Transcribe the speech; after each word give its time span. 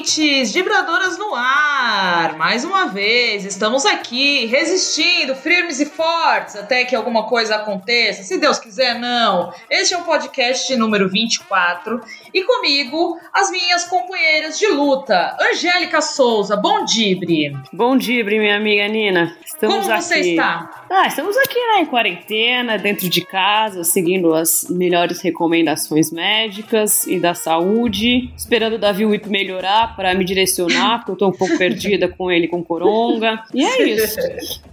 ouvintes, 0.00 0.52
vibradoras 0.52 1.18
no 1.18 1.34
ar! 1.34 2.34
Mais 2.38 2.64
uma 2.64 2.86
vez, 2.86 3.44
estamos 3.44 3.84
aqui 3.84 4.46
resistindo, 4.46 5.34
firmes 5.34 5.78
e 5.78 5.84
fortes, 5.84 6.56
até 6.56 6.84
que 6.84 6.96
alguma 6.96 7.24
coisa 7.24 7.56
aconteça. 7.56 8.22
Se 8.22 8.38
Deus 8.38 8.58
quiser, 8.58 8.98
não. 8.98 9.52
Este 9.68 9.92
é 9.92 9.98
o 9.98 10.02
podcast 10.02 10.74
número 10.76 11.08
24 11.08 12.00
e 12.32 12.42
comigo 12.42 13.18
as 13.32 13.50
minhas 13.50 13.84
companheiras 13.84 14.58
de 14.58 14.68
luta, 14.68 15.36
Angélica 15.52 16.00
Souza. 16.00 16.56
Bom 16.56 16.84
Dibre! 16.84 17.52
Bom 17.72 17.96
Dibre, 17.96 18.38
minha 18.38 18.56
amiga 18.56 18.88
Nina. 18.88 19.36
Estamos 19.44 19.76
Como 19.76 19.92
aqui. 19.92 20.02
você 20.02 20.20
está? 20.20 20.84
Ah, 20.88 21.06
estamos 21.06 21.36
aqui 21.36 21.58
né, 21.58 21.80
em 21.82 21.86
quarentena, 21.86 22.78
dentro 22.78 23.08
de 23.08 23.20
casa, 23.20 23.84
seguindo 23.84 24.34
as 24.34 24.66
melhores 24.70 25.20
recomendações 25.20 26.10
médicas 26.10 27.06
e 27.06 27.20
da 27.20 27.34
saúde, 27.34 28.32
esperando 28.36 28.74
o 28.74 28.78
Davi 28.78 29.04
Whip 29.04 29.28
melhorar 29.28 29.89
para 29.96 30.14
me 30.14 30.24
direcionar, 30.24 30.98
porque 30.98 31.12
eu 31.12 31.16
tô 31.16 31.28
um 31.28 31.32
pouco 31.32 31.56
perdida 31.58 32.08
com 32.08 32.30
ele 32.30 32.48
com 32.48 32.62
coronga. 32.62 33.42
E 33.54 33.64
é 33.64 33.82
isso. 33.82 34.18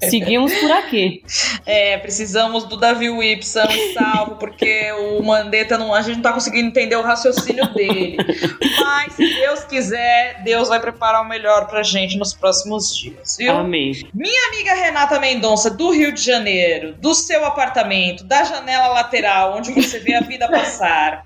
Seguimos 0.10 0.54
por 0.54 0.72
aqui. 0.72 1.24
É, 1.66 1.98
precisamos 1.98 2.66
do 2.66 2.78
Davi 2.78 3.10
Whip 3.10 3.46
são 3.46 3.68
salvo, 3.94 4.36
porque 4.36 4.92
o 4.92 5.24
Mandetta 5.24 5.78
não, 5.78 5.94
a 5.94 6.02
gente 6.02 6.16
não 6.16 6.24
tá 6.24 6.34
conseguindo 6.34 6.68
entender 6.68 6.96
o 6.96 7.02
raciocínio 7.02 7.68
dele. 7.74 8.18
Mas 8.82 9.14
se 9.14 9.26
Deus 9.36 9.64
quiser, 9.64 10.42
Deus 10.44 10.70
vai 10.70 10.80
preparar 10.80 11.22
o 11.22 11.28
melhor 11.28 11.68
pra 11.68 11.84
gente 11.84 12.18
nos 12.18 12.34
próximos 12.34 12.96
dias, 12.98 13.38
viu? 13.38 13.54
Amém. 13.54 14.08
Minha 14.14 14.48
amiga 14.48 14.74
Renata 14.74 15.20
Mendonça, 15.20 15.70
do 15.70 15.92
Rio 15.92 16.12
de 16.12 16.22
Janeiro, 16.22 16.94
do 17.00 17.14
seu 17.14 17.46
apartamento, 17.46 18.24
da 18.24 18.44
janela 18.44 18.88
lateral, 18.90 19.58
onde 19.58 19.72
você 19.72 20.00
vê 20.00 20.16
a 20.16 20.22
vida 20.22 20.48
passar. 20.48 21.24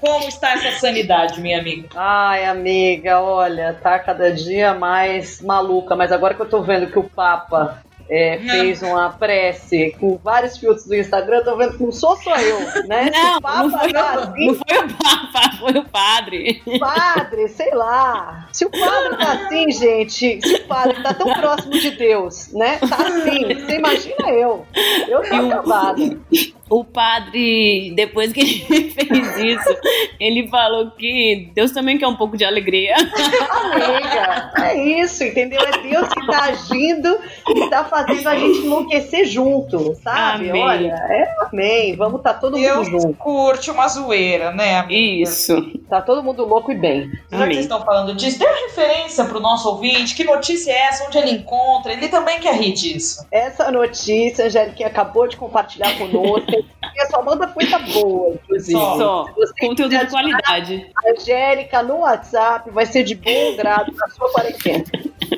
Como 0.00 0.28
está 0.28 0.52
essa 0.52 0.78
sanidade, 0.78 1.40
minha 1.40 1.58
amiga? 1.58 1.88
Ai, 1.94 2.44
amiga, 2.44 3.20
olha, 3.30 3.78
tá 3.80 3.98
cada 3.98 4.32
dia 4.32 4.74
mais 4.74 5.40
maluca, 5.40 5.94
mas 5.96 6.12
agora 6.12 6.34
que 6.34 6.42
eu 6.42 6.48
tô 6.48 6.62
vendo 6.62 6.90
que 6.90 6.98
o 6.98 7.04
Papa 7.04 7.82
é, 8.10 8.38
fez 8.38 8.82
uma 8.82 9.10
prece 9.10 9.94
com 10.00 10.16
vários 10.16 10.58
filtros 10.58 10.84
do 10.84 10.96
Instagram, 10.96 11.44
tô 11.44 11.56
vendo 11.56 11.76
que 11.76 11.82
não 11.84 11.92
sou 11.92 12.16
só 12.16 12.34
eu, 12.36 12.58
né? 12.88 13.08
Não, 13.14 13.38
o 13.38 13.40
Papa 13.40 13.62
não 13.62 13.70
foi, 13.78 13.92
o, 13.92 13.98
assim, 13.98 14.46
não 14.46 14.54
foi 14.54 14.78
o 14.78 14.96
Papa, 14.96 15.56
foi 15.60 15.72
o 15.78 15.84
padre. 15.84 16.62
padre, 16.80 17.48
sei 17.48 17.70
lá. 17.72 18.48
Se 18.52 18.64
o 18.64 18.70
padre 18.70 19.16
tá 19.16 19.32
assim, 19.32 19.70
gente, 19.70 20.40
se 20.40 20.54
o 20.56 20.66
padre 20.66 21.02
tá 21.02 21.14
tão 21.14 21.32
próximo 21.34 21.72
de 21.72 21.90
Deus, 21.92 22.52
né? 22.52 22.78
Tá 22.78 22.96
assim, 22.96 23.54
você 23.54 23.76
imagina 23.76 24.28
eu. 24.30 24.66
Eu 25.08 25.22
tô 25.22 25.34
E 25.34 25.52
acabada. 25.52 26.02
O 26.02 26.59
padre, 26.84 27.92
depois 27.96 28.32
que 28.32 28.40
ele 28.70 28.90
fez 28.90 29.36
isso, 29.38 29.76
ele 30.20 30.48
falou 30.48 30.92
que 30.92 31.50
Deus 31.52 31.72
também 31.72 31.98
quer 31.98 32.06
um 32.06 32.14
pouco 32.14 32.36
de 32.36 32.44
alegria. 32.44 32.94
Amiga, 32.94 34.52
é 34.56 35.00
isso, 35.00 35.24
entendeu? 35.24 35.60
É 35.60 35.78
Deus 35.82 36.08
que 36.08 36.26
tá 36.26 36.44
agindo 36.44 37.18
e 37.48 37.68
tá 37.68 37.84
fazendo 37.84 38.28
a 38.28 38.36
gente 38.36 38.58
enlouquecer 38.60 39.26
junto, 39.26 39.94
sabe? 39.96 40.50
Amém. 40.50 40.62
Olha, 40.62 40.92
é 40.92 41.34
amém. 41.50 41.96
Vamos 41.96 42.22
tá 42.22 42.32
todo 42.34 42.56
mundo 42.56 42.62
Deus 42.62 42.88
junto. 42.88 43.14
curte 43.14 43.70
uma 43.70 43.88
zoeira, 43.88 44.52
né, 44.52 44.78
amiga? 44.78 45.28
Isso. 45.28 45.56
Tá 45.88 46.00
todo 46.00 46.22
mundo 46.22 46.44
louco 46.44 46.70
e 46.70 46.76
bem. 46.76 47.10
Já 47.30 47.46
que 47.46 47.54
vocês 47.54 47.58
estão 47.64 47.84
falando 47.84 48.14
disso, 48.14 48.38
dê 48.38 48.46
uma 48.46 48.68
referência 48.68 49.24
pro 49.24 49.40
nosso 49.40 49.68
ouvinte. 49.68 50.14
Que 50.14 50.22
notícia 50.22 50.70
é 50.70 50.86
essa? 50.86 51.04
Onde 51.04 51.18
ele 51.18 51.32
encontra? 51.32 51.92
Ele 51.92 52.08
também 52.08 52.38
quer 52.38 52.54
rir 52.54 52.72
disso. 52.72 53.26
Essa 53.30 53.70
notícia, 53.70 54.44
a 54.44 54.46
Angélica 54.46 54.86
acabou 54.86 55.26
de 55.26 55.36
compartilhar 55.36 55.96
conosco. 55.98 56.59
E 56.94 57.00
a 57.00 57.06
sua 57.06 57.22
manda 57.22 57.46
coisa 57.46 57.78
boa, 57.78 58.34
inclusive. 58.34 58.78
Só. 58.78 58.96
Só. 58.96 59.26
Conteúdo 59.60 59.96
de 59.96 60.06
qualidade. 60.06 60.90
A 61.04 61.10
Angélica 61.10 61.82
no 61.82 61.98
WhatsApp 61.98 62.70
vai 62.70 62.86
ser 62.86 63.02
de 63.02 63.14
bom 63.14 63.56
grado 63.56 63.92
na 63.94 64.08
sua 64.08 64.30
quarentena. 64.32 64.84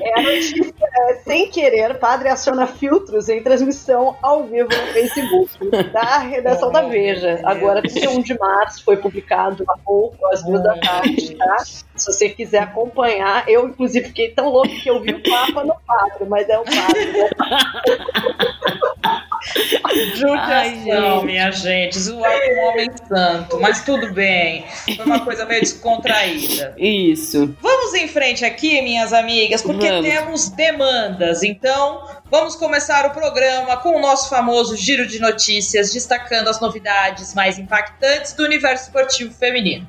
É 0.00 0.18
a 0.18 0.22
notícia, 0.22 0.74
é, 0.80 1.14
sem 1.16 1.50
querer, 1.50 1.98
padre 1.98 2.28
aciona 2.28 2.66
filtros 2.66 3.28
em 3.28 3.42
transmissão 3.42 4.16
ao 4.22 4.44
vivo 4.44 4.68
no 4.68 4.92
Facebook 4.92 5.70
da 5.92 6.18
redação 6.18 6.72
da 6.72 6.82
Veja. 6.82 7.40
Agora, 7.44 7.82
31 7.82 8.22
de 8.22 8.38
março, 8.38 8.82
foi 8.84 8.96
publicado 8.96 9.64
há 9.68 9.78
pouco, 9.78 10.26
às 10.28 10.42
duas 10.42 10.62
da 10.62 10.76
tarde, 10.78 11.34
tá? 11.36 11.58
Se 11.58 12.06
você 12.06 12.28
quiser 12.30 12.62
acompanhar, 12.62 13.48
eu, 13.48 13.68
inclusive, 13.68 14.08
fiquei 14.08 14.30
tão 14.30 14.48
louco 14.48 14.68
que 14.68 14.88
eu 14.88 15.00
vi 15.00 15.12
o 15.12 15.22
Papa 15.22 15.62
no 15.62 15.74
padre, 15.86 16.24
mas 16.26 16.48
é 16.48 16.58
o 16.58 16.64
padre. 16.64 17.12
né? 17.12 17.30
Judiação, 20.14 21.24
minha 21.24 21.50
gente. 21.50 21.98
Zoar 21.98 22.32
com 22.32 22.54
um 22.54 22.68
homem 22.68 22.90
santo. 23.08 23.60
Mas 23.60 23.84
tudo 23.84 24.12
bem. 24.12 24.64
Foi 24.96 25.04
uma 25.04 25.20
coisa 25.20 25.44
meio 25.44 25.60
descontraída. 25.60 26.74
Isso. 26.78 27.54
Vamos 27.60 27.94
em 27.94 28.08
frente 28.08 28.44
aqui, 28.44 28.80
minhas 28.82 29.12
amigas, 29.12 29.62
porque 29.62 29.88
Vamos. 29.88 30.08
temos 30.08 30.48
demandas. 30.48 31.42
Então, 31.42 32.06
vamos 32.30 32.56
começar 32.56 33.04
o 33.06 33.10
programa 33.10 33.76
com 33.78 33.96
o 33.96 34.00
nosso 34.00 34.28
famoso 34.28 34.76
giro 34.76 35.06
de 35.06 35.20
notícias, 35.20 35.92
destacando 35.92 36.48
as 36.48 36.60
novidades 36.60 37.34
mais 37.34 37.58
impactantes 37.58 38.32
do 38.32 38.44
universo 38.44 38.84
esportivo 38.84 39.34
feminino. 39.34 39.86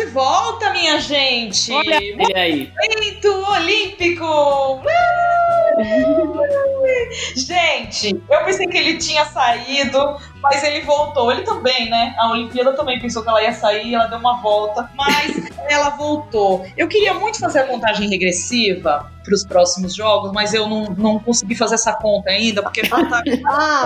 De 0.00 0.06
volta, 0.06 0.70
minha 0.70 0.98
gente! 0.98 1.70
Olha 1.72 2.02
ele 2.02 2.32
aí. 2.34 2.72
Evento 2.82 3.28
Olímpico! 3.50 4.80
Gente, 7.36 8.20
eu 8.28 8.44
pensei 8.44 8.66
que 8.66 8.76
ele 8.76 8.96
tinha 8.98 9.24
saído, 9.26 10.16
mas 10.42 10.62
ele 10.62 10.80
voltou. 10.82 11.30
Ele 11.32 11.42
também, 11.42 11.88
né? 11.90 12.14
A 12.18 12.30
Olimpíada 12.30 12.72
também 12.74 12.98
pensou 13.00 13.22
que 13.22 13.28
ela 13.28 13.42
ia 13.42 13.52
sair, 13.52 13.94
ela 13.94 14.06
deu 14.06 14.18
uma 14.18 14.40
volta, 14.40 14.90
mas 14.96 15.32
ela 15.68 15.90
voltou. 15.90 16.64
Eu 16.76 16.88
queria 16.88 17.14
muito 17.14 17.38
fazer 17.38 17.60
a 17.60 17.64
contagem 17.66 18.08
regressiva 18.08 19.10
para 19.22 19.34
os 19.34 19.44
próximos 19.44 19.94
jogos, 19.94 20.32
mas 20.32 20.54
eu 20.54 20.66
não, 20.66 20.84
não 20.96 21.18
consegui 21.18 21.54
fazer 21.54 21.74
essa 21.74 21.92
conta 21.92 22.30
ainda, 22.30 22.62
porque 22.62 22.82
tá. 22.82 22.98
Ah, 23.46 23.84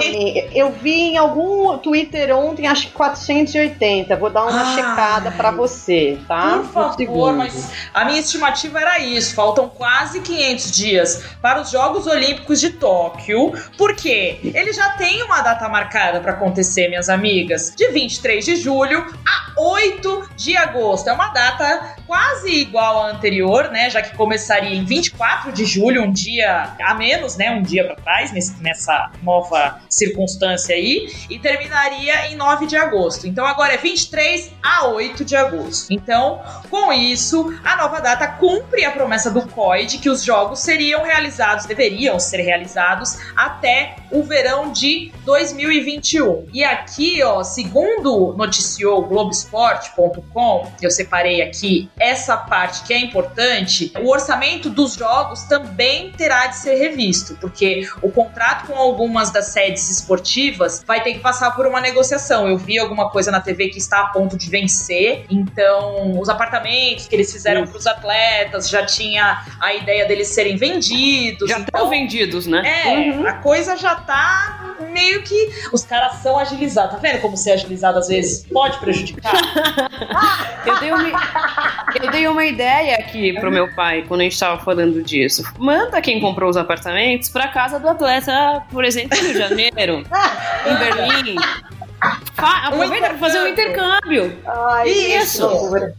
eu 0.54 0.70
vi 0.72 1.12
em 1.12 1.16
algum 1.16 1.76
Twitter 1.78 2.34
ontem, 2.36 2.66
acho 2.68 2.86
que 2.88 2.92
480. 2.92 4.14
Vou 4.16 4.30
dar 4.30 4.44
uma 4.44 4.62
Ai. 4.62 4.74
checada 4.76 5.32
pra 5.32 5.50
você, 5.50 6.18
tá? 6.28 6.50
Por 6.58 6.60
Um 6.60 6.64
favor, 6.68 6.96
segundo. 6.96 7.36
mas 7.38 7.72
a 7.92 8.04
minha 8.04 8.20
estimativa 8.20 8.80
era 8.80 8.98
isso. 9.00 9.34
Faltam 9.34 9.68
quase 9.68 10.20
500 10.20 10.70
dias 10.70 11.24
para 11.42 11.60
os 11.60 11.70
Jogos 11.74 12.06
Olímpicos 12.06 12.60
de 12.60 12.70
Tóquio, 12.70 13.52
porque 13.76 14.38
ele 14.54 14.72
já 14.72 14.90
tem 14.90 15.24
uma 15.24 15.40
data 15.40 15.68
marcada 15.68 16.20
para 16.20 16.30
acontecer, 16.30 16.86
minhas 16.86 17.08
amigas, 17.08 17.74
de 17.74 17.88
23 17.88 18.44
de 18.44 18.54
julho 18.54 19.04
a 19.26 19.60
8 19.60 20.30
de 20.36 20.56
agosto. 20.56 21.08
É 21.08 21.12
uma 21.12 21.30
data 21.30 21.93
quase 22.06 22.50
igual 22.50 23.02
à 23.02 23.10
anterior, 23.10 23.70
né? 23.70 23.90
Já 23.90 24.02
que 24.02 24.16
começaria 24.16 24.74
em 24.74 24.84
24 24.84 25.52
de 25.52 25.64
julho, 25.64 26.02
um 26.02 26.12
dia 26.12 26.74
a 26.80 26.94
menos, 26.94 27.36
né? 27.36 27.50
Um 27.50 27.62
dia 27.62 27.84
para 27.84 27.96
trás, 27.96 28.32
nessa 28.60 29.10
nova 29.22 29.80
circunstância 29.88 30.74
aí, 30.74 31.12
e 31.30 31.38
terminaria 31.38 32.30
em 32.30 32.36
9 32.36 32.66
de 32.66 32.76
agosto. 32.76 33.26
Então 33.26 33.46
agora 33.46 33.74
é 33.74 33.76
23 33.76 34.52
a 34.62 34.86
8 34.88 35.24
de 35.24 35.36
agosto. 35.36 35.92
Então, 35.92 36.42
com 36.70 36.92
isso, 36.92 37.58
a 37.64 37.76
nova 37.76 38.00
data 38.00 38.26
cumpre 38.26 38.84
a 38.84 38.90
promessa 38.90 39.30
do 39.30 39.46
COI 39.48 39.86
de 39.86 39.98
que 39.98 40.10
os 40.10 40.22
jogos 40.22 40.60
seriam 40.60 41.02
realizados, 41.04 41.66
deveriam 41.66 42.18
ser 42.18 42.42
realizados 42.42 43.18
até 43.36 43.96
o 44.10 44.22
verão 44.22 44.72
de 44.72 45.12
2021. 45.24 46.46
E 46.52 46.62
aqui, 46.62 47.22
ó, 47.22 47.42
segundo 47.42 48.34
noticiou 48.36 49.02
Globoesporte.com, 49.02 50.72
eu 50.80 50.90
separei 50.90 51.42
aqui 51.42 51.90
essa 51.98 52.36
parte 52.36 52.84
que 52.84 52.92
é 52.92 52.98
importante, 52.98 53.92
o 54.00 54.10
orçamento 54.10 54.68
dos 54.68 54.94
jogos 54.94 55.42
também 55.44 56.10
terá 56.12 56.46
de 56.46 56.56
ser 56.56 56.74
revisto, 56.74 57.36
porque 57.40 57.88
o 58.02 58.10
contrato 58.10 58.66
com 58.66 58.74
algumas 58.74 59.30
das 59.30 59.46
sedes 59.46 59.90
esportivas 59.90 60.82
vai 60.86 61.02
ter 61.02 61.14
que 61.14 61.20
passar 61.20 61.52
por 61.52 61.66
uma 61.66 61.80
negociação. 61.80 62.48
Eu 62.48 62.58
vi 62.58 62.78
alguma 62.78 63.10
coisa 63.10 63.30
na 63.30 63.40
TV 63.40 63.68
que 63.68 63.78
está 63.78 64.00
a 64.00 64.06
ponto 64.06 64.36
de 64.36 64.50
vencer, 64.50 65.26
então 65.30 66.18
os 66.18 66.28
apartamentos 66.28 67.06
que 67.06 67.14
eles 67.14 67.32
fizeram 67.32 67.66
para 67.66 67.78
os 67.78 67.86
atletas 67.86 68.68
já 68.68 68.84
tinha 68.84 69.44
a 69.60 69.74
ideia 69.74 70.06
deles 70.06 70.28
serem 70.28 70.56
vendidos. 70.56 71.48
Já 71.48 71.58
então, 71.58 71.80
estão 71.80 71.90
vendidos, 71.90 72.46
né? 72.46 72.62
é, 72.64 73.28
a 73.28 73.34
coisa 73.34 73.76
já 73.76 73.94
tá 73.96 74.76
meio 74.90 75.22
que. 75.22 75.68
Os 75.72 75.84
caras 75.84 76.16
são 76.18 76.38
agilizados. 76.38 76.94
Tá 76.94 76.98
vendo 76.98 77.20
como 77.20 77.36
ser 77.36 77.52
agilizado 77.52 77.98
às 77.98 78.08
vezes 78.08 78.46
pode 78.46 78.78
prejudicar? 78.78 79.32
eu, 80.66 80.80
dei 80.80 80.92
uma, 80.92 81.83
eu 82.00 82.10
dei 82.10 82.26
uma 82.26 82.44
ideia 82.44 82.96
aqui 82.96 83.32
pro 83.34 83.50
meu 83.50 83.72
pai 83.74 84.04
quando 84.06 84.20
a 84.20 84.24
gente 84.24 84.38
tava 84.38 84.62
falando 84.62 85.02
disso. 85.02 85.42
Manda 85.58 86.00
quem 86.00 86.20
comprou 86.20 86.50
os 86.50 86.56
apartamentos 86.56 87.28
pra 87.28 87.48
casa 87.48 87.78
do 87.78 87.88
atleta, 87.88 88.62
por 88.70 88.84
exemplo, 88.84 89.16
no 89.16 89.24
Rio 89.24 89.32
de 89.32 89.38
Janeiro, 89.38 90.04
em 90.66 90.76
Berlim. 90.76 91.36
Fa 92.34 92.68
aproveita 92.68 93.08
para 93.08 93.18
fazer 93.18 93.40
um 93.40 93.46
intercâmbio. 93.48 94.42
Ai, 94.46 94.88
isso. 94.88 95.48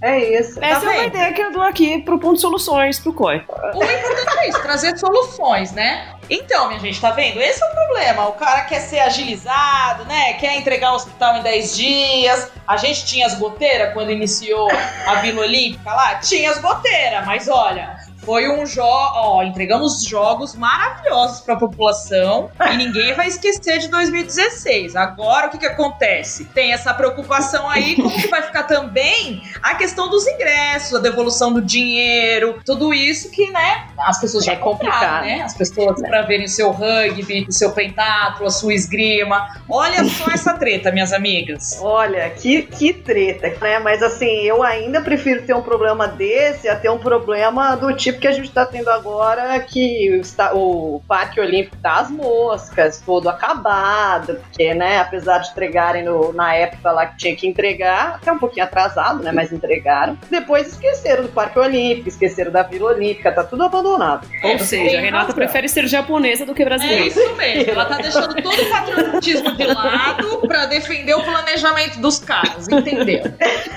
É 0.01 0.39
isso. 0.39 0.59
Essa 0.63 0.81
tá 0.81 0.93
é 0.93 0.97
uma 0.97 1.05
ideia 1.05 1.33
que 1.33 1.41
eu 1.41 1.51
dou 1.51 1.61
aqui 1.61 2.01
pro 2.01 2.19
Ponto 2.19 2.39
Soluções, 2.39 2.99
pro 2.99 3.13
COI. 3.13 3.43
O 3.73 3.83
importante 3.83 4.39
é 4.39 4.49
isso, 4.49 4.61
trazer 4.61 4.97
soluções, 4.97 5.71
né? 5.71 6.15
Então, 6.29 6.67
minha 6.67 6.79
gente, 6.79 6.99
tá 6.99 7.11
vendo? 7.11 7.39
Esse 7.39 7.63
é 7.63 7.67
o 7.67 7.71
problema. 7.71 8.27
O 8.27 8.33
cara 8.33 8.61
quer 8.61 8.79
ser 8.79 8.99
agilizado, 8.99 10.05
né? 10.05 10.33
Quer 10.33 10.55
entregar 10.55 10.91
o 10.91 10.95
hospital 10.95 11.37
em 11.37 11.43
10 11.43 11.75
dias. 11.75 12.51
A 12.67 12.77
gente 12.77 13.05
tinha 13.05 13.27
as 13.27 13.35
goteiras 13.35 13.93
quando 13.93 14.11
iniciou 14.11 14.67
a 15.05 15.15
Vila 15.15 15.41
Olímpica 15.41 15.93
lá? 15.93 16.15
Tinha 16.15 16.49
as 16.49 16.59
goteiras, 16.59 17.25
mas 17.25 17.47
olha, 17.47 17.94
foi 18.25 18.50
um 18.50 18.66
jogo, 18.66 18.89
ó, 18.89 19.44
entregamos 19.44 20.04
jogos 20.04 20.56
maravilhosos 20.56 21.42
para 21.42 21.54
a 21.54 21.57
população 21.57 22.50
e 22.72 22.75
ninguém 22.75 23.13
vai 23.13 23.27
esquecer 23.27 23.77
de 23.77 23.88
2016. 23.88 24.95
Agora 24.95 25.48
o 25.48 25.51
que 25.51 25.60
que 25.60 25.66
acontece? 25.68 26.45
Tem 26.45 26.74
essa 26.74 26.94
preocupação 26.94 27.69
aí, 27.69 27.95
como 27.95 28.10
que 28.10 28.27
vai 28.27 28.42
ficar 28.42 28.63
também 28.63 29.44
a 29.62 29.75
questão 29.75 30.10
dos 30.10 30.25
ingressos, 30.25 30.95
a 30.95 31.00
devolução 31.00 31.54
do 31.54 31.62
dinheiro, 31.62 32.60
tudo 32.66 32.94
isso 32.94 33.30
que, 33.30 33.51
né, 33.51 33.86
as 33.98 34.19
pessoas 34.19 34.44
já 34.44 34.54
é 34.54 34.56
compraram, 34.56 35.25
né? 35.25 35.42
As 35.42 35.54
pessoas 35.54 36.01
para 36.01 36.24
verem 36.24 36.45
o 36.45 36.50
seu 36.50 36.72
rugby, 36.72 37.45
o 37.48 37.51
seu 37.51 37.72
pentatlo, 37.72 38.48
a 38.48 38.50
sua 38.50 38.74
esgrima. 38.74 39.48
Olha 39.69 40.04
só 40.06 40.31
essa 40.31 40.54
treta, 40.54 40.92
minhas 40.92 41.13
amigas. 41.13 41.77
Olha, 41.80 42.30
que, 42.31 42.63
que 42.63 42.92
treta, 42.92 43.54
né? 43.62 43.80
Mas 43.80 44.01
assim, 44.01 44.42
eu 44.42 44.63
ainda 44.63 45.01
prefiro 45.01 45.44
ter 45.44 45.54
um 45.54 45.62
problema 45.62 46.07
desse 46.07 46.68
a 46.68 46.75
ter 46.75 46.89
um 46.89 46.98
problema 46.98 47.75
do 47.75 47.95
tipo 47.95 48.14
que 48.19 48.27
a 48.27 48.31
gente 48.31 48.47
está 48.47 48.65
tendo 48.65 48.89
agora, 48.89 49.59
que 49.59 50.21
o, 50.53 50.95
o 50.95 51.01
Parque 51.07 51.39
Olímpico 51.39 51.75
das 51.77 52.09
Moscas, 52.09 53.01
todo 53.06 53.29
acabado, 53.29 54.35
porque, 54.35 54.73
né, 54.73 55.00
apesar 55.00 55.39
de 55.39 55.50
entregarem 55.50 56.03
no, 56.03 56.33
na 56.33 56.53
época 56.56 56.91
lá 56.91 57.06
que 57.07 57.17
tinha 57.17 57.35
que 57.35 57.47
entregar, 57.47 58.15
até 58.15 58.31
um 58.31 58.38
pouquinho 58.38 58.65
atrasado, 58.65 59.23
né, 59.23 59.31
mas 59.31 59.51
entregaram. 59.51 60.17
Depois 60.29 60.67
esqueceram 60.67 61.23
do 61.23 61.29
Parque 61.29 61.59
Olímpico, 61.59 62.09
esqueceram 62.09 62.51
da 62.51 62.63
Vila 62.63 62.91
Olímpica, 62.91 63.31
tá 63.31 63.44
tudo 63.44 63.63
abandonado. 63.63 64.27
Ou 64.44 64.59
seja, 64.59 64.97
a 64.97 65.01
Renata 65.01 65.23
razão. 65.23 65.35
prefere 65.35 65.67
ser 65.67 65.88
japonesa 65.88 66.45
do 66.45 66.53
que 66.53 66.63
brasileira. 66.63 67.03
É 67.03 67.07
isso 67.07 67.35
mesmo, 67.35 67.71
ela 67.71 67.85
tá 67.85 67.97
deixando 67.97 68.35
todo 68.41 68.62
o 68.62 68.69
patriotismo 68.69 69.56
de 69.56 69.65
lado 69.65 70.41
para 70.47 70.65
defender 70.65 71.13
o 71.13 71.23
planejamento 71.23 72.00
dos 72.00 72.19
caras, 72.19 72.67
entendeu? 72.67 73.23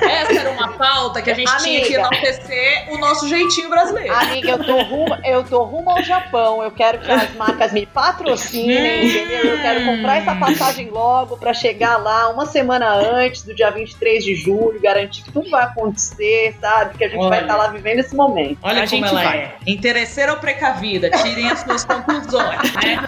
Essa 0.00 0.40
era 0.40 0.50
uma 0.50 0.72
pauta 0.72 1.20
que 1.22 1.30
a 1.30 1.34
gente 1.34 1.48
Amiga. 1.48 1.64
tinha 1.64 1.84
que 1.84 1.94
enaltecer 1.94 2.86
o 2.90 2.98
nosso 2.98 3.28
jeitinho 3.28 3.68
brasileiro 3.68 4.14
amiga, 4.28 4.50
eu 4.50 4.64
tô, 4.64 4.82
rumo, 4.82 5.16
eu 5.24 5.44
tô 5.44 5.64
rumo 5.64 5.90
ao 5.90 6.02
Japão. 6.02 6.62
Eu 6.62 6.70
quero 6.70 6.98
que 6.98 7.10
as 7.10 7.34
marcas 7.34 7.72
me 7.72 7.86
patrocinem, 7.86 9.08
entendeu? 9.08 9.54
Eu 9.54 9.60
quero 9.60 9.84
comprar 9.84 10.16
essa 10.18 10.34
passagem 10.34 10.90
logo 10.90 11.36
para 11.36 11.52
chegar 11.54 11.96
lá 11.96 12.28
uma 12.28 12.46
semana 12.46 12.92
antes 12.94 13.42
do 13.42 13.54
dia 13.54 13.70
23 13.70 14.24
de 14.24 14.34
julho, 14.34 14.80
garantir 14.80 15.22
que 15.22 15.32
tudo 15.32 15.50
vai 15.50 15.64
acontecer, 15.64 16.56
sabe? 16.60 16.96
Que 16.96 17.04
a 17.04 17.08
gente 17.08 17.18
olha, 17.18 17.28
vai 17.28 17.40
estar 17.42 17.54
tá 17.54 17.58
lá 17.58 17.68
vivendo 17.68 18.00
esse 18.00 18.14
momento. 18.14 18.58
Olha 18.62 18.84
a 18.84 18.88
como 18.88 19.04
ela 19.04 19.22
vai. 19.22 19.38
é. 19.38 19.56
Interesseira 19.66 20.32
ou 20.32 20.38
precavida? 20.38 21.10
Tirem 21.10 21.50
as 21.50 21.60
suas 21.60 21.84
conclusões, 21.84 22.72
né? 22.74 22.98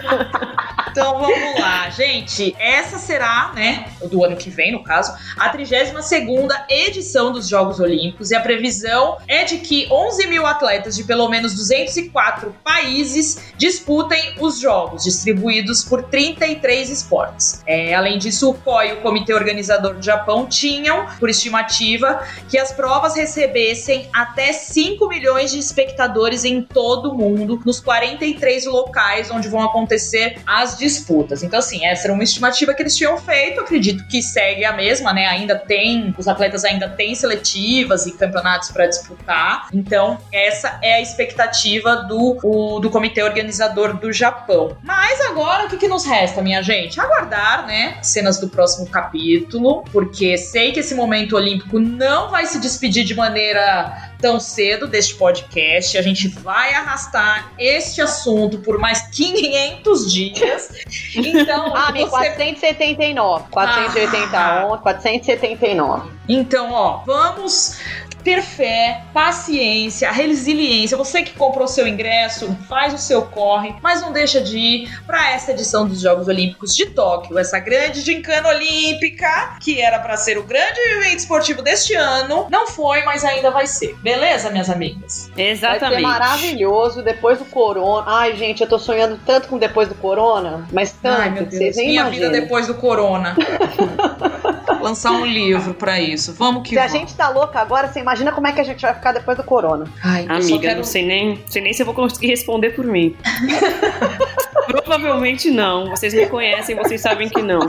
Então 0.90 1.18
vamos 1.18 1.60
lá, 1.60 1.88
gente. 1.90 2.54
Essa 2.58 2.98
será, 2.98 3.52
né, 3.54 3.86
do 4.10 4.24
ano 4.24 4.36
que 4.36 4.50
vem, 4.50 4.72
no 4.72 4.82
caso, 4.82 5.14
a 5.38 5.48
32 5.48 6.04
segunda 6.04 6.66
edição 6.68 7.32
dos 7.32 7.48
Jogos 7.48 7.78
Olímpicos 7.78 8.30
e 8.30 8.34
a 8.34 8.40
previsão 8.40 9.18
é 9.28 9.44
de 9.44 9.58
que 9.58 9.86
11 9.90 10.26
mil 10.26 10.46
atletas 10.46 10.96
de 10.96 11.02
pelo 11.10 11.28
menos 11.28 11.56
204 11.56 12.54
países 12.62 13.52
disputem 13.58 14.36
os 14.38 14.60
jogos, 14.60 15.02
distribuídos 15.02 15.82
por 15.82 16.04
33 16.04 16.88
esportes. 16.88 17.64
É, 17.66 17.92
além 17.94 18.16
disso, 18.16 18.48
o 18.48 18.54
COI 18.54 18.90
e 18.90 18.92
o 18.92 19.00
Comitê 19.00 19.34
Organizador 19.34 19.94
do 19.94 20.02
Japão 20.02 20.46
tinham, 20.46 21.08
por 21.18 21.28
estimativa, 21.28 22.24
que 22.48 22.56
as 22.56 22.70
provas 22.70 23.16
recebessem 23.16 24.08
até 24.12 24.52
5 24.52 25.08
milhões 25.08 25.50
de 25.50 25.58
espectadores 25.58 26.44
em 26.44 26.62
todo 26.62 27.10
o 27.10 27.18
mundo, 27.18 27.60
nos 27.66 27.80
43 27.80 28.66
locais 28.66 29.32
onde 29.32 29.48
vão 29.48 29.64
acontecer 29.64 30.38
as 30.46 30.78
disputas. 30.78 31.42
Então, 31.42 31.58
assim, 31.58 31.84
essa 31.84 32.06
era 32.06 32.12
uma 32.12 32.22
estimativa 32.22 32.72
que 32.72 32.82
eles 32.82 32.96
tinham 32.96 33.18
feito, 33.18 33.60
acredito 33.60 34.06
que 34.06 34.22
segue 34.22 34.64
a 34.64 34.72
mesma, 34.72 35.12
né? 35.12 35.26
Ainda 35.26 35.58
tem, 35.58 36.14
os 36.16 36.28
atletas 36.28 36.64
ainda 36.64 36.88
têm 36.88 37.16
seletivas 37.16 38.06
e 38.06 38.12
campeonatos 38.12 38.70
para 38.70 38.86
disputar. 38.86 39.66
Então, 39.74 40.16
essa 40.32 40.78
é 40.80 40.94
a 40.94 40.99
expectativa 41.00 41.96
do, 41.96 42.38
o, 42.42 42.80
do 42.80 42.90
comitê 42.90 43.22
organizador 43.22 43.96
do 43.96 44.12
Japão. 44.12 44.76
Mas 44.82 45.20
agora, 45.22 45.66
o 45.66 45.68
que, 45.68 45.76
que 45.76 45.88
nos 45.88 46.04
resta, 46.04 46.42
minha 46.42 46.62
gente? 46.62 47.00
Aguardar, 47.00 47.66
né? 47.66 47.98
Cenas 48.02 48.38
do 48.40 48.48
próximo 48.48 48.88
capítulo, 48.88 49.84
porque 49.92 50.36
sei 50.36 50.72
que 50.72 50.80
esse 50.80 50.94
momento 50.94 51.36
olímpico 51.36 51.78
não 51.78 52.30
vai 52.30 52.46
se 52.46 52.60
despedir 52.60 53.04
de 53.04 53.14
maneira 53.14 54.10
tão 54.20 54.38
cedo 54.38 54.86
deste 54.86 55.14
podcast. 55.14 55.96
A 55.96 56.02
gente 56.02 56.28
vai 56.28 56.74
arrastar 56.74 57.52
este 57.58 58.00
assunto 58.00 58.58
por 58.58 58.78
mais 58.78 59.02
500 59.08 60.12
dias. 60.12 60.68
Então, 61.16 61.74
ah, 61.76 61.90
você... 61.92 62.08
479. 62.08 63.44
480 63.50 64.38
ah. 64.38 64.78
479. 64.82 66.10
Então, 66.28 66.72
ó, 66.72 67.02
vamos 67.04 67.78
ter 68.22 68.42
fé, 68.42 69.02
paciência, 69.12 70.10
resiliência. 70.10 70.96
Você 70.96 71.22
que 71.22 71.32
comprou 71.32 71.66
seu 71.66 71.86
ingresso, 71.86 72.56
faz 72.68 72.92
o 72.94 72.98
seu 72.98 73.22
corre, 73.22 73.74
mas 73.82 74.00
não 74.00 74.12
deixa 74.12 74.40
de 74.40 74.58
ir 74.58 75.00
para 75.06 75.30
essa 75.32 75.52
edição 75.52 75.86
dos 75.86 76.00
Jogos 76.00 76.28
Olímpicos 76.28 76.74
de 76.74 76.86
Tóquio, 76.86 77.38
essa 77.38 77.58
grande 77.58 78.00
gincana 78.00 78.48
olímpica 78.48 79.56
que 79.60 79.80
era 79.80 79.98
para 79.98 80.16
ser 80.16 80.38
o 80.38 80.42
grande 80.42 80.78
evento 80.78 81.18
esportivo 81.18 81.62
deste 81.62 81.94
ano, 81.94 82.46
não 82.50 82.66
foi, 82.66 83.02
mas 83.04 83.24
ainda 83.24 83.50
vai 83.50 83.66
ser. 83.66 83.94
Beleza, 84.02 84.50
minhas 84.50 84.70
amigas? 84.70 85.30
Exatamente. 85.36 86.02
Vai 86.02 86.12
ser 86.12 86.18
maravilhoso 86.18 87.02
depois 87.02 87.38
do 87.38 87.44
corona. 87.46 88.04
Ai, 88.06 88.36
gente, 88.36 88.62
eu 88.62 88.68
tô 88.68 88.78
sonhando 88.78 89.18
tanto 89.24 89.48
com 89.48 89.58
depois 89.58 89.88
do 89.88 89.94
corona, 89.94 90.66
mas 90.72 90.92
tanto, 90.92 91.20
Ai, 91.22 91.30
meu 91.30 91.44
Deus. 91.44 91.54
vocês 91.54 91.76
nem 91.76 91.88
Minha 91.88 92.02
imaginam. 92.02 92.30
vida 92.30 92.40
depois 92.42 92.66
do 92.66 92.74
corona. 92.74 93.36
Lançar 94.82 95.12
um 95.12 95.24
livro 95.24 95.74
para 95.74 96.00
isso. 96.00 96.32
Vamos 96.34 96.62
que 96.62 96.70
Se 96.70 96.74
vamos. 96.76 96.92
a 96.92 96.96
gente 96.96 97.14
tá 97.14 97.28
louca 97.28 97.60
agora, 97.60 97.88
você 97.88 98.00
imagina 98.00 98.32
como 98.32 98.46
é 98.46 98.52
que 98.52 98.60
a 98.60 98.64
gente 98.64 98.80
vai 98.80 98.94
ficar 98.94 99.12
depois 99.12 99.36
do 99.36 99.44
corona. 99.44 99.86
Ai, 100.02 100.26
Amiga, 100.28 100.60
quero... 100.60 100.76
não 100.76 100.84
sei 100.84 101.04
nem, 101.04 101.42
sei 101.46 101.62
nem 101.62 101.72
se 101.72 101.82
eu 101.82 101.86
vou 101.86 101.94
conseguir 101.94 102.28
responder 102.28 102.70
por 102.70 102.84
mim. 102.84 103.16
Provavelmente 104.66 105.50
não. 105.50 105.90
Vocês 105.90 106.14
me 106.14 106.26
conhecem, 106.26 106.76
vocês 106.76 107.00
sabem 107.00 107.28
que 107.28 107.42
não. 107.42 107.60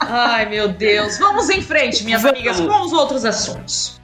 Ai, 0.00 0.46
meu 0.46 0.68
Deus. 0.68 1.18
Vamos 1.18 1.48
em 1.50 1.60
frente, 1.62 2.04
minhas 2.04 2.22
Vamos. 2.22 2.38
amigas, 2.38 2.60
com 2.60 2.80
os 2.82 2.92
outros 2.92 3.24
assuntos. 3.24 4.00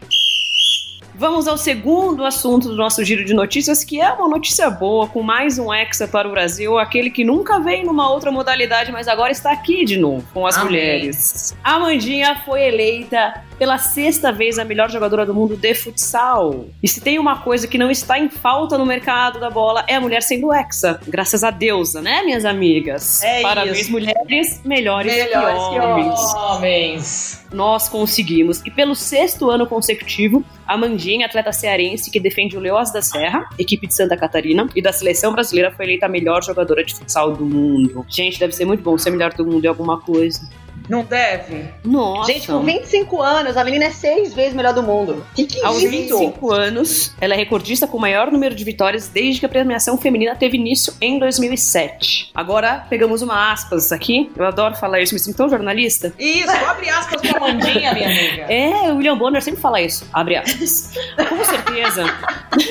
Vamos 1.19 1.49
ao 1.49 1.57
segundo 1.57 2.27
assunto 2.27 2.69
do 2.69 2.77
nosso 2.77 3.03
giro 3.03 3.25
de 3.25 3.33
notícias, 3.33 3.83
que 3.83 3.99
é 3.99 4.13
uma 4.13 4.29
notícia 4.29 4.69
boa, 4.69 5.09
com 5.09 5.23
mais 5.23 5.59
um 5.59 5.73
Hexa 5.73 6.07
para 6.07 6.29
o 6.29 6.31
Brasil, 6.31 6.79
aquele 6.79 7.09
que 7.09 7.25
nunca 7.25 7.59
veio 7.59 7.87
numa 7.87 8.11
outra 8.11 8.31
modalidade, 8.31 8.93
mas 8.93 9.09
agora 9.09 9.33
está 9.33 9.51
aqui 9.51 9.87
de 9.87 9.97
novo, 9.97 10.29
com 10.35 10.47
as 10.47 10.57
Amém. 10.59 10.67
mulheres. 10.67 11.57
A 11.65 11.79
Mandinha 11.79 12.43
foi 12.45 12.65
eleita 12.65 13.43
pela 13.59 13.79
sexta 13.79 14.31
vez 14.31 14.59
a 14.59 14.65
melhor 14.67 14.91
jogadora 14.91 15.25
do 15.25 15.33
mundo 15.33 15.57
de 15.57 15.75
futsal. 15.75 16.67
E 16.83 16.89
se 16.89 17.01
tem 17.01 17.19
uma 17.19 17.39
coisa 17.39 17.67
que 17.67 17.79
não 17.79 17.91
está 17.91 18.19
em 18.19 18.29
falta 18.29 18.77
no 18.77 18.85
mercado 18.85 19.41
da 19.41 19.49
bola, 19.49 19.87
é 19.89 19.95
a 19.95 20.01
mulher 20.01 20.23
sendo 20.23 20.53
hexa. 20.53 21.01
Graças 21.09 21.43
a 21.43 21.51
deusa, 21.51 22.03
né, 22.03 22.23
minhas 22.25 22.45
amigas? 22.45 23.23
É 23.23 23.41
Parabéns, 23.41 23.81
isso. 23.81 23.91
mulheres 23.91 24.61
melhores, 24.65 25.11
melhores 25.11 25.63
que 25.69 25.79
homens. 25.81 26.33
Que 26.33 26.39
homens. 26.39 27.47
Nós 27.53 27.89
conseguimos. 27.89 28.61
E 28.67 28.71
pelo 28.71 28.95
sexto 28.95 29.51
ano 29.51 29.67
consecutivo, 29.67 30.45
a 30.67 30.77
Mandinha, 30.77 31.06
atleta 31.25 31.53
cearense 31.53 32.11
que 32.11 32.19
defende 32.19 32.57
o 32.57 32.61
Leoas 32.61 32.93
da 32.93 33.01
Serra, 33.01 33.49
equipe 33.59 33.87
de 33.87 33.95
Santa 33.95 34.17
Catarina, 34.17 34.69
e 34.75 34.83
da 34.83 34.93
seleção 34.93 35.33
brasileira, 35.33 35.71
foi 35.71 35.85
eleita 35.85 36.07
a 36.07 36.09
melhor 36.09 36.43
jogadora 36.43 36.85
de 36.85 36.95
futsal 36.95 37.35
do 37.35 37.45
mundo. 37.45 38.05
Gente, 38.09 38.39
deve 38.39 38.53
ser 38.53 38.65
muito 38.65 38.83
bom 38.83 38.99
ser 38.99 39.11
melhor 39.11 39.33
do 39.33 39.45
mundo 39.45 39.65
em 39.65 39.69
alguma 39.69 40.01
coisa. 40.01 40.49
Não 40.88 41.04
deve? 41.04 41.68
Nossa. 41.85 42.33
Gente, 42.33 42.47
com 42.47 42.61
25 42.61 43.21
anos, 43.21 43.56
a 43.56 43.64
menina 43.64 43.87
é 43.87 43.90
seis 43.90 44.35
vezes 44.35 44.54
melhor 44.54 44.73
do 44.73 44.83
mundo. 44.83 45.26
Que 45.35 45.45
que 45.47 45.64
Aos 45.64 45.78
isso? 45.78 45.90
25 45.90 46.52
anos, 46.52 47.14
ela 47.21 47.35
é 47.35 47.37
recordista 47.37 47.87
com 47.87 47.97
o 47.97 48.00
maior 48.00 48.30
número 48.30 48.54
de 48.54 48.64
vitórias 48.64 49.09
desde 49.09 49.40
que 49.40 49.47
a 49.47 49.49
premiação 49.49 49.99
feminina 49.99 50.37
teve 50.37 50.56
início 50.56 50.95
em 51.00 51.18
2007. 51.18 52.30
Agora, 52.35 52.87
pegamos 52.88 53.23
uma 53.23 53.52
aspas 53.52 53.90
aqui. 53.90 54.30
Eu 54.37 54.47
adoro 54.47 54.76
falar 54.76 55.00
isso, 55.00 55.14
me 55.14 55.21
sinto 55.21 55.37
tão 55.37 55.49
jornalista. 55.49 56.12
Isso, 56.18 56.50
abre 56.50 56.88
aspas 56.88 57.21
pra 57.21 57.40
Mandinha, 57.40 57.92
minha 57.92 58.09
amiga. 58.09 58.42
É, 58.52 58.92
o 58.92 58.97
William 58.97 59.18
Bonner 59.18 59.42
sempre 59.42 59.61
fala 59.61 59.80
isso. 59.80 60.06
Abre 60.12 60.37
aspas. 60.37 60.92
com 61.28 61.45
certeza. 61.45 62.04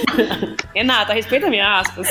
Renata, 0.74 1.14
respeita 1.14 1.50
minhas 1.50 1.88
aspas. 1.88 2.08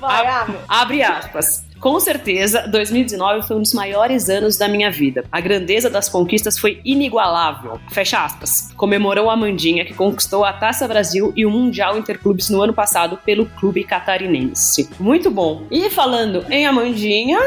Vai, 0.00 0.46
abre 0.68 1.02
aspas. 1.02 1.65
Com 1.80 2.00
certeza, 2.00 2.66
2019 2.66 3.46
foi 3.46 3.56
um 3.56 3.62
dos 3.62 3.72
maiores 3.72 4.28
anos 4.28 4.56
da 4.56 4.68
minha 4.68 4.90
vida. 4.90 5.24
A 5.30 5.40
grandeza 5.40 5.90
das 5.90 6.08
conquistas 6.08 6.58
foi 6.58 6.80
inigualável. 6.84 7.78
Fecha 7.90 8.24
aspas. 8.24 8.72
Comemorou 8.76 9.30
a 9.30 9.34
Amandinha, 9.34 9.84
que 9.84 9.94
conquistou 9.94 10.44
a 10.44 10.52
Taça 10.52 10.88
Brasil 10.88 11.32
e 11.36 11.44
o 11.44 11.50
Mundial 11.50 11.98
Interclubes 11.98 12.48
no 12.48 12.62
ano 12.62 12.72
passado 12.72 13.18
pelo 13.24 13.46
clube 13.46 13.84
catarinense. 13.84 14.88
Muito 14.98 15.30
bom. 15.30 15.64
E 15.70 15.90
falando 15.90 16.44
em 16.50 16.66
Amandinha, 16.66 17.38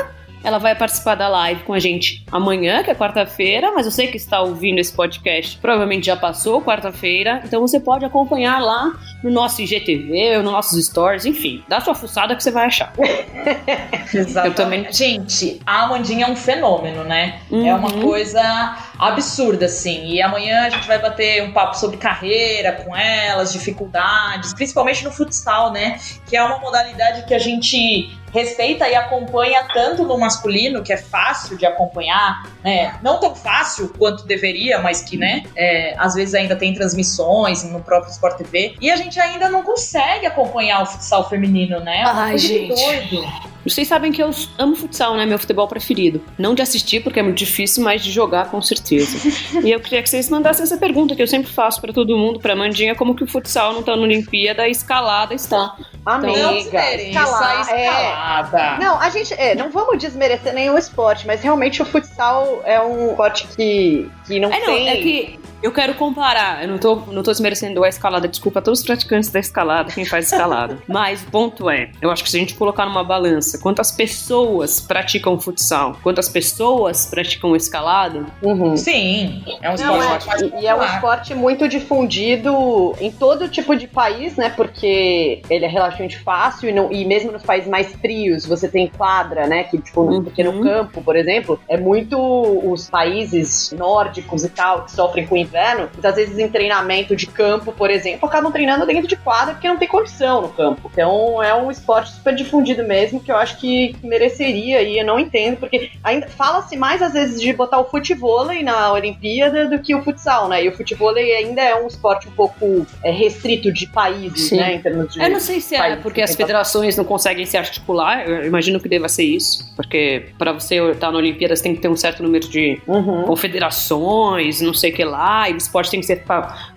ela 0.44 0.58
vai 0.58 0.76
participar 0.76 1.16
da 1.16 1.28
live 1.28 1.64
com 1.64 1.74
a 1.74 1.80
gente 1.80 2.24
amanhã, 2.32 2.84
que 2.84 2.92
é 2.92 2.96
quarta-feira, 2.96 3.72
mas 3.72 3.86
eu 3.86 3.92
sei 3.92 4.08
que 4.08 4.18
está 4.18 4.42
ouvindo 4.42 4.80
esse 4.80 4.94
podcast, 4.94 5.58
provavelmente 5.58 6.06
já 6.06 6.16
passou 6.16 6.62
quarta-feira, 6.62 7.42
então 7.44 7.62
você 7.62 7.80
pode 7.80 8.06
acompanhar 8.06 8.60
lá 8.60 8.94
no 9.24 9.30
nosso 9.30 9.62
IGTV, 9.62 10.38
nos 10.38 10.52
nossos 10.52 10.86
stories, 10.86 11.26
enfim, 11.26 11.64
dá 11.68 11.82
sua 11.82 11.94
fuçada 11.94 12.36
que 12.36 12.44
você 12.44 12.52
vai 12.52 12.66
achar. 12.66 12.94
Exatamente. 14.14 14.48
Eu 14.48 14.54
também... 14.54 14.92
Gente, 14.92 15.60
a 15.66 15.84
Amandinha 15.84 16.26
é 16.26 16.30
um 16.30 16.36
fenômeno, 16.36 17.04
né? 17.04 17.40
Uhum. 17.52 17.68
É 17.68 17.76
uma 17.76 17.92
uhum. 17.92 18.02
coisa 18.02 18.78
absurda, 18.98 19.66
assim. 19.66 20.06
E 20.06 20.22
amanhã 20.22 20.66
a 20.66 20.70
gente 20.70 20.88
vai 20.88 21.00
bater 21.00 21.44
um 21.44 21.52
papo 21.52 21.78
sobre 21.78 21.98
carreira 21.98 22.72
com 22.74 22.96
elas, 22.96 23.52
dificuldades, 23.52 24.54
principalmente 24.54 25.04
no 25.04 25.12
futsal, 25.12 25.72
né? 25.72 26.00
Que 26.28 26.36
é 26.36 26.44
uma 26.44 26.60
modalidade 26.60 27.26
que 27.26 27.34
a 27.34 27.40
gente 27.40 28.10
respeita 28.34 28.88
e 28.88 28.96
acompanha 28.96 29.64
tanto 29.74 30.04
no 30.04 30.18
masculino, 30.18 30.84
que 30.84 30.94
é 30.94 30.98
fácil 30.98 31.58
de 31.58 31.66
acompanhar, 31.66 32.44
né? 32.64 32.98
Não 33.02 33.20
tão 33.20 33.36
fácil 33.36 33.94
quanto 33.98 34.26
deveria, 34.26 34.80
mas 34.80 35.02
que, 35.02 35.18
né, 35.18 35.44
é, 35.56 35.96
às 35.98 36.14
vezes 36.14 36.34
ainda 36.36 36.56
tem 36.56 36.74
transmissões 36.74 37.64
no 37.64 37.82
próprio 37.82 38.12
Sport 38.12 38.38
TV. 38.38 38.76
E 38.80 38.92
a 38.92 38.96
gente 38.96 39.20
ainda 39.20 39.50
não 39.50 39.64
consegue 39.64 40.26
acompanhar 40.26 40.82
o 40.84 40.86
futsal 40.86 41.28
feminino, 41.30 41.80
né? 41.80 42.00
É 42.00 42.04
Ai, 42.04 42.38
gente. 42.38 42.76
Doido. 42.76 43.50
Vocês 43.64 43.88
sabem 43.88 44.12
que 44.12 44.24
eu 44.24 44.32
amo 44.58 44.76
futsal, 44.76 45.16
né? 45.18 45.26
Meu 45.26 45.38
futebol 45.38 45.68
preferido. 45.68 46.22
Não 46.38 46.56
de 46.56 46.62
assistir, 46.62 47.02
porque 47.02 47.20
é 47.20 47.24
muito 47.24 47.38
difícil, 47.38 47.84
mas 47.84 48.04
de 48.04 48.12
jogar, 48.12 48.50
com 48.50 48.62
certeza. 48.62 49.18
e 49.64 49.70
eu 49.70 49.80
queria 49.80 50.02
que 50.02 50.10
vocês 50.10 50.30
mandassem 50.30 50.64
essa 50.64 50.78
pergunta 50.78 51.16
que 51.16 51.22
eu 51.22 51.28
sempre 51.28 51.52
faço 51.52 51.82
para 51.82 51.92
todo 51.92 52.18
mundo, 52.18 52.40
pra 52.40 52.56
Mandinha, 52.56 52.96
como 52.96 53.14
que 53.14 53.24
o 53.24 53.28
futsal 53.28 53.74
não 53.74 53.84
tá 53.84 53.96
na 53.96 54.02
Olimpíada, 54.02 54.64
a 54.64 54.70
escalada 54.70 55.34
está. 55.34 55.76
Amiga, 56.06 56.96
escalada. 56.96 57.72
É... 57.72 58.80
Não, 58.80 59.00
a 59.00 59.10
gente. 59.10 59.34
É, 59.34 59.54
não 59.56 59.70
vamos 59.70 60.00
desmerecer 60.00 60.54
nenhum 60.54 60.78
esporte, 60.78 61.28
mas 61.28 61.42
realmente 61.42 61.82
o 61.82 61.86
futsal 61.86 62.62
é 62.66 62.82
um 62.82 63.12
esporte 63.12 63.48
que, 63.48 64.10
que 64.26 64.40
não 64.40 64.52
é, 64.52 64.60
tem. 64.60 64.86
Não, 64.86 64.92
é 64.92 64.96
que 64.98 65.40
eu 65.62 65.72
quero 65.72 65.94
comparar, 65.96 66.64
eu 66.64 66.70
não 66.70 66.78
tô, 66.78 66.96
não 66.96 67.22
tô 67.22 67.32
desmerecendo 67.32 67.84
a 67.84 67.90
escalada, 67.90 68.28
desculpa 68.28 68.60
a 68.60 68.62
todos 68.62 68.80
os 68.80 68.86
praticantes 68.86 69.30
da 69.30 69.40
escalada, 69.40 69.92
quem 69.92 70.06
faz 70.06 70.32
escalada. 70.32 70.78
Mas 70.88 71.24
o 71.24 71.28
ponto 71.28 71.70
é, 71.70 71.92
eu 72.02 72.10
acho 72.10 72.24
que 72.24 72.30
se 72.30 72.38
a 72.38 72.40
gente 72.40 72.56
colocar 72.56 72.86
numa 72.86 73.04
balança 73.04 73.58
quantas 73.60 73.92
pessoas 73.92 74.80
praticam 74.80 75.40
futsal, 75.40 75.98
quantas 76.02 76.30
pessoas 76.30 77.06
praticam 77.06 77.56
escalada. 77.56 78.26
Uhum. 78.42 78.78
Sim, 78.78 79.44
é 79.62 79.70
um 79.70 79.76
esporte 79.76 80.28
não, 80.28 80.58
é, 80.58 80.62
E 80.62 80.68
é 80.68 80.76
um 80.76 80.84
esporte 80.84 81.36
muito 81.36 81.68
difundido 81.68 82.96
em 83.00 83.12
todo 83.12 83.50
tipo 83.50 83.76
de 83.76 83.88
país, 83.88 84.36
né? 84.38 84.50
Porque 84.50 85.42
ele 85.50 85.66
é 85.66 85.68
relativamente 85.68 86.18
fácil 86.20 86.70
e, 86.70 86.72
não, 86.72 86.92
e 86.92 87.06
mesmo 87.06 87.32
nos 87.32 87.44
países 87.44 87.70
mais 87.70 87.94
frios 87.96 88.46
você 88.46 88.68
tem 88.68 88.88
quadra, 88.88 89.48
né? 89.48 89.64
Que, 89.64 89.78
tipo, 89.78 90.02
uhum. 90.02 90.24
porque 90.24 90.44
no 90.44 90.62
campo, 90.62 91.02
por 91.02 91.16
exemplo, 91.16 91.60
é 91.68 91.78
muito 91.78 92.18
os 92.18 92.90
países 92.90 93.72
nórdicos 93.78 94.44
e 94.44 94.50
tal 94.50 94.86
que 94.86 94.92
sofrem 94.92 95.28
com 95.28 95.36
inverno, 95.50 95.90
muitas 95.92 96.16
vezes 96.16 96.38
em 96.38 96.48
treinamento 96.48 97.16
de 97.16 97.28
campo, 97.28 97.72
por 97.72 97.90
exemplo, 97.90 98.28
acabam 98.28 98.52
treinando 98.52 98.86
dentro 98.86 99.08
de 99.08 99.16
quadra 99.16 99.54
porque 99.54 99.68
não 99.68 99.78
tem 99.78 99.88
condição 99.88 100.42
no 100.42 100.50
campo. 100.50 100.90
Então 100.92 101.42
é 101.44 101.54
um 101.54 101.70
esporte 101.70 102.12
super 102.12 102.34
difundido 102.34 102.84
mesmo 102.84 103.20
que 103.20 103.32
eu 103.32 103.36
acho 103.36 103.58
que 103.58 103.96
mereceria 104.04 104.82
e 104.82 105.00
eu 105.00 105.06
não 105.06 105.20
entendo, 105.20 105.58
porque 105.58 105.92
ainda 106.04 106.28
fala-se 106.28 106.78
mais 106.78 107.02
às 107.02 107.14
vezes 107.14 107.42
de 107.42 107.52
botar 107.52 107.80
o 107.80 107.86
futebol 107.86 108.46
na 108.64 108.94
Olimpíada 108.94 109.68
do 109.68 109.80
que 109.80 109.94
o 109.96 110.04
futsal, 110.04 110.48
né? 110.48 110.64
E 110.64 110.70
o 110.70 110.72
futebol 110.72 111.14
ainda 111.16 111.62
é 111.62 111.76
um 111.76 111.88
esporte 111.88 112.28
um 112.28 112.32
pouco 112.32 112.86
é, 113.04 113.12
restrito 113.12 113.72
de 113.72 113.88
países, 113.88 114.50
Sim. 114.50 114.58
né? 114.58 114.76
Em 114.76 114.82
termos 114.82 115.14
de. 115.14 115.22
Eu 115.22 115.30
não 115.30 115.40
sei 115.40 115.60
se 115.60 115.76
é 115.76 115.96
porque 115.98 116.22
as 116.22 116.36
federações 116.36 116.96
não 116.96 117.04
conseguem 117.04 117.46
se 117.46 117.58
articular, 117.58 118.28
eu 118.28 118.46
imagino 118.46 118.80
que 118.80 118.88
deva 118.88 119.10
ser 119.10 119.24
isso, 119.24 119.74
porque 119.76 120.28
para 120.38 120.52
você 120.52 120.80
estar 120.92 121.12
na 121.12 121.18
Olimpíada 121.18 121.56
você 121.56 121.64
tem 121.64 121.76
que 121.76 121.82
ter 121.82 121.88
um 121.88 121.96
certo 121.96 122.24
número 122.24 122.48
de 122.48 122.82
uhum. 122.88 123.24
confederações, 123.24 124.62
não 124.62 124.74
sei 124.74 124.92
o 124.92 124.94
que 124.94 125.04
lá 125.04 125.39
ah, 125.40 125.50
o 125.50 125.58
esporte 125.58 125.92
tem 125.92 126.00
que 126.00 126.06
ser 126.06 126.24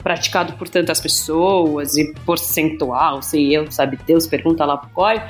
praticado 0.02 0.52
por 0.54 0.68
tantas 0.68 1.00
pessoas 1.00 1.96
e 1.96 2.12
porcentual, 2.24 3.22
sei 3.22 3.56
eu, 3.56 3.70
sabe 3.70 3.98
Deus, 4.06 4.26
pergunta 4.26 4.64
lá 4.64 4.76
pro 4.76 4.90
COI, 4.90 5.22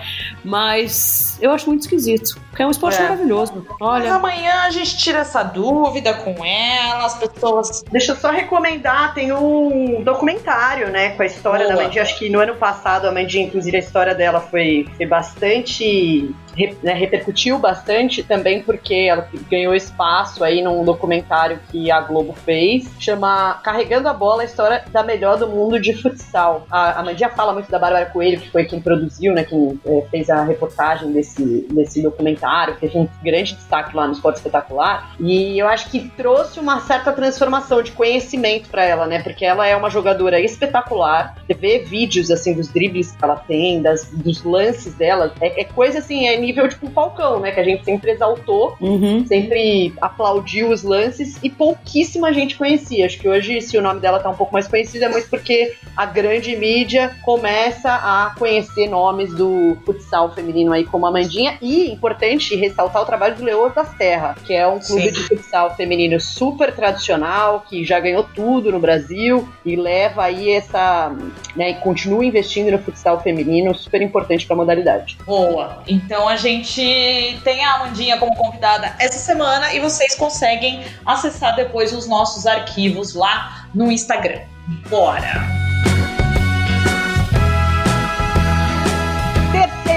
mas 0.44 1.38
eu 1.40 1.50
acho 1.50 1.68
muito 1.68 1.82
esquisito, 1.82 2.38
porque 2.50 2.62
é 2.62 2.66
um 2.66 2.70
esporte 2.70 2.98
é. 2.98 3.02
maravilhoso. 3.02 3.66
Olha. 3.80 4.04
Mas 4.04 4.12
amanhã 4.12 4.54
a 4.62 4.70
gente 4.70 4.96
tira 4.96 5.20
essa 5.20 5.42
dúvida 5.42 6.14
com 6.14 6.44
ela, 6.44 7.06
as 7.06 7.18
pessoas. 7.18 7.82
Deixa 7.90 8.12
eu 8.12 8.16
só 8.16 8.30
recomendar, 8.30 9.14
tem 9.14 9.32
um 9.32 10.02
documentário, 10.02 10.88
né, 10.90 11.10
com 11.10 11.22
a 11.22 11.26
história 11.26 11.66
Boa. 11.66 11.76
da 11.76 11.82
Mandy, 11.82 12.00
acho 12.00 12.18
que 12.18 12.28
no 12.28 12.40
ano 12.40 12.54
passado 12.56 13.06
a 13.06 13.12
Mandy, 13.12 13.40
inclusive 13.40 13.76
a 13.76 13.80
história 13.80 14.14
dela 14.14 14.40
foi, 14.40 14.86
foi 14.96 15.06
bastante 15.06 16.34
né, 16.82 16.92
repercutiu 16.92 17.58
bastante 17.58 18.22
também 18.22 18.62
porque 18.62 18.94
ela 18.94 19.28
ganhou 19.50 19.74
espaço 19.74 20.44
aí 20.44 20.62
num 20.62 20.84
documentário 20.84 21.60
que 21.70 21.90
a 21.90 22.00
Globo 22.00 22.32
fez, 22.32 22.90
chama 22.98 23.54
Carregando 23.62 24.08
a 24.08 24.12
Bola, 24.12 24.42
a 24.42 24.44
história 24.44 24.84
da 24.90 25.02
melhor 25.02 25.38
do 25.38 25.48
mundo 25.48 25.80
de 25.80 25.94
futsal. 25.94 26.66
A, 26.70 27.00
a 27.00 27.02
Mandia 27.02 27.28
fala 27.28 27.52
muito 27.52 27.70
da 27.70 27.78
Bárbara 27.78 28.06
Coelho, 28.06 28.40
que 28.40 28.50
foi 28.50 28.64
quem 28.64 28.80
produziu, 28.80 29.32
né, 29.32 29.44
quem 29.44 29.80
é, 29.86 30.02
fez 30.10 30.28
a 30.28 30.44
reportagem 30.44 31.12
desse, 31.12 31.66
desse 31.70 32.02
documentário, 32.02 32.76
tem 32.76 32.90
um 32.94 33.08
grande 33.22 33.54
destaque 33.54 33.96
lá 33.96 34.06
no 34.06 34.12
Esporte 34.12 34.36
Espetacular, 34.36 35.14
e 35.18 35.58
eu 35.58 35.68
acho 35.68 35.90
que 35.90 36.10
trouxe 36.16 36.60
uma 36.60 36.80
certa 36.80 37.12
transformação 37.12 37.82
de 37.82 37.92
conhecimento 37.92 38.68
para 38.68 38.84
ela, 38.84 39.06
né, 39.06 39.22
porque 39.22 39.44
ela 39.44 39.66
é 39.66 39.74
uma 39.76 39.90
jogadora 39.90 40.40
espetacular, 40.40 41.36
você 41.46 41.54
vê 41.54 41.78
vídeos, 41.78 42.30
assim, 42.30 42.54
dos 42.54 42.68
dribles 42.68 43.12
que 43.12 43.24
ela 43.24 43.36
tem, 43.36 43.80
das, 43.80 44.10
dos 44.10 44.42
lances 44.42 44.94
dela, 44.94 45.32
é, 45.40 45.62
é 45.62 45.64
coisa, 45.64 45.98
assim, 45.98 46.26
é 46.26 46.41
nível 46.42 46.68
tipo 46.68 46.90
Falcão, 46.90 47.40
né? 47.40 47.52
Que 47.52 47.60
a 47.60 47.64
gente 47.64 47.84
sempre 47.84 48.10
exaltou, 48.10 48.76
uhum. 48.80 49.24
sempre 49.26 49.92
aplaudiu 50.00 50.70
os 50.70 50.82
lances 50.82 51.38
e 51.42 51.48
pouquíssima 51.48 52.32
gente 52.32 52.56
conhecia. 52.56 53.06
Acho 53.06 53.18
que 53.18 53.28
hoje, 53.28 53.60
se 53.60 53.78
o 53.78 53.82
nome 53.82 54.00
dela 54.00 54.18
tá 54.18 54.28
um 54.28 54.34
pouco 54.34 54.52
mais 54.52 54.68
conhecido, 54.68 55.04
é 55.04 55.08
muito 55.08 55.28
porque 55.28 55.74
a 55.96 56.04
grande 56.04 56.56
mídia 56.56 57.16
começa 57.22 57.90
a 57.90 58.34
conhecer 58.38 58.88
nomes 58.88 59.34
do 59.34 59.76
futsal 59.84 60.34
feminino 60.34 60.72
aí 60.72 60.84
como 60.84 61.06
a 61.06 61.10
Mandinha. 61.10 61.56
E 61.60 61.90
importante 61.90 62.56
ressaltar 62.56 63.02
o 63.02 63.06
trabalho 63.06 63.36
do 63.36 63.44
Leoas 63.44 63.74
da 63.74 63.84
Serra, 63.84 64.34
que 64.44 64.52
é 64.52 64.66
um 64.66 64.78
clube 64.78 65.04
Sim. 65.04 65.12
de 65.12 65.20
futsal 65.28 65.76
feminino 65.76 66.20
super 66.20 66.74
tradicional, 66.74 67.64
que 67.68 67.84
já 67.84 68.00
ganhou 68.00 68.24
tudo 68.34 68.72
no 68.72 68.80
Brasil 68.80 69.48
e 69.64 69.76
leva 69.76 70.24
aí 70.24 70.50
essa. 70.50 71.14
Né, 71.54 71.70
e 71.70 71.74
continua 71.74 72.24
investindo 72.24 72.70
no 72.70 72.78
futsal 72.78 73.20
feminino, 73.20 73.74
super 73.74 74.00
importante 74.00 74.46
para 74.46 74.54
a 74.54 74.56
modalidade. 74.56 75.18
Boa. 75.24 75.82
Então 75.86 76.28
a 76.32 76.36
gente 76.36 77.38
tem 77.44 77.62
a 77.62 77.74
Amandinha 77.74 78.16
como 78.16 78.34
convidada 78.34 78.96
essa 78.98 79.18
semana 79.18 79.72
e 79.74 79.80
vocês 79.80 80.14
conseguem 80.14 80.82
acessar 81.04 81.54
depois 81.54 81.92
os 81.92 82.08
nossos 82.08 82.46
arquivos 82.46 83.14
lá 83.14 83.68
no 83.74 83.92
Instagram. 83.92 84.40
Bora! 84.88 85.71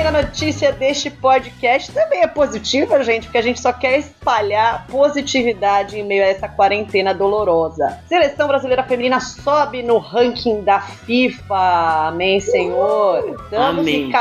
Terceira 0.05 0.11
notícia 0.11 0.71
deste 0.71 1.09
podcast 1.09 1.91
também 1.91 2.21
é 2.21 2.27
positiva, 2.27 3.03
gente, 3.03 3.23
porque 3.23 3.37
a 3.37 3.41
gente 3.41 3.59
só 3.59 3.73
quer 3.73 3.97
espalhar 3.97 4.85
positividade 4.87 5.97
em 5.97 6.03
meio 6.03 6.23
a 6.23 6.27
essa 6.27 6.47
quarentena 6.47 7.13
dolorosa. 7.13 7.99
Seleção 8.07 8.47
brasileira 8.47 8.83
feminina 8.83 9.19
sobe 9.19 9.81
no 9.81 9.97
ranking 9.97 10.61
da 10.63 10.79
FIFA. 10.79 12.07
Amém, 12.09 12.39
Senhor. 12.39 13.35
Estamos 13.43 13.79
Amém. 13.79 14.11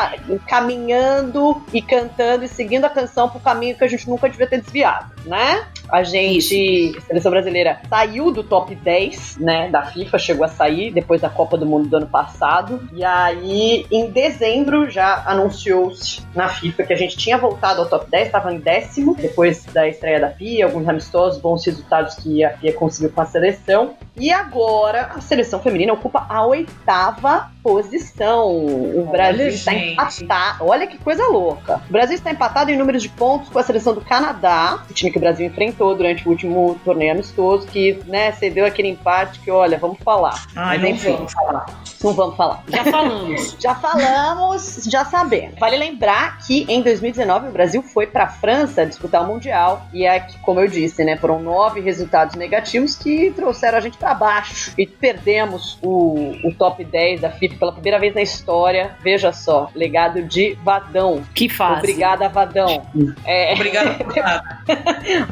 caminhando 0.49 1.63
e 1.73 1.83
cantando 1.83 2.45
e 2.45 2.49
seguindo 2.49 2.85
a 2.85 2.91
canção 2.91 3.29
pro 3.29 3.41
caminho 3.41 3.77
que 3.77 3.85
a 3.85 3.89
gente 3.89 4.09
nunca 4.09 4.29
devia 4.29 4.47
ter 4.47 4.61
desviado, 4.61 5.13
né? 5.27 5.67
A 5.89 6.03
gente, 6.03 6.95
a 6.97 7.01
seleção 7.03 7.31
brasileira, 7.31 7.81
saiu 7.89 8.31
do 8.31 8.43
top 8.43 8.75
10, 8.75 9.39
né, 9.39 9.69
da 9.69 9.85
FIFA, 9.85 10.19
chegou 10.19 10.45
a 10.45 10.49
sair 10.49 10.91
depois 10.93 11.21
da 11.21 11.29
Copa 11.29 11.57
do 11.57 11.67
Mundo 11.67 11.89
do 11.89 11.97
ano 11.97 12.07
passado. 12.07 12.89
E 12.93 13.05
aí, 13.05 13.87
em 13.91 14.11
dezembro, 14.11 14.91
já 14.91 15.25
anunciou-se 15.27 16.23
na 16.35 16.49
FIFA 16.49 16.85
que 16.85 16.93
a 16.93 16.97
gente 16.97 17.17
tinha 17.17 17.39
voltado 17.39 17.81
ao 17.81 17.89
top 17.89 18.11
10, 18.11 18.27
estava 18.27 18.53
em 18.53 18.59
décimo, 18.59 19.15
depois 19.15 19.65
da 19.67 19.87
estreia 19.89 20.21
da 20.21 20.29
Pia, 20.29 20.65
alguns 20.65 20.89
amistosos, 20.89 21.41
bons 21.41 21.65
resultados 21.65 22.15
que 22.17 22.45
a 22.45 22.51
Pia 22.51 22.73
conseguiu 22.73 23.11
com 23.11 23.21
a 23.21 23.27
seleção. 23.27 23.95
E 24.17 24.33
agora, 24.33 25.11
a 25.15 25.21
seleção 25.21 25.61
feminina 25.61 25.93
ocupa 25.93 26.25
a 26.29 26.47
oitava 26.47 27.51
posição. 27.63 28.55
O 28.55 29.09
Brasil 29.11 29.49
está 29.49 29.75
empatado. 29.75 30.67
Olha 30.67 30.87
que 30.87 30.99
coisa 30.99 31.27
louca. 31.27 31.81
O 31.89 31.93
Brasil 31.93 32.15
está 32.15 32.31
empatado 32.31 32.71
em 32.71 32.77
números 32.77 33.03
de 33.03 33.09
pontos 33.09 33.49
com 33.49 33.59
a 33.59 33.63
seleção 33.63 33.95
do 33.95 34.01
Canadá, 34.03 34.85
o 34.89 34.93
time 34.93 35.11
que 35.11 35.19
o 35.19 35.21
Brasil 35.21 35.47
enfrentou 35.47 35.74
durante 35.79 36.27
o 36.27 36.31
último 36.31 36.79
torneio 36.85 37.13
amistoso, 37.13 37.67
que, 37.67 37.99
né, 38.07 38.33
cedeu 38.33 38.67
aquele 38.67 38.89
empate 38.89 39.41
que, 39.41 39.51
olha, 39.51 39.79
vamos 39.79 39.99
falar. 40.05 40.45
Ai, 40.55 40.79
Mas, 40.79 40.83
não 40.83 40.89
enfim, 40.91 41.17
vamos 41.17 41.33
falar. 41.33 41.67
Não 42.03 42.13
vamos 42.13 42.37
falar. 42.37 42.63
Já 42.69 42.85
falamos. 42.85 43.57
já 43.61 43.75
falamos, 43.75 44.85
já 44.91 45.05
sabemos. 45.07 45.59
vale 45.59 45.77
lembrar 45.77 46.39
que 46.47 46.67
em 46.69 46.83
2019 46.83 47.49
o 47.49 47.53
Brasil 47.53 47.83
foi 47.83 48.07
para 48.07 48.25
a 48.25 48.29
França 48.29 48.85
disputar 48.85 49.23
o 49.23 49.27
Mundial 49.27 49.87
e 49.93 50.05
é 50.05 50.21
que, 50.21 50.39
como 50.41 50.61
eu 50.61 50.69
disse, 50.69 51.03
né, 51.03 51.17
foram 51.17 51.41
nove 51.41 51.81
resultados 51.81 52.37
negativos 52.37 52.95
que 52.95 53.31
trouxeram 53.31 53.79
a 53.79 53.81
gente 53.81 53.97
para 53.97 54.15
baixo 54.15 54.73
e 54.77 54.87
perdemos 54.87 55.79
o, 55.83 56.35
o 56.45 56.55
top 56.55 56.85
10 56.85 57.21
da 57.21 57.31
FIFA 57.31 57.57
pela 57.57 57.73
primeira 57.73 57.99
vez 57.99 58.15
na 58.15 58.23
história. 58.23 58.97
Veja 59.03 59.33
só, 59.33 59.71
legado 59.75 60.23
de 60.23 60.59
Vadão. 60.63 61.23
Que 61.35 61.49
fase. 61.49 61.79
Obrigada, 61.79 62.29
Vadão. 62.29 62.85
É... 63.25 63.55
Obrigada 63.55 63.95
por 63.95 64.15
nada. 64.17 64.59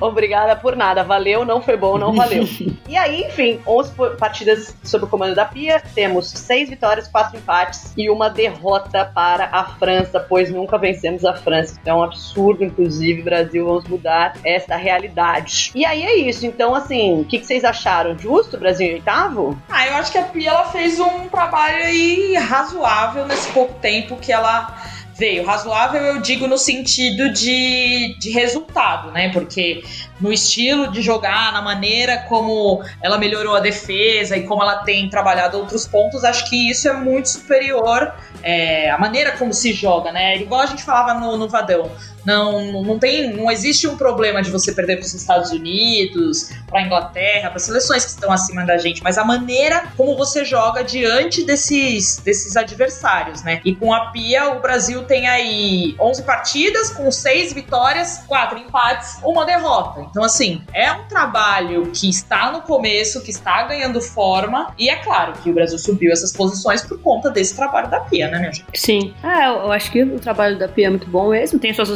Obrigada 0.01 0.32
por 0.61 0.77
nada. 0.77 1.03
Valeu, 1.03 1.45
não 1.45 1.61
foi 1.61 1.77
bom, 1.77 1.99
não 1.99 2.13
valeu. 2.13 2.45
e 2.89 2.97
aí, 2.97 3.25
enfim, 3.25 3.61
11 3.67 3.93
partidas 4.19 4.75
sob 4.83 5.05
o 5.05 5.09
comando 5.09 5.35
da 5.35 5.45
Pia. 5.45 5.83
Temos 5.95 6.29
seis 6.29 6.69
vitórias, 6.69 7.09
quatro 7.09 7.39
empates 7.39 7.93
e 7.97 8.11
uma 8.11 8.29
derrota 8.29 9.05
para 9.05 9.49
a 9.53 9.65
França, 9.65 10.21
pois 10.21 10.51
nunca 10.51 10.79
vencemos 10.79 11.25
a 11.25 11.35
França. 11.35 11.81
É 11.85 11.93
um 11.93 12.03
absurdo, 12.03 12.65
inclusive, 12.65 13.23
Brasil, 13.23 13.67
vamos 13.67 13.85
mudar 13.89 14.35
esta 14.45 14.77
realidade. 14.77 15.71
E 15.75 15.85
aí 15.85 16.03
é 16.03 16.17
isso. 16.17 16.47
Então, 16.47 16.75
assim, 16.75 17.21
o 17.21 17.25
que, 17.25 17.39
que 17.39 17.47
vocês 17.47 17.65
acharam? 17.65 18.19
Justo 18.19 18.57
o 18.57 18.61
Brasil 18.61 18.87
em 18.87 18.95
oitavo? 18.95 19.59
Ah, 19.69 19.87
eu 19.87 19.95
acho 19.95 20.13
que 20.13 20.19
a 20.19 20.25
Pia 20.25 20.51
ela 20.51 20.65
fez 20.65 21.01
um 21.01 21.29
trabalho 21.29 21.85
aí 21.85 22.35
razoável 22.37 23.27
nesse 23.27 23.51
pouco 23.53 23.75
tempo 23.81 24.17
que 24.17 24.33
ela 24.33 24.75
veio. 25.15 25.45
Razoável 25.45 26.03
eu 26.03 26.21
digo 26.21 26.47
no 26.47 26.59
sentido 26.59 27.33
de, 27.33 28.17
de 28.19 28.31
resultado, 28.31 29.11
né? 29.11 29.31
Porque 29.31 29.85
no 30.21 30.33
estilo 30.33 30.91
de 30.91 31.03
jogar, 31.03 31.53
na 31.53 31.61
maneira 31.61 32.19
como 32.29 32.83
ela 33.03 33.19
melhorou 33.19 33.55
a 33.55 33.61
defesa 33.61 34.37
e 34.37 34.47
como 34.47 34.63
ela 34.63 34.79
tem 34.85 35.09
trabalhado 35.09 35.59
outros 35.59 35.87
pontos, 35.87 36.25
acho 36.25 36.49
que 36.49 36.71
isso 36.71 36.89
é 36.89 36.93
muito 36.93 37.29
superior 37.29 38.13
é, 38.43 38.91
à 38.91 38.99
maneira 38.99 39.33
como 39.33 39.53
se 39.53 39.73
joga, 39.73 40.13
né? 40.13 40.39
Igual 40.39 40.63
a 40.63 40.67
gente 40.67 40.83
falava 40.83 41.19
no, 41.19 41.37
no 41.37 41.49
Vadão. 41.49 41.91
Não, 42.25 42.83
não 42.83 42.99
tem, 42.99 43.33
não 43.33 43.51
existe 43.51 43.87
um 43.87 43.97
problema 43.97 44.43
de 44.43 44.51
você 44.51 44.73
perder 44.73 44.97
para 44.97 45.07
os 45.07 45.15
Estados 45.15 45.51
Unidos, 45.51 46.51
para 46.69 46.81
a 46.81 46.83
Inglaterra, 46.83 47.51
para 47.51 47.59
seleções 47.59 48.05
que 48.05 48.11
estão 48.11 48.33
acima 48.33 48.65
da 48.65 48.79
gente, 48.79 49.03
mas 49.03 49.19
a 49.19 49.25
maneira 49.25 49.85
como 49.97 50.17
você 50.17 50.45
joga 50.45 50.83
diante 50.83 51.45
desses, 51.45 52.19
desses 52.19 52.57
adversários, 52.57 53.43
né? 53.43 53.61
E 53.65 53.75
com 53.75 53.93
a 53.93 54.07
Pia, 54.07 54.51
o 54.51 54.61
Brasil 54.61 55.05
tem 55.05 55.29
aí 55.29 55.95
11 56.01 56.23
partidas, 56.23 56.91
com 56.91 57.11
6 57.11 57.53
vitórias, 57.53 58.25
4 58.27 58.59
empates, 58.59 59.19
uma 59.23 59.45
derrota. 59.45 60.01
Então, 60.11 60.23
assim, 60.23 60.63
é 60.73 60.91
um 60.93 61.05
trabalho 61.09 61.91
que 61.93 62.09
está 62.09 62.51
no 62.51 62.63
começo, 62.63 63.23
que 63.23 63.31
está 63.31 63.65
ganhando 63.65 64.01
forma, 64.01 64.75
e 64.79 64.89
é 64.89 64.97
claro 64.97 65.35
que 65.43 65.51
o 65.51 65.55
Brasil 65.55 65.79
subiu 65.79 66.13
essas 66.13 66.33
posições 66.33 66.83
por 66.83 66.99
conta 67.01 67.31
desse 67.31 67.55
trabalho 67.55 67.89
da 67.89 68.01
Pia, 68.01 68.29
né, 68.29 68.39
minha 68.39 68.53
gente? 68.53 68.65
Sim. 68.75 69.15
É, 69.23 69.49
eu 69.49 69.73
acho 69.73 69.91
que 69.91 70.03
o 70.03 70.19
trabalho 70.19 70.59
da 70.59 70.69
Pia 70.69 70.87
é 70.87 70.91
muito 70.91 71.09
bom 71.09 71.31
mesmo, 71.31 71.59
tem 71.59 71.73
suas 71.73 71.89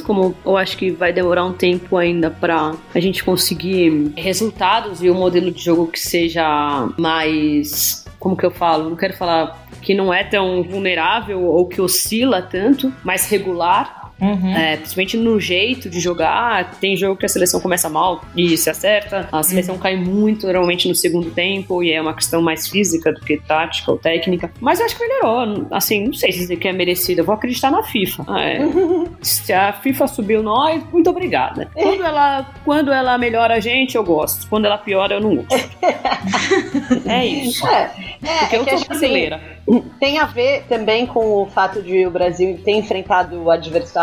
como 0.00 0.34
eu 0.44 0.56
acho 0.56 0.76
que 0.76 0.90
vai 0.90 1.12
demorar 1.12 1.44
um 1.44 1.52
tempo 1.52 1.96
ainda 1.96 2.30
para 2.30 2.74
a 2.94 3.00
gente 3.00 3.24
conseguir 3.24 4.12
resultados 4.16 5.02
e 5.02 5.10
um 5.10 5.14
modelo 5.14 5.50
de 5.50 5.62
jogo 5.62 5.86
que 5.86 5.98
seja 5.98 6.88
mais. 6.98 8.04
Como 8.18 8.36
que 8.36 8.44
eu 8.44 8.50
falo? 8.50 8.90
Não 8.90 8.96
quero 8.96 9.16
falar 9.16 9.66
que 9.80 9.94
não 9.94 10.12
é 10.12 10.22
tão 10.22 10.62
vulnerável 10.62 11.42
ou 11.42 11.66
que 11.66 11.80
oscila 11.80 12.42
tanto, 12.42 12.92
mais 13.02 13.28
regular. 13.28 13.99
Uhum. 14.20 14.54
É, 14.54 14.76
principalmente 14.76 15.16
no 15.16 15.40
jeito 15.40 15.88
de 15.88 16.00
jogar. 16.00 16.72
Tem 16.80 16.96
jogo 16.96 17.16
que 17.16 17.26
a 17.26 17.28
seleção 17.28 17.60
começa 17.60 17.88
mal 17.88 18.22
e 18.36 18.56
se 18.56 18.68
acerta. 18.68 19.28
A 19.32 19.42
seleção 19.42 19.74
Uhum. 19.76 19.80
cai 19.80 19.96
muito, 19.96 20.46
normalmente, 20.46 20.88
no 20.88 20.94
segundo 20.94 21.30
tempo, 21.30 21.82
e 21.82 21.92
é 21.92 22.00
uma 22.00 22.14
questão 22.14 22.42
mais 22.42 22.68
física 22.68 23.12
do 23.12 23.20
que 23.20 23.38
tática 23.38 23.90
ou 23.90 23.96
técnica. 23.98 24.50
Mas 24.60 24.78
eu 24.80 24.86
acho 24.86 24.96
que 24.96 25.06
melhorou. 25.06 25.66
Assim, 25.70 26.04
não 26.06 26.12
sei 26.12 26.32
se 26.32 26.38
dizer 26.40 26.56
que 26.56 26.68
é 26.68 26.72
merecido. 26.72 27.20
Eu 27.20 27.24
vou 27.24 27.34
acreditar 27.34 27.70
na 27.70 27.82
FIFA. 27.82 28.24
É. 28.38 28.58
se 29.22 29.52
a 29.52 29.72
FIFA 29.72 30.06
subiu 30.08 30.42
nós, 30.42 30.82
muito 30.92 31.08
obrigada. 31.10 31.68
Quando 31.72 32.02
ela, 32.04 32.46
quando 32.64 32.92
ela 32.92 33.16
melhora 33.18 33.54
a 33.54 33.60
gente, 33.60 33.96
eu 33.96 34.04
gosto. 34.04 34.46
Quando 34.48 34.64
ela 34.66 34.78
piora, 34.78 35.14
eu 35.14 35.20
não 35.20 35.36
gosto. 35.36 35.70
é 37.06 37.26
isso. 37.26 37.66
É, 37.66 37.90
é, 38.22 38.38
Porque 38.40 38.56
é 38.56 38.58
eu 38.58 38.64
que 38.64 38.70
sou 38.70 38.80
que 38.80 38.88
brasileira. 38.88 39.40
Tem 40.00 40.18
a 40.18 40.24
ver 40.26 40.64
também 40.68 41.06
com 41.06 41.42
o 41.42 41.46
fato 41.46 41.80
de 41.82 42.04
o 42.06 42.10
Brasil 42.10 42.58
ter 42.64 42.72
enfrentado 42.72 43.48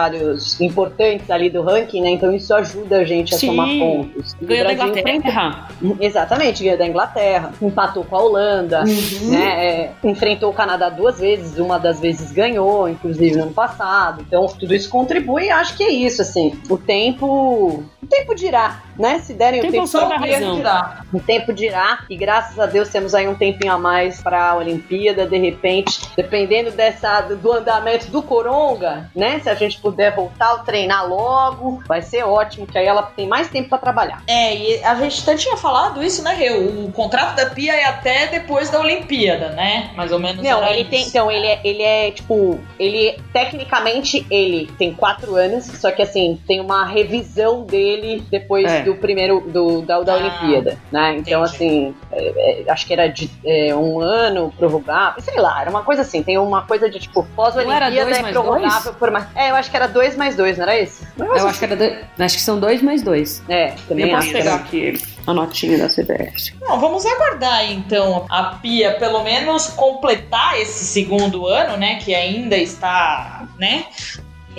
adversários 0.07 0.59
importantes 0.61 1.29
ali 1.29 1.49
do 1.49 1.61
ranking, 1.61 2.01
né? 2.01 2.09
Então 2.11 2.31
isso 2.33 2.53
ajuda 2.53 2.97
a 2.99 3.03
gente 3.03 3.33
a 3.35 3.37
Sim. 3.37 3.47
somar 3.47 3.67
pontos. 3.67 4.35
E 4.39 4.43
o 4.43 4.47
Ganhou 4.47 4.65
da 4.65 4.73
Inglaterra. 4.73 5.69
Exatamente, 5.99 6.63
ganhou 6.63 6.77
da 6.77 6.87
Inglaterra, 6.87 7.51
empatou 7.61 8.03
com 8.03 8.15
a 8.15 8.21
Holanda, 8.21 8.83
né? 8.83 9.65
é, 9.65 9.91
enfrentou 10.03 10.49
o 10.49 10.53
Canadá 10.53 10.89
duas 10.89 11.19
vezes, 11.19 11.57
uma 11.59 11.77
das 11.77 11.99
vezes 11.99 12.31
ganhou, 12.31 12.87
inclusive 12.89 13.35
no 13.35 13.43
ano 13.43 13.53
passado. 13.53 14.23
Então, 14.27 14.45
tudo 14.47 14.73
isso 14.73 14.89
contribui 14.89 15.45
e 15.45 15.49
acho 15.49 15.75
que 15.75 15.83
é 15.83 15.91
isso, 15.91 16.21
assim. 16.21 16.59
O 16.69 16.77
tempo. 16.77 17.83
O 18.01 18.07
tempo 18.07 18.33
dirá, 18.35 18.83
né? 18.97 19.19
Se 19.19 19.33
derem 19.33 19.59
o 19.59 19.63
Tempo 19.63 19.73
tempo, 19.73 19.87
só 19.87 20.07
Queria 20.17 20.35
razão. 20.39 20.55
tirar. 20.55 21.05
o 21.13 21.19
tempo 21.19 21.53
dirá. 21.53 21.99
E 22.09 22.15
graças 22.15 22.57
a 22.57 22.65
Deus 22.65 22.89
temos 22.89 23.13
aí 23.13 23.27
um 23.27 23.35
tempinho 23.35 23.73
a 23.73 23.77
mais 23.77 24.21
para 24.21 24.51
a 24.51 24.55
Olimpíada, 24.55 25.25
de 25.25 25.37
repente, 25.37 25.99
dependendo 26.15 26.71
dessa 26.71 27.21
do 27.21 27.51
andamento 27.51 28.09
do 28.09 28.21
Coronga, 28.21 29.09
né? 29.15 29.39
Se 29.39 29.49
a 29.49 29.55
gente 29.55 29.79
puder 29.81 29.96
voltar 30.15 30.53
a 30.53 30.57
treinar 30.59 31.07
logo, 31.07 31.81
vai 31.87 32.01
ser 32.01 32.23
ótimo, 32.23 32.65
que 32.67 32.77
aí 32.77 32.85
ela 32.85 33.03
tem 33.03 33.27
mais 33.27 33.49
tempo 33.49 33.69
para 33.69 33.77
trabalhar. 33.77 34.21
É, 34.27 34.55
e 34.55 34.83
a 34.83 34.95
gente 34.95 35.21
até 35.21 35.35
tinha 35.35 35.57
falado 35.57 36.03
isso, 36.03 36.23
né, 36.23 36.33
Rê? 36.33 36.49
O 36.51 36.91
contrato 36.91 37.35
da 37.35 37.47
Pia 37.47 37.73
é 37.75 37.85
até 37.85 38.27
depois 38.27 38.69
da 38.69 38.79
Olimpíada, 38.79 39.49
né? 39.49 39.91
Mais 39.95 40.11
ou 40.11 40.19
menos. 40.19 40.43
Não, 40.43 40.63
ele 40.67 40.81
isso. 40.81 40.89
tem. 40.89 41.07
Então, 41.07 41.31
ele 41.31 41.47
é, 41.47 41.59
ele 41.63 41.83
é 41.83 42.11
tipo. 42.11 42.59
Ele. 42.79 43.17
Tecnicamente, 43.33 44.25
ele 44.29 44.67
tem 44.77 44.93
quatro 44.93 45.35
anos, 45.35 45.65
só 45.65 45.91
que 45.91 46.01
assim, 46.01 46.39
tem 46.47 46.59
uma 46.59 46.85
revisão 46.85 47.63
dele 47.63 48.23
depois 48.29 48.69
É. 48.71 48.81
do 48.83 48.95
primeiro. 48.95 49.41
Do, 49.47 49.81
da, 49.81 49.99
da 50.01 50.13
Ah, 50.13 50.17
Olimpíada, 50.17 50.77
né? 50.91 51.15
Então, 51.17 51.41
entendi. 51.41 51.55
assim, 51.55 51.95
é, 52.11 52.63
é, 52.67 52.71
acho 52.71 52.85
que 52.85 52.93
era 52.93 53.07
de 53.07 53.29
é, 53.45 53.73
um 53.75 53.99
ano 54.01 54.53
prorrogável, 54.57 55.21
sei 55.21 55.39
lá, 55.39 55.61
era 55.61 55.69
uma 55.69 55.83
coisa 55.83 56.01
assim. 56.01 56.21
Tem 56.23 56.37
uma 56.37 56.63
coisa 56.63 56.89
de 56.89 56.99
tipo, 56.99 57.23
pós-Olimpíada 57.35 57.89
dois 57.91 58.17
é 58.17 58.31
prorrogável 58.31 58.93
por 58.93 59.11
mais. 59.11 59.25
É, 59.35 59.51
eu 59.51 59.55
acho 59.55 59.69
que 59.71 59.76
era 59.77 59.87
dois 59.87 60.15
mais 60.17 60.35
dois, 60.35 60.57
não 60.57 60.63
era 60.63 60.77
esse? 60.77 61.07
Eu 61.17 61.47
acho 61.47 61.59
que, 61.59 61.65
era 61.65 61.75
dois- 61.75 61.95
acho 62.19 62.35
que 62.35 62.41
são 62.41 62.59
dois 62.59 62.81
mais 62.81 63.01
dois. 63.01 63.41
É, 63.47 63.73
também 63.87 64.05
Eu 64.05 64.11
posso 64.15 64.23
acho. 64.27 64.33
pegar 64.37 64.55
aqui 64.55 64.99
a 65.25 65.33
notinha 65.33 65.77
da 65.77 65.87
CBF. 65.87 66.53
Não, 66.61 66.79
vamos 66.79 67.05
aguardar 67.05 67.71
então 67.71 68.25
a 68.29 68.43
Pia 68.61 68.93
pelo 68.97 69.23
menos 69.23 69.67
completar 69.67 70.59
esse 70.59 70.85
segundo 70.85 71.47
ano, 71.47 71.77
né? 71.77 71.95
Que 71.95 72.13
ainda 72.13 72.57
está, 72.57 73.47
né? 73.57 73.85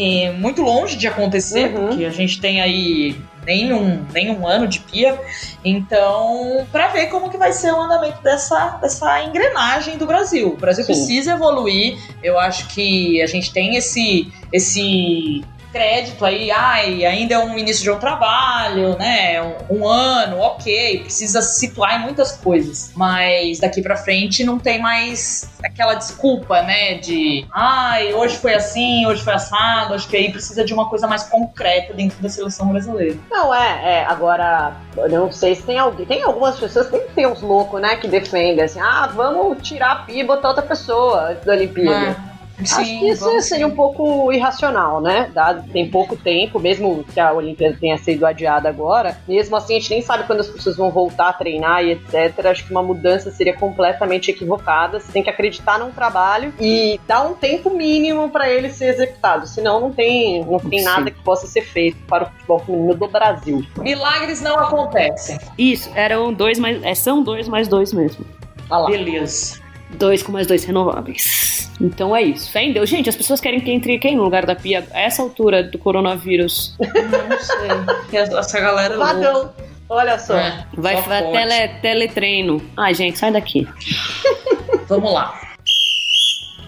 é, 0.00 0.30
muito 0.30 0.62
longe 0.62 0.96
de 0.96 1.08
acontecer, 1.08 1.74
Uhum. 1.74 1.88
porque 1.88 2.04
a 2.04 2.10
gente 2.10 2.40
tem 2.40 2.60
aí 2.60 3.16
nem 3.48 3.72
um, 3.72 4.04
nem 4.12 4.30
um 4.30 4.46
ano 4.46 4.68
de 4.68 4.78
Pia. 4.80 5.18
Então, 5.64 6.66
para 6.70 6.88
ver 6.88 7.06
como 7.06 7.30
que 7.30 7.38
vai 7.38 7.50
ser 7.50 7.72
o 7.72 7.80
andamento 7.80 8.22
dessa, 8.22 8.76
dessa 8.76 9.24
engrenagem 9.24 9.96
do 9.96 10.04
Brasil. 10.04 10.52
O 10.52 10.56
Brasil 10.56 10.84
Sim. 10.84 10.92
precisa 10.92 11.32
evoluir. 11.32 11.98
Eu 12.22 12.38
acho 12.38 12.68
que 12.68 13.22
a 13.22 13.26
gente 13.26 13.50
tem 13.50 13.76
esse 13.76 14.30
esse 14.52 15.42
crédito 15.72 16.24
aí, 16.24 16.50
ai, 16.50 17.04
ainda 17.04 17.34
é 17.34 17.38
um 17.38 17.56
início 17.58 17.82
de 17.82 17.90
um 17.90 17.98
trabalho, 17.98 18.96
né? 18.98 19.40
Um, 19.42 19.78
um 19.78 19.88
ano, 19.88 20.38
ok, 20.38 21.00
precisa 21.00 21.42
se 21.42 21.60
situar 21.60 22.00
em 22.00 22.04
muitas 22.04 22.32
coisas. 22.32 22.92
Mas 22.94 23.60
daqui 23.60 23.82
pra 23.82 23.96
frente 23.96 24.44
não 24.44 24.58
tem 24.58 24.80
mais 24.80 25.48
aquela 25.62 25.94
desculpa, 25.94 26.62
né? 26.62 26.94
De 26.94 27.46
ai, 27.52 28.12
hoje 28.14 28.36
foi 28.36 28.54
assim, 28.54 29.06
hoje 29.06 29.22
foi 29.22 29.34
assado. 29.34 29.94
Acho 29.94 30.08
que 30.08 30.16
aí 30.16 30.30
precisa 30.30 30.64
de 30.64 30.72
uma 30.72 30.88
coisa 30.88 31.06
mais 31.06 31.24
concreta 31.24 31.92
dentro 31.92 32.20
da 32.22 32.28
seleção 32.28 32.68
brasileira. 32.68 33.16
Não, 33.30 33.54
é, 33.54 34.00
é, 34.00 34.04
agora, 34.04 34.76
eu 34.96 35.08
não 35.08 35.32
sei 35.32 35.54
se 35.54 35.62
tem 35.62 35.78
alguém, 35.78 36.06
tem 36.06 36.22
algumas 36.22 36.58
pessoas, 36.58 36.88
tem 36.88 37.00
que 37.00 37.12
ter 37.14 37.26
uns 37.26 37.42
loucos, 37.42 37.80
né, 37.80 37.96
que 37.96 38.08
defendem, 38.08 38.64
assim, 38.64 38.80
ah, 38.80 39.10
vamos 39.14 39.62
tirar 39.62 39.92
a 39.92 39.96
pia 39.96 40.22
e 40.22 40.26
botar 40.26 40.48
outra 40.48 40.62
pessoa 40.62 41.30
antes 41.30 41.44
da 41.44 41.52
Olimpíada. 41.52 42.37
Ah, 42.58 42.62
Acho 42.62 42.84
que 42.84 43.08
isso 43.08 43.24
vamos 43.24 43.44
seria 43.44 43.66
um 43.66 43.74
pouco 43.74 44.32
irracional, 44.32 45.00
né? 45.00 45.30
Dado 45.32 45.68
tem 45.70 45.88
pouco 45.88 46.16
tempo, 46.16 46.58
mesmo 46.58 47.04
que 47.12 47.20
a 47.20 47.32
Olimpíada 47.32 47.76
tenha 47.80 47.96
sido 47.98 48.26
adiada 48.26 48.68
agora, 48.68 49.16
mesmo 49.28 49.56
assim 49.56 49.76
a 49.76 49.80
gente 49.80 49.90
nem 49.90 50.02
sabe 50.02 50.24
quando 50.24 50.40
as 50.40 50.48
pessoas 50.48 50.76
vão 50.76 50.90
voltar 50.90 51.28
a 51.28 51.32
treinar 51.32 51.84
e 51.84 51.92
etc. 51.92 52.46
Acho 52.46 52.64
que 52.64 52.70
uma 52.70 52.82
mudança 52.82 53.30
seria 53.30 53.54
completamente 53.54 54.30
equivocada. 54.30 54.98
Você 54.98 55.12
tem 55.12 55.22
que 55.22 55.30
acreditar 55.30 55.78
num 55.78 55.90
trabalho 55.90 56.52
e 56.60 56.98
dar 57.06 57.22
um 57.22 57.34
tempo 57.34 57.70
mínimo 57.70 58.28
para 58.30 58.50
ele 58.50 58.70
ser 58.70 58.86
executado. 58.86 59.46
Senão 59.46 59.80
não 59.80 59.92
tem, 59.92 60.44
não 60.44 60.58
tem 60.58 60.80
Sim. 60.80 60.84
nada 60.84 61.10
que 61.10 61.22
possa 61.22 61.46
ser 61.46 61.62
feito 61.62 61.96
para 62.06 62.24
o 62.24 62.26
futebol 62.30 62.58
feminino 62.60 62.94
do 62.94 63.08
Brasil. 63.08 63.64
Milagres 63.78 64.40
não 64.40 64.58
acontecem. 64.58 65.38
Isso, 65.56 65.90
eram 65.94 66.32
dois 66.32 66.58
mais. 66.58 66.82
é, 66.82 66.94
são 66.94 67.22
dois 67.22 67.46
mais 67.48 67.68
dois 67.68 67.92
mesmo. 67.92 68.24
Olha 68.70 68.82
lá. 68.82 68.90
Beleza. 68.90 69.67
Dois 69.90 70.22
com 70.22 70.32
mais 70.32 70.46
dois 70.46 70.64
renováveis. 70.64 71.70
Então 71.80 72.14
é 72.14 72.22
isso. 72.22 72.50
Fé 72.50 72.62
em 72.64 72.72
Deus. 72.72 72.88
Gente, 72.88 73.08
as 73.08 73.16
pessoas 73.16 73.40
querem 73.40 73.60
que 73.60 73.70
entre 73.70 73.98
quem 73.98 74.16
no 74.16 74.24
lugar 74.24 74.44
da 74.44 74.54
pia 74.54 74.86
a 74.92 75.00
essa 75.00 75.22
altura 75.22 75.62
do 75.62 75.78
coronavírus? 75.78 76.76
Não 76.78 77.38
sei. 77.40 78.18
Essa 78.38 78.60
galera 78.60 78.94
é. 78.94 78.96
Vadão. 78.96 79.52
Olha 79.88 80.18
só. 80.18 80.36
É, 80.36 80.66
Vai 80.74 80.96
só 80.96 81.02
fazer 81.04 81.24
pode. 81.24 81.38
tele, 81.38 81.68
teletreino. 81.80 82.62
Ai, 82.76 82.92
gente, 82.94 83.18
sai 83.18 83.32
daqui. 83.32 83.66
Vamos 84.86 85.12
lá. 85.12 85.40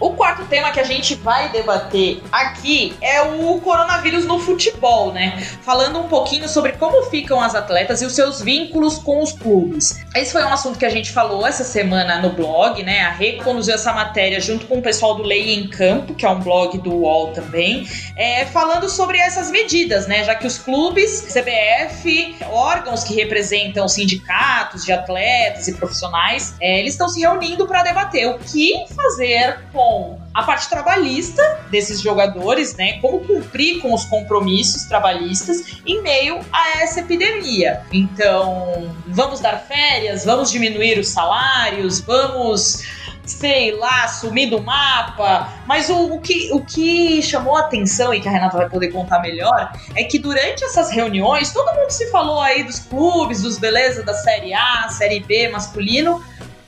O 0.00 0.14
quarto 0.14 0.46
tema 0.46 0.70
que 0.70 0.80
a 0.80 0.84
gente 0.84 1.14
vai 1.14 1.50
debater 1.50 2.22
aqui 2.32 2.96
é 3.02 3.20
o 3.20 3.60
coronavírus 3.60 4.24
no 4.24 4.38
futebol, 4.38 5.12
né? 5.12 5.38
Falando 5.60 5.98
um 5.98 6.08
pouquinho 6.08 6.48
sobre 6.48 6.72
como 6.72 7.02
ficam 7.10 7.38
as 7.38 7.54
atletas 7.54 8.00
e 8.00 8.06
os 8.06 8.14
seus 8.14 8.40
vínculos 8.40 8.96
com 8.96 9.22
os 9.22 9.32
clubes. 9.32 10.00
Esse 10.16 10.32
foi 10.32 10.42
um 10.42 10.48
assunto 10.48 10.78
que 10.78 10.86
a 10.86 10.90
gente 10.90 11.12
falou 11.12 11.46
essa 11.46 11.64
semana 11.64 12.18
no 12.18 12.30
blog, 12.30 12.82
né? 12.82 13.02
A 13.02 13.10
Rê 13.10 13.34
conduziu 13.44 13.74
essa 13.74 13.92
matéria 13.92 14.40
junto 14.40 14.66
com 14.66 14.78
o 14.78 14.82
pessoal 14.82 15.16
do 15.16 15.22
Lei 15.22 15.52
em 15.52 15.68
Campo, 15.68 16.14
que 16.14 16.24
é 16.24 16.30
um 16.30 16.40
blog 16.40 16.78
do 16.78 16.94
UOL 16.94 17.32
também, 17.32 17.86
é, 18.16 18.46
falando 18.46 18.88
sobre 18.88 19.18
essas 19.18 19.50
medidas, 19.50 20.06
né? 20.06 20.24
Já 20.24 20.34
que 20.34 20.46
os 20.46 20.56
clubes, 20.56 21.26
CBF, 21.30 22.36
órgãos 22.50 23.04
que 23.04 23.14
representam 23.14 23.86
sindicatos 23.86 24.82
de 24.82 24.92
atletas 24.92 25.68
e 25.68 25.74
profissionais, 25.74 26.54
é, 26.58 26.80
eles 26.80 26.94
estão 26.94 27.06
se 27.06 27.20
reunindo 27.20 27.66
para 27.66 27.82
debater 27.82 28.26
o 28.26 28.38
que 28.38 28.86
fazer 28.96 29.60
com 29.74 29.89
a 30.32 30.42
parte 30.42 30.68
trabalhista 30.68 31.60
desses 31.70 32.00
jogadores, 32.00 32.76
né? 32.76 32.98
Como 33.00 33.20
cumprir 33.20 33.80
com 33.80 33.92
os 33.92 34.04
compromissos 34.04 34.84
trabalhistas 34.84 35.80
em 35.86 36.00
meio 36.02 36.40
a 36.52 36.80
essa 36.80 37.00
epidemia. 37.00 37.82
Então, 37.92 38.94
vamos 39.06 39.40
dar 39.40 39.58
férias, 39.58 40.24
vamos 40.24 40.50
diminuir 40.50 40.98
os 40.98 41.08
salários, 41.08 42.00
vamos 42.00 42.84
sei 43.30 43.76
lá, 43.76 44.08
sumir 44.08 44.50
do 44.50 44.60
mapa. 44.60 45.52
Mas 45.66 45.88
o, 45.88 46.14
o, 46.14 46.20
que, 46.20 46.50
o 46.52 46.64
que 46.64 47.22
chamou 47.22 47.56
a 47.56 47.60
atenção 47.60 48.12
e 48.12 48.20
que 48.20 48.28
a 48.28 48.32
Renata 48.32 48.56
vai 48.56 48.68
poder 48.68 48.88
contar 48.88 49.20
melhor 49.20 49.72
é 49.94 50.04
que 50.04 50.18
durante 50.18 50.64
essas 50.64 50.90
reuniões, 50.90 51.52
todo 51.52 51.74
mundo 51.74 51.90
se 51.90 52.10
falou 52.10 52.40
aí 52.40 52.62
dos 52.64 52.80
clubes, 52.80 53.42
dos 53.42 53.58
beleza 53.58 54.02
da 54.02 54.14
Série 54.14 54.52
A, 54.52 54.88
Série 54.88 55.20
B 55.20 55.48
masculino, 55.48 56.22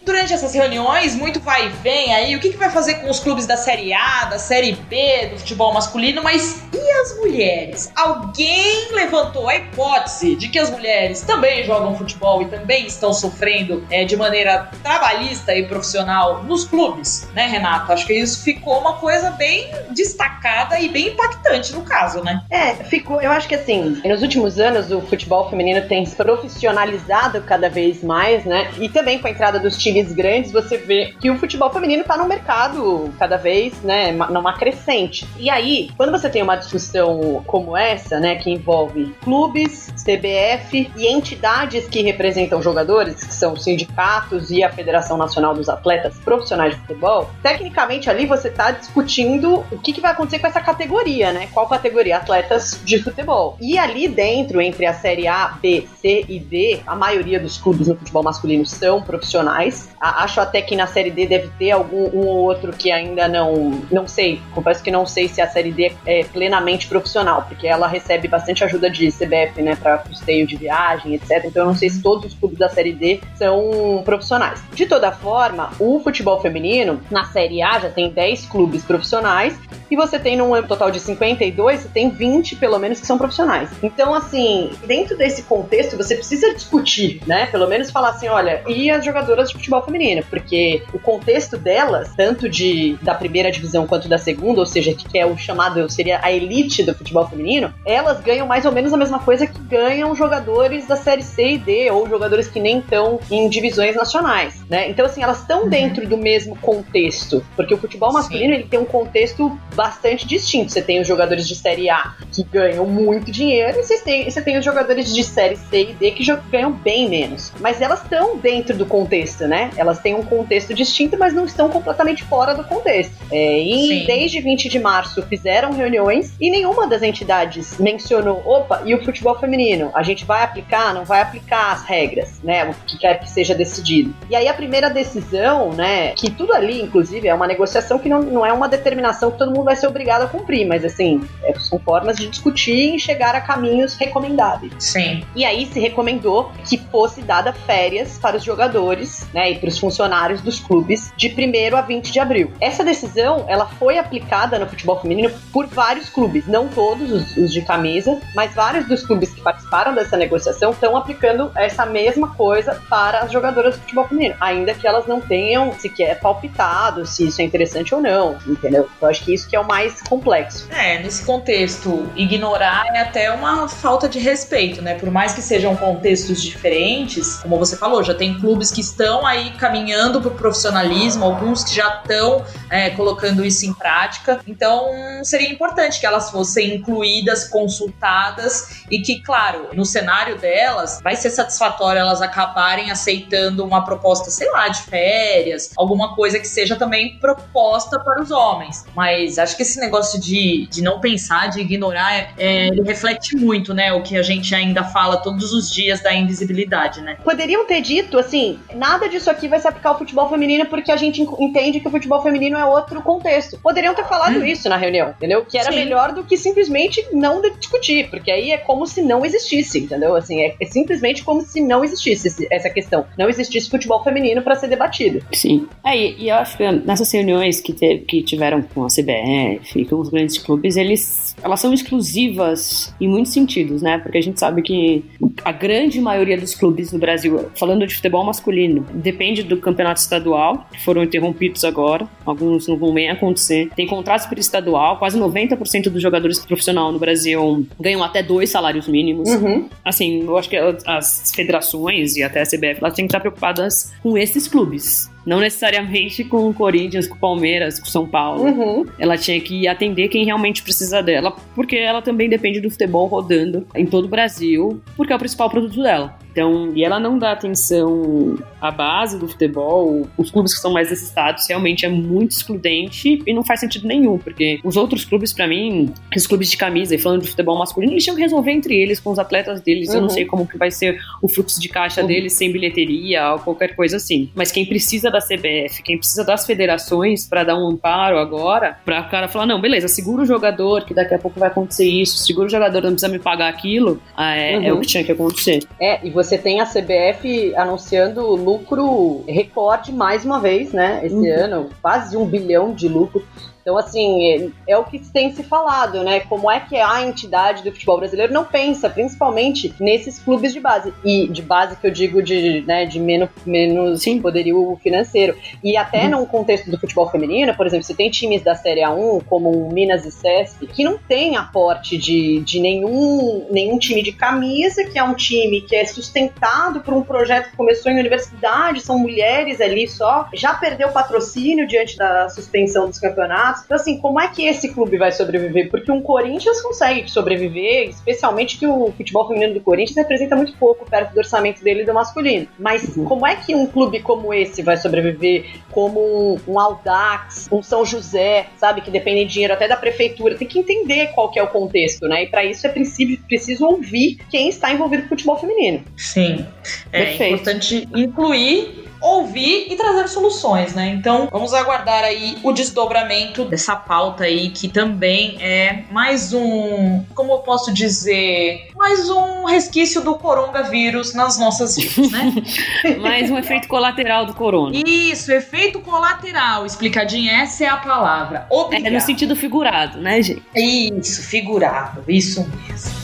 Durante 0.04 0.32
essas 0.32 0.52
reuniões, 0.54 1.14
muito 1.14 1.38
vai 1.40 1.66
e 1.66 1.68
vem 1.68 2.12
aí, 2.14 2.34
o 2.34 2.40
que, 2.40 2.50
que 2.50 2.56
vai 2.56 2.70
fazer 2.70 2.94
com 2.96 3.10
os 3.10 3.20
clubes 3.20 3.46
da 3.46 3.56
Série 3.56 3.92
A, 3.92 4.24
da 4.24 4.38
Série 4.38 4.72
B, 4.72 5.28
do 5.32 5.38
futebol 5.38 5.72
masculino, 5.72 6.22
mas 6.22 6.64
e 6.72 6.90
as 7.00 7.16
mulheres? 7.18 7.92
Alguém 7.94 8.92
levantou 8.92 9.48
a 9.48 9.56
hipótese 9.56 10.34
de 10.34 10.48
que 10.48 10.58
as 10.58 10.70
mulheres 10.70 11.20
também 11.20 11.64
jogam 11.64 11.96
futebol 11.96 12.42
e 12.42 12.46
também 12.46 12.86
estão 12.86 13.12
sofrendo 13.12 13.86
é, 13.90 14.04
de 14.04 14.16
maneira 14.16 14.70
trabalhista 14.82 15.54
e 15.54 15.66
profissional 15.66 16.42
nos 16.42 16.64
clubes, 16.64 17.28
né, 17.32 17.46
Renata? 17.46 17.92
Acho 17.92 18.06
que 18.06 18.14
isso 18.14 18.42
ficou 18.42 18.80
uma 18.80 18.94
coisa 18.94 19.30
bem 19.30 19.70
destacada 19.90 20.80
e 20.80 20.88
bem 20.88 21.08
impactante 21.08 21.72
no 21.72 21.82
caso, 21.82 22.22
né? 22.24 22.42
É, 22.50 22.74
ficou. 22.74 23.20
Eu 23.20 23.30
acho 23.30 23.46
que 23.46 23.54
assim, 23.54 24.02
nos 24.04 24.22
últimos 24.22 24.58
anos 24.58 24.90
o 24.90 25.00
futebol 25.02 25.48
feminino 25.48 25.86
tem 25.86 26.04
se 26.04 26.16
profissionalizado 26.16 27.42
cada 27.42 27.68
vez 27.68 28.02
mais, 28.02 28.44
né? 28.44 28.70
E 28.78 28.88
também 28.88 29.18
com 29.18 29.28
a 29.28 29.30
entrada 29.30 29.58
dos 29.58 29.76
times 29.76 29.91
times 29.92 30.12
grandes, 30.12 30.50
você 30.50 30.78
vê 30.78 31.14
que 31.20 31.30
o 31.30 31.38
futebol 31.38 31.70
feminino 31.70 32.02
está 32.02 32.16
no 32.16 32.26
mercado 32.26 33.12
cada 33.18 33.36
vez, 33.36 33.80
né, 33.82 34.12
numa 34.12 34.54
crescente. 34.54 35.26
E 35.38 35.50
aí, 35.50 35.90
quando 35.96 36.10
você 36.10 36.28
tem 36.30 36.42
uma 36.42 36.56
discussão 36.56 37.42
como 37.46 37.76
essa, 37.76 38.18
né, 38.18 38.36
que 38.36 38.50
envolve 38.50 39.14
clubes, 39.22 39.92
CBF 40.02 40.90
e 40.96 41.06
entidades 41.06 41.86
que 41.86 42.02
representam 42.02 42.62
jogadores, 42.62 43.22
que 43.22 43.34
são 43.34 43.52
os 43.52 43.64
sindicatos 43.64 44.50
e 44.50 44.64
a 44.64 44.72
Federação 44.72 45.16
Nacional 45.16 45.54
dos 45.54 45.68
Atletas 45.68 46.18
Profissionais 46.18 46.74
de 46.74 46.80
Futebol, 46.80 47.30
tecnicamente 47.42 48.08
ali 48.08 48.26
você 48.26 48.48
está 48.48 48.70
discutindo 48.70 49.64
o 49.70 49.78
que, 49.78 49.92
que 49.92 50.00
vai 50.00 50.12
acontecer 50.12 50.38
com 50.38 50.46
essa 50.46 50.60
categoria, 50.60 51.32
né? 51.32 51.48
Qual 51.52 51.68
categoria? 51.68 52.16
Atletas 52.16 52.80
de 52.84 53.02
futebol. 53.02 53.56
E 53.60 53.78
ali 53.78 54.08
dentro, 54.08 54.60
entre 54.60 54.86
a 54.86 54.94
Série 54.94 55.26
A, 55.26 55.48
B, 55.60 55.86
C 56.00 56.24
e 56.28 56.38
D, 56.38 56.80
a 56.86 56.96
maioria 56.96 57.38
dos 57.38 57.58
clubes 57.58 57.88
no 57.88 57.96
futebol 57.96 58.22
masculino 58.22 58.64
são 58.66 59.02
profissionais 59.02 59.81
Acho 60.00 60.40
até 60.40 60.60
que 60.60 60.74
na 60.74 60.86
série 60.86 61.10
D 61.10 61.26
deve 61.26 61.48
ter 61.58 61.70
algum 61.70 62.08
um 62.12 62.26
ou 62.26 62.38
outro 62.38 62.72
que 62.72 62.90
ainda 62.90 63.28
não. 63.28 63.82
Não 63.90 64.08
sei. 64.08 64.40
Confesso 64.54 64.82
que 64.82 64.90
não 64.90 65.06
sei 65.06 65.28
se 65.28 65.40
a 65.40 65.48
série 65.48 65.72
D 65.72 65.92
é 66.06 66.24
plenamente 66.24 66.86
profissional, 66.88 67.44
porque 67.48 67.66
ela 67.66 67.86
recebe 67.86 68.28
bastante 68.28 68.64
ajuda 68.64 68.90
de 68.90 69.10
CBF, 69.10 69.62
né, 69.62 69.76
para 69.76 69.98
custeio 69.98 70.46
de 70.46 70.56
viagem, 70.56 71.14
etc. 71.14 71.44
Então 71.44 71.62
eu 71.62 71.66
não 71.66 71.74
sei 71.74 71.88
se 71.88 72.02
todos 72.02 72.32
os 72.32 72.38
clubes 72.38 72.58
da 72.58 72.68
série 72.68 72.92
D 72.92 73.20
são 73.34 74.02
profissionais. 74.04 74.62
De 74.74 74.86
toda 74.86 75.12
forma, 75.12 75.70
o 75.78 76.00
futebol 76.00 76.40
feminino, 76.40 77.00
na 77.10 77.24
série 77.24 77.62
A, 77.62 77.78
já 77.78 77.90
tem 77.90 78.10
10 78.10 78.46
clubes 78.46 78.84
profissionais 78.84 79.56
e 79.90 79.96
você 79.96 80.18
tem 80.18 80.36
num 80.36 80.60
total 80.62 80.90
de 80.90 81.00
52, 81.00 81.80
você 81.80 81.88
tem 81.88 82.10
20 82.10 82.56
pelo 82.56 82.78
menos 82.78 83.00
que 83.00 83.06
são 83.06 83.16
profissionais. 83.16 83.70
Então, 83.82 84.14
assim, 84.14 84.70
dentro 84.86 85.16
desse 85.16 85.42
contexto, 85.44 85.96
você 85.96 86.16
precisa 86.16 86.52
discutir, 86.54 87.20
né? 87.26 87.46
Pelo 87.46 87.66
menos 87.66 87.90
falar 87.90 88.10
assim, 88.10 88.28
olha, 88.28 88.62
e 88.66 88.90
as 88.90 89.04
jogadoras 89.04 89.48
de 89.48 89.54
futebol 89.54 89.71
feminino? 89.80 90.22
Porque 90.28 90.82
o 90.92 90.98
contexto 90.98 91.56
delas, 91.56 92.12
tanto 92.14 92.48
de 92.48 92.98
da 93.00 93.14
primeira 93.14 93.50
divisão 93.50 93.86
quanto 93.86 94.08
da 94.08 94.18
segunda, 94.18 94.60
ou 94.60 94.66
seja, 94.66 94.92
que 94.92 95.18
é 95.18 95.24
o 95.24 95.38
chamado, 95.38 95.88
seria 95.88 96.20
a 96.22 96.30
elite 96.30 96.82
do 96.82 96.94
futebol 96.94 97.26
feminino, 97.26 97.72
elas 97.86 98.20
ganham 98.20 98.46
mais 98.46 98.66
ou 98.66 98.72
menos 98.72 98.92
a 98.92 98.96
mesma 98.96 99.20
coisa 99.20 99.46
que 99.46 99.58
ganham 99.60 100.14
jogadores 100.14 100.86
da 100.86 100.96
série 100.96 101.22
C 101.22 101.52
e 101.52 101.58
D, 101.58 101.90
ou 101.90 102.08
jogadores 102.08 102.48
que 102.48 102.60
nem 102.60 102.80
estão 102.80 103.20
em 103.30 103.48
divisões 103.48 103.94
nacionais, 103.94 104.62
né? 104.68 104.90
Então, 104.90 105.06
assim, 105.06 105.22
elas 105.22 105.40
estão 105.40 105.62
uhum. 105.62 105.68
dentro 105.68 106.06
do 106.06 106.16
mesmo 106.16 106.56
contexto, 106.56 107.44
porque 107.54 107.72
o 107.72 107.78
futebol 107.78 108.12
masculino, 108.12 108.54
Sim. 108.54 108.60
ele 108.60 108.68
tem 108.68 108.80
um 108.80 108.84
contexto 108.84 109.56
bastante 109.74 110.26
distinto. 110.26 110.72
Você 110.72 110.82
tem 110.82 111.00
os 111.00 111.06
jogadores 111.06 111.46
de 111.46 111.54
Série 111.54 111.88
A 111.88 112.14
que 112.32 112.42
ganham 112.42 112.84
muito 112.86 113.30
dinheiro 113.30 113.78
e 113.78 113.82
você 113.82 113.98
tem, 114.00 114.28
você 114.28 114.40
tem 114.40 114.58
os 114.58 114.64
jogadores 114.64 115.14
de 115.14 115.22
Série 115.22 115.56
C 115.56 115.90
e 115.90 115.92
D 115.92 116.10
que 116.10 116.24
ganham 116.50 116.72
bem 116.72 117.08
menos. 117.08 117.52
Mas 117.60 117.80
elas 117.80 118.02
estão 118.02 118.36
dentro 118.38 118.76
do 118.76 118.86
contexto, 118.86 119.46
né? 119.46 119.61
Elas 119.76 119.98
têm 119.98 120.14
um 120.14 120.22
contexto 120.22 120.72
distinto, 120.72 121.18
mas 121.18 121.34
não 121.34 121.44
estão 121.44 121.68
completamente 121.68 122.22
fora 122.24 122.54
do 122.54 122.64
contexto. 122.64 123.12
É, 123.30 123.58
e 123.58 123.88
Sim. 123.88 124.06
desde 124.06 124.40
20 124.40 124.68
de 124.68 124.78
março 124.78 125.22
fizeram 125.22 125.72
reuniões 125.72 126.34
e 126.40 126.50
nenhuma 126.50 126.86
das 126.86 127.02
entidades 127.02 127.78
mencionou, 127.78 128.42
opa, 128.46 128.82
e 128.84 128.94
o 128.94 129.04
futebol 129.04 129.38
feminino? 129.38 129.90
A 129.94 130.02
gente 130.02 130.24
vai 130.24 130.42
aplicar, 130.44 130.94
não 130.94 131.04
vai 131.04 131.20
aplicar 131.20 131.72
as 131.72 131.84
regras, 131.84 132.40
né? 132.42 132.70
O 132.70 132.74
que 132.86 132.98
quer 132.98 133.18
que 133.18 133.28
seja 133.28 133.54
decidido. 133.54 134.14
E 134.30 134.36
aí 134.36 134.46
a 134.46 134.54
primeira 134.54 134.88
decisão, 134.88 135.72
né? 135.72 136.12
Que 136.12 136.30
tudo 136.30 136.52
ali, 136.52 136.80
inclusive, 136.80 137.26
é 137.26 137.34
uma 137.34 137.46
negociação 137.46 137.98
que 137.98 138.08
não, 138.08 138.22
não 138.22 138.46
é 138.46 138.52
uma 138.52 138.68
determinação 138.68 139.30
que 139.30 139.38
todo 139.38 139.50
mundo 139.50 139.64
vai 139.64 139.72
vai 139.72 139.76
ser 139.76 139.86
obrigado 139.86 140.22
a 140.22 140.28
cumprir, 140.28 140.66
mas 140.66 140.84
assim, 140.84 141.22
é, 141.42 141.58
são 141.58 141.78
formas 141.78 142.16
de 142.16 142.28
discutir 142.28 142.94
e 142.94 143.00
chegar 143.00 143.34
a 143.34 143.40
caminhos 143.40 143.94
recomendáveis. 143.94 144.72
Sim. 144.78 145.24
E 145.34 145.44
aí 145.44 145.66
se 145.66 145.80
recomendou 145.80 146.52
que 146.68 146.76
fosse 146.76 147.22
dada 147.22 147.52
férias 147.52 148.18
para 148.18 148.36
os 148.36 148.44
jogadores, 148.44 149.26
né, 149.32 149.50
para 149.60 149.68
os 149.68 149.78
funcionários 149.78 150.40
dos 150.40 150.60
clubes 150.60 151.12
de 151.16 151.28
1 151.28 151.76
a 151.76 151.80
20 151.80 152.12
de 152.12 152.20
abril. 152.20 152.52
Essa 152.60 152.84
decisão, 152.84 153.44
ela 153.48 153.66
foi 153.66 153.98
aplicada 153.98 154.58
no 154.58 154.66
futebol 154.66 155.00
feminino 155.00 155.30
por 155.52 155.66
vários 155.66 156.08
clubes, 156.08 156.46
não 156.46 156.68
todos 156.68 157.10
os, 157.10 157.36
os 157.36 157.52
de 157.52 157.62
camisa, 157.62 158.20
mas 158.34 158.54
vários 158.54 158.86
dos 158.86 159.04
clubes 159.04 159.32
que 159.32 159.40
participaram 159.40 159.94
dessa 159.94 160.16
negociação 160.16 160.70
estão 160.70 160.96
aplicando 160.96 161.50
essa 161.54 161.86
mesma 161.86 162.34
coisa 162.34 162.80
para 162.88 163.20
as 163.20 163.32
jogadoras 163.32 163.74
do 163.74 163.80
futebol 163.80 164.06
feminino, 164.06 164.34
ainda 164.40 164.74
que 164.74 164.86
elas 164.86 165.06
não 165.06 165.20
tenham 165.20 165.72
sequer 165.72 166.20
palpitado 166.20 167.06
se 167.06 167.26
isso 167.26 167.40
é 167.40 167.44
interessante 167.44 167.94
ou 167.94 168.00
não, 168.00 168.38
entendeu? 168.46 168.88
Eu 169.00 169.08
acho 169.08 169.24
que 169.24 169.34
isso 169.34 169.48
que 169.48 169.56
é 169.56 169.60
o 169.60 169.66
mais 169.66 170.00
complexo. 170.02 170.68
É, 170.70 170.98
nesse 171.02 171.24
contexto, 171.24 172.06
ignorar 172.16 172.84
é 172.94 173.00
até 173.00 173.30
uma 173.32 173.68
falta 173.68 174.08
de 174.08 174.18
respeito, 174.18 174.82
né? 174.82 174.94
Por 174.94 175.10
mais 175.10 175.32
que 175.32 175.42
sejam 175.42 175.76
contextos 175.76 176.42
diferentes, 176.42 177.36
como 177.36 177.58
você 177.58 177.76
falou, 177.76 178.02
já 178.02 178.14
tem 178.14 178.38
clubes 178.38 178.70
que 178.70 178.80
estão 178.80 179.26
aí 179.26 179.41
caminhando 179.50 180.20
para 180.20 180.30
o 180.30 180.34
profissionalismo, 180.34 181.24
alguns 181.24 181.64
que 181.64 181.74
já 181.74 182.00
estão 182.00 182.44
é, 182.70 182.90
colocando 182.90 183.44
isso 183.44 183.66
em 183.66 183.72
prática. 183.72 184.40
Então, 184.46 184.88
seria 185.22 185.50
importante 185.50 186.00
que 186.00 186.06
elas 186.06 186.30
fossem 186.30 186.76
incluídas, 186.76 187.44
consultadas 187.44 188.82
e 188.90 189.00
que, 189.00 189.20
claro, 189.20 189.68
no 189.72 189.84
cenário 189.84 190.38
delas, 190.38 191.00
vai 191.02 191.16
ser 191.16 191.30
satisfatório 191.30 192.00
elas 192.00 192.22
acabarem 192.22 192.90
aceitando 192.90 193.64
uma 193.64 193.84
proposta, 193.84 194.30
sei 194.30 194.50
lá, 194.50 194.68
de 194.68 194.82
férias, 194.82 195.70
alguma 195.76 196.14
coisa 196.14 196.38
que 196.38 196.48
seja 196.48 196.76
também 196.76 197.18
proposta 197.18 197.98
para 197.98 198.22
os 198.22 198.30
homens. 198.30 198.84
Mas 198.94 199.38
acho 199.38 199.56
que 199.56 199.62
esse 199.62 199.78
negócio 199.80 200.20
de, 200.20 200.66
de 200.70 200.82
não 200.82 201.00
pensar, 201.00 201.48
de 201.48 201.60
ignorar, 201.60 202.32
é, 202.38 202.68
ele 202.68 202.82
reflete 202.82 203.36
muito, 203.36 203.74
né? 203.74 203.92
O 203.92 204.02
que 204.02 204.16
a 204.16 204.22
gente 204.22 204.54
ainda 204.54 204.84
fala 204.84 205.18
todos 205.18 205.52
os 205.52 205.70
dias 205.70 206.00
da 206.00 206.12
invisibilidade, 206.14 207.00
né? 207.00 207.16
Poderiam 207.22 207.66
ter 207.66 207.80
dito, 207.80 208.18
assim, 208.18 208.58
nada 208.74 209.08
disso 209.22 209.30
aqui 209.30 209.46
vai 209.46 209.60
se 209.60 209.68
aplicar 209.68 209.90
ao 209.90 209.98
futebol 209.98 210.28
feminino 210.28 210.66
porque 210.66 210.90
a 210.90 210.96
gente 210.96 211.22
entende 211.22 211.78
que 211.80 211.86
o 211.86 211.90
futebol 211.90 212.20
feminino 212.22 212.58
é 212.58 212.64
outro 212.64 213.00
contexto. 213.00 213.58
Poderiam 213.58 213.94
ter 213.94 214.04
falado 214.04 214.38
hum. 214.38 214.44
isso 214.44 214.68
na 214.68 214.76
reunião, 214.76 215.10
entendeu? 215.10 215.44
Que 215.44 215.56
era 215.56 215.70
Sim. 215.70 215.78
melhor 215.78 216.12
do 216.12 216.24
que 216.24 216.36
simplesmente 216.36 217.04
não 217.12 217.40
discutir, 217.58 218.10
porque 218.10 218.30
aí 218.30 218.50
é 218.50 218.58
como 218.58 218.86
se 218.86 219.00
não 219.00 219.24
existisse, 219.24 219.78
entendeu? 219.78 220.16
Assim, 220.16 220.40
é, 220.40 220.54
é 220.60 220.66
simplesmente 220.66 221.22
como 221.22 221.40
se 221.42 221.60
não 221.60 221.84
existisse 221.84 222.46
essa 222.50 222.68
questão. 222.68 223.06
Não 223.16 223.28
existisse 223.28 223.70
futebol 223.70 224.02
feminino 224.02 224.42
para 224.42 224.56
ser 224.56 224.68
debatido. 224.68 225.24
Sim. 225.32 225.68
Aí, 225.84 226.08
é, 226.08 226.22
e 226.22 226.28
eu 226.28 226.36
acho 226.36 226.56
que 226.56 226.70
nessas 226.70 227.10
reuniões 227.12 227.60
que, 227.60 227.72
te, 227.72 227.98
que 227.98 228.22
tiveram 228.22 228.62
com 228.62 228.84
a 228.84 228.88
CBF, 228.88 229.84
com 229.84 229.96
os 229.96 230.08
grandes 230.08 230.38
clubes, 230.38 230.76
eles, 230.76 231.21
elas 231.42 231.60
são 231.60 231.72
exclusivas 231.72 232.94
em 233.00 233.08
muitos 233.08 233.32
sentidos, 233.32 233.82
né? 233.82 233.98
Porque 233.98 234.18
a 234.18 234.22
gente 234.22 234.38
sabe 234.38 234.62
que 234.62 235.04
a 235.44 235.52
grande 235.52 236.00
maioria 236.00 236.36
dos 236.36 236.54
clubes 236.54 236.92
no 236.92 236.98
Brasil, 236.98 237.50
falando 237.58 237.86
de 237.86 237.94
futebol 237.94 238.24
masculino, 238.24 238.86
depende 238.94 239.42
do 239.42 239.56
campeonato 239.56 240.00
estadual, 240.00 240.66
que 240.72 240.82
foram 240.82 241.02
interrompidos 241.02 241.64
agora, 241.64 242.06
alguns 242.24 242.66
não 242.66 242.76
vão 242.76 242.92
nem 242.92 243.10
acontecer. 243.10 243.70
Tem 243.74 243.86
contratos 243.86 244.26
por 244.26 244.38
estadual, 244.38 244.98
quase 244.98 245.18
90% 245.18 245.88
dos 245.88 246.02
jogadores 246.02 246.38
profissionais 246.38 246.92
no 246.92 246.98
Brasil 246.98 247.66
ganham 247.78 248.02
até 248.02 248.22
dois 248.22 248.50
salários 248.50 248.88
mínimos. 248.88 249.28
Uhum. 249.28 249.68
Assim, 249.84 250.22
eu 250.24 250.36
acho 250.36 250.48
que 250.48 250.56
as 250.56 251.30
federações 251.34 252.16
e 252.16 252.22
até 252.22 252.40
a 252.40 252.46
CBF, 252.46 252.78
elas 252.80 252.94
têm 252.94 253.06
que 253.06 253.10
estar 253.10 253.20
preocupadas 253.20 253.92
com 254.02 254.16
esses 254.16 254.48
clubes. 254.48 255.11
Não 255.24 255.40
necessariamente 255.40 256.24
com 256.24 256.48
o 256.48 256.54
Corinthians, 256.54 257.06
com 257.06 257.14
o 257.14 257.18
Palmeiras, 257.18 257.78
com 257.78 257.86
o 257.86 257.90
São 257.90 258.06
Paulo. 258.06 258.44
Uhum. 258.44 258.86
Ela 258.98 259.16
tinha 259.16 259.40
que 259.40 259.68
atender 259.68 260.08
quem 260.08 260.24
realmente 260.24 260.62
precisa 260.62 261.02
dela, 261.02 261.36
porque 261.54 261.76
ela 261.76 262.02
também 262.02 262.28
depende 262.28 262.60
do 262.60 262.70
futebol 262.70 263.06
rodando 263.06 263.66
em 263.74 263.86
todo 263.86 264.06
o 264.06 264.08
Brasil, 264.08 264.80
porque 264.96 265.12
é 265.12 265.16
o 265.16 265.18
principal 265.18 265.48
produto 265.48 265.82
dela. 265.82 266.18
Então, 266.32 266.72
e 266.74 266.82
ela 266.82 266.98
não 266.98 267.18
dá 267.18 267.32
atenção 267.32 268.38
à 268.58 268.70
base 268.70 269.18
do 269.18 269.28
futebol, 269.28 270.08
os 270.16 270.30
clubes 270.30 270.54
que 270.54 270.60
são 270.60 270.72
mais 270.72 270.88
necessitados 270.88 271.46
realmente 271.46 271.84
é 271.84 271.90
muito 271.90 272.30
excludente 272.30 273.22
e 273.26 273.34
não 273.34 273.44
faz 273.44 273.60
sentido 273.60 273.86
nenhum, 273.86 274.16
porque 274.16 274.58
os 274.64 274.76
outros 274.76 275.04
clubes, 275.04 275.32
para 275.32 275.46
mim, 275.46 275.92
os 276.16 276.26
clubes 276.26 276.50
de 276.50 276.56
camisa, 276.56 276.94
e 276.94 276.98
falando 276.98 277.22
de 277.22 277.28
futebol 277.28 277.58
masculino, 277.58 277.92
eles 277.92 278.02
tinham 278.02 278.16
que 278.16 278.22
resolver 278.22 278.50
entre 278.50 278.74
eles, 278.74 278.98
com 278.98 279.10
os 279.10 279.18
atletas 279.18 279.60
deles. 279.60 279.88
Uhum. 279.90 279.94
Eu 279.94 280.00
não 280.00 280.08
uhum. 280.08 280.14
sei 280.14 280.24
como 280.24 280.46
que 280.46 280.56
vai 280.56 280.70
ser 280.70 280.98
o 281.20 281.28
fluxo 281.28 281.60
de 281.60 281.68
caixa 281.68 282.00
uhum. 282.00 282.06
deles 282.06 282.32
sem 282.32 282.50
bilheteria 282.50 283.32
ou 283.32 283.38
qualquer 283.40 283.76
coisa 283.76 283.96
assim. 283.96 284.30
Mas 284.34 284.50
quem 284.50 284.64
precisa 284.64 285.10
da 285.10 285.18
CBF, 285.18 285.82
quem 285.82 285.98
precisa 285.98 286.24
das 286.24 286.46
federações 286.46 287.28
para 287.28 287.44
dar 287.44 287.56
um 287.56 287.68
amparo 287.68 288.18
agora, 288.18 288.78
para 288.84 289.00
o 289.00 289.10
cara 289.10 289.28
falar: 289.28 289.46
não, 289.46 289.60
beleza, 289.60 289.88
segura 289.88 290.22
o 290.22 290.26
jogador, 290.26 290.84
que 290.84 290.94
daqui 290.94 291.14
a 291.14 291.18
pouco 291.18 291.38
vai 291.38 291.48
acontecer 291.48 291.86
isso, 291.86 292.16
segura 292.18 292.46
o 292.46 292.50
jogador, 292.50 292.80
não 292.82 292.92
precisa 292.92 293.12
me 293.12 293.18
pagar 293.18 293.48
aquilo, 293.48 294.00
ah, 294.16 294.34
é, 294.34 294.56
uhum. 294.56 294.64
é 294.64 294.72
o 294.72 294.80
que 294.80 294.86
tinha 294.86 295.04
que 295.04 295.12
acontecer. 295.12 295.64
É, 295.78 296.06
e 296.06 296.10
você 296.10 296.21
tem 296.38 296.60
a 296.60 296.66
CBF 296.66 297.54
anunciando 297.56 298.34
lucro 298.34 299.24
recorde 299.26 299.92
mais 299.92 300.24
uma 300.24 300.40
vez, 300.40 300.72
né? 300.72 301.00
Esse 301.04 301.14
uhum. 301.14 301.44
ano, 301.44 301.70
quase 301.80 302.16
um 302.16 302.26
bilhão 302.26 302.74
de 302.74 302.88
lucro. 302.88 303.24
Então, 303.62 303.78
assim, 303.78 304.52
é, 304.68 304.76
o 304.76 304.84
que 304.84 304.98
tem 304.98 305.32
se 305.32 305.42
falado, 305.44 306.02
né? 306.02 306.20
Como 306.20 306.50
é 306.50 306.60
que 306.60 306.76
a 306.76 307.02
entidade 307.02 307.62
do 307.62 307.72
futebol 307.72 307.98
brasileiro 307.98 308.32
não 308.32 308.44
pensa, 308.44 308.90
principalmente 308.90 309.72
nesses 309.78 310.18
clubes 310.18 310.52
de 310.52 310.60
base. 310.60 310.92
E 311.04 311.28
de 311.28 311.42
base 311.42 311.76
que 311.76 311.86
eu 311.86 311.90
digo 311.90 312.22
de, 312.22 312.62
né, 312.62 312.84
de 312.84 312.98
menos, 312.98 313.30
menos 313.46 314.02
Sim. 314.02 314.20
poderio 314.20 314.78
financeiro. 314.82 315.36
E 315.62 315.76
até 315.76 316.04
uhum. 316.04 316.10
num 316.10 316.26
contexto 316.26 316.70
do 316.70 316.78
futebol 316.78 317.08
feminino, 317.08 317.54
por 317.54 317.66
exemplo, 317.66 317.84
você 317.84 317.94
tem 317.94 318.10
times 318.10 318.42
da 318.42 318.54
Série 318.54 318.80
A1, 318.80 319.24
como 319.26 319.50
o 319.50 319.72
Minas 319.72 320.04
e 320.04 320.10
Cesp, 320.10 320.66
que 320.66 320.82
não 320.82 320.98
tem 320.98 321.36
aporte 321.36 321.96
de, 321.96 322.40
de 322.40 322.58
nenhum, 322.58 323.46
nenhum 323.50 323.78
time 323.78 324.02
de 324.02 324.12
camisa, 324.12 324.84
que 324.84 324.98
é 324.98 325.04
um 325.04 325.14
time 325.14 325.60
que 325.60 325.76
é 325.76 325.84
sustentado 325.84 326.80
por 326.80 326.94
um 326.94 327.02
projeto 327.02 327.50
que 327.50 327.56
começou 327.56 327.92
em 327.92 327.98
universidade, 327.98 328.80
são 328.80 328.98
mulheres 328.98 329.60
ali 329.60 329.86
só, 329.86 330.28
já 330.34 330.54
perdeu 330.54 330.88
patrocínio 330.88 331.66
diante 331.66 331.96
da 331.96 332.28
suspensão 332.28 332.88
dos 332.88 332.98
campeonatos 332.98 333.51
campeonatos. 333.52 333.64
Então, 333.64 333.76
assim, 333.76 333.98
como 333.98 334.20
é 334.20 334.28
que 334.28 334.46
esse 334.46 334.72
clube 334.72 334.96
vai 334.96 335.12
sobreviver? 335.12 335.70
Porque 335.70 335.90
um 335.90 336.00
Corinthians 336.00 336.60
consegue 336.60 337.08
sobreviver, 337.10 337.88
especialmente 337.88 338.58
que 338.58 338.66
o 338.66 338.92
futebol 338.92 339.28
feminino 339.28 339.54
do 339.54 339.60
Corinthians 339.60 339.96
representa 339.96 340.34
muito 340.36 340.56
pouco 340.56 340.88
perto 340.88 341.12
do 341.12 341.18
orçamento 341.18 341.62
dele 341.62 341.84
do 341.84 341.92
masculino. 341.92 342.48
Mas 342.58 342.96
uhum. 342.96 343.04
como 343.04 343.26
é 343.26 343.36
que 343.36 343.54
um 343.54 343.66
clube 343.66 344.00
como 344.00 344.32
esse 344.32 344.62
vai 344.62 344.76
sobreviver? 344.76 345.44
Como 345.70 346.40
um 346.46 346.58
Aldax, 346.58 347.48
um 347.52 347.62
São 347.62 347.84
José, 347.84 348.46
sabe? 348.56 348.80
Que 348.80 348.90
dependem 348.90 349.26
de 349.26 349.32
dinheiro 349.32 349.54
até 349.54 349.68
da 349.68 349.76
prefeitura. 349.76 350.36
Tem 350.36 350.48
que 350.48 350.58
entender 350.58 351.08
qual 351.08 351.30
que 351.30 351.38
é 351.38 351.42
o 351.42 351.48
contexto, 351.48 352.06
né? 352.08 352.24
E 352.24 352.26
para 352.26 352.44
isso 352.44 352.66
é 352.66 352.70
preciso, 352.70 353.18
preciso 353.26 353.66
ouvir 353.66 354.18
quem 354.30 354.48
está 354.48 354.72
envolvido 354.72 355.02
com 355.02 355.06
o 355.06 355.08
futebol 355.10 355.38
feminino. 355.38 355.84
Sim. 355.96 356.46
É 356.92 357.04
Perfeito. 357.04 357.34
importante 357.34 357.88
incluir 357.94 358.91
ouvir 359.02 359.66
e 359.70 359.76
trazer 359.76 360.08
soluções, 360.08 360.74
né? 360.74 360.88
Então, 360.88 361.28
vamos 361.30 361.52
aguardar 361.52 362.04
aí 362.04 362.38
o 362.42 362.52
desdobramento 362.52 363.44
dessa 363.44 363.76
pauta 363.76 364.24
aí, 364.24 364.50
que 364.50 364.68
também 364.68 365.36
é 365.40 365.84
mais 365.90 366.32
um, 366.32 367.04
como 367.14 367.32
eu 367.32 367.38
posso 367.38 367.72
dizer, 367.72 368.70
mais 368.76 369.10
um 369.10 369.44
resquício 369.44 370.00
do 370.02 370.14
coronavírus 370.14 371.14
nas 371.14 371.38
nossas 371.38 371.76
vidas, 371.76 372.10
né? 372.10 372.32
mais 373.00 373.30
um 373.30 373.38
efeito 373.38 373.68
colateral 373.68 374.26
do 374.26 374.34
corona. 374.34 374.76
Isso, 374.86 375.32
efeito 375.32 375.80
colateral, 375.80 376.64
explicadinho, 376.64 377.30
essa 377.30 377.64
é 377.64 377.68
a 377.68 377.76
palavra. 377.76 378.46
Obrigado. 378.48 378.92
É 378.92 378.94
no 378.94 379.00
sentido 379.00 379.34
figurado, 379.34 379.98
né, 379.98 380.22
gente? 380.22 380.42
Isso, 380.54 381.22
figurado, 381.22 382.04
isso 382.08 382.48
mesmo. 382.68 383.01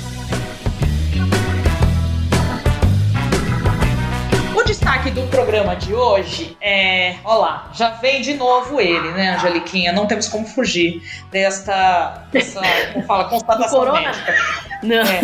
Destaque 4.99 5.11
do 5.11 5.23
programa 5.29 5.77
de 5.77 5.95
hoje 5.95 6.57
é. 6.61 7.17
Olha 7.25 7.39
lá, 7.39 7.71
já 7.73 7.91
vem 7.91 8.21
de 8.21 8.35
novo 8.35 8.81
ele, 8.81 9.11
né, 9.13 9.35
Angeliquinha? 9.37 9.93
Não 9.93 10.07
temos 10.07 10.29
como 10.29 10.47
fugir 10.47 11.03
desta. 11.31 12.27
dessa, 12.33 12.61
como 12.93 13.07
fala, 13.07 13.25
constatação 13.31 13.93
médica. 13.93 14.35
Não. 14.83 14.97
É, 14.97 15.21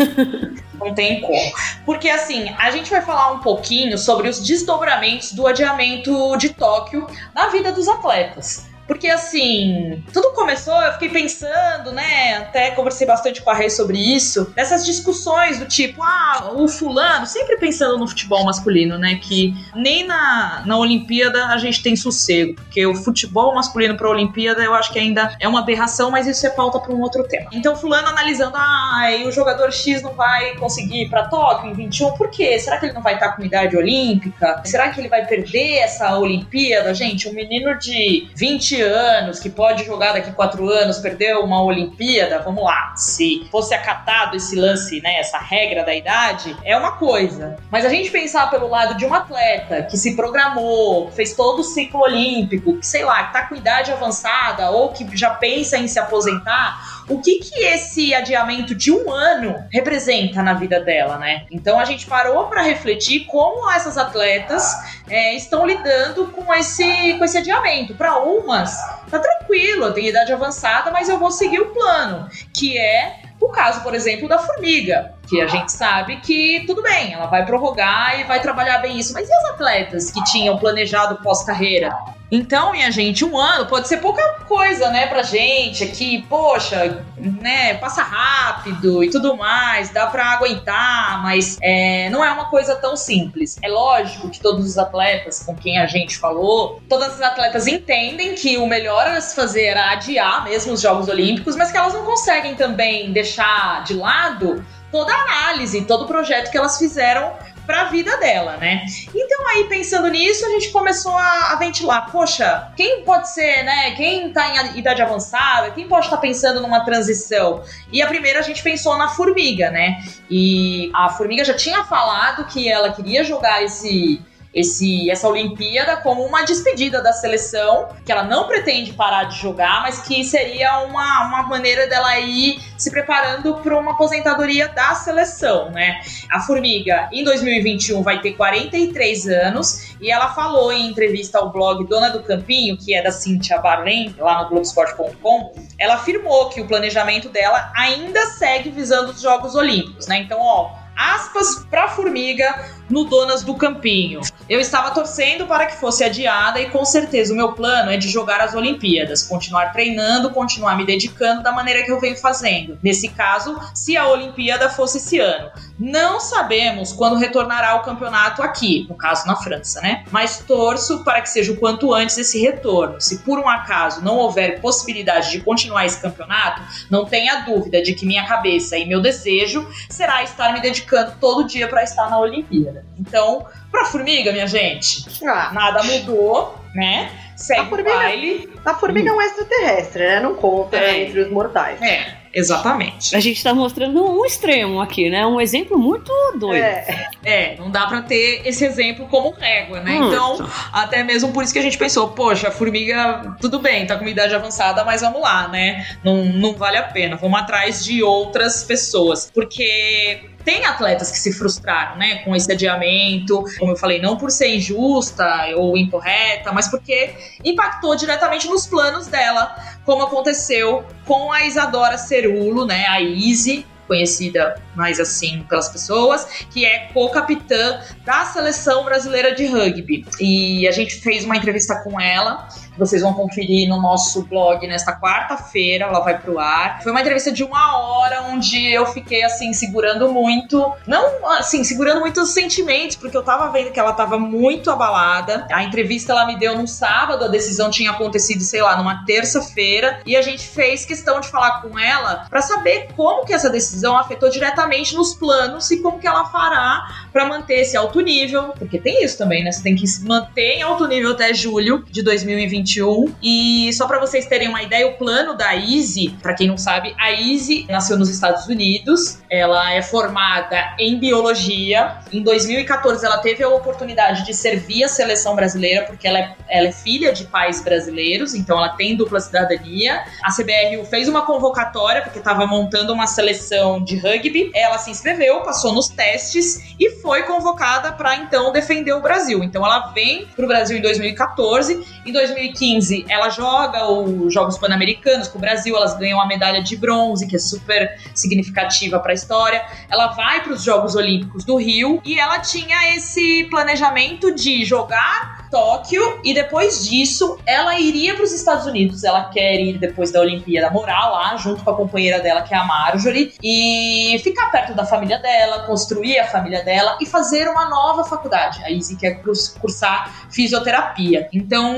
não 0.75 0.95
tem 0.95 1.21
como. 1.21 1.53
Porque 1.85 2.09
assim, 2.09 2.55
a 2.59 2.71
gente 2.71 2.91
vai 2.91 3.03
falar 3.03 3.33
um 3.33 3.39
pouquinho 3.41 3.99
sobre 3.99 4.29
os 4.29 4.41
desdobramentos 4.41 5.33
do 5.33 5.47
adiamento 5.47 6.37
de 6.37 6.51
Tóquio 6.51 7.07
na 7.35 7.49
vida 7.49 7.73
dos 7.73 7.89
atletas. 7.89 8.67
Porque 8.87 9.09
assim, 9.09 10.03
tudo 10.13 10.33
começou, 10.33 10.75
eu 10.83 10.93
fiquei 10.93 11.09
pensando, 11.09 11.93
né? 11.93 12.37
Até 12.37 12.71
conversei 12.73 13.07
bastante 13.07 13.43
com 13.43 13.51
a 13.51 13.55
Rei 13.55 13.71
sobre 13.71 13.99
isso. 13.99 14.53
Nessas 14.57 14.85
discussões 14.85 15.59
do 15.59 15.67
tipo, 15.67 16.03
ah, 16.03 16.53
o 16.55 16.69
fulano, 16.69 17.27
sempre 17.27 17.57
pensando 17.57 17.99
no 17.99 18.07
futebol 18.07 18.45
masculino, 18.45 18.99
né? 18.99 19.19
Que 19.23 19.55
nem 19.75 20.07
na, 20.07 20.63
na 20.67 20.77
Olimpíada 20.77 21.47
a 21.47 21.57
gente 21.57 21.83
tem 21.83 21.97
sossego. 21.97 22.55
Porque 22.55 22.85
o 22.87 22.95
futebol 22.95 23.55
masculino 23.55 23.97
pra 23.97 24.09
Olimpíada 24.09 24.63
eu 24.63 24.75
acho 24.75 24.93
que 24.93 24.99
ainda 24.99 25.35
é 25.41 25.49
uma 25.49 25.61
aberração, 25.61 26.11
mas 26.11 26.27
isso 26.27 26.47
é 26.47 26.51
pauta 26.51 26.79
para 26.79 26.93
um 26.93 27.01
outro 27.01 27.25
tema. 27.25 27.49
Então, 27.53 27.75
fulano 27.77 28.09
analisando, 28.09 28.57
ah, 28.57 29.09
o 29.27 29.33
jogador 29.33 29.73
X 29.73 30.03
não 30.03 30.13
vai 30.13 30.57
conseguir 30.57 31.05
ir 31.05 31.09
pra 31.09 31.25
Tóquio 31.25 31.71
em 31.71 31.75
21, 31.75 32.13
por 32.13 32.31
quê? 32.31 32.59
Será 32.59 32.79
que 32.79 32.87
ele 32.87 32.93
não 32.93 33.03
vai 33.03 33.15
estar 33.15 33.33
com 33.33 33.43
idade 33.43 33.77
olímpica? 33.77 34.61
Será 34.65 34.91
que 34.91 35.01
ele 35.01 35.09
vai 35.09 35.27
perder 35.27 35.79
essa 35.79 36.19
Olimpíada? 36.19 36.93
Gente, 36.93 37.29
um 37.29 37.33
menino 37.33 37.79
de 37.79 38.29
20 38.37 38.74
20 38.75 38.83
anos, 38.83 39.39
que 39.39 39.49
pode 39.49 39.85
jogar 39.85 40.13
daqui 40.13 40.33
quatro 40.33 40.69
anos, 40.69 40.99
perdeu 40.99 41.41
uma 41.45 41.63
Olimpíada, 41.63 42.41
vamos 42.41 42.65
lá. 42.65 42.93
Se 42.97 43.47
fosse 43.51 43.75
acatado 43.75 44.37
esse 44.37 44.57
lance, 44.57 45.01
né, 45.01 45.21
essa 45.21 45.39
regra 45.39 45.85
da 45.85 45.95
idade, 45.95 46.57
é 46.65 46.77
uma 46.77 46.93
coisa. 46.93 47.57
Mas 47.71 47.85
a 47.85 47.89
gente 47.89 48.11
pensar 48.11 48.51
pelo 48.51 48.69
lado 48.69 48.97
de 48.97 49.07
um 49.07 49.15
atleta 49.15 49.83
que 49.83 49.97
se 49.97 50.17
programou, 50.17 51.11
fez 51.13 51.35
todo 51.35 51.61
o 51.61 51.65
ciclo 51.65 52.01
olímpico, 52.01 52.77
que 52.79 52.87
sei 52.87 53.05
lá, 53.05 53.25
que 53.25 53.33
tá 53.33 53.47
com 53.47 53.55
idade 53.55 53.93
avançada 53.93 54.71
ou 54.71 54.91
que 54.91 55.07
já 55.17 55.31
pensa 55.31 55.77
em 55.77 55.87
se 55.87 55.99
aposentar, 55.99 57.04
o 57.09 57.21
que 57.21 57.39
que 57.39 57.65
esse 57.65 58.15
adiamento 58.15 58.75
de 58.75 58.91
um 58.91 59.11
ano 59.11 59.65
representa 59.71 60.43
na 60.43 60.55
vida 60.55 60.81
dela, 60.81 61.19
né? 61.19 61.47
Então 61.51 61.79
a 61.79 61.85
gente 61.85 62.07
parou 62.07 62.47
para 62.47 62.63
refletir 62.63 63.27
como 63.27 63.71
essas 63.71 63.99
atletas 63.99 64.75
é, 65.09 65.35
estão 65.35 65.67
lidando 65.67 66.27
com 66.29 66.53
esse, 66.55 67.15
com 67.19 67.25
esse 67.25 67.39
adiamento. 67.39 67.95
Para 67.95 68.19
umas, 68.19 68.77
tá 69.11 69.19
tranquilo, 69.19 69.87
eu 69.87 69.93
tenho 69.93 70.09
idade 70.09 70.33
avançada, 70.33 70.91
mas 70.91 71.09
eu 71.09 71.19
vou 71.19 71.31
seguir 71.31 71.61
o 71.61 71.73
plano, 71.73 72.29
que 72.53 72.79
é 72.79 73.21
o 73.41 73.49
caso, 73.49 73.83
por 73.83 73.95
exemplo, 73.95 74.29
da 74.29 74.39
formiga, 74.39 75.14
que 75.29 75.41
a 75.41 75.47
gente 75.47 75.73
sabe 75.73 76.17
que 76.17 76.65
tudo 76.67 76.83
bem, 76.83 77.13
ela 77.13 77.27
vai 77.27 77.45
prorrogar 77.45 78.21
e 78.21 78.25
vai 78.25 78.41
trabalhar 78.41 78.79
bem 78.79 78.99
isso. 78.99 79.13
Mas 79.13 79.29
e 79.29 79.33
as 79.33 79.45
atletas 79.51 80.11
que 80.11 80.23
tinham 80.25 80.59
planejado 80.59 81.17
pós-carreira? 81.23 81.97
Então, 82.31 82.73
minha 82.73 82.91
gente, 82.91 83.25
um 83.25 83.39
ano 83.39 83.67
pode 83.67 83.87
ser 83.87 83.99
pouca 83.99 84.23
coisa, 84.49 84.91
né, 84.91 85.07
pra 85.07 85.23
gente 85.23 85.85
aqui, 85.85 86.23
poxa, 86.29 87.05
né, 87.17 87.75
passa 87.75 88.03
rápido 88.03 89.05
e 89.05 89.11
tudo 89.11 89.37
mais, 89.37 89.91
dá 89.91 90.07
pra 90.07 90.33
aguentar, 90.33 91.23
mas 91.23 91.59
é, 91.63 92.09
não 92.11 92.25
é 92.25 92.33
uma 92.33 92.47
coisa 92.47 92.75
tão 92.75 92.97
simples. 92.97 93.57
É 93.63 93.69
lógico 93.69 94.31
que 94.31 94.41
todos 94.41 94.67
os 94.67 94.77
atletas 94.79 95.45
com 95.45 95.55
quem 95.55 95.79
a 95.79 95.87
gente 95.87 96.19
falou, 96.19 96.83
todas 96.89 97.15
as 97.15 97.21
atletas 97.21 97.69
entendem 97.69 98.35
que 98.35 98.57
o 98.57 98.67
melhor 98.67 99.07
a 99.07 99.21
se 99.21 99.37
fazer 99.37 99.67
era 99.67 99.93
adiar 99.93 100.43
mesmo 100.45 100.73
os 100.73 100.81
Jogos 100.81 101.09
Olímpicos, 101.09 101.55
mas 101.55 101.71
que 101.71 101.77
elas 101.79 101.95
não 101.95 102.05
conseguem 102.05 102.57
também 102.57 103.13
deixar 103.13 103.85
de 103.85 103.95
lado 103.95 104.65
toda 104.95 105.13
a 105.13 105.23
análise, 105.23 105.85
todo 105.87 106.05
o 106.05 106.07
projeto 106.07 106.53
que 106.53 106.57
elas 106.57 106.79
fizeram 106.79 107.33
para 107.67 107.81
a 107.81 107.85
vida 107.87 108.17
dela, 108.19 108.57
né? 108.59 108.87
Então 109.13 109.49
aí 109.49 109.65
pensando 109.65 110.07
nisso, 110.09 110.47
a 110.47 110.51
gente 110.51 110.71
começou 110.71 111.17
a, 111.17 111.53
a, 111.53 111.57
ventilar, 111.57 112.13
poxa, 112.13 112.71
quem 112.77 113.03
pode 113.03 113.29
ser, 113.29 113.65
né? 113.65 113.91
Quem 113.97 114.33
tá 114.33 114.49
em 114.51 114.79
idade 114.79 115.03
avançada, 115.03 115.73
quem 115.73 115.89
pode 115.89 116.07
estar 116.07 116.17
tá 116.17 116.23
pensando 116.23 116.61
numa 116.61 116.85
transição? 116.85 117.65
E 117.91 118.01
a 118.03 118.07
primeira 118.07 118.39
a 118.39 118.43
gente 118.43 118.63
pensou 118.63 118.97
na 118.97 119.09
formiga, 119.09 119.69
né? 119.69 120.01
E 120.31 120.93
a 120.95 121.09
formiga 121.09 121.45
já 121.45 121.55
tinha 121.55 121.83
falado 121.83 122.45
que 122.47 122.69
ela 122.69 122.93
queria 122.93 123.25
jogar 123.25 123.65
esse 123.65 124.23
esse, 124.55 125.11
essa 125.11 125.29
Olimpíada 125.29 125.97
como 125.97 126.25
uma 126.25 126.43
despedida 126.43 127.03
da 127.03 127.13
seleção, 127.13 127.89
que 128.05 128.13
ela 128.13 128.23
não 128.23 128.47
pretende 128.47 128.93
parar 128.93 129.25
de 129.25 129.41
jogar, 129.41 129.83
mas 129.83 130.01
que 130.01 130.25
seria 130.25 130.79
uma, 130.85 131.27
uma 131.27 131.43
maneira 131.43 131.89
dela 131.89 132.19
ir 132.21 132.61
se 132.79 132.91
preparando 132.91 133.55
para 133.57 133.77
uma 133.77 133.93
aposentadoria 133.93 134.69
da 134.69 134.95
seleção, 134.95 135.71
né? 135.71 136.01
A 136.31 136.41
Formiga, 136.41 137.09
em 137.13 137.25
2021, 137.25 138.03
vai 138.03 138.21
ter 138.21 138.33
43 138.33 139.27
anos 139.29 139.95
e 140.01 140.11
ela 140.11 140.33
falou 140.35 140.73
em 140.73 140.89
entrevista 140.89 141.39
ao 141.39 141.51
blog 141.51 141.85
Dona 141.87 142.11
do 142.11 142.23
Campinho, 142.23 142.77
que 142.77 142.95
é 142.95 143.03
da 143.03 143.11
Cintia 143.11 143.59
Barlen, 143.59 144.15
lá 144.19 144.43
no 144.43 144.49
Globoesporte.com, 144.51 145.53
ela 145.79 145.95
afirmou 145.95 146.49
que 146.51 146.61
o 146.61 146.67
planejamento 146.67 147.29
dela 147.29 147.73
ainda 147.75 148.27
segue 148.27 148.71
visando 148.71 149.11
os 149.11 149.21
Jogos 149.21 149.55
Olímpicos, 149.55 150.07
né? 150.07 150.19
Então, 150.19 150.39
ó, 150.41 150.73
aspas 150.97 151.65
para 151.71 151.89
Formiga 151.89 152.84
no 152.89 153.05
Donas 153.05 153.43
do 153.43 153.55
Campinho. 153.55 154.21
Eu 154.49 154.61
estava 154.61 154.91
torcendo 154.91 155.47
para 155.47 155.67
que 155.67 155.77
fosse 155.77 156.05
adiada 156.05 156.61
e 156.61 156.71
com 156.71 156.85
certeza 156.85 157.33
o 157.33 157.37
meu 157.37 157.53
plano 157.53 157.91
é 157.91 157.97
de 157.97 158.09
jogar 158.09 158.41
as 158.41 158.55
Olimpíadas, 158.55 159.23
continuar 159.23 159.73
treinando, 159.73 160.31
continuar 160.31 160.77
me 160.77 160.85
dedicando 160.85 161.43
da 161.43 161.53
maneira 161.53 161.83
que 161.83 161.91
eu 161.91 162.01
venho 162.01 162.17
fazendo. 162.17 162.79
Nesse 162.83 163.09
caso, 163.09 163.59
se 163.75 163.97
a 163.97 164.09
Olimpíada 164.09 164.69
fosse 164.69 164.99
esse 164.99 165.19
ano. 165.19 165.51
Não 165.79 166.21
sabemos 166.21 166.93
quando 166.93 167.17
retornará 167.17 167.75
o 167.77 167.83
campeonato 167.83 168.43
aqui, 168.43 168.87
no 168.89 168.95
caso 168.95 169.27
na 169.27 169.37
França, 169.37 169.81
né? 169.81 170.05
Mas 170.11 170.39
torço 170.39 171.03
para 171.03 171.21
que 171.21 171.29
seja 171.29 171.53
o 171.53 171.57
quanto 171.57 171.93
antes 171.93 172.17
esse 172.17 172.41
retorno. 172.41 173.01
Se 173.01 173.19
por 173.19 173.39
um 173.39 173.49
acaso 173.49 174.03
não 174.03 174.17
houver 174.17 174.61
possibilidade 174.61 175.31
de 175.31 175.41
continuar 175.41 175.85
esse 175.85 176.01
campeonato, 176.01 176.63
não 176.91 177.05
tenha 177.05 177.41
dúvida 177.41 177.83
de 177.83 177.95
que 177.95 178.07
minha 178.07 178.27
cabeça 178.27 178.77
e 178.77 178.87
meu 178.87 179.01
desejo 179.01 179.69
será 179.89 180.23
estar 180.23 180.53
me 180.53 180.61
dedicando 180.61 181.15
todo 181.21 181.47
dia 181.47 181.69
para 181.69 181.83
estar 181.83 182.09
na 182.09 182.19
Olimpíada. 182.19 182.74
Então, 182.99 183.47
pra 183.71 183.85
formiga, 183.85 184.33
minha 184.33 184.47
gente, 184.47 185.05
ah. 185.27 185.51
nada 185.53 185.83
mudou, 185.83 186.59
né? 186.75 187.11
Segue 187.37 187.61
a 187.61 187.67
formiga, 187.67 187.91
o 187.91 187.95
baile. 187.95 188.51
A 188.65 188.75
formiga 188.75 189.11
hum. 189.11 189.15
é 189.15 189.17
um 189.17 189.23
extraterrestre, 189.23 190.05
né? 190.05 190.21
Não 190.21 190.35
conta 190.35 190.77
é. 190.77 191.03
entre 191.03 191.21
os 191.21 191.31
mortais. 191.31 191.81
É. 191.83 192.25
Exatamente. 192.35 193.15
A 193.15 193.21
gente 193.21 193.43
tá 193.43 193.55
mostrando 193.55 194.05
um 194.05 194.25
extremo 194.27 194.81
aqui, 194.81 195.09
né? 195.09 195.25
Um 195.25 195.41
exemplo 195.41 195.79
muito 195.79 196.13
doido. 196.37 196.53
É, 196.53 197.09
é 197.25 197.57
não 197.57 197.71
dá 197.71 197.87
para 197.87 198.03
ter 198.03 198.43
esse 198.45 198.65
exemplo 198.65 199.07
como 199.07 199.31
régua, 199.31 199.81
né? 199.81 199.93
Hum. 199.93 200.09
Então, 200.09 200.51
até 200.73 201.05
mesmo 201.05 201.33
por 201.33 201.45
isso 201.45 201.53
que 201.53 201.61
a 201.61 201.63
gente 201.63 201.79
pensou, 201.79 202.09
poxa, 202.09 202.49
a 202.49 202.51
formiga, 202.51 203.37
tudo 203.41 203.61
bem, 203.61 203.87
tá 203.87 203.95
com 203.95 204.03
uma 204.03 204.11
idade 204.11 204.35
avançada, 204.35 204.85
mas 204.85 205.01
vamos 205.01 205.21
lá, 205.21 205.47
né? 205.47 205.87
Não, 206.03 206.25
não 206.25 206.55
vale 206.55 206.77
a 206.77 206.83
pena. 206.83 207.15
Vamos 207.17 207.39
atrás 207.39 207.85
de 207.85 208.03
outras 208.03 208.65
pessoas. 208.65 209.31
Porque 209.33 210.25
tem 210.45 210.65
atletas 210.65 211.11
que 211.11 211.19
se 211.19 211.33
frustraram, 211.33 211.97
né, 211.97 212.17
com 212.19 212.35
esse 212.37 212.51
adiamento, 212.53 213.45
como 213.59 213.73
eu 213.73 213.77
falei, 213.77 214.01
não 214.01 214.17
por 214.17 214.31
ser 214.31 214.55
injusta 214.55 215.25
ou 215.57 215.77
incorreta, 215.77 216.53
mas 216.53 216.69
porque 216.69 217.15
impactou 217.45 217.97
diretamente 217.97 218.47
nos 218.49 218.67
planos 218.67 219.07
dela, 219.07 219.55
como 219.85 220.03
aconteceu 220.03 220.85
com 221.07 221.33
a 221.33 221.47
Isadora 221.47 221.97
Cerulo, 221.97 222.67
né, 222.67 222.87
a 222.87 223.01
Izzy, 223.01 223.67
conhecida 223.87 224.61
mais 224.75 224.99
assim 224.99 225.45
pelas 225.49 225.69
pessoas, 225.69 226.25
que 226.51 226.65
é 226.65 226.89
co-capitã 226.93 227.81
da 228.05 228.25
seleção 228.25 228.85
brasileira 228.85 229.35
de 229.35 229.47
rugby. 229.47 230.07
E 230.21 230.67
a 230.67 230.73
gente 230.73 231.01
fez 231.01 231.25
uma 231.25 231.37
entrevista 231.37 231.77
com 231.83 232.01
ela 232.01 232.49
vocês 232.77 233.03
vão 233.03 233.15
conferir 233.15 233.69
no 233.69 233.81
nosso 233.81 234.23
blog 234.25 234.67
nesta 234.67 234.99
quarta-feira, 234.99 235.87
ela 235.87 236.01
vai 236.01 236.19
pro 236.19 236.39
ar. 236.39 236.83
Foi 236.83 236.93
uma 236.93 237.01
entrevista 237.01 237.31
de 237.31 237.45
uma 237.45 237.79
hora 237.79 238.23
onde 238.31 238.73
eu 238.73 238.87
fiquei 238.87 239.23
assim, 239.23 239.53
segurando 239.53 240.13
muito, 240.13 240.73
não 240.87 241.27
assim, 241.33 241.63
segurando 241.65 242.01
muitos 242.01 242.31
sentimentos, 242.31 242.97
porque 242.97 243.17
eu 243.17 243.23
tava 243.23 243.51
vendo 243.51 243.73
que 243.73 243.79
ela 243.79 243.93
tava 243.93 244.19
muito 244.19 244.71
abalada. 244.71 245.47
A 245.53 245.63
entrevista 245.63 246.13
ela 246.13 246.27
me 246.27 246.39
deu 246.39 246.57
no 246.57 246.67
sábado, 246.67 247.25
a 247.25 247.29
decisão 247.29 247.71
tinha 247.71 247.91
acontecido, 247.91 248.43
sei 248.43 248.63
lá, 248.63 248.77
numa 248.77 249.05
terça-feira, 249.05 250.01
e 250.05 250.17
a 250.17 250.23
gente 250.23 250.47
fez 250.47 250.85
questão 250.85 251.21
de 251.21 251.29
falar 251.29 251.63
com 251.63 251.79
ela 251.79 252.27
para 252.29 252.43
saber 252.43 252.89
como 252.97 253.25
que 253.25 253.33
essa 253.33 253.51
decisão 253.51 253.97
afetou 253.97 254.31
diretamente 254.31 254.95
nos 254.95 255.15
planos 255.15 255.71
e 255.71 255.81
como 255.81 255.99
que 255.99 256.07
ela 256.07 256.25
fará 256.27 256.87
para 257.13 257.27
manter 257.27 257.61
esse 257.61 257.77
alto 257.77 258.01
nível, 258.01 258.53
porque 258.59 258.79
tem 258.79 259.05
isso 259.05 259.17
também, 259.17 259.45
né? 259.45 259.53
Você 259.53 259.63
tem 259.63 259.77
que 259.77 259.87
se 259.87 260.05
manter 260.05 260.59
em 260.59 260.63
alto 260.63 260.87
nível 260.87 261.13
até 261.13 261.33
julho 261.33 261.85
de 261.91 262.03
2020 262.03 262.64
2021. 262.65 263.15
E 263.23 263.73
só 263.75 263.87
para 263.87 264.01
vocês 264.01 264.27
terem 264.27 264.49
uma 264.49 264.63
ideia, 264.63 264.89
o 264.89 264.95
plano 264.95 265.35
da 265.35 265.55
Easy, 265.55 266.17
para 266.23 266.35
quem 266.35 266.49
não 266.49 266.57
sabe, 266.57 266.95
a 266.99 267.13
Easy 267.13 267.67
nasceu 267.69 267.97
nos 267.97 268.09
Estados 268.09 268.47
Unidos. 268.47 269.19
Ela 269.31 269.75
é 269.75 269.83
formada 269.83 270.75
em 270.79 270.99
biologia. 270.99 271.99
Em 272.13 272.23
2014, 272.23 273.05
ela 273.05 273.19
teve 273.19 273.43
a 273.43 273.49
oportunidade 273.49 274.25
de 274.25 274.33
servir 274.35 274.85
a 274.85 274.89
seleção 274.89 275.37
brasileira, 275.37 275.85
porque 275.85 276.09
ela 276.09 276.19
é, 276.19 276.37
ela 276.49 276.69
é 276.69 276.73
filha 276.73 277.13
de 277.13 277.25
pais 277.25 277.63
brasileiros, 277.63 278.35
então 278.35 278.57
ela 278.57 278.71
tem 278.71 278.97
dupla 278.97 279.21
cidadania. 279.21 280.05
A 280.23 280.31
CBRU 280.31 280.85
fez 280.87 281.09
uma 281.09 281.23
convocatória, 281.23 282.03
porque 282.03 282.19
estava 282.19 282.47
montando 282.47 282.93
uma 282.93 283.07
seleção 283.07 283.83
de 283.83 283.97
rugby. 283.97 284.51
Ela 284.55 284.79
se 284.79 284.91
inscreveu, 284.91 285.41
passou 285.43 285.73
nos 285.73 285.89
testes 285.89 286.75
e 286.79 286.91
foi 287.03 287.25
convocada 287.25 287.93
para 287.93 288.17
então 288.17 288.53
defender 288.53 288.93
o 288.93 289.01
Brasil. 289.01 289.43
Então 289.43 289.65
ela 289.65 289.89
vem 289.93 290.27
para 290.27 290.45
o 290.45 290.49
Brasil 290.49 290.79
em 290.79 290.83
2014. 290.83 291.85
Em 292.07 292.13
2015, 292.13 292.54
2015 292.55 293.05
ela 293.09 293.29
joga 293.29 293.87
os 293.87 294.33
Jogos 294.33 294.57
Pan-Americanos 294.57 295.29
com 295.29 295.39
o 295.39 295.41
Brasil, 295.41 295.77
elas 295.77 295.99
ganham 295.99 296.21
a 296.21 296.27
medalha 296.27 296.63
de 296.63 296.77
bronze, 296.77 297.27
que 297.27 297.37
é 297.37 297.39
super 297.39 297.99
significativa 298.15 298.99
para 299.01 299.13
a 299.13 299.15
história. 299.15 299.65
Ela 299.91 300.09
vai 300.09 300.43
para 300.43 300.53
os 300.53 300.63
Jogos 300.63 300.95
Olímpicos 300.95 301.45
do 301.45 301.57
Rio 301.57 302.01
e 302.05 302.19
ela 302.19 302.39
tinha 302.39 302.97
esse 302.97 303.45
planejamento 303.51 304.35
de 304.35 304.65
jogar 304.65 305.44
Tóquio 305.55 306.19
e 306.25 306.35
depois 306.35 306.85
disso 306.85 307.39
ela 307.47 307.79
iria 307.79 308.17
para 308.17 308.25
os 308.25 308.33
Estados 308.33 308.67
Unidos. 308.67 309.05
Ela 309.05 309.27
quer 309.27 309.61
ir 309.61 309.79
depois 309.79 310.11
da 310.11 310.21
Olimpíada 310.21 310.69
morar 310.69 311.09
lá 311.09 311.37
junto 311.37 311.63
com 311.63 311.71
a 311.71 311.77
companheira 311.77 312.19
dela 312.19 312.43
que 312.43 312.53
é 312.53 312.57
a 312.57 312.65
Marjorie 312.65 313.33
e 313.41 314.21
ficar 314.25 314.51
perto 314.51 314.75
da 314.75 314.85
família 314.85 315.17
dela, 315.21 315.61
construir 315.61 316.19
a 316.19 316.27
família 316.27 316.65
dela 316.65 316.99
e 317.01 317.07
fazer 317.07 317.47
uma 317.47 317.69
nova 317.69 318.03
faculdade. 318.03 318.65
A 318.65 318.71
Izzy 318.71 318.97
quer 318.97 319.23
cursar 319.61 320.27
fisioterapia. 320.29 321.29
Então 321.33 321.73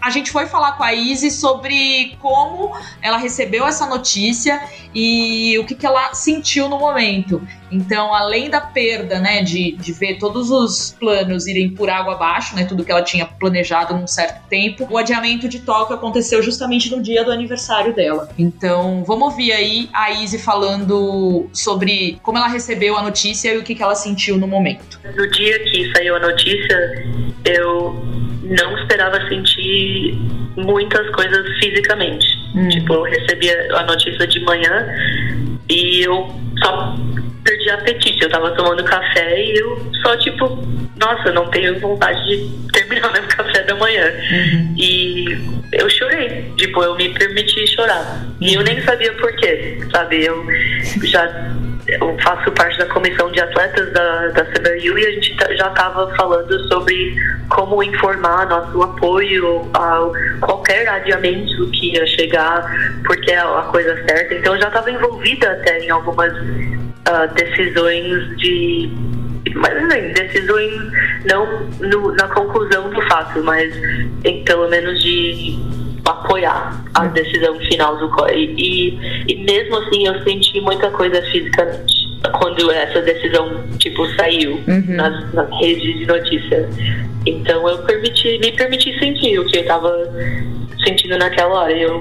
a 0.00 0.08
gente 0.08 0.30
foi 0.30 0.46
falar 0.46 0.78
com 0.78 0.82
a 0.82 0.94
Izzy 0.94 1.30
sobre 1.30 2.16
como 2.22 2.74
ela 3.02 3.18
recebeu 3.18 3.66
essa 3.66 3.84
notícia 3.84 4.58
e 4.94 5.58
o 5.58 5.66
que, 5.66 5.74
que 5.74 5.84
ela 5.84 6.14
sentiu 6.14 6.66
no 6.66 6.78
momento. 6.78 7.46
Então, 7.70 8.14
além 8.14 8.48
da 8.48 8.60
perda, 8.60 9.20
né, 9.20 9.42
de, 9.42 9.72
de 9.72 9.92
ver 9.92 10.18
todos 10.18 10.50
os 10.50 10.96
planos 10.98 11.46
irem 11.46 11.70
por 11.70 11.90
água 11.90 12.14
abaixo, 12.14 12.56
né, 12.56 12.64
tudo 12.64 12.84
que 12.84 12.90
ela 12.90 13.02
tinha 13.02 13.17
planejado 13.26 13.94
num 13.94 14.06
certo 14.06 14.46
tempo, 14.48 14.86
o 14.90 14.98
adiamento 14.98 15.48
de 15.48 15.60
Tóquio 15.60 15.96
aconteceu 15.96 16.42
justamente 16.42 16.90
no 16.90 17.02
dia 17.02 17.24
do 17.24 17.30
aniversário 17.30 17.94
dela. 17.94 18.28
Então, 18.38 19.04
vamos 19.06 19.30
ouvir 19.30 19.52
aí 19.52 19.88
a 19.92 20.10
Izzy 20.10 20.38
falando 20.38 21.48
sobre 21.52 22.18
como 22.22 22.38
ela 22.38 22.48
recebeu 22.48 22.96
a 22.96 23.02
notícia 23.02 23.52
e 23.54 23.58
o 23.58 23.62
que, 23.62 23.74
que 23.74 23.82
ela 23.82 23.94
sentiu 23.94 24.36
no 24.38 24.46
momento. 24.46 25.00
No 25.16 25.30
dia 25.30 25.58
que 25.64 25.92
saiu 25.92 26.16
a 26.16 26.20
notícia, 26.20 27.06
eu 27.44 27.94
não 28.42 28.78
esperava 28.78 29.28
sentir 29.28 30.18
muitas 30.56 31.08
coisas 31.10 31.46
fisicamente. 31.58 32.26
Hum. 32.54 32.68
Tipo, 32.68 32.94
eu 32.94 33.02
recebi 33.02 33.50
a 33.50 33.82
notícia 33.84 34.26
de 34.26 34.40
manhã 34.40 34.86
e 35.68 36.02
eu 36.02 36.28
só 36.62 36.96
perdi 37.48 37.70
apetite. 37.70 38.22
Eu 38.22 38.30
tava 38.30 38.50
tomando 38.52 38.84
café 38.84 39.42
e 39.42 39.58
eu 39.58 39.90
só, 40.02 40.16
tipo, 40.18 40.46
nossa, 40.96 41.32
não 41.32 41.48
tenho 41.50 41.78
vontade 41.80 42.22
de 42.26 42.70
terminar 42.72 43.10
meu 43.12 43.22
café 43.22 43.62
da 43.62 43.74
manhã. 43.74 44.12
Uhum. 44.30 44.74
E 44.76 45.38
eu 45.72 45.88
chorei. 45.88 46.52
Tipo, 46.56 46.82
eu 46.82 46.94
me 46.96 47.08
permiti 47.14 47.66
chorar. 47.74 48.26
E 48.40 48.54
eu 48.54 48.62
nem 48.62 48.80
sabia 48.82 49.12
por 49.14 49.34
quê, 49.36 49.78
sabe? 49.90 50.24
Eu 50.24 50.46
já 51.04 51.26
eu 51.88 52.14
faço 52.22 52.52
parte 52.52 52.76
da 52.76 52.84
comissão 52.84 53.32
de 53.32 53.40
atletas 53.40 53.90
da, 53.94 54.28
da 54.28 54.44
CBU 54.44 54.98
e 54.98 55.06
a 55.06 55.10
gente 55.10 55.34
tá, 55.38 55.46
já 55.54 55.68
estava 55.68 56.14
falando 56.16 56.68
sobre 56.68 57.16
como 57.48 57.82
informar 57.82 58.46
nosso 58.46 58.82
apoio 58.82 59.66
a 59.72 60.10
qualquer 60.42 60.86
adiamento 60.86 61.66
que 61.70 61.94
ia 61.94 62.06
chegar, 62.06 62.62
porque 63.06 63.30
é 63.30 63.38
a 63.38 63.62
coisa 63.72 63.94
certa. 64.06 64.34
Então 64.34 64.54
eu 64.54 64.60
já 64.60 64.68
estava 64.68 64.90
envolvida 64.90 65.50
até 65.50 65.78
em 65.78 65.88
algumas 65.88 66.30
uh, 67.08 67.34
decisões 67.34 68.36
de 68.38 68.90
mas 69.54 69.74
assim, 69.76 70.12
decisões 70.12 70.72
não 71.24 71.46
no, 71.80 72.12
na 72.14 72.28
conclusão 72.28 72.90
do 72.90 73.00
fato, 73.08 73.42
mas 73.42 73.72
em, 74.24 74.44
pelo 74.44 74.68
menos 74.68 75.02
de 75.02 75.58
apoiar 76.04 76.84
a 76.94 77.06
decisão 77.06 77.58
final 77.60 77.96
do 77.96 78.08
COI. 78.10 78.54
E, 78.58 78.98
e 79.26 79.36
mesmo 79.44 79.76
assim 79.78 80.06
eu 80.06 80.22
senti 80.22 80.60
muita 80.60 80.90
coisa 80.90 81.20
fisicamente. 81.30 82.08
quando 82.32 82.70
essa 82.70 83.00
decisão 83.02 83.64
tipo 83.78 84.06
saiu 84.16 84.52
Uhum. 84.68 84.96
nas, 84.96 85.32
nas 85.34 85.48
redes 85.60 85.98
de 85.98 86.06
notícia. 86.06 86.68
Então 87.26 87.66
eu 87.68 87.78
permiti, 87.78 88.38
me 88.38 88.52
permiti 88.52 88.98
sentir 88.98 89.38
o 89.38 89.46
que 89.46 89.58
eu 89.58 89.66
tava 89.66 89.90
sentindo 90.84 91.16
naquela 91.18 91.62
hora. 91.62 91.72
Eu 91.72 92.00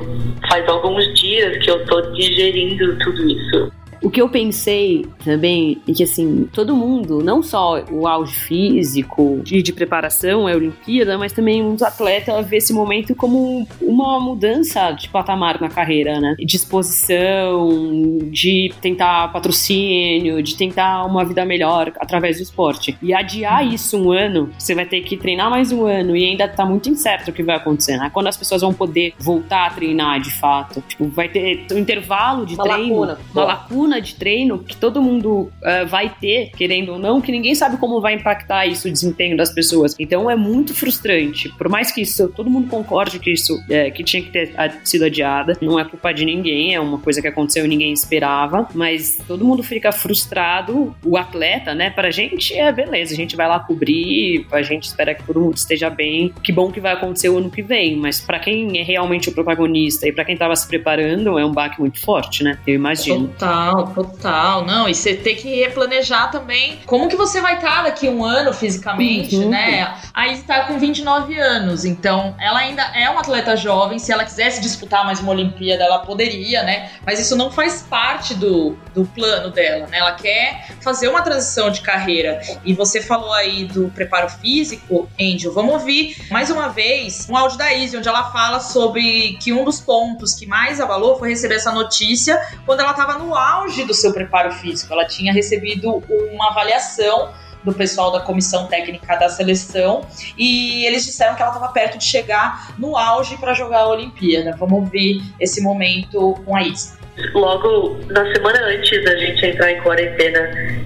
faz 0.50 0.68
alguns 0.68 1.06
dias 1.20 1.58
que 1.64 1.70
eu 1.72 1.86
tô 1.86 2.02
digerindo 2.12 2.96
tudo 3.00 3.30
isso. 3.30 3.72
O 4.02 4.10
que 4.10 4.22
eu 4.22 4.30
pensei 4.30 5.06
também 5.24 5.82
é 5.88 5.94
que, 5.94 6.04
assim, 6.04 6.48
todo 6.54 6.76
mundo, 6.76 7.24
não 7.24 7.42
só 7.42 7.84
o 7.92 8.08
auge 8.08 8.36
físico 8.36 9.42
e 9.52 9.62
de 9.62 9.74
preparação 9.74 10.48
é 10.48 10.54
a 10.54 10.56
Olimpíada, 10.56 11.18
mas 11.18 11.34
também 11.34 11.66
os 11.66 11.82
atletas 11.82 12.48
vê 12.48 12.58
esse 12.58 12.74
momento 12.74 13.16
como 13.16 13.68
uma 13.82 14.20
mudança 14.20 14.92
de 14.92 15.10
patamar 15.10 15.60
na 15.60 15.70
carreira, 15.70 16.20
né? 16.20 16.36
De 16.38 16.56
exposição, 16.56 18.20
de 18.32 18.72
tentar 18.82 19.32
patrocínio, 19.32 20.42
de 20.42 20.56
tentar 20.56 21.06
uma 21.06 21.24
vida 21.26 21.46
melhor 21.46 21.92
através 22.00 22.38
do 22.38 22.44
esporte. 22.44 22.98
E 23.02 23.14
adiar 23.14 23.66
isso 23.66 23.98
um 23.98 24.12
ano, 24.12 24.50
você 24.58 24.76
vai 24.76 24.86
ter 24.86 25.02
que 25.02 25.18
treinar 25.18 25.50
mais 25.50 25.72
um 25.72 25.86
ano 25.86 26.16
e 26.16 26.26
ainda 26.26 26.48
tá 26.48 26.66
muito 26.66 26.90
incerto 26.90 27.32
o 27.32 27.34
que 27.34 27.44
vai 27.44 27.56
acontecer, 27.56 27.98
né? 27.98 28.10
Quando 28.14 28.28
as 28.28 28.38
pessoas 28.38 28.62
vão 28.62 28.74
poder 28.74 29.14
voltar 29.20 29.68
a 29.68 29.70
treinar 29.70 30.20
de 30.20 30.32
fato. 30.32 30.84
Tipo, 30.88 31.08
vai 31.08 31.30
ter 31.30 31.66
um 31.72 31.78
intervalo 31.78 32.46
de 32.46 32.56
Uma 32.56 32.64
treino, 32.64 33.00
lacuna. 33.00 33.20
uma 33.34 33.44
lacuna 33.44 33.87
de 34.00 34.16
treino 34.16 34.60
que 34.60 34.76
todo 34.76 35.02
mundo 35.02 35.52
eh, 35.64 35.86
vai 35.86 36.14
ter, 36.20 36.52
querendo 36.56 36.94
ou 36.94 37.00
não, 37.00 37.22
que 37.22 37.32
ninguém 37.32 37.56
sabe 37.56 37.78
como 37.78 38.02
vai 38.02 38.14
impactar 38.14 38.66
isso 38.66 38.88
o 38.88 38.92
desempenho 38.92 39.38
das 39.38 39.52
pessoas. 39.52 39.96
Então 40.00 40.30
é 40.30 40.36
muito 40.36 40.74
frustrante. 40.74 41.50
Por 41.58 41.70
mais 41.70 41.92
que 41.92 42.02
isso, 42.02 42.28
todo 42.30 42.50
mundo 42.50 42.68
concorde 42.68 43.20
que 43.20 43.32
isso 43.32 43.58
eh, 43.70 43.90
que 43.92 44.04
tinha 44.04 44.22
que 44.22 44.30
ter 44.30 44.54
sido 44.84 45.06
adiada, 45.06 45.58
não 45.62 45.80
é 45.80 45.86
culpa 45.86 46.12
de 46.12 46.26
ninguém, 46.26 46.76
é 46.76 46.80
uma 46.80 47.00
coisa 47.00 47.22
que 47.22 47.28
aconteceu 47.28 47.66
e 47.66 47.68
ninguém 47.68 47.94
esperava, 47.94 48.68
mas 48.74 49.18
todo 49.28 49.46
mundo 49.46 49.64
fica 49.64 49.92
frustrado. 49.92 50.96
O 51.04 51.18
atleta, 51.18 51.74
né, 51.74 51.90
pra 51.90 52.12
gente 52.12 52.54
é 52.54 52.72
beleza, 52.72 53.14
a 53.14 53.18
gente 53.18 53.36
vai 53.36 53.48
lá 53.48 53.60
cobrir, 53.60 54.46
a 54.52 54.62
gente 54.62 54.84
espera 54.84 55.16
que 55.16 55.24
todo 55.24 55.40
mundo 55.40 55.56
esteja 55.56 55.90
bem. 55.90 56.34
Que 56.44 56.52
bom 56.52 56.72
que 56.72 56.80
vai 56.80 56.94
acontecer 56.94 57.30
o 57.30 57.38
ano 57.38 57.50
que 57.50 57.62
vem, 57.62 57.96
mas 57.96 58.20
pra 58.20 58.40
quem 58.40 58.80
é 58.80 58.84
realmente 58.84 59.30
o 59.30 59.32
protagonista 59.32 60.08
e 60.08 60.12
pra 60.12 60.26
quem 60.26 60.38
tava 60.38 60.56
se 60.56 60.68
preparando, 60.68 61.38
é 61.38 61.46
um 61.46 61.52
baque 61.52 61.80
muito 61.80 62.00
forte, 62.00 62.44
né? 62.44 62.58
Eu 62.66 62.76
imagino. 62.76 63.28
Total, 63.28 63.77
total. 63.84 64.66
Não, 64.66 64.88
e 64.88 64.96
você 64.96 65.16
tem 65.16 65.36
que 65.36 65.56
replanejar 65.62 66.32
também 66.32 66.80
como 66.86 67.08
que 67.08 67.16
você 67.16 67.42
vai 67.42 67.56
estar 67.56 67.84
daqui 67.84 68.08
a 68.08 68.12
um 68.12 68.24
ano 68.24 68.54
fisicamente, 68.54 69.36
Uhum. 69.36 69.50
né? 69.50 69.96
A 70.14 70.28
Izzy 70.28 70.44
tá 70.44 70.64
com 70.66 70.78
29 70.80 71.38
anos, 71.40 71.86
então 71.86 72.36
ela 72.40 72.60
ainda 72.60 72.82
é 72.96 73.10
uma 73.10 73.22
atleta 73.22 73.56
jovem. 73.56 74.00
Se 74.00 74.12
ela 74.12 74.24
quisesse 74.24 74.62
disputar 74.62 75.06
mais 75.06 75.20
uma 75.20 75.32
Olimpíada, 75.32 75.84
ela 75.84 76.00
poderia, 76.00 76.64
né? 76.64 76.90
Mas 77.06 77.20
isso 77.20 77.36
não 77.36 77.52
faz 77.52 77.82
parte 77.90 78.34
do, 78.34 78.76
do 78.94 79.06
plano 79.06 79.50
dela, 79.52 79.88
né? 79.88 79.98
Ela 80.00 80.14
quer 80.14 80.68
fazer 80.82 81.08
uma 81.08 81.22
transição 81.22 81.70
de 81.70 81.82
carreira. 81.82 82.40
E 82.66 82.74
você 82.74 83.02
falou 83.02 83.32
aí 83.34 83.66
do 83.66 83.90
preparo 83.90 84.30
físico, 84.30 85.10
Angel. 85.20 85.54
Vamos 85.54 85.74
ouvir 85.74 86.16
mais 86.32 86.50
uma 86.50 86.70
vez 86.70 87.28
um 87.30 87.36
áudio 87.38 87.58
da 87.58 87.74
Izzy, 87.74 87.98
onde 87.98 88.08
ela 88.08 88.32
fala 88.32 88.60
sobre 88.60 89.38
que 89.42 89.54
um 89.54 89.64
dos 89.64 89.80
pontos 89.80 90.34
que 90.34 90.46
mais 90.46 90.80
abalou 90.80 91.18
foi 91.18 91.30
receber 91.30 91.56
essa 91.56 91.72
notícia 91.72 92.42
quando 92.66 92.80
ela 92.80 92.92
estava 92.92 93.18
no 93.18 93.36
auge 93.36 93.67
do 93.86 93.94
seu 93.94 94.14
preparo 94.14 94.52
físico. 94.52 94.94
Ela 94.94 95.06
tinha 95.06 95.34
recebido 95.34 96.04
uma 96.32 96.50
avaliação 96.50 97.34
do 97.64 97.74
pessoal 97.74 98.12
da 98.12 98.22
comissão 98.22 98.68
técnica 98.68 99.16
da 99.18 99.30
seleção 99.30 100.06
e 100.38 100.86
eles 100.86 101.06
disseram 101.06 101.36
que 101.36 101.42
ela 101.42 101.52
estava 101.52 101.72
perto 101.74 101.98
de 101.98 102.06
chegar 102.06 102.74
no 102.78 102.96
auge 102.96 103.38
para 103.38 103.54
jogar 103.54 103.80
a 103.80 103.90
Olimpíada. 103.90 104.56
Vamos 104.58 104.80
ouvir 104.80 105.22
esse 105.40 105.62
momento 105.62 106.34
com 106.46 106.56
a 106.56 106.64
Isa. 106.64 106.98
Logo 107.34 108.00
na 108.10 108.32
semana 108.32 108.60
antes 108.68 109.04
da 109.04 109.18
gente 109.18 109.46
entrar 109.46 109.72
em 109.72 109.82
quarentena, 109.82 110.40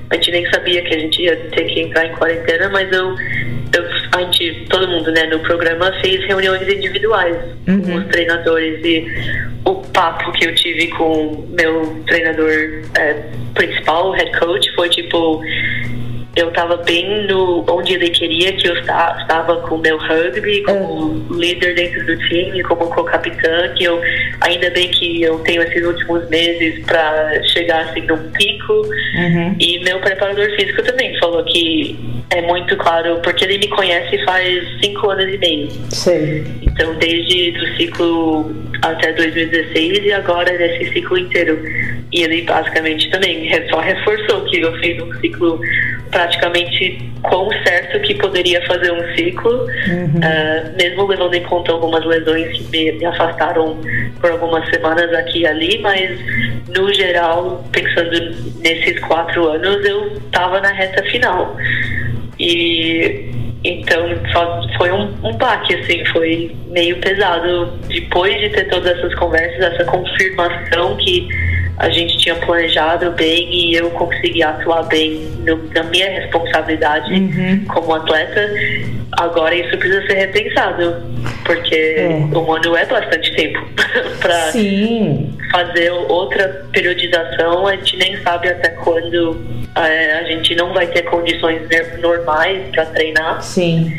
a 0.09 0.15
gente 0.15 0.31
nem 0.31 0.49
sabia 0.49 0.81
que 0.81 0.95
a 0.95 0.99
gente 0.99 1.21
ia 1.21 1.49
ter 1.49 1.65
que 1.65 1.81
entrar 1.81 2.05
em 2.05 2.15
quarentena, 2.15 2.69
mas 2.69 2.91
eu, 2.91 3.09
eu 3.09 4.00
a 4.13 4.19
gente, 4.21 4.65
todo 4.69 4.87
mundo, 4.87 5.11
né, 5.11 5.23
no 5.27 5.39
programa 5.39 5.91
fez 6.01 6.25
reuniões 6.25 6.67
individuais 6.67 7.37
com 7.65 7.95
os 7.95 8.05
treinadores. 8.07 8.83
E 8.83 9.05
o 9.65 9.75
papo 9.75 10.31
que 10.33 10.45
eu 10.45 10.55
tive 10.55 10.87
com 10.87 11.47
meu 11.57 12.03
treinador 12.07 12.49
é, 12.97 13.13
principal, 13.53 14.09
o 14.09 14.11
head 14.11 14.37
coach, 14.37 14.69
foi 14.75 14.89
tipo 14.89 15.41
eu 16.35 16.49
tava 16.51 16.77
bem 16.77 17.27
no 17.27 17.65
onde 17.69 17.93
ele 17.93 18.09
queria 18.09 18.53
que 18.53 18.67
eu 18.67 18.75
esta- 18.77 19.17
estava 19.21 19.57
com 19.67 19.75
o 19.75 19.77
meu 19.79 19.97
rugby, 19.97 20.63
como 20.63 21.25
líder 21.37 21.75
dentro 21.75 22.05
do 22.05 22.17
time, 22.27 22.63
como 22.63 22.87
co-capitã, 22.87 23.73
que 23.75 23.83
eu 23.83 24.01
ainda 24.39 24.69
bem 24.69 24.89
que 24.89 25.21
eu 25.21 25.39
tenho 25.39 25.61
esses 25.63 25.85
últimos 25.85 26.27
meses 26.29 26.85
para 26.85 27.43
chegar 27.43 27.81
assim 27.89 28.01
num 28.01 28.31
pico. 28.31 28.81
E 29.59 29.79
meu 29.83 29.99
preparador 29.99 30.49
físico 30.55 30.81
também 30.83 31.17
falou 31.19 31.43
que 31.43 31.97
é 32.29 32.41
muito 32.43 32.77
claro, 32.77 33.19
porque 33.21 33.43
ele 33.43 33.57
me 33.57 33.67
conhece 33.67 34.23
faz 34.23 34.63
cinco 34.81 35.09
anos 35.09 35.33
e 35.33 35.37
meio. 35.37 35.69
Sei. 35.89 36.45
Então, 36.61 36.95
desde 36.95 37.49
o 37.59 37.75
ciclo 37.75 38.55
até 38.81 39.11
2016 39.11 40.05
e 40.05 40.13
agora 40.13 40.51
nesse 40.57 40.93
ciclo 40.93 41.17
inteiro. 41.17 41.61
E 42.11 42.23
ele 42.23 42.41
basicamente 42.41 43.09
também 43.09 43.49
só 43.69 43.79
reforçou 43.79 44.43
que 44.45 44.59
eu 44.59 44.77
fiz 44.79 45.01
um 45.01 45.13
ciclo 45.19 45.61
praticamente 46.11 47.09
com 47.23 47.49
certo 47.63 47.99
que 48.01 48.15
poderia 48.15 48.61
fazer 48.65 48.91
um 48.91 49.15
ciclo, 49.15 49.65
ah, 50.23 50.71
mesmo 50.77 51.07
levando 51.07 51.33
em 51.33 51.43
conta 51.43 51.71
algumas 51.71 52.05
lesões 52.05 52.57
que 52.57 52.63
me, 52.71 52.91
me 52.93 53.05
afastaram 53.05 53.79
por 54.19 54.31
algumas 54.31 54.67
semanas 54.69 55.13
aqui 55.13 55.39
e 55.39 55.47
ali, 55.47 55.79
mas 55.79 56.19
no 56.75 56.93
geral, 56.93 57.63
pensando 57.71 58.35
nesses 58.59 58.99
quatro 58.99 59.47
anos, 59.47 59.85
eu 59.85 60.13
estava 60.17 60.59
na 60.59 60.69
reta 60.69 61.03
final. 61.03 61.55
E 62.39 63.29
então 63.63 64.03
só 64.31 64.67
foi 64.77 64.91
um, 64.91 65.13
um 65.23 65.33
baque, 65.37 65.75
assim, 65.75 66.03
foi 66.05 66.55
meio 66.67 66.97
pesado. 66.99 67.71
Depois 67.87 68.39
de 68.39 68.49
ter 68.49 68.67
todas 68.69 68.97
essas 68.97 69.13
conversas, 69.15 69.73
essa 69.73 69.85
confirmação 69.85 70.97
que 70.97 71.27
a 71.77 71.89
gente 71.89 72.17
tinha 72.17 72.35
planejado 72.35 73.11
bem 73.11 73.49
e 73.53 73.75
eu 73.75 73.89
consegui 73.91 74.43
atuar 74.43 74.83
bem 74.83 75.13
no- 75.45 75.69
na 75.73 75.83
minha 75.83 76.09
responsabilidade 76.19 77.11
como 77.67 77.93
atleta, 77.95 78.49
agora 79.13 79.55
isso 79.55 79.77
precisa 79.77 80.05
ser 80.07 80.13
repensado, 80.15 80.95
porque 81.45 81.95
um 82.35 82.53
ano 82.53 82.75
é 82.75 82.85
bastante 82.85 83.35
tempo 83.35 83.59
para 84.19 84.51
fazer 85.51 85.89
outra 85.91 86.65
periodização, 86.71 87.67
a 87.67 87.75
gente 87.75 87.97
nem 87.97 88.17
sabe 88.21 88.47
até 88.49 88.69
quando 88.69 89.41
é, 89.75 90.13
a 90.13 90.23
gente 90.23 90.53
não 90.55 90.73
vai 90.73 90.85
ter 90.87 91.01
condições 91.03 91.61
normais 91.99 92.61
para 92.71 92.85
treinar. 92.87 93.41
Sim. 93.41 93.91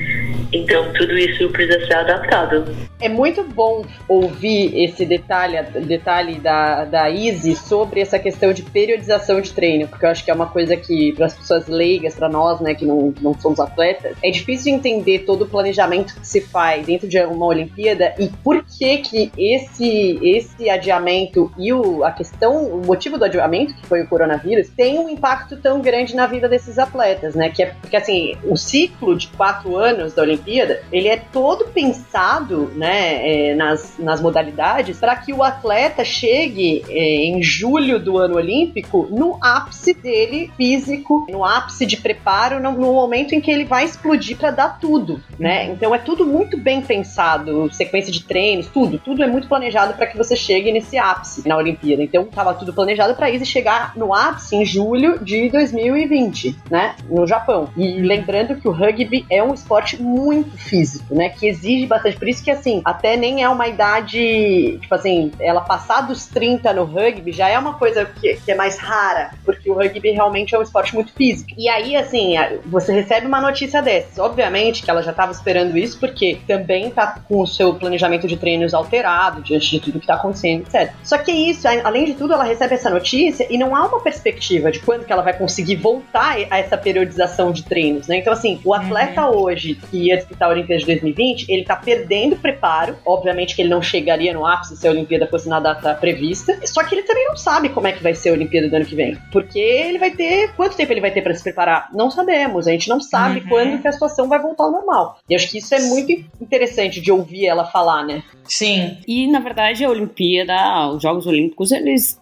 Então 0.53 0.92
tudo 0.92 1.16
isso 1.16 1.48
precisa 1.50 1.86
ser 1.86 1.94
adaptado. 1.94 2.64
É 3.00 3.09
muito 3.09 3.42
bom 3.42 3.84
ouvir 4.07 4.84
esse 4.84 5.05
detalhe, 5.05 5.61
detalhe 5.84 6.38
da, 6.38 6.84
da 6.84 7.11
Izzy 7.11 7.57
sobre 7.57 8.00
essa 8.00 8.18
questão 8.18 8.53
de 8.53 8.62
periodização 8.62 9.40
de 9.40 9.53
treino, 9.53 9.88
porque 9.88 10.05
eu 10.05 10.11
acho 10.11 10.24
que 10.24 10.30
é 10.30 10.34
uma 10.34 10.46
coisa 10.46 10.76
que, 10.76 11.12
para 11.12 11.26
as 11.26 11.34
pessoas 11.34 11.66
leigas, 11.66 12.14
para 12.14 12.28
nós, 12.28 12.61
né, 12.61 12.74
que 12.74 12.84
não, 12.84 13.12
não 13.20 13.34
somos 13.34 13.59
atletas, 13.59 14.16
é 14.22 14.30
difícil 14.30 14.72
entender 14.72 15.20
todo 15.20 15.42
o 15.42 15.48
planejamento 15.48 16.14
que 16.14 16.26
se 16.26 16.40
faz 16.40 16.86
dentro 16.86 17.09
de 17.09 17.18
uma 17.24 17.46
Olimpíada 17.46 18.14
e 18.18 18.28
por 18.28 18.64
que 18.64 18.98
que 18.98 19.32
esse, 19.36 20.18
esse 20.22 20.68
adiamento 20.70 21.50
e 21.59 21.72
o, 21.72 22.05
a 22.05 22.12
questão, 22.12 22.64
o 22.66 22.86
motivo 22.86 23.18
do 23.18 23.24
adiamento, 23.24 23.74
que 23.74 23.86
foi 23.86 24.03
o 24.03 24.07
coronavírus, 24.07 24.68
tem 24.68 24.98
um 24.98 25.09
impacto 25.09 25.57
tão 25.57 25.80
grande 25.80 26.14
na 26.14 26.26
vida 26.26 26.48
desses 26.48 26.78
atletas, 26.78 27.34
né, 27.34 27.50
que 27.50 27.62
é 27.62 27.66
porque, 27.80 27.96
assim, 27.96 28.36
o 28.44 28.57
ciclo 28.57 29.16
de 29.16 29.28
quatro 29.28 29.76
anos 29.76 30.12
da 30.14 30.22
Olimpíada, 30.22 30.41
ele 30.47 31.09
é 31.09 31.16
todo 31.16 31.66
pensado, 31.66 32.72
né, 32.74 33.51
é, 33.51 33.55
nas, 33.55 33.99
nas 33.99 34.20
modalidades, 34.20 34.99
para 34.99 35.16
que 35.16 35.32
o 35.32 35.43
atleta 35.43 36.05
chegue 36.05 36.84
é, 36.88 37.24
em 37.26 37.43
julho 37.43 37.99
do 37.99 38.18
ano 38.18 38.36
olímpico 38.36 39.09
no 39.11 39.38
ápice 39.40 39.95
dele 39.95 40.51
físico, 40.57 41.26
no 41.30 41.45
ápice 41.45 41.86
de 41.86 41.97
preparo, 41.97 42.61
no, 42.61 42.72
no 42.72 42.93
momento 42.93 43.34
em 43.34 43.40
que 43.40 43.51
ele 43.51 43.64
vai 43.64 43.84
explodir 43.84 44.36
para 44.36 44.51
dar 44.51 44.78
tudo, 44.78 45.20
né? 45.38 45.66
Então 45.66 45.95
é 45.95 45.99
tudo 45.99 46.26
muito 46.26 46.57
bem 46.57 46.80
pensado, 46.82 47.72
sequência 47.72 48.12
de 48.12 48.24
treinos, 48.24 48.68
tudo, 48.68 48.99
tudo 48.99 49.22
é 49.22 49.26
muito 49.26 49.49
planejado 49.49 49.95
para 49.95 50.07
que 50.07 50.16
você 50.16 50.34
chegue 50.34 50.72
nesse 50.72 50.99
ápice 50.99 51.47
na 51.49 51.57
Olimpíada. 51.57 52.03
Então 52.03 52.24
tava 52.24 52.55
tudo 52.55 52.72
planejado 52.72 53.14
para 53.14 53.30
Izzy 53.30 53.47
chegar 53.47 53.97
no 53.97 54.14
ápice 54.14 54.57
em 54.57 54.64
julho 54.64 55.18
de 55.22 55.49
2020, 55.51 56.57
né, 56.70 56.95
no 57.09 57.26
Japão. 57.26 57.68
E 57.76 58.01
lembrando 58.01 58.57
que 58.57 58.68
o 58.68 58.72
rugby 58.72 59.26
é 59.30 59.43
um 59.43 59.55
esporte 59.55 60.01
muito 60.01 60.32
físico, 60.43 61.14
né, 61.14 61.30
que 61.30 61.47
exige 61.47 61.87
bastante. 61.87 62.18
Por 62.18 62.28
isso 62.28 62.43
que 62.43 62.51
assim, 62.51 62.80
até 62.85 63.16
nem 63.16 63.43
é 63.43 63.49
uma 63.49 63.66
idade, 63.68 64.78
tipo 64.80 64.95
assim, 64.95 65.33
ela 65.41 65.61
passar 65.61 66.03
dos 66.03 66.26
30 66.26 66.72
no 66.72 66.85
rugby 66.85 67.33
já 67.33 67.49
é 67.49 67.59
uma 67.59 67.74
coisa 67.74 68.05
que, 68.05 68.35
que 68.37 68.53
é 68.53 68.55
mais 68.55 68.78
rara, 68.78 69.33
porque 69.45 69.62
que 69.62 69.70
o 69.70 69.74
rugby 69.74 70.11
realmente 70.11 70.55
é 70.55 70.59
um 70.59 70.62
esporte 70.62 70.95
muito 70.95 71.12
físico. 71.12 71.51
E 71.57 71.68
aí, 71.68 71.97
assim, 71.97 72.35
você 72.66 72.93
recebe 72.93 73.26
uma 73.26 73.41
notícia 73.41 73.80
dessas. 73.80 74.18
Obviamente 74.18 74.83
que 74.83 74.91
ela 74.91 75.03
já 75.03 75.12
estava 75.12 75.33
esperando 75.33 75.78
isso, 75.78 75.99
porque 75.99 76.39
também 76.47 76.91
tá 76.91 77.20
com 77.26 77.41
o 77.41 77.47
seu 77.47 77.74
planejamento 77.74 78.26
de 78.26 78.37
treinos 78.37 78.74
alterado 78.74 79.41
diante 79.41 79.70
de 79.70 79.80
tudo 79.80 80.01
que 80.01 80.07
tá 80.07 80.14
acontecendo, 80.14 80.62
etc. 80.62 80.93
Só 81.03 81.16
que 81.18 81.30
isso, 81.30 81.66
além 81.85 82.05
de 82.05 82.14
tudo, 82.14 82.33
ela 82.35 82.45
recebe 82.45 82.74
essa 82.74 82.91
notícia 82.91 83.47
e 83.49 83.57
não 83.57 83.74
há 83.74 83.87
uma 83.87 84.01
perspectiva 84.01 84.70
de 84.70 84.80
quando 84.80 85.05
que 85.05 85.12
ela 85.12 85.22
vai 85.22 85.33
conseguir 85.33 85.76
voltar 85.76 86.37
a 86.51 86.59
essa 86.59 86.76
periodização 86.76 87.53
de 87.53 87.62
treinos, 87.64 88.09
né? 88.09 88.16
Então, 88.16 88.33
assim, 88.33 88.61
o 88.64 88.74
atleta 88.74 89.26
uhum. 89.26 89.43
hoje 89.43 89.74
que 89.74 90.09
ia 90.09 90.22
disputar 90.23 90.49
a 90.49 90.53
Olimpíada 90.53 90.81
de 90.81 90.87
2020, 90.87 91.47
ele 91.49 91.64
tá 91.64 91.77
perdendo 91.77 92.37
preparo. 92.37 92.97
Obviamente 93.05 93.55
que 93.55 93.62
ele 93.62 93.68
não 93.68 93.83
chegaria 93.83 94.33
no 94.33 94.47
ápice 94.47 94.77
se 94.77 94.87
a 94.87 94.91
Olimpíada 94.91 95.27
fosse 95.27 95.49
na 95.49 95.61
data 95.61 95.95
prevista. 95.95 96.59
Só 96.64 96.83
que 96.85 96.95
ele 96.95 97.03
também 97.03 97.27
não 97.27 97.37
sabe 97.37 97.68
como 97.68 97.87
é 97.87 97.93
que 97.93 98.03
vai 98.03 98.14
ser 98.14 98.31
a 98.31 98.33
Olimpíada 98.33 98.68
do 98.68 98.77
ano 98.77 98.85
que 98.85 98.95
vem. 98.95 99.18
Porque 99.31 99.59
ele 99.59 99.99
vai 99.99 100.11
ter. 100.11 100.53
Quanto 100.55 100.77
tempo 100.77 100.93
ele 100.93 101.01
vai 101.01 101.11
ter 101.11 101.23
para 101.23 101.35
se 101.35 101.43
preparar? 101.43 101.89
Não 101.93 102.11
sabemos. 102.11 102.66
A 102.66 102.73
gente 102.73 102.89
não 102.89 103.01
sabe 103.01 103.41
uhum. 103.41 103.49
quando 103.49 103.83
que 103.83 103.89
a 103.89 103.93
situação 103.93 104.29
vai 104.29 104.41
voltar 104.41 104.64
ao 104.64 104.73
normal. 104.73 105.18
E 105.29 105.35
acho 105.35 105.51
que 105.51 105.59
isso 105.59 105.75
é 105.75 105.81
muito 105.81 106.12
interessante 106.41 107.01
de 107.01 107.11
ouvir 107.11 107.47
ela 107.47 107.64
falar, 107.64 108.05
né? 108.05 108.23
Sim. 108.45 108.99
E, 109.07 109.27
na 109.31 109.41
verdade, 109.41 109.85
a 109.85 109.91
Olimpíada, 109.91 110.89
os 110.89 111.03
Jogos 111.03 111.27
Olímpicos, 111.27 111.73
eles 111.73 112.18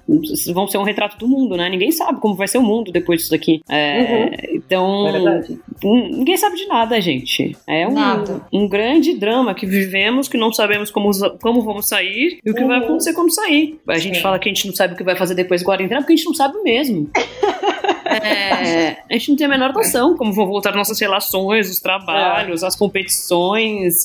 vão 0.53 0.67
ser 0.67 0.79
um 0.79 0.83
retrato 0.83 1.17
do 1.19 1.29
mundo, 1.29 1.57
né? 1.57 1.69
Ninguém 1.69 1.91
sabe 1.93 2.21
como 2.21 2.35
vai 2.35 2.49
ser 2.49 2.59
o 2.59 2.63
mundo 2.63 2.93
depois 2.93 3.21
disso 3.21 3.31
daqui. 3.31 3.63
É, 3.69 4.01
uhum. 4.01 4.57
Então, 4.57 5.09
é 5.09 5.43
ninguém 5.83 6.37
sabe 6.37 6.57
de 6.57 6.67
nada, 6.67 7.01
gente. 7.01 7.57
É 7.67 7.87
um, 7.91 7.95
nada. 7.95 8.41
um 8.53 8.69
grande 8.69 9.15
drama 9.15 9.55
que 9.55 9.67
vivemos, 9.67 10.29
que 10.29 10.39
não 10.39 10.53
sabemos 10.53 10.91
como, 10.91 11.11
como 11.39 11.63
vamos 11.63 11.89
sair 11.89 12.39
e 12.45 12.51
o 12.51 12.55
que 12.55 12.63
uhum. 12.63 12.69
vai 12.69 12.79
acontecer 12.79 13.13
quando 13.13 13.33
sair. 13.33 13.79
A 13.89 13.99
gente 13.99 14.17
Sim. 14.17 14.23
fala 14.23 14.39
que 14.39 14.49
a 14.49 14.53
gente 14.53 14.67
não 14.67 14.75
sabe 14.75 14.95
o 14.95 14.97
que 14.97 15.05
vai 15.05 15.17
fazer 15.17 15.35
depois 15.35 15.61
da 15.61 15.65
quarentena, 15.65 16.01
porque 16.01 16.13
a 16.13 16.17
gente 16.17 16.27
não 16.27 16.35
sabe 16.35 16.61
mesmo. 16.63 17.11
É, 18.23 18.97
a 19.09 19.13
gente 19.13 19.31
não 19.31 19.37
tem 19.37 19.47
a 19.47 19.51
menor 19.51 19.73
noção 19.73 20.17
como 20.17 20.33
vão 20.33 20.47
voltar 20.47 20.75
nossas 20.75 21.01
relações, 21.01 21.71
os 21.71 21.79
trabalhos, 21.81 22.63
é. 22.63 22.67
as 22.67 22.77
competições. 22.77 24.05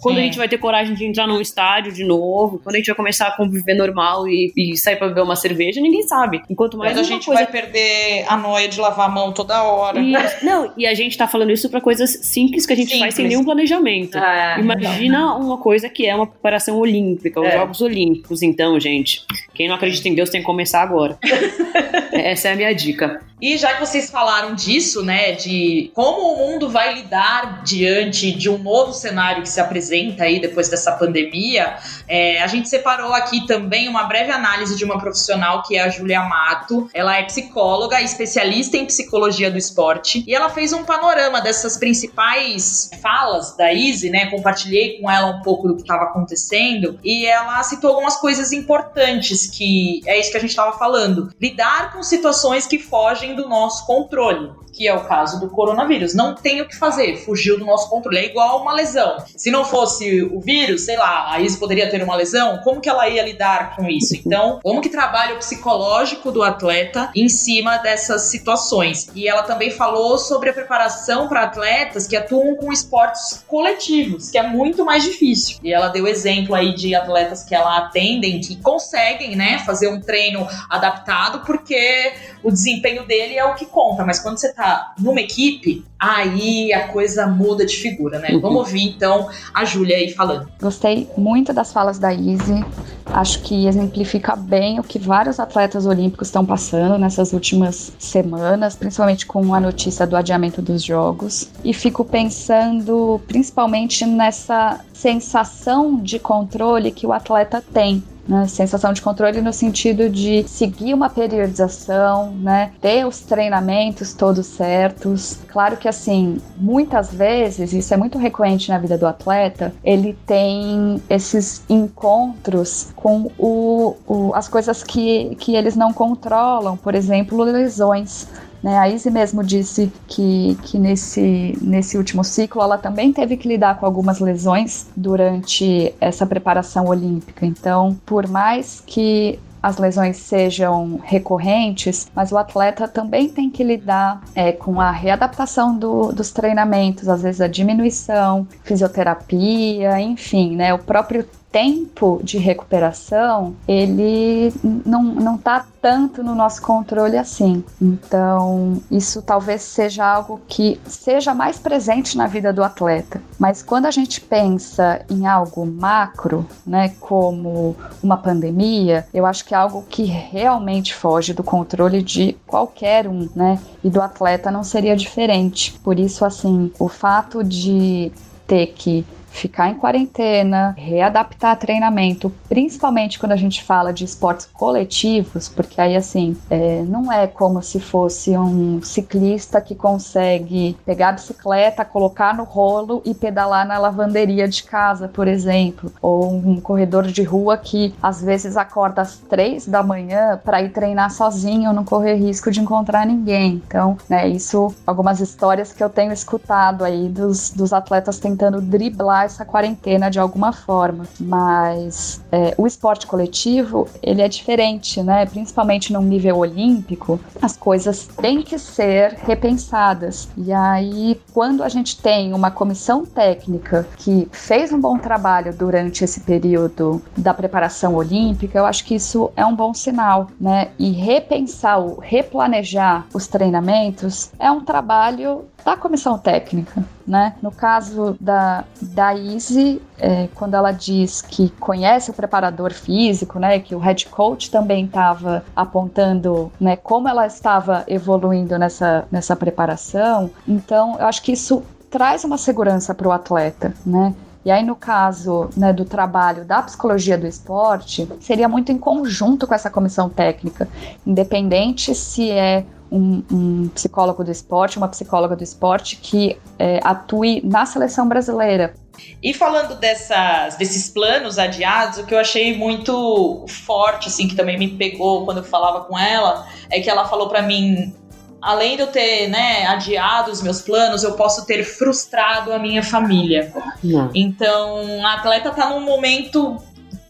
Quando 0.00 0.18
a 0.18 0.20
gente 0.20 0.38
vai 0.38 0.48
ter 0.48 0.58
coragem 0.58 0.94
de 0.94 1.04
entrar 1.04 1.26
num 1.26 1.40
estádio 1.40 1.92
de 1.92 2.04
novo, 2.04 2.58
quando 2.62 2.76
a 2.76 2.78
gente 2.78 2.86
vai 2.86 2.96
começar 2.96 3.28
a 3.28 3.36
conviver 3.36 3.74
normal 3.74 4.26
e, 4.26 4.52
e 4.56 4.76
sair 4.76 4.96
pra 4.96 5.08
beber 5.08 5.22
uma 5.22 5.36
cerveja, 5.36 5.80
ninguém 5.80 6.02
sabe. 6.02 6.42
Enquanto 6.48 6.76
mais. 6.76 6.94
Mas 6.94 7.06
a 7.06 7.08
gente 7.08 7.26
coisa... 7.26 7.42
vai 7.42 7.50
perder 7.50 8.24
a 8.28 8.36
noia 8.36 8.68
de 8.68 8.80
lavar 8.80 9.06
a 9.06 9.12
mão 9.12 9.32
toda 9.32 9.62
hora. 9.62 10.00
E, 10.00 10.12
não, 10.42 10.72
e 10.76 10.86
a 10.86 10.94
gente 10.94 11.16
tá 11.16 11.28
falando 11.28 11.50
isso 11.50 11.68
pra 11.68 11.80
coisas 11.80 12.10
simples 12.22 12.66
que 12.66 12.72
a 12.72 12.76
gente 12.76 12.88
simples. 12.88 13.00
faz 13.00 13.14
sem 13.14 13.28
nenhum 13.28 13.44
planejamento. 13.44 14.18
É, 14.18 14.58
Imagina 14.58 15.18
não. 15.18 15.40
uma 15.40 15.58
coisa 15.58 15.88
que 15.88 16.06
é 16.06 16.14
uma 16.14 16.26
preparação 16.26 16.78
olímpica, 16.78 17.40
os 17.40 17.46
é. 17.46 17.52
Jogos 17.52 17.80
Olímpicos. 17.80 18.42
Então, 18.42 18.78
gente, 18.80 19.24
quem 19.54 19.68
não 19.68 19.74
acredita 19.74 20.08
em 20.08 20.14
Deus 20.14 20.30
tem 20.30 20.40
que 20.40 20.46
começar 20.46 20.82
agora. 20.82 21.18
Essa 22.22 22.48
é 22.48 22.52
a 22.52 22.56
minha 22.56 22.72
dica. 22.74 23.20
E 23.42 23.58
já 23.58 23.74
que 23.74 23.80
vocês 23.80 24.08
falaram 24.08 24.54
disso, 24.54 25.04
né, 25.04 25.32
de 25.32 25.90
como 25.94 26.32
o 26.32 26.36
mundo 26.36 26.70
vai 26.70 26.94
lidar 26.94 27.64
diante 27.64 28.30
de 28.30 28.48
um 28.48 28.56
novo 28.56 28.92
cenário 28.92 29.42
que 29.42 29.48
se 29.48 29.60
apresenta 29.60 30.22
aí 30.22 30.40
depois 30.40 30.68
dessa 30.68 30.92
pandemia, 30.92 31.76
é, 32.06 32.40
a 32.40 32.46
gente 32.46 32.68
separou 32.68 33.12
aqui 33.12 33.44
também 33.44 33.88
uma 33.88 34.04
breve 34.04 34.30
análise 34.30 34.76
de 34.76 34.84
uma 34.84 34.96
profissional 34.96 35.64
que 35.64 35.76
é 35.76 35.82
a 35.82 35.88
Julia 35.88 36.22
Mato. 36.22 36.88
Ela 36.94 37.16
é 37.16 37.24
psicóloga, 37.24 38.00
especialista 38.00 38.76
em 38.76 38.86
psicologia 38.86 39.50
do 39.50 39.58
esporte, 39.58 40.22
e 40.24 40.32
ela 40.32 40.48
fez 40.48 40.72
um 40.72 40.84
panorama 40.84 41.40
dessas 41.40 41.76
principais 41.76 42.90
falas 43.02 43.56
da 43.56 43.72
Izzy, 43.72 44.08
né? 44.08 44.26
Compartilhei 44.26 45.00
com 45.00 45.10
ela 45.10 45.26
um 45.26 45.42
pouco 45.42 45.66
do 45.66 45.74
que 45.74 45.82
estava 45.82 46.04
acontecendo, 46.04 47.00
e 47.02 47.26
ela 47.26 47.60
citou 47.64 47.90
algumas 47.90 48.16
coisas 48.18 48.52
importantes 48.52 49.48
que 49.48 50.00
é 50.06 50.20
isso 50.20 50.30
que 50.30 50.36
a 50.36 50.40
gente 50.40 50.50
estava 50.50 50.78
falando. 50.78 51.34
Lidar 51.40 51.92
com 51.92 52.04
situações 52.04 52.68
que 52.68 52.78
fogem 52.78 53.31
do 53.34 53.48
nosso 53.48 53.86
controle 53.86 54.61
que 54.72 54.88
é 54.88 54.94
o 54.94 55.04
caso 55.04 55.38
do 55.38 55.50
coronavírus. 55.50 56.14
Não 56.14 56.34
tem 56.34 56.60
o 56.60 56.68
que 56.68 56.76
fazer, 56.76 57.18
fugiu 57.18 57.58
do 57.58 57.64
nosso 57.64 57.88
controle. 57.88 58.18
É 58.18 58.26
igual 58.26 58.62
uma 58.62 58.72
lesão. 58.72 59.16
Se 59.36 59.50
não 59.50 59.64
fosse 59.64 60.22
o 60.22 60.40
vírus, 60.40 60.82
sei 60.82 60.96
lá, 60.96 61.32
a 61.32 61.40
Isa 61.40 61.58
poderia 61.58 61.90
ter 61.90 62.02
uma 62.02 62.16
lesão, 62.16 62.58
como 62.64 62.80
que 62.80 62.88
ela 62.88 63.08
ia 63.08 63.22
lidar 63.22 63.76
com 63.76 63.88
isso? 63.88 64.14
Então, 64.16 64.60
como 64.62 64.80
que 64.80 64.88
trabalha 64.88 65.34
o 65.34 65.38
psicológico 65.38 66.32
do 66.32 66.42
atleta 66.42 67.10
em 67.14 67.28
cima 67.28 67.76
dessas 67.78 68.22
situações? 68.22 69.08
E 69.14 69.28
ela 69.28 69.42
também 69.42 69.70
falou 69.70 70.18
sobre 70.18 70.50
a 70.50 70.52
preparação 70.52 71.28
para 71.28 71.42
atletas 71.42 72.06
que 72.06 72.16
atuam 72.16 72.56
com 72.56 72.72
esportes 72.72 73.44
coletivos, 73.46 74.30
que 74.30 74.38
é 74.38 74.42
muito 74.42 74.84
mais 74.84 75.04
difícil. 75.04 75.58
E 75.62 75.72
ela 75.72 75.88
deu 75.88 76.06
exemplo 76.06 76.54
aí 76.54 76.74
de 76.74 76.94
atletas 76.94 77.44
que 77.44 77.54
ela 77.54 77.78
atendem 77.78 78.40
que 78.40 78.56
conseguem, 78.56 79.36
né, 79.36 79.58
fazer 79.60 79.88
um 79.88 80.00
treino 80.00 80.46
adaptado 80.70 81.44
porque 81.44 82.12
o 82.42 82.50
desempenho 82.50 83.06
dele 83.06 83.36
é 83.36 83.44
o 83.44 83.54
que 83.54 83.66
conta, 83.66 84.04
mas 84.04 84.20
quando 84.20 84.38
você 84.38 84.52
tá 84.52 84.61
tá 84.62 84.94
numa 84.96 85.20
equipe, 85.20 85.84
aí 85.98 86.72
a 86.72 86.86
coisa 86.88 87.26
muda 87.26 87.66
de 87.66 87.74
figura, 87.76 88.20
né? 88.20 88.28
Uhum. 88.30 88.40
Vamos 88.40 88.58
ouvir 88.58 88.84
então 88.84 89.28
a 89.52 89.64
Júlia 89.64 89.96
aí 89.96 90.12
falando. 90.12 90.48
Gostei 90.60 91.08
muito 91.16 91.52
das 91.52 91.72
falas 91.72 91.98
da 91.98 92.14
Izzy. 92.14 92.64
Acho 93.06 93.42
que 93.42 93.66
exemplifica 93.66 94.36
bem 94.36 94.78
o 94.78 94.84
que 94.84 94.98
vários 94.98 95.40
atletas 95.40 95.84
olímpicos 95.84 96.28
estão 96.28 96.46
passando 96.46 96.96
nessas 96.96 97.32
últimas 97.32 97.92
semanas, 97.98 98.76
principalmente 98.76 99.26
com 99.26 99.52
a 99.52 99.60
notícia 99.60 100.06
do 100.06 100.16
adiamento 100.16 100.62
dos 100.62 100.82
jogos. 100.82 101.48
E 101.64 101.74
fico 101.74 102.04
pensando 102.04 103.20
principalmente 103.26 104.06
nessa 104.06 104.80
sensação 104.92 105.96
de 105.96 106.20
controle 106.20 106.92
que 106.92 107.06
o 107.06 107.12
atleta 107.12 107.62
tem 107.72 108.02
né? 108.26 108.46
Sensação 108.46 108.92
de 108.92 109.02
controle 109.02 109.40
no 109.40 109.52
sentido 109.52 110.08
de 110.08 110.44
seguir 110.48 110.94
uma 110.94 111.10
periodização, 111.10 112.32
né? 112.32 112.72
Ter 112.80 113.06
os 113.06 113.20
treinamentos 113.20 114.14
todos 114.14 114.46
certos. 114.46 115.38
Claro 115.48 115.76
que 115.76 115.88
assim, 115.88 116.38
muitas 116.56 117.12
vezes, 117.12 117.72
isso 117.72 117.92
é 117.92 117.96
muito 117.96 118.18
recorrente 118.18 118.68
na 118.68 118.78
vida 118.78 118.96
do 118.96 119.06
atleta, 119.06 119.72
ele 119.84 120.16
tem 120.26 121.02
esses 121.08 121.62
encontros 121.68 122.88
com 122.94 123.30
o, 123.38 123.96
o 124.06 124.32
as 124.34 124.48
coisas 124.48 124.82
que, 124.82 125.36
que 125.36 125.54
eles 125.54 125.76
não 125.76 125.92
controlam, 125.92 126.76
por 126.76 126.94
exemplo, 126.94 127.42
lesões. 127.42 128.26
Né? 128.62 128.78
A 128.78 128.88
Izzy 128.88 129.10
mesmo 129.10 129.42
disse 129.42 129.92
que, 130.06 130.56
que 130.62 130.78
nesse, 130.78 131.58
nesse 131.60 131.98
último 131.98 132.22
ciclo 132.22 132.62
ela 132.62 132.78
também 132.78 133.12
teve 133.12 133.36
que 133.36 133.48
lidar 133.48 133.78
com 133.78 133.86
algumas 133.86 134.20
lesões 134.20 134.86
durante 134.96 135.94
essa 136.00 136.24
preparação 136.24 136.86
olímpica. 136.86 137.44
Então, 137.44 137.96
por 138.06 138.28
mais 138.28 138.82
que 138.86 139.38
as 139.62 139.78
lesões 139.78 140.16
sejam 140.16 140.98
recorrentes, 141.04 142.10
mas 142.14 142.32
o 142.32 142.36
atleta 142.36 142.88
também 142.88 143.28
tem 143.28 143.48
que 143.48 143.62
lidar 143.62 144.20
é, 144.34 144.50
com 144.50 144.80
a 144.80 144.90
readaptação 144.90 145.78
do, 145.78 146.12
dos 146.12 146.32
treinamentos, 146.32 147.08
às 147.08 147.22
vezes 147.22 147.40
a 147.40 147.46
diminuição, 147.46 148.46
fisioterapia, 148.64 150.00
enfim, 150.00 150.56
né? 150.56 150.74
O 150.74 150.78
próprio 150.78 151.24
tempo 151.52 152.18
de 152.24 152.38
recuperação, 152.38 153.54
ele 153.68 154.52
não, 154.64 155.02
não 155.02 155.36
tá 155.36 155.66
tanto 155.82 156.22
no 156.22 156.34
nosso 156.34 156.62
controle 156.62 157.18
assim. 157.18 157.62
Então, 157.80 158.80
isso 158.90 159.20
talvez 159.20 159.60
seja 159.60 160.04
algo 160.04 160.40
que 160.48 160.80
seja 160.86 161.34
mais 161.34 161.58
presente 161.58 162.16
na 162.16 162.26
vida 162.26 162.52
do 162.52 162.64
atleta. 162.64 163.20
Mas 163.38 163.62
quando 163.62 163.86
a 163.86 163.90
gente 163.90 164.20
pensa 164.20 165.04
em 165.10 165.26
algo 165.26 165.66
macro, 165.66 166.46
né, 166.66 166.94
como 166.98 167.76
uma 168.02 168.16
pandemia, 168.16 169.06
eu 169.12 169.26
acho 169.26 169.44
que 169.44 169.54
é 169.54 169.58
algo 169.58 169.84
que 169.88 170.04
realmente 170.04 170.94
foge 170.94 171.34
do 171.34 171.42
controle 171.42 172.02
de 172.02 172.36
qualquer 172.46 173.06
um, 173.06 173.28
né? 173.34 173.58
E 173.84 173.90
do 173.90 174.00
atleta 174.00 174.50
não 174.50 174.64
seria 174.64 174.96
diferente. 174.96 175.78
Por 175.82 175.98
isso, 175.98 176.24
assim, 176.24 176.72
o 176.78 176.88
fato 176.88 177.44
de 177.44 178.12
ter 178.46 178.68
que 178.68 179.04
ficar 179.32 179.70
em 179.70 179.74
quarentena, 179.74 180.74
readaptar 180.76 181.56
treinamento, 181.56 182.32
principalmente 182.48 183.18
quando 183.18 183.32
a 183.32 183.36
gente 183.36 183.64
fala 183.64 183.92
de 183.92 184.04
esportes 184.04 184.46
coletivos, 184.52 185.48
porque 185.48 185.80
aí 185.80 185.96
assim, 185.96 186.36
é, 186.50 186.82
não 186.82 187.10
é 187.10 187.26
como 187.26 187.62
se 187.62 187.80
fosse 187.80 188.36
um 188.36 188.82
ciclista 188.82 189.60
que 189.60 189.74
consegue 189.74 190.76
pegar 190.84 191.08
a 191.08 191.12
bicicleta, 191.12 191.84
colocar 191.84 192.36
no 192.36 192.44
rolo 192.44 193.02
e 193.04 193.14
pedalar 193.14 193.66
na 193.66 193.78
lavanderia 193.78 194.46
de 194.46 194.62
casa, 194.62 195.08
por 195.08 195.26
exemplo, 195.26 195.90
ou 196.00 196.30
um 196.32 196.60
corredor 196.60 197.04
de 197.04 197.22
rua 197.22 197.56
que 197.56 197.94
às 198.02 198.22
vezes 198.22 198.56
acorda 198.56 199.02
às 199.02 199.16
três 199.16 199.66
da 199.66 199.82
manhã 199.82 200.38
para 200.44 200.62
ir 200.62 200.70
treinar 200.70 201.10
sozinho, 201.10 201.72
não 201.72 201.84
correr 201.84 202.14
risco 202.14 202.50
de 202.50 202.60
encontrar 202.60 203.06
ninguém. 203.06 203.62
Então, 203.66 203.96
né, 204.08 204.28
isso, 204.28 204.74
algumas 204.86 205.20
histórias 205.20 205.72
que 205.72 205.82
eu 205.82 205.88
tenho 205.88 206.12
escutado 206.12 206.84
aí 206.84 207.08
dos, 207.08 207.50
dos 207.50 207.72
atletas 207.72 208.18
tentando 208.18 208.60
driblar 208.60 209.21
essa 209.24 209.44
quarentena 209.44 210.10
de 210.10 210.18
alguma 210.18 210.52
forma. 210.52 211.04
Mas 211.18 212.20
é, 212.30 212.54
o 212.56 212.66
esporte 212.66 213.06
coletivo, 213.06 213.88
ele 214.02 214.22
é 214.22 214.28
diferente, 214.28 215.02
né? 215.02 215.26
Principalmente 215.26 215.92
num 215.92 216.02
nível 216.02 216.38
olímpico, 216.38 217.20
as 217.40 217.56
coisas 217.56 218.06
têm 218.20 218.42
que 218.42 218.58
ser 218.58 219.18
repensadas. 219.24 220.28
E 220.36 220.52
aí, 220.52 221.20
quando 221.32 221.62
a 221.62 221.68
gente 221.68 222.00
tem 222.00 222.32
uma 222.32 222.50
comissão 222.50 223.04
técnica 223.04 223.86
que 223.96 224.28
fez 224.32 224.72
um 224.72 224.80
bom 224.80 224.98
trabalho 224.98 225.52
durante 225.52 226.04
esse 226.04 226.20
período 226.20 227.02
da 227.16 227.34
preparação 227.34 227.94
olímpica, 227.94 228.58
eu 228.58 228.66
acho 228.66 228.84
que 228.84 228.94
isso 228.94 229.30
é 229.36 229.44
um 229.44 229.54
bom 229.54 229.74
sinal, 229.74 230.28
né? 230.40 230.68
E 230.78 230.90
repensar, 230.90 231.72
replanejar 232.00 233.06
os 233.14 233.26
treinamentos 233.26 234.30
é 234.38 234.50
um 234.50 234.64
trabalho 234.64 235.44
da 235.64 235.76
comissão 235.76 236.18
técnica, 236.18 236.84
né? 237.06 237.34
No 237.40 237.50
caso 237.50 238.16
da, 238.20 238.64
da 238.80 239.14
Izzy, 239.14 239.80
é, 239.98 240.28
quando 240.34 240.54
ela 240.54 240.72
diz 240.72 241.22
que 241.22 241.50
conhece 241.60 242.10
o 242.10 242.14
preparador 242.14 242.72
físico, 242.72 243.38
né? 243.38 243.58
Que 243.58 243.74
o 243.74 243.78
head 243.78 244.06
coach 244.06 244.50
também 244.50 244.84
estava 244.86 245.44
apontando, 245.54 246.50
né? 246.60 246.76
Como 246.76 247.08
ela 247.08 247.26
estava 247.26 247.84
evoluindo 247.86 248.58
nessa, 248.58 249.06
nessa 249.10 249.36
preparação. 249.36 250.30
Então, 250.46 250.96
eu 250.98 251.06
acho 251.06 251.22
que 251.22 251.32
isso 251.32 251.62
traz 251.90 252.24
uma 252.24 252.38
segurança 252.38 252.94
para 252.94 253.06
o 253.06 253.12
atleta, 253.12 253.74
né? 253.84 254.14
E 254.44 254.50
aí, 254.50 254.64
no 254.64 254.74
caso 254.74 255.48
né, 255.56 255.72
do 255.72 255.84
trabalho 255.84 256.44
da 256.44 256.60
psicologia 256.62 257.16
do 257.16 257.26
esporte, 257.26 258.08
seria 258.20 258.48
muito 258.48 258.72
em 258.72 258.78
conjunto 258.78 259.46
com 259.46 259.54
essa 259.54 259.70
comissão 259.70 260.08
técnica, 260.08 260.68
independente 261.06 261.94
se 261.94 262.28
é 262.30 262.64
um, 262.92 263.22
um, 263.32 263.68
psicólogo 263.68 264.22
do 264.22 264.30
esporte, 264.30 264.76
uma 264.76 264.88
psicóloga 264.88 265.34
do 265.34 265.42
esporte 265.42 265.96
que 265.96 266.38
é, 266.58 266.78
atue 266.84 267.40
na 267.42 267.64
seleção 267.64 268.06
brasileira. 268.06 268.74
E 269.22 269.32
falando 269.32 269.74
dessas, 269.76 270.56
desses 270.56 270.90
planos 270.90 271.38
adiados, 271.38 271.98
o 271.98 272.06
que 272.06 272.14
eu 272.14 272.18
achei 272.18 272.56
muito 272.56 273.44
forte, 273.48 274.08
assim, 274.08 274.28
que 274.28 274.36
também 274.36 274.58
me 274.58 274.68
pegou 274.68 275.24
quando 275.24 275.38
eu 275.38 275.44
falava 275.44 275.84
com 275.84 275.98
ela, 275.98 276.46
é 276.70 276.80
que 276.80 276.90
ela 276.90 277.08
falou 277.08 277.28
para 277.28 277.40
mim: 277.40 277.94
além 278.40 278.76
de 278.76 278.82
eu 278.82 278.88
ter 278.88 279.28
né, 279.28 279.66
adiado 279.66 280.30
os 280.30 280.42
meus 280.42 280.60
planos, 280.60 281.02
eu 281.02 281.14
posso 281.14 281.46
ter 281.46 281.64
frustrado 281.64 282.52
a 282.52 282.58
minha 282.58 282.82
família. 282.82 283.52
Não. 283.82 284.10
Então, 284.14 285.06
a 285.06 285.14
atleta 285.14 285.50
tá 285.50 285.70
num 285.70 285.80
momento 285.80 286.62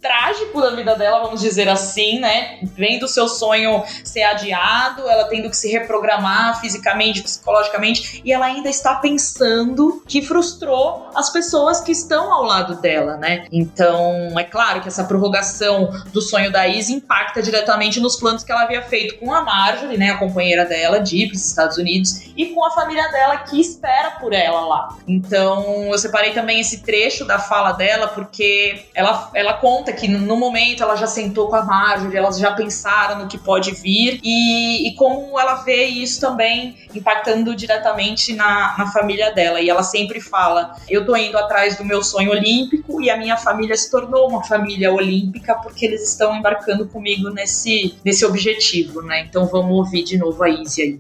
trágico 0.03 0.61
da 0.61 0.75
vida 0.75 0.97
dela, 0.97 1.21
vamos 1.21 1.41
dizer 1.41 1.69
assim, 1.69 2.19
né? 2.19 2.59
Vendo 2.77 3.05
o 3.05 3.09
seu 3.09 3.29
sonho 3.29 3.85
ser 4.05 4.25
adiado, 4.25 5.09
ela 5.09 5.29
tendo 5.29 5.49
que 5.49 5.57
se 5.57 5.71
reprogramar 5.71 6.61
fisicamente, 6.61 7.23
psicologicamente, 7.23 8.21
e 8.25 8.33
ela 8.33 8.47
ainda 8.47 8.69
está 8.69 8.97
pensando 8.97 10.03
que 10.07 10.21
frustrou 10.21 11.09
as 11.15 11.31
pessoas 11.31 11.81
que 11.81 11.93
estão 11.93 12.33
ao 12.33 12.43
lado 12.43 12.81
dela, 12.81 13.17
né? 13.17 13.47
Então, 13.53 14.29
é 14.37 14.45
claro 14.45 14.81
que 14.81 14.89
essa 14.89 15.05
prorrogação 15.05 15.91
do 16.13 16.21
sonho 16.21 16.51
da 16.51 16.67
Izzy 16.67 16.95
impacta 16.95 17.41
diretamente 17.41 18.01
nos 18.01 18.17
planos 18.17 18.43
que 18.43 18.51
ela 18.51 18.63
havia 18.63 18.83
feito 18.83 19.19
com 19.19 19.33
a 19.33 19.43
Marjorie, 19.43 19.97
né, 19.97 20.11
a 20.11 20.19
companheira 20.19 20.65
dela, 20.65 20.99
de 20.99 21.19
ir 21.19 21.29
para 21.29 21.37
os 21.37 21.47
Estados 21.47 21.77
Unidos, 21.79 22.33
e 22.37 22.47
com 22.47 22.65
a 22.65 22.71
família 22.73 23.09
dela 23.13 23.37
que 23.39 23.61
espera 23.61 24.13
por 24.13 24.33
ela 24.33 24.67
lá. 24.67 24.97
Então, 25.07 25.85
eu 25.85 25.99
separei 25.99 26.33
também 26.33 26.59
esse 26.59 26.83
trecho 26.83 27.25
da 27.25 27.39
fala 27.39 27.73
dela 27.73 28.09
porque 28.09 28.87
ela, 28.95 29.31
ela 29.35 29.55
conta 29.55 29.92
que 29.93 30.09
no 30.09 30.37
momento 30.37 30.83
ela 30.83 30.97
já 30.97 31.07
sentou 31.07 31.49
com 31.49 31.57
a 31.57 31.65
Marjorie, 31.65 32.17
elas 32.17 32.39
já 32.39 32.53
pensaram 32.53 33.21
no 33.21 33.29
que 33.29 33.39
pode 33.39 33.73
vir 33.73 34.21
e, 34.23 34.89
e 34.89 34.95
como 34.95 35.39
ela 35.39 35.57
vê 35.57 35.85
isso 35.85 36.21
também 36.21 36.77
impactando 36.95 37.55
diretamente 37.55 38.35
na, 38.35 38.75
na 38.79 38.87
família 38.93 39.33
dela. 39.33 39.61
E 39.61 39.69
ela 39.69 39.83
sempre 39.83 40.21
fala: 40.21 40.75
Eu 40.89 41.05
tô 41.05 41.17
indo 41.17 41.39
atrás 41.39 41.77
do 41.77 41.85
meu 41.85 42.03
sonho 42.03 42.31
olímpico 42.31 43.01
e 43.01 43.11
a 43.11 43.17
minha 43.17 43.37
família 43.37 43.77
se 43.77 43.91
tornou 43.91 44.29
uma 44.29 44.45
família 44.45 44.93
olímpica 44.93 45.55
porque 45.55 45.87
eles 45.87 46.09
estão 46.09 46.37
embarcando 46.37 46.87
comigo 46.87 47.31
nesse, 47.31 47.95
nesse 48.05 48.25
objetivo, 48.25 49.03
né? 49.03 49.27
Então 49.29 49.47
vamos 49.47 49.73
ouvir 49.77 50.03
de 50.03 50.19
novo 50.19 50.43
a 50.43 50.49
Izzy 50.49 50.83
aí 50.83 50.99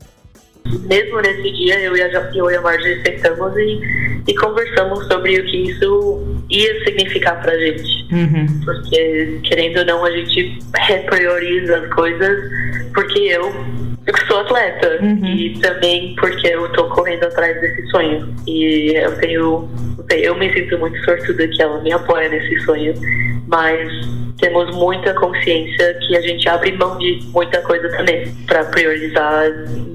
mesmo 0.64 1.20
nesse 1.20 1.50
dia, 1.52 1.80
eu 1.80 1.96
e 1.96 2.02
a, 2.02 2.30
eu 2.34 2.50
e 2.50 2.56
a 2.56 2.60
Marjorie 2.60 3.02
sentamos 3.02 3.56
e, 3.56 3.80
e 4.26 4.34
conversamos 4.34 5.06
sobre 5.06 5.38
o 5.40 5.44
que 5.44 5.70
isso 5.70 6.42
ia 6.50 6.84
significar 6.84 7.40
pra 7.42 7.56
gente. 7.58 8.06
Uhum. 8.12 8.46
Porque, 8.64 9.40
querendo 9.44 9.78
ou 9.78 9.84
não, 9.86 10.04
a 10.04 10.10
gente 10.10 10.58
reprioriza 10.86 11.78
as 11.78 11.88
coisas 11.94 12.38
porque 12.92 13.18
eu, 13.20 13.52
eu 14.06 14.26
sou 14.26 14.40
atleta 14.40 14.98
uhum. 15.02 15.24
e 15.24 15.58
também 15.60 16.14
porque 16.16 16.48
eu 16.48 16.70
tô 16.72 16.88
correndo 16.90 17.24
atrás 17.24 17.60
desse 17.60 17.86
sonho. 17.88 18.34
E 18.46 18.94
eu 18.94 19.16
tenho. 19.18 19.68
Eu 20.10 20.36
me 20.36 20.52
sinto 20.52 20.78
muito 20.78 20.98
sortuda 21.04 21.46
que 21.48 21.62
ela 21.62 21.80
me 21.80 21.92
apoia 21.92 22.28
nesse 22.28 22.60
sonho, 22.60 22.92
mas 23.52 23.86
temos 24.38 24.74
muita 24.74 25.12
consciência 25.14 25.94
que 26.00 26.16
a 26.16 26.22
gente 26.22 26.48
abre 26.48 26.72
mão 26.72 26.96
de 26.98 27.20
muita 27.34 27.60
coisa 27.60 27.86
também 27.90 28.34
para 28.46 28.64
priorizar 28.64 29.44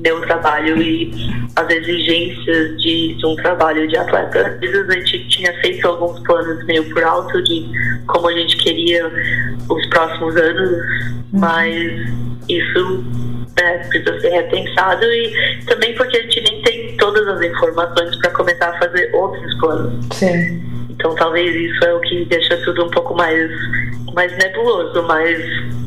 meu 0.03 0.21
trabalho 0.21 0.79
e 0.79 1.11
as 1.55 1.67
exigências 1.69 2.81
de, 2.81 3.15
de, 3.15 3.25
um 3.25 3.35
trabalho 3.37 3.87
de 3.87 3.97
atleta. 3.97 4.47
Às 4.47 4.59
vezes 4.59 4.87
a 4.87 4.93
gente 4.93 5.27
tinha 5.29 5.51
feito 5.59 5.87
alguns 5.87 6.19
planos 6.19 6.63
meio 6.65 6.87
por 6.93 7.03
alto 7.03 7.43
de 7.43 7.67
como 8.05 8.27
a 8.27 8.33
gente 8.33 8.55
queria 8.57 9.11
os 9.69 9.85
próximos 9.87 10.37
anos, 10.37 10.85
mas 11.33 11.91
isso 12.47 13.03
né, 13.59 13.79
precisa 13.89 14.19
ser 14.21 14.29
repensado 14.29 15.03
e 15.03 15.65
também 15.65 15.95
porque 15.95 16.15
a 16.15 16.21
gente 16.21 16.41
nem 16.41 16.61
tem 16.61 16.95
todas 16.97 17.27
as 17.27 17.41
informações 17.41 18.15
para 18.17 18.29
começar 18.31 18.69
a 18.69 18.77
fazer 18.77 19.09
outros 19.15 19.59
planos. 19.59 20.05
Sim. 20.13 20.77
Então 20.97 21.13
talvez 21.15 21.55
isso 21.55 21.83
é 21.85 21.93
o 21.93 21.99
que 22.01 22.25
deixa 22.25 22.57
tudo 22.57 22.85
um 22.85 22.89
pouco 22.89 23.15
mais, 23.15 23.49
mais 24.15 24.35
nebuloso, 24.35 25.03
mais, 25.03 25.39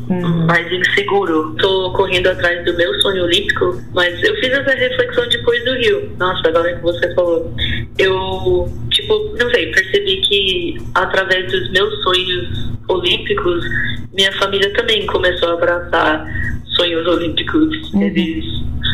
uhum. 0.09 0.45
mais 0.45 0.71
inseguro. 0.71 1.53
Tô 1.59 1.91
correndo 1.91 2.27
atrás 2.27 2.63
do 2.63 2.73
meu 2.77 2.93
sonho 3.01 3.25
olímpico, 3.25 3.77
mas 3.93 4.23
eu 4.23 4.33
fiz 4.37 4.49
essa 4.49 4.71
reflexão 4.71 5.27
depois 5.27 5.63
do 5.65 5.73
Rio. 5.75 6.11
Nossa, 6.17 6.47
agora 6.47 6.73
que 6.73 6.81
você 6.81 7.13
falou. 7.13 7.53
Eu, 7.99 8.71
tipo, 8.89 9.35
não 9.37 9.49
sei, 9.51 9.71
percebi 9.71 10.21
que 10.21 10.77
através 10.95 11.51
dos 11.51 11.69
meus 11.71 12.03
sonhos 12.03 12.71
olímpicos, 12.87 13.65
minha 14.13 14.31
família 14.39 14.71
também 14.73 15.05
começou 15.07 15.49
a 15.49 15.53
abraçar 15.53 16.25
sonhos 16.71 17.05
olímpicos. 17.07 17.93
Uhum. 17.93 18.01
Eles 18.03 18.45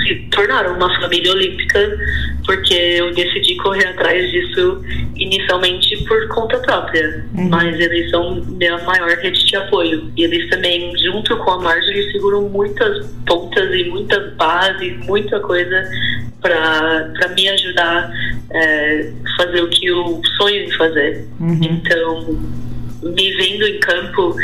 se 0.05 0.15
tornaram 0.32 0.75
uma 0.75 0.93
família 1.01 1.32
olímpica 1.32 1.97
porque 2.45 2.73
eu 2.73 3.13
decidi 3.13 3.55
correr 3.57 3.88
atrás 3.88 4.32
disso 4.32 4.82
inicialmente 5.15 5.97
por 6.05 6.28
conta 6.30 6.57
própria, 6.59 7.25
uhum. 7.36 7.49
mas 7.49 7.78
eles 7.80 8.09
são 8.09 8.36
minha 8.45 8.78
maior 8.84 9.09
rede 9.09 9.45
de 9.45 9.55
apoio. 9.55 10.11
E 10.15 10.23
eles 10.23 10.49
também, 10.49 10.93
junto 10.97 11.36
com 11.38 11.51
a 11.51 11.61
Marjorie, 11.61 12.11
seguram 12.11 12.47
muitas 12.49 13.05
pontas 13.25 13.73
e 13.73 13.84
muita 13.86 14.19
base, 14.38 14.91
muita 15.05 15.39
coisa 15.41 15.84
para 16.41 17.28
me 17.36 17.49
ajudar 17.49 18.09
a 18.53 18.57
é, 18.57 19.11
fazer 19.36 19.61
o 19.61 19.69
que 19.69 19.88
eu 19.88 20.21
sonho 20.38 20.63
em 20.63 20.71
fazer. 20.71 21.28
Uhum. 21.39 21.59
Então, 21.63 22.39
me 23.03 23.32
vendo 23.32 23.67
em 23.67 23.80
campo 23.80 24.36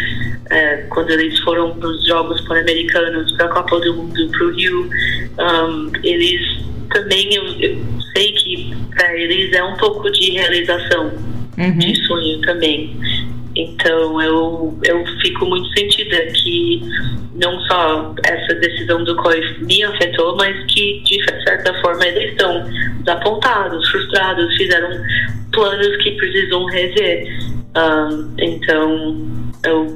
é, 0.50 0.78
quando 0.90 1.10
eles 1.12 1.40
foram 1.40 1.76
para 1.76 1.88
os 1.90 2.06
Jogos 2.08 2.42
Pan-Americanos, 2.42 3.32
para 3.34 3.46
a 3.46 3.50
Copa 3.50 3.80
do 3.80 3.94
Mundo, 3.96 4.30
para 4.30 4.46
o 4.46 4.52
Rio, 4.52 4.90
um, 5.40 5.92
eles 6.04 6.64
também, 6.92 7.34
eu, 7.34 7.46
eu 7.60 7.78
sei 8.16 8.34
que 8.34 8.76
para 8.96 9.18
eles 9.18 9.54
é 9.54 9.64
um 9.64 9.76
pouco 9.78 10.10
de 10.12 10.32
realização 10.32 11.12
uhum. 11.58 11.78
de 11.78 11.96
sonho 12.06 12.42
também. 12.42 12.96
Então 13.56 14.22
eu, 14.22 14.78
eu 14.84 15.06
fico 15.22 15.46
muito 15.46 15.68
sentida 15.78 16.18
que 16.28 16.82
não 17.36 17.60
só 17.62 18.14
essa 18.26 18.56
decisão 18.56 19.04
do 19.04 19.16
COI 19.18 19.42
me 19.60 19.84
afetou, 19.84 20.36
mas 20.36 20.56
que 20.72 21.02
de 21.04 21.24
certa 21.44 21.74
forma 21.82 22.06
eles 22.06 22.32
estão 22.32 22.64
desapontados, 23.00 23.88
frustrados, 23.90 24.56
fizeram 24.56 24.90
planos 25.52 25.98
que 25.98 26.12
precisam 26.12 26.66
rever. 26.66 27.28
Um, 27.76 28.34
então 28.40 29.28
eu 29.66 29.88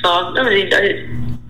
só. 0.00 0.30
Não, 0.32 0.50
gente, 0.50 0.74
a, 0.74 0.80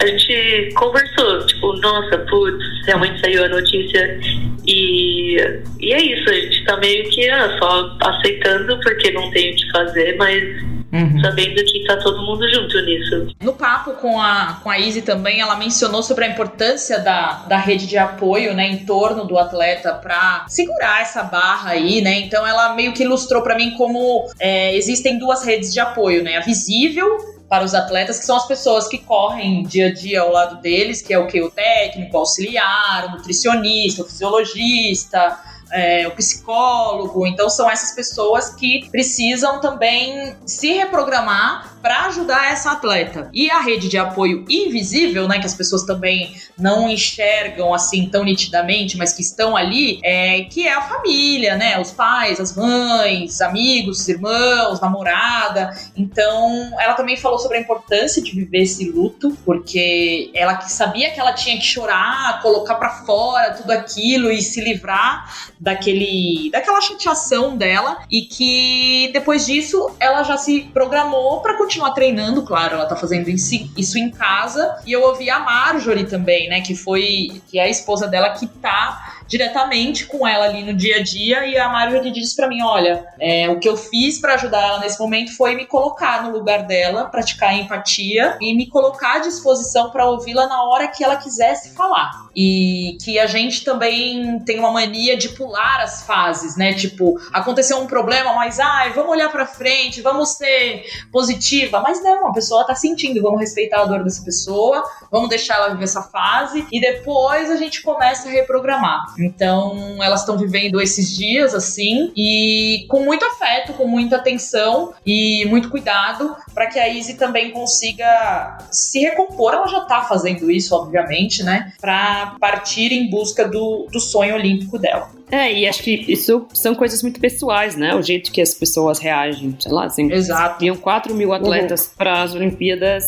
a 0.00 0.06
gente 0.06 0.74
conversou, 0.74 1.46
tipo, 1.46 1.72
nossa, 1.78 2.18
putz, 2.18 2.64
realmente 2.86 3.20
saiu 3.20 3.44
a 3.44 3.48
notícia 3.48 4.20
e, 4.66 5.36
e 5.80 5.92
é 5.92 6.02
isso, 6.02 6.30
a 6.30 6.34
gente 6.34 6.64
tá 6.64 6.76
meio 6.76 7.08
que 7.10 7.28
ah, 7.28 7.56
só 7.58 7.96
aceitando 8.00 8.78
porque 8.80 9.10
não 9.12 9.30
tem 9.30 9.52
o 9.52 9.56
que 9.56 9.70
fazer, 9.70 10.16
mas 10.16 10.77
Uhum. 10.92 11.20
Sabendo 11.20 11.62
que 11.64 11.84
tá 11.86 11.98
todo 11.98 12.24
mundo 12.24 12.48
junto 12.48 12.80
nisso. 12.82 13.34
No 13.42 13.52
papo 13.52 13.92
com 13.94 14.20
a, 14.20 14.58
com 14.62 14.70
a 14.70 14.78
Izzy 14.78 15.02
também, 15.02 15.40
ela 15.40 15.56
mencionou 15.56 16.02
sobre 16.02 16.24
a 16.24 16.28
importância 16.28 16.98
da, 16.98 17.44
da 17.46 17.58
rede 17.58 17.86
de 17.86 17.98
apoio, 17.98 18.54
né, 18.54 18.66
em 18.66 18.86
torno 18.86 19.24
do 19.24 19.38
atleta 19.38 19.92
para 19.94 20.46
segurar 20.48 21.02
essa 21.02 21.22
barra 21.22 21.70
aí, 21.70 22.00
né? 22.00 22.20
Então 22.20 22.46
ela 22.46 22.74
meio 22.74 22.92
que 22.94 23.02
ilustrou 23.02 23.42
para 23.42 23.54
mim 23.54 23.72
como 23.72 24.26
é, 24.40 24.74
existem 24.74 25.18
duas 25.18 25.44
redes 25.44 25.72
de 25.72 25.80
apoio, 25.80 26.22
né? 26.22 26.36
A 26.38 26.40
visível 26.40 27.18
para 27.48 27.64
os 27.64 27.74
atletas, 27.74 28.18
que 28.18 28.26
são 28.26 28.36
as 28.36 28.46
pessoas 28.46 28.88
que 28.88 28.98
correm 28.98 29.62
dia 29.62 29.86
a 29.86 29.92
dia 29.92 30.20
ao 30.20 30.30
lado 30.30 30.60
deles, 30.60 31.00
que 31.00 31.14
é 31.14 31.18
o 31.18 31.26
que? 31.26 31.40
O 31.40 31.50
técnico, 31.50 32.14
o 32.14 32.20
auxiliar, 32.20 33.06
o 33.06 33.10
nutricionista, 33.12 34.02
o 34.02 34.04
fisiologista, 34.04 35.38
é, 35.70 36.06
o 36.06 36.10
psicólogo. 36.12 37.26
Então 37.26 37.48
são 37.48 37.70
essas 37.70 37.92
pessoas 37.94 38.50
que 38.50 38.88
precisam 38.90 39.60
também 39.60 40.36
se 40.46 40.72
reprogramar 40.72 41.77
para 41.80 42.06
ajudar 42.06 42.50
essa 42.50 42.72
atleta. 42.72 43.30
E 43.32 43.50
a 43.50 43.60
rede 43.60 43.88
de 43.88 43.98
apoio 43.98 44.44
invisível, 44.48 45.28
né, 45.28 45.38
que 45.38 45.46
as 45.46 45.54
pessoas 45.54 45.84
também 45.84 46.34
não 46.58 46.88
enxergam 46.88 47.72
assim 47.72 48.08
tão 48.08 48.24
nitidamente, 48.24 48.96
mas 48.96 49.12
que 49.12 49.22
estão 49.22 49.56
ali, 49.56 50.00
é 50.02 50.42
que 50.42 50.66
é 50.66 50.72
a 50.72 50.82
família, 50.82 51.56
né, 51.56 51.80
os 51.80 51.92
pais, 51.92 52.40
as 52.40 52.54
mães, 52.56 53.40
amigos, 53.40 54.08
irmãos, 54.08 54.80
namorada. 54.80 55.70
Então, 55.96 56.72
ela 56.80 56.94
também 56.94 57.16
falou 57.16 57.38
sobre 57.38 57.58
a 57.58 57.60
importância 57.60 58.22
de 58.22 58.32
viver 58.32 58.62
esse 58.62 58.90
luto, 58.90 59.36
porque 59.44 60.30
ela 60.34 60.60
sabia 60.62 61.10
que 61.10 61.20
ela 61.20 61.32
tinha 61.32 61.56
que 61.56 61.64
chorar, 61.64 62.40
colocar 62.42 62.74
para 62.74 62.90
fora 63.04 63.54
tudo 63.54 63.70
aquilo 63.70 64.30
e 64.30 64.42
se 64.42 64.60
livrar 64.60 65.32
daquele 65.60 66.50
daquela 66.52 66.80
chateação 66.80 67.56
dela 67.56 67.98
e 68.10 68.22
que 68.22 69.10
depois 69.12 69.46
disso 69.46 69.90
ela 69.98 70.22
já 70.22 70.36
se 70.36 70.62
programou 70.72 71.40
para 71.40 71.56
continuar 71.68 71.90
treinando, 71.90 72.42
claro, 72.42 72.76
ela 72.76 72.86
tá 72.86 72.96
fazendo 72.96 73.28
isso 73.28 73.98
em 73.98 74.10
casa. 74.10 74.78
E 74.86 74.92
eu 74.92 75.02
ouvi 75.02 75.28
a 75.28 75.38
Marjorie 75.38 76.06
também, 76.06 76.48
né, 76.48 76.62
que 76.62 76.74
foi 76.74 77.42
que 77.46 77.58
é 77.58 77.64
a 77.64 77.68
esposa 77.68 78.08
dela 78.08 78.30
que 78.30 78.46
tá 78.46 79.17
diretamente 79.28 80.06
com 80.06 80.26
ela 80.26 80.46
ali 80.46 80.64
no 80.64 80.74
dia 80.74 80.96
a 80.96 81.02
dia 81.02 81.46
e 81.46 81.56
a 81.58 81.68
Marjorie 81.68 82.10
disse 82.10 82.34
para 82.34 82.48
mim, 82.48 82.62
olha, 82.62 83.06
é, 83.20 83.48
o 83.50 83.60
que 83.60 83.68
eu 83.68 83.76
fiz 83.76 84.18
para 84.18 84.34
ajudar 84.34 84.62
ela 84.62 84.80
nesse 84.80 84.98
momento 84.98 85.36
foi 85.36 85.54
me 85.54 85.66
colocar 85.66 86.22
no 86.22 86.30
lugar 86.30 86.62
dela, 86.62 87.04
praticar 87.04 87.54
empatia 87.54 88.36
e 88.40 88.54
me 88.54 88.66
colocar 88.66 89.16
à 89.16 89.18
disposição 89.18 89.90
para 89.90 90.06
ouvi-la 90.06 90.46
na 90.46 90.64
hora 90.64 90.88
que 90.88 91.04
ela 91.04 91.16
quisesse 91.16 91.74
falar. 91.74 92.10
E 92.34 92.96
que 93.04 93.18
a 93.18 93.26
gente 93.26 93.64
também 93.64 94.38
tem 94.40 94.58
uma 94.58 94.70
mania 94.70 95.16
de 95.16 95.28
pular 95.30 95.80
as 95.80 96.02
fases, 96.02 96.56
né? 96.56 96.72
Tipo, 96.72 97.20
aconteceu 97.32 97.78
um 97.78 97.86
problema, 97.86 98.32
mas 98.32 98.60
ai, 98.60 98.92
vamos 98.92 99.10
olhar 99.10 99.28
para 99.30 99.44
frente, 99.44 100.00
vamos 100.00 100.30
ser 100.30 100.84
positiva, 101.12 101.80
mas 101.80 102.02
não, 102.02 102.28
a 102.28 102.32
pessoa 102.32 102.64
tá 102.64 102.74
sentindo, 102.74 103.20
vamos 103.20 103.40
respeitar 103.40 103.82
a 103.82 103.84
dor 103.84 104.04
dessa 104.04 104.22
pessoa, 104.22 104.82
vamos 105.10 105.28
deixar 105.28 105.56
ela 105.56 105.70
viver 105.70 105.84
essa 105.84 106.02
fase 106.02 106.64
e 106.70 106.80
depois 106.80 107.50
a 107.50 107.56
gente 107.56 107.82
começa 107.82 108.28
a 108.28 108.32
reprogramar. 108.32 109.04
Então, 109.18 110.02
elas 110.02 110.20
estão 110.20 110.36
vivendo 110.36 110.80
esses 110.80 111.16
dias 111.16 111.54
assim 111.54 112.12
e 112.16 112.86
com 112.88 113.04
muito 113.04 113.24
afeto, 113.24 113.72
com 113.72 113.86
muita 113.86 114.16
atenção 114.16 114.92
e 115.04 115.44
muito 115.46 115.70
cuidado 115.70 116.36
para 116.54 116.66
que 116.66 116.78
a 116.78 116.88
Izzy 116.88 117.14
também 117.14 117.50
consiga 117.50 118.58
se 118.70 119.00
recompor. 119.00 119.54
Ela 119.54 119.66
já 119.66 119.80
tá 119.80 120.02
fazendo 120.02 120.50
isso, 120.50 120.74
obviamente, 120.74 121.42
né? 121.42 121.72
Para 121.80 122.36
partir 122.40 122.92
em 122.92 123.08
busca 123.08 123.46
do, 123.46 123.86
do 123.90 124.00
sonho 124.00 124.34
olímpico 124.34 124.78
dela. 124.78 125.18
É, 125.30 125.52
e 125.52 125.68
acho 125.68 125.82
que 125.82 126.04
isso 126.08 126.46
são 126.54 126.74
coisas 126.74 127.02
muito 127.02 127.20
pessoais, 127.20 127.76
né? 127.76 127.94
O 127.94 128.02
jeito 128.02 128.32
que 128.32 128.40
as 128.40 128.54
pessoas 128.54 128.98
reagem, 128.98 129.54
sei 129.58 129.72
lá, 129.72 129.84
assim. 129.84 130.10
Exato. 130.10 130.64
Iam 130.64 130.76
4 130.76 131.14
mil 131.14 131.32
atletas 131.32 131.86
uhum. 131.86 131.92
para 131.96 132.22
as 132.22 132.34
Olimpíadas 132.34 133.04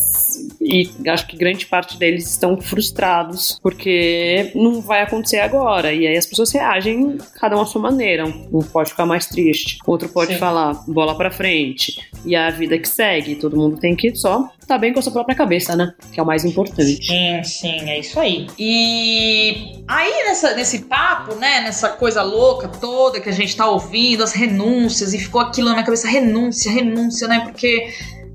e 0.61 0.89
acho 1.07 1.27
que 1.27 1.35
grande 1.35 1.65
parte 1.65 1.97
deles 1.97 2.29
estão 2.29 2.59
frustrados 2.61 3.59
porque 3.61 4.51
não 4.53 4.81
vai 4.81 5.01
acontecer 5.01 5.39
agora. 5.39 5.91
E 5.91 6.00
aí 6.07 6.17
as 6.17 6.25
pessoas 6.25 6.51
reagem 6.51 7.17
cada 7.39 7.55
uma 7.55 7.63
à 7.63 7.65
sua 7.65 7.81
maneira. 7.81 8.25
Um 8.25 8.59
pode 8.59 8.91
ficar 8.91 9.05
mais 9.05 9.25
triste, 9.27 9.77
outro 9.85 10.09
pode 10.09 10.33
Sim. 10.33 10.39
falar 10.39 10.73
bola 10.87 11.15
para 11.15 11.31
frente. 11.31 11.99
E 12.25 12.35
a 12.35 12.49
vida 12.49 12.77
que 12.77 12.87
segue, 12.87 13.35
todo 13.35 13.57
mundo 13.57 13.77
tem 13.77 13.95
que 13.95 14.15
só 14.15 14.49
tá 14.71 14.77
bem 14.77 14.93
com 14.93 14.99
a 14.99 15.01
sua 15.01 15.11
própria 15.11 15.35
cabeça, 15.35 15.75
né? 15.75 15.93
Que 16.13 16.19
é 16.19 16.23
o 16.23 16.25
mais 16.25 16.45
importante. 16.45 17.05
Sim, 17.05 17.43
sim, 17.43 17.89
é 17.89 17.99
isso 17.99 18.17
aí. 18.17 18.47
E 18.57 19.83
aí, 19.85 20.23
nessa, 20.25 20.55
nesse 20.55 20.83
papo, 20.83 21.35
né? 21.35 21.59
Nessa 21.61 21.89
coisa 21.89 22.23
louca 22.23 22.69
toda 22.69 23.19
que 23.19 23.27
a 23.27 23.33
gente 23.33 23.55
tá 23.55 23.69
ouvindo, 23.69 24.23
as 24.23 24.31
renúncias, 24.31 25.13
e 25.13 25.19
ficou 25.19 25.41
aquilo 25.41 25.67
na 25.67 25.73
minha 25.73 25.85
cabeça, 25.85 26.07
renúncia, 26.07 26.71
renúncia, 26.71 27.27
né? 27.27 27.41
Porque 27.41 27.89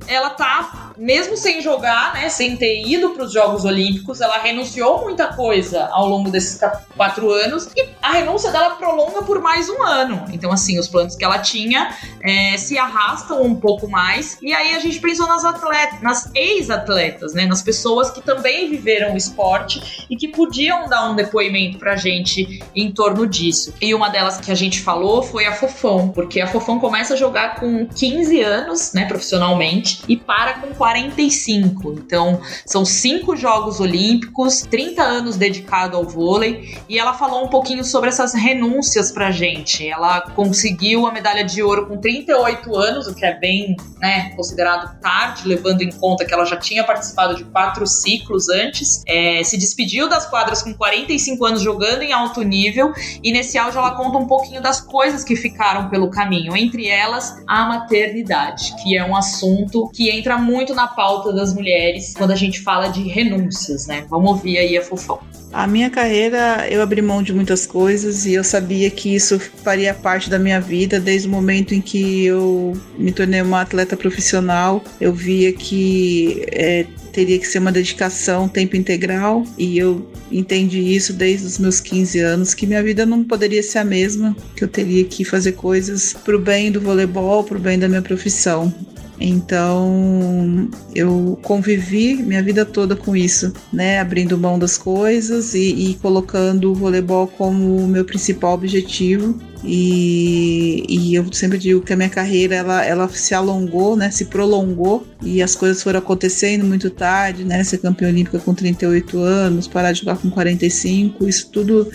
ela 0.06 0.30
tá, 0.30 0.85
mesmo 0.96 1.36
sem 1.36 1.60
jogar, 1.60 2.14
né, 2.14 2.28
sem 2.28 2.56
ter 2.56 2.82
ido 2.86 3.10
para 3.10 3.24
os 3.24 3.32
Jogos 3.32 3.64
Olímpicos, 3.64 4.20
ela 4.20 4.38
renunciou 4.38 5.02
muita 5.02 5.28
coisa 5.28 5.88
ao 5.92 6.06
longo 6.08 6.30
desses 6.30 6.60
quatro 6.96 7.30
anos 7.30 7.68
e 7.76 7.88
a 8.02 8.12
renúncia 8.12 8.50
dela 8.50 8.70
prolonga 8.76 9.22
por 9.22 9.40
mais 9.40 9.68
um 9.68 9.82
ano. 9.82 10.24
Então, 10.32 10.52
assim, 10.52 10.78
os 10.78 10.88
planos 10.88 11.16
que 11.16 11.24
ela 11.24 11.38
tinha 11.38 11.94
é, 12.22 12.56
se 12.56 12.78
arrastam 12.78 13.42
um 13.42 13.54
pouco 13.54 13.88
mais. 13.88 14.38
E 14.40 14.52
aí 14.52 14.74
a 14.74 14.78
gente 14.78 15.00
pensou 15.00 15.26
nas 15.26 15.44
atletas, 15.44 16.00
nas 16.00 16.30
ex-atletas, 16.34 17.34
né, 17.34 17.46
nas 17.46 17.62
pessoas 17.62 18.10
que 18.10 18.22
também 18.22 18.70
viveram 18.70 19.14
o 19.14 19.16
esporte 19.16 20.06
e 20.08 20.16
que 20.16 20.28
podiam 20.28 20.88
dar 20.88 21.10
um 21.10 21.14
depoimento 21.14 21.78
pra 21.78 21.96
gente 21.96 22.60
em 22.74 22.90
torno 22.92 23.26
disso. 23.26 23.74
E 23.80 23.94
uma 23.94 24.08
delas 24.08 24.38
que 24.38 24.50
a 24.50 24.54
gente 24.54 24.80
falou 24.80 25.22
foi 25.22 25.46
a 25.46 25.52
Fofão, 25.52 26.08
porque 26.08 26.40
a 26.40 26.46
Fofão 26.46 26.78
começa 26.78 27.14
a 27.14 27.16
jogar 27.16 27.56
com 27.56 27.86
15 27.86 28.40
anos, 28.40 28.92
né, 28.92 29.04
profissionalmente 29.06 30.02
e 30.08 30.16
para 30.16 30.54
com 30.54 30.74
45. 30.86 31.94
Então, 31.94 32.40
são 32.64 32.84
cinco 32.84 33.34
Jogos 33.34 33.80
Olímpicos, 33.80 34.62
30 34.62 35.02
anos 35.02 35.36
dedicado 35.36 35.96
ao 35.96 36.04
vôlei, 36.04 36.78
e 36.88 36.96
ela 36.96 37.12
falou 37.12 37.44
um 37.44 37.48
pouquinho 37.48 37.84
sobre 37.84 38.08
essas 38.08 38.32
renúncias 38.34 39.10
pra 39.10 39.32
gente. 39.32 39.88
Ela 39.88 40.20
conseguiu 40.20 41.04
a 41.06 41.12
medalha 41.12 41.44
de 41.44 41.60
ouro 41.60 41.88
com 41.88 41.96
38 41.96 42.76
anos, 42.76 43.08
o 43.08 43.14
que 43.16 43.24
é 43.24 43.36
bem 43.36 43.74
né, 43.98 44.30
considerado 44.36 45.00
tarde, 45.00 45.48
levando 45.48 45.82
em 45.82 45.90
conta 45.90 46.24
que 46.24 46.32
ela 46.32 46.44
já 46.44 46.56
tinha 46.56 46.84
participado 46.84 47.34
de 47.34 47.42
quatro 47.44 47.84
ciclos 47.84 48.48
antes. 48.48 49.02
É, 49.08 49.42
se 49.42 49.56
despediu 49.56 50.08
das 50.08 50.26
quadras 50.26 50.62
com 50.62 50.72
45 50.72 51.44
anos 51.44 51.62
jogando 51.62 52.02
em 52.02 52.12
alto 52.12 52.42
nível, 52.42 52.92
e 53.24 53.32
nesse 53.32 53.58
áudio 53.58 53.78
ela 53.78 53.96
conta 53.96 54.18
um 54.18 54.26
pouquinho 54.26 54.62
das 54.62 54.80
coisas 54.80 55.24
que 55.24 55.34
ficaram 55.34 55.88
pelo 55.88 56.10
caminho, 56.10 56.56
entre 56.56 56.86
elas 56.86 57.42
a 57.44 57.66
maternidade, 57.66 58.72
que 58.82 58.96
é 58.96 59.04
um 59.04 59.16
assunto 59.16 59.90
que 59.92 60.10
entra 60.10 60.38
muito 60.38 60.75
na 60.76 60.86
pauta 60.86 61.32
das 61.32 61.52
mulheres 61.54 62.14
quando 62.16 62.30
a 62.30 62.36
gente 62.36 62.60
fala 62.60 62.88
de 62.88 63.02
renúncias, 63.02 63.86
né? 63.86 64.06
Vamos 64.08 64.30
ouvir 64.30 64.58
aí 64.58 64.76
a 64.76 64.82
Fofão. 64.82 65.18
A 65.52 65.66
minha 65.66 65.88
carreira, 65.88 66.66
eu 66.68 66.82
abri 66.82 67.00
mão 67.00 67.22
de 67.22 67.32
muitas 67.32 67.64
coisas 67.64 68.26
e 68.26 68.34
eu 68.34 68.44
sabia 68.44 68.90
que 68.90 69.14
isso 69.14 69.38
faria 69.38 69.94
parte 69.94 70.28
da 70.28 70.38
minha 70.38 70.60
vida 70.60 71.00
desde 71.00 71.26
o 71.26 71.30
momento 71.30 71.74
em 71.74 71.80
que 71.80 72.26
eu 72.26 72.74
me 72.98 73.10
tornei 73.10 73.40
uma 73.40 73.62
atleta 73.62 73.96
profissional. 73.96 74.84
Eu 75.00 75.14
via 75.14 75.52
que 75.52 76.44
é, 76.52 76.84
teria 77.10 77.38
que 77.38 77.46
ser 77.46 77.60
uma 77.60 77.72
dedicação 77.72 78.46
tempo 78.46 78.76
integral 78.76 79.44
e 79.56 79.78
eu 79.78 80.06
entendi 80.30 80.94
isso 80.94 81.14
desde 81.14 81.46
os 81.46 81.58
meus 81.58 81.80
15 81.80 82.18
anos 82.18 82.52
que 82.52 82.66
minha 82.66 82.82
vida 82.82 83.06
não 83.06 83.24
poderia 83.24 83.62
ser 83.62 83.78
a 83.78 83.84
mesma, 83.84 84.36
que 84.54 84.62
eu 84.62 84.68
teria 84.68 85.04
que 85.04 85.24
fazer 85.24 85.52
coisas 85.52 86.12
pro 86.12 86.38
bem 86.38 86.70
do 86.70 86.82
voleibol, 86.82 87.42
pro 87.42 87.58
bem 87.58 87.78
da 87.78 87.88
minha 87.88 88.02
profissão. 88.02 88.74
Então 89.18 90.68
eu 90.94 91.38
convivi 91.42 92.16
minha 92.16 92.42
vida 92.42 92.64
toda 92.64 92.94
com 92.94 93.16
isso, 93.16 93.52
né? 93.72 93.98
Abrindo 93.98 94.36
mão 94.38 94.58
das 94.58 94.76
coisas 94.76 95.54
e, 95.54 95.90
e 95.90 95.94
colocando 95.94 96.70
o 96.70 96.74
voleibol 96.74 97.26
como 97.26 97.76
o 97.76 97.88
meu 97.88 98.04
principal 98.04 98.54
objetivo. 98.54 99.38
E, 99.64 100.84
e, 100.88 101.14
eu 101.14 101.26
sempre 101.32 101.58
digo 101.58 101.80
que 101.80 101.92
a 101.92 101.96
minha 101.96 102.08
carreira 102.08 102.54
ela, 102.54 102.84
ela 102.84 103.08
se 103.08 103.34
alongou, 103.34 103.96
né, 103.96 104.10
se 104.12 104.26
prolongou 104.26 105.04
e 105.20 105.42
as 105.42 105.56
coisas 105.56 105.82
foram 105.82 105.98
acontecendo 105.98 106.64
muito 106.64 106.88
tarde, 106.88 107.42
né, 107.42 107.64
ser 107.64 107.78
campeã 107.78 108.08
olímpica 108.08 108.38
com 108.38 108.54
38 108.54 109.18
anos, 109.18 109.66
parar 109.66 109.90
de 109.90 110.00
jogar 110.00 110.18
com 110.18 110.30
45, 110.30 111.26
isso 111.26 111.50
tudo 111.50 111.90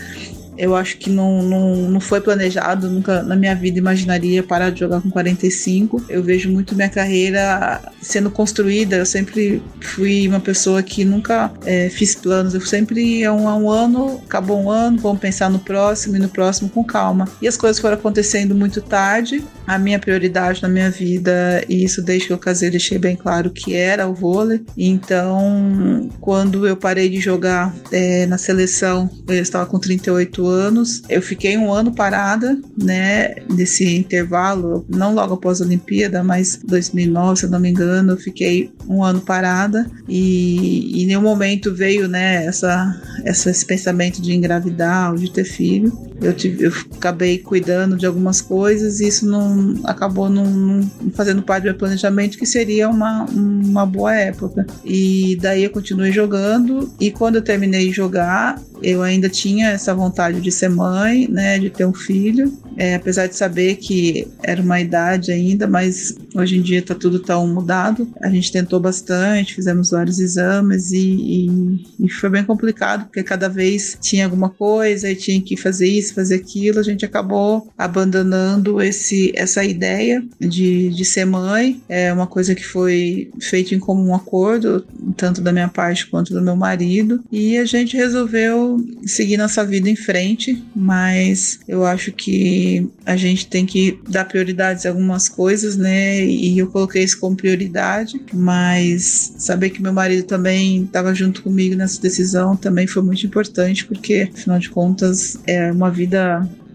eu 0.56 0.76
acho 0.76 0.98
que 0.98 1.10
não, 1.10 1.42
não, 1.42 1.76
não 1.76 2.00
foi 2.00 2.20
planejado, 2.20 2.90
nunca 2.90 3.22
na 3.22 3.34
minha 3.34 3.54
vida 3.54 3.78
imaginaria 3.78 4.42
parar 4.42 4.70
de 4.70 4.80
jogar 4.80 5.00
com 5.00 5.10
45. 5.10 6.04
Eu 6.08 6.22
vejo 6.22 6.50
muito 6.50 6.74
minha 6.74 6.88
carreira 6.88 7.80
sendo 8.00 8.30
construída. 8.30 8.96
Eu 8.96 9.06
sempre 9.06 9.62
fui 9.80 10.28
uma 10.28 10.40
pessoa 10.40 10.82
que 10.82 11.04
nunca 11.04 11.50
é, 11.64 11.88
fiz 11.88 12.14
planos. 12.14 12.54
Eu 12.54 12.60
sempre 12.60 13.22
é 13.22 13.30
um, 13.30 13.46
um 13.46 13.70
ano, 13.70 14.20
acabou 14.24 14.62
um 14.62 14.70
ano, 14.70 14.98
vamos 14.98 15.20
pensar 15.20 15.50
no 15.50 15.58
próximo 15.58 16.16
e 16.16 16.18
no 16.18 16.28
próximo 16.28 16.68
com 16.68 16.84
calma. 16.84 17.26
E 17.40 17.48
as 17.48 17.56
coisas 17.56 17.80
foram 17.80 17.94
acontecendo 17.94 18.54
muito 18.54 18.80
tarde. 18.80 19.42
A 19.66 19.78
minha 19.78 19.98
prioridade 19.98 20.62
na 20.62 20.68
minha 20.68 20.90
vida, 20.90 21.64
e 21.68 21.84
isso 21.84 22.02
desde 22.02 22.26
que 22.26 22.32
eu 22.32 22.38
casei, 22.38 22.70
deixei 22.70 22.98
bem 22.98 23.16
claro 23.16 23.50
que 23.50 23.74
era 23.74 24.06
o 24.06 24.14
vôlei. 24.14 24.62
Então, 24.76 26.10
quando 26.20 26.66
eu 26.66 26.76
parei 26.76 27.08
de 27.08 27.20
jogar 27.20 27.74
é, 27.90 28.26
na 28.26 28.36
seleção, 28.36 29.08
eu 29.28 29.40
estava 29.40 29.66
com 29.66 29.78
38 29.78 30.41
anos. 30.46 31.02
Eu 31.08 31.22
fiquei 31.22 31.56
um 31.56 31.72
ano 31.72 31.92
parada, 31.92 32.58
né, 32.80 33.34
nesse 33.50 33.96
intervalo, 33.96 34.84
não 34.88 35.14
logo 35.14 35.34
após 35.34 35.60
a 35.60 35.64
Olimpíada, 35.64 36.22
mas 36.22 36.60
2009, 36.64 37.40
se 37.40 37.46
eu 37.46 37.50
não 37.50 37.60
me 37.60 37.70
engano, 37.70 38.12
eu 38.12 38.16
fiquei 38.16 38.72
um 38.88 39.02
ano 39.02 39.20
parada 39.20 39.90
e 40.08 41.02
em 41.02 41.06
nenhum 41.06 41.22
momento 41.22 41.74
veio, 41.74 42.08
né, 42.08 42.44
essa, 42.44 43.00
essa, 43.24 43.50
esse 43.50 43.64
pensamento 43.64 44.20
de 44.20 44.32
engravidar 44.32 45.10
ou 45.10 45.16
de 45.16 45.30
ter 45.30 45.44
filho. 45.44 46.11
Eu, 46.22 46.32
tive, 46.32 46.64
eu 46.64 46.72
acabei 46.96 47.38
cuidando 47.38 47.96
de 47.96 48.06
algumas 48.06 48.40
coisas 48.40 49.00
e 49.00 49.08
isso 49.08 49.26
não 49.26 49.74
acabou 49.84 50.30
não, 50.30 50.44
não 50.44 50.90
fazendo 51.12 51.42
parte 51.42 51.64
do 51.64 51.66
meu 51.66 51.74
planejamento, 51.74 52.38
que 52.38 52.46
seria 52.46 52.88
uma, 52.88 53.24
uma 53.24 53.84
boa 53.84 54.14
época. 54.14 54.66
E 54.84 55.36
daí 55.40 55.64
eu 55.64 55.70
continuei 55.70 56.12
jogando 56.12 56.92
e 57.00 57.10
quando 57.10 57.36
eu 57.36 57.42
terminei 57.42 57.88
de 57.88 57.92
jogar, 57.92 58.60
eu 58.82 59.02
ainda 59.02 59.28
tinha 59.28 59.70
essa 59.70 59.94
vontade 59.94 60.40
de 60.40 60.50
ser 60.50 60.68
mãe, 60.68 61.28
né, 61.28 61.58
de 61.58 61.70
ter 61.70 61.86
um 61.86 61.94
filho, 61.94 62.52
é, 62.76 62.94
apesar 62.94 63.26
de 63.26 63.36
saber 63.36 63.76
que 63.76 64.28
era 64.42 64.60
uma 64.60 64.80
idade 64.80 65.30
ainda, 65.30 65.66
mas 65.66 66.16
hoje 66.34 66.56
em 66.58 66.62
dia 66.62 66.80
está 66.80 66.94
tudo 66.94 67.20
tão 67.20 67.46
mudado. 67.46 68.08
A 68.20 68.28
gente 68.28 68.50
tentou 68.50 68.80
bastante, 68.80 69.54
fizemos 69.54 69.90
vários 69.90 70.18
exames 70.18 70.90
e, 70.90 70.98
e, 70.98 71.84
e, 72.00 72.08
foi 72.08 72.30
bem 72.30 72.44
complicado, 72.44 73.04
porque 73.04 73.22
cada 73.22 73.48
vez 73.48 73.96
tinha 74.00 74.24
alguma 74.24 74.48
coisa 74.48 75.10
e 75.10 75.14
tinha 75.16 75.40
que 75.40 75.56
fazer 75.56 75.86
isso, 75.86 76.11
fazer 76.12 76.36
aquilo. 76.36 76.78
A 76.78 76.82
gente 76.82 77.04
acabou 77.04 77.70
abandonando 77.76 78.80
esse, 78.80 79.32
essa 79.34 79.64
ideia 79.64 80.24
de, 80.40 80.90
de 80.90 81.04
ser 81.04 81.24
mãe. 81.24 81.80
É 81.88 82.12
uma 82.12 82.26
coisa 82.26 82.54
que 82.54 82.64
foi 82.64 83.30
feita 83.40 83.74
em 83.74 83.78
comum 83.78 84.14
acordo, 84.14 84.84
tanto 85.16 85.40
da 85.40 85.52
minha 85.52 85.68
parte 85.68 86.06
quanto 86.06 86.32
do 86.32 86.42
meu 86.42 86.56
marido, 86.56 87.22
e 87.30 87.58
a 87.58 87.64
gente 87.64 87.96
resolveu 87.96 88.76
seguir 89.04 89.36
nossa 89.36 89.64
vida 89.64 89.88
em 89.88 89.96
frente, 89.96 90.62
mas 90.74 91.60
eu 91.66 91.84
acho 91.84 92.12
que 92.12 92.88
a 93.04 93.16
gente 93.16 93.46
tem 93.46 93.66
que 93.66 93.98
dar 94.08 94.24
prioridades 94.24 94.86
a 94.86 94.90
algumas 94.90 95.28
coisas, 95.28 95.76
né? 95.76 96.24
E 96.24 96.58
eu 96.58 96.68
coloquei 96.68 97.02
isso 97.02 97.18
como 97.18 97.36
prioridade, 97.36 98.20
mas 98.32 99.34
saber 99.38 99.70
que 99.70 99.82
meu 99.82 99.92
marido 99.92 100.24
também 100.24 100.84
estava 100.84 101.14
junto 101.14 101.42
comigo 101.42 101.74
nessa 101.74 102.00
decisão 102.00 102.56
também 102.56 102.86
foi 102.86 103.02
muito 103.02 103.24
importante, 103.26 103.84
porque 103.84 104.28
afinal 104.32 104.58
de 104.58 104.70
contas 104.70 105.38
é 105.46 105.70
uma 105.70 105.90
vida 105.90 106.01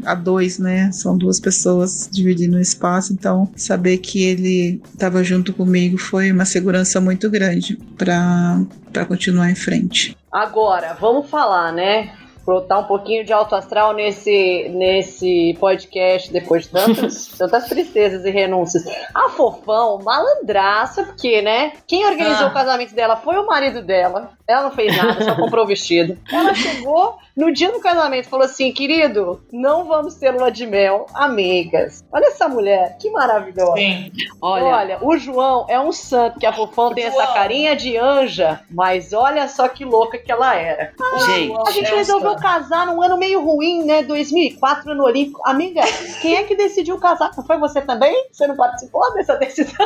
a 0.05 0.13
dois, 0.13 0.59
né? 0.59 0.91
São 0.91 1.17
duas 1.17 1.39
pessoas 1.39 2.09
dividindo 2.11 2.57
o 2.57 2.61
espaço, 2.61 3.13
então 3.13 3.49
saber 3.55 3.97
que 3.97 4.23
ele 4.23 4.81
estava 4.93 5.23
junto 5.23 5.53
comigo 5.53 5.97
foi 5.97 6.31
uma 6.31 6.45
segurança 6.45 7.01
muito 7.01 7.29
grande 7.29 7.79
para 7.97 9.05
continuar 9.07 9.49
em 9.49 9.55
frente. 9.55 10.15
Agora, 10.31 10.95
vamos 10.99 11.29
falar, 11.29 11.71
né? 11.71 12.11
Botar 12.47 12.79
um 12.79 12.85
pouquinho 12.85 13.25
de 13.25 13.33
alto 13.33 13.53
astral 13.55 13.93
nesse, 13.93 14.69
nesse 14.69 15.53
podcast 15.59 16.31
depois 16.31 16.63
de 16.63 16.69
tantas, 16.69 17.27
tantas 17.37 17.65
tristezas 17.67 18.23
e 18.23 18.29
renúncias. 18.29 18.85
A 19.13 19.29
Fofão, 19.29 19.99
malandraça, 20.01 21.03
porque, 21.03 21.41
né? 21.41 21.73
Quem 21.85 22.05
organizou 22.05 22.47
ah. 22.47 22.49
o 22.49 22.53
casamento 22.53 22.95
dela 22.95 23.17
foi 23.17 23.35
o 23.35 23.45
marido 23.45 23.81
dela. 23.81 24.31
Ela 24.47 24.63
não 24.63 24.71
fez 24.71 24.95
nada, 24.95 25.21
só 25.21 25.35
comprou 25.35 25.65
o 25.65 25.67
vestido. 25.67 26.17
Ela 26.31 26.53
chegou 26.53 27.17
no 27.37 27.53
dia 27.53 27.71
do 27.71 27.79
casamento 27.79 28.27
falou 28.27 28.45
assim: 28.45 28.71
querido, 28.71 29.39
não 29.53 29.85
vamos 29.85 30.15
ter 30.15 30.31
lua 30.31 30.49
de 30.49 30.65
mel, 30.65 31.05
amigas. 31.13 32.03
Olha 32.11 32.25
essa 32.25 32.49
mulher, 32.49 32.97
que 32.97 33.11
maravilhosa. 33.11 33.75
Sim. 33.75 34.11
Olha, 34.41 34.65
olha 34.65 34.97
o 35.03 35.15
João 35.17 35.67
é 35.69 35.79
um 35.79 35.91
santo, 35.91 36.39
que 36.39 36.47
a 36.47 36.51
Fofão 36.51 36.91
tem 36.95 37.05
João. 37.05 37.21
essa 37.21 37.33
carinha 37.33 37.75
de 37.75 37.95
anja, 37.95 38.61
mas 38.71 39.13
olha 39.13 39.47
só 39.47 39.67
que 39.67 39.85
louca 39.85 40.17
que 40.17 40.31
ela 40.31 40.55
era. 40.55 40.93
Ah, 40.99 41.19
gente, 41.19 41.55
a 41.67 41.71
gente 41.71 41.93
resolveu 41.93 42.35
casar 42.37 42.87
num 42.87 43.01
ano 43.01 43.17
meio 43.17 43.43
ruim, 43.43 43.83
né? 43.83 44.03
2004, 44.03 44.91
ano 44.91 45.03
olímpico. 45.03 45.41
Amiga, 45.45 45.81
quem 46.21 46.35
é 46.35 46.43
que 46.43 46.55
decidiu 46.55 46.97
casar? 46.99 47.31
Foi 47.45 47.57
você 47.57 47.81
também? 47.81 48.27
Você 48.31 48.47
não 48.47 48.55
participou 48.55 49.13
dessa 49.13 49.35
decisão? 49.35 49.85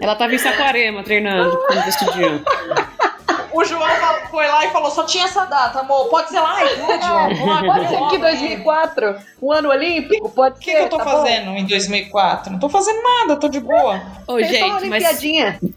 Ela 0.00 0.14
tava 0.16 0.34
em 0.34 0.38
Saquarema 0.38 1.02
treinando 1.02 1.56
quando 1.66 1.84
decidiu. 1.84 2.40
O 3.52 3.64
João 3.64 3.88
foi 4.30 4.46
lá 4.46 4.66
e 4.66 4.70
falou: 4.70 4.90
só 4.90 5.04
tinha 5.04 5.24
essa 5.24 5.44
data, 5.44 5.80
amor. 5.80 6.08
Pode 6.08 6.30
ser 6.30 6.40
lá? 6.40 6.58
Pode, 6.58 7.66
pode 7.66 7.88
ser 7.88 8.08
que 8.10 8.18
2004, 8.18 9.16
o 9.40 9.52
ano 9.52 9.68
olímpico, 9.70 10.28
pode 10.30 10.56
ser. 10.56 10.60
O 10.60 10.64
que, 10.64 10.76
que 10.76 10.82
eu 10.82 10.88
tô 10.88 10.98
tá 10.98 11.04
fazendo 11.04 11.46
bom? 11.46 11.56
em 11.56 11.66
2004? 11.66 12.52
Não 12.52 12.58
tô 12.58 12.68
fazendo 12.68 13.00
nada, 13.02 13.36
tô 13.36 13.48
de 13.48 13.60
boa. 13.60 14.00
Ô, 14.26 14.42
gente, 14.42 14.88
mas 14.88 15.20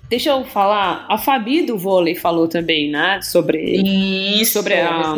deixa 0.10 0.30
eu 0.30 0.44
falar. 0.44 1.06
A 1.10 1.18
Fabi 1.18 1.64
do 1.64 1.78
vôlei 1.78 2.16
falou 2.16 2.48
também, 2.48 2.90
né? 2.90 3.20
Sobre, 3.22 3.60
Isso, 3.62 4.54
sobre, 4.54 4.76
a, 4.76 5.16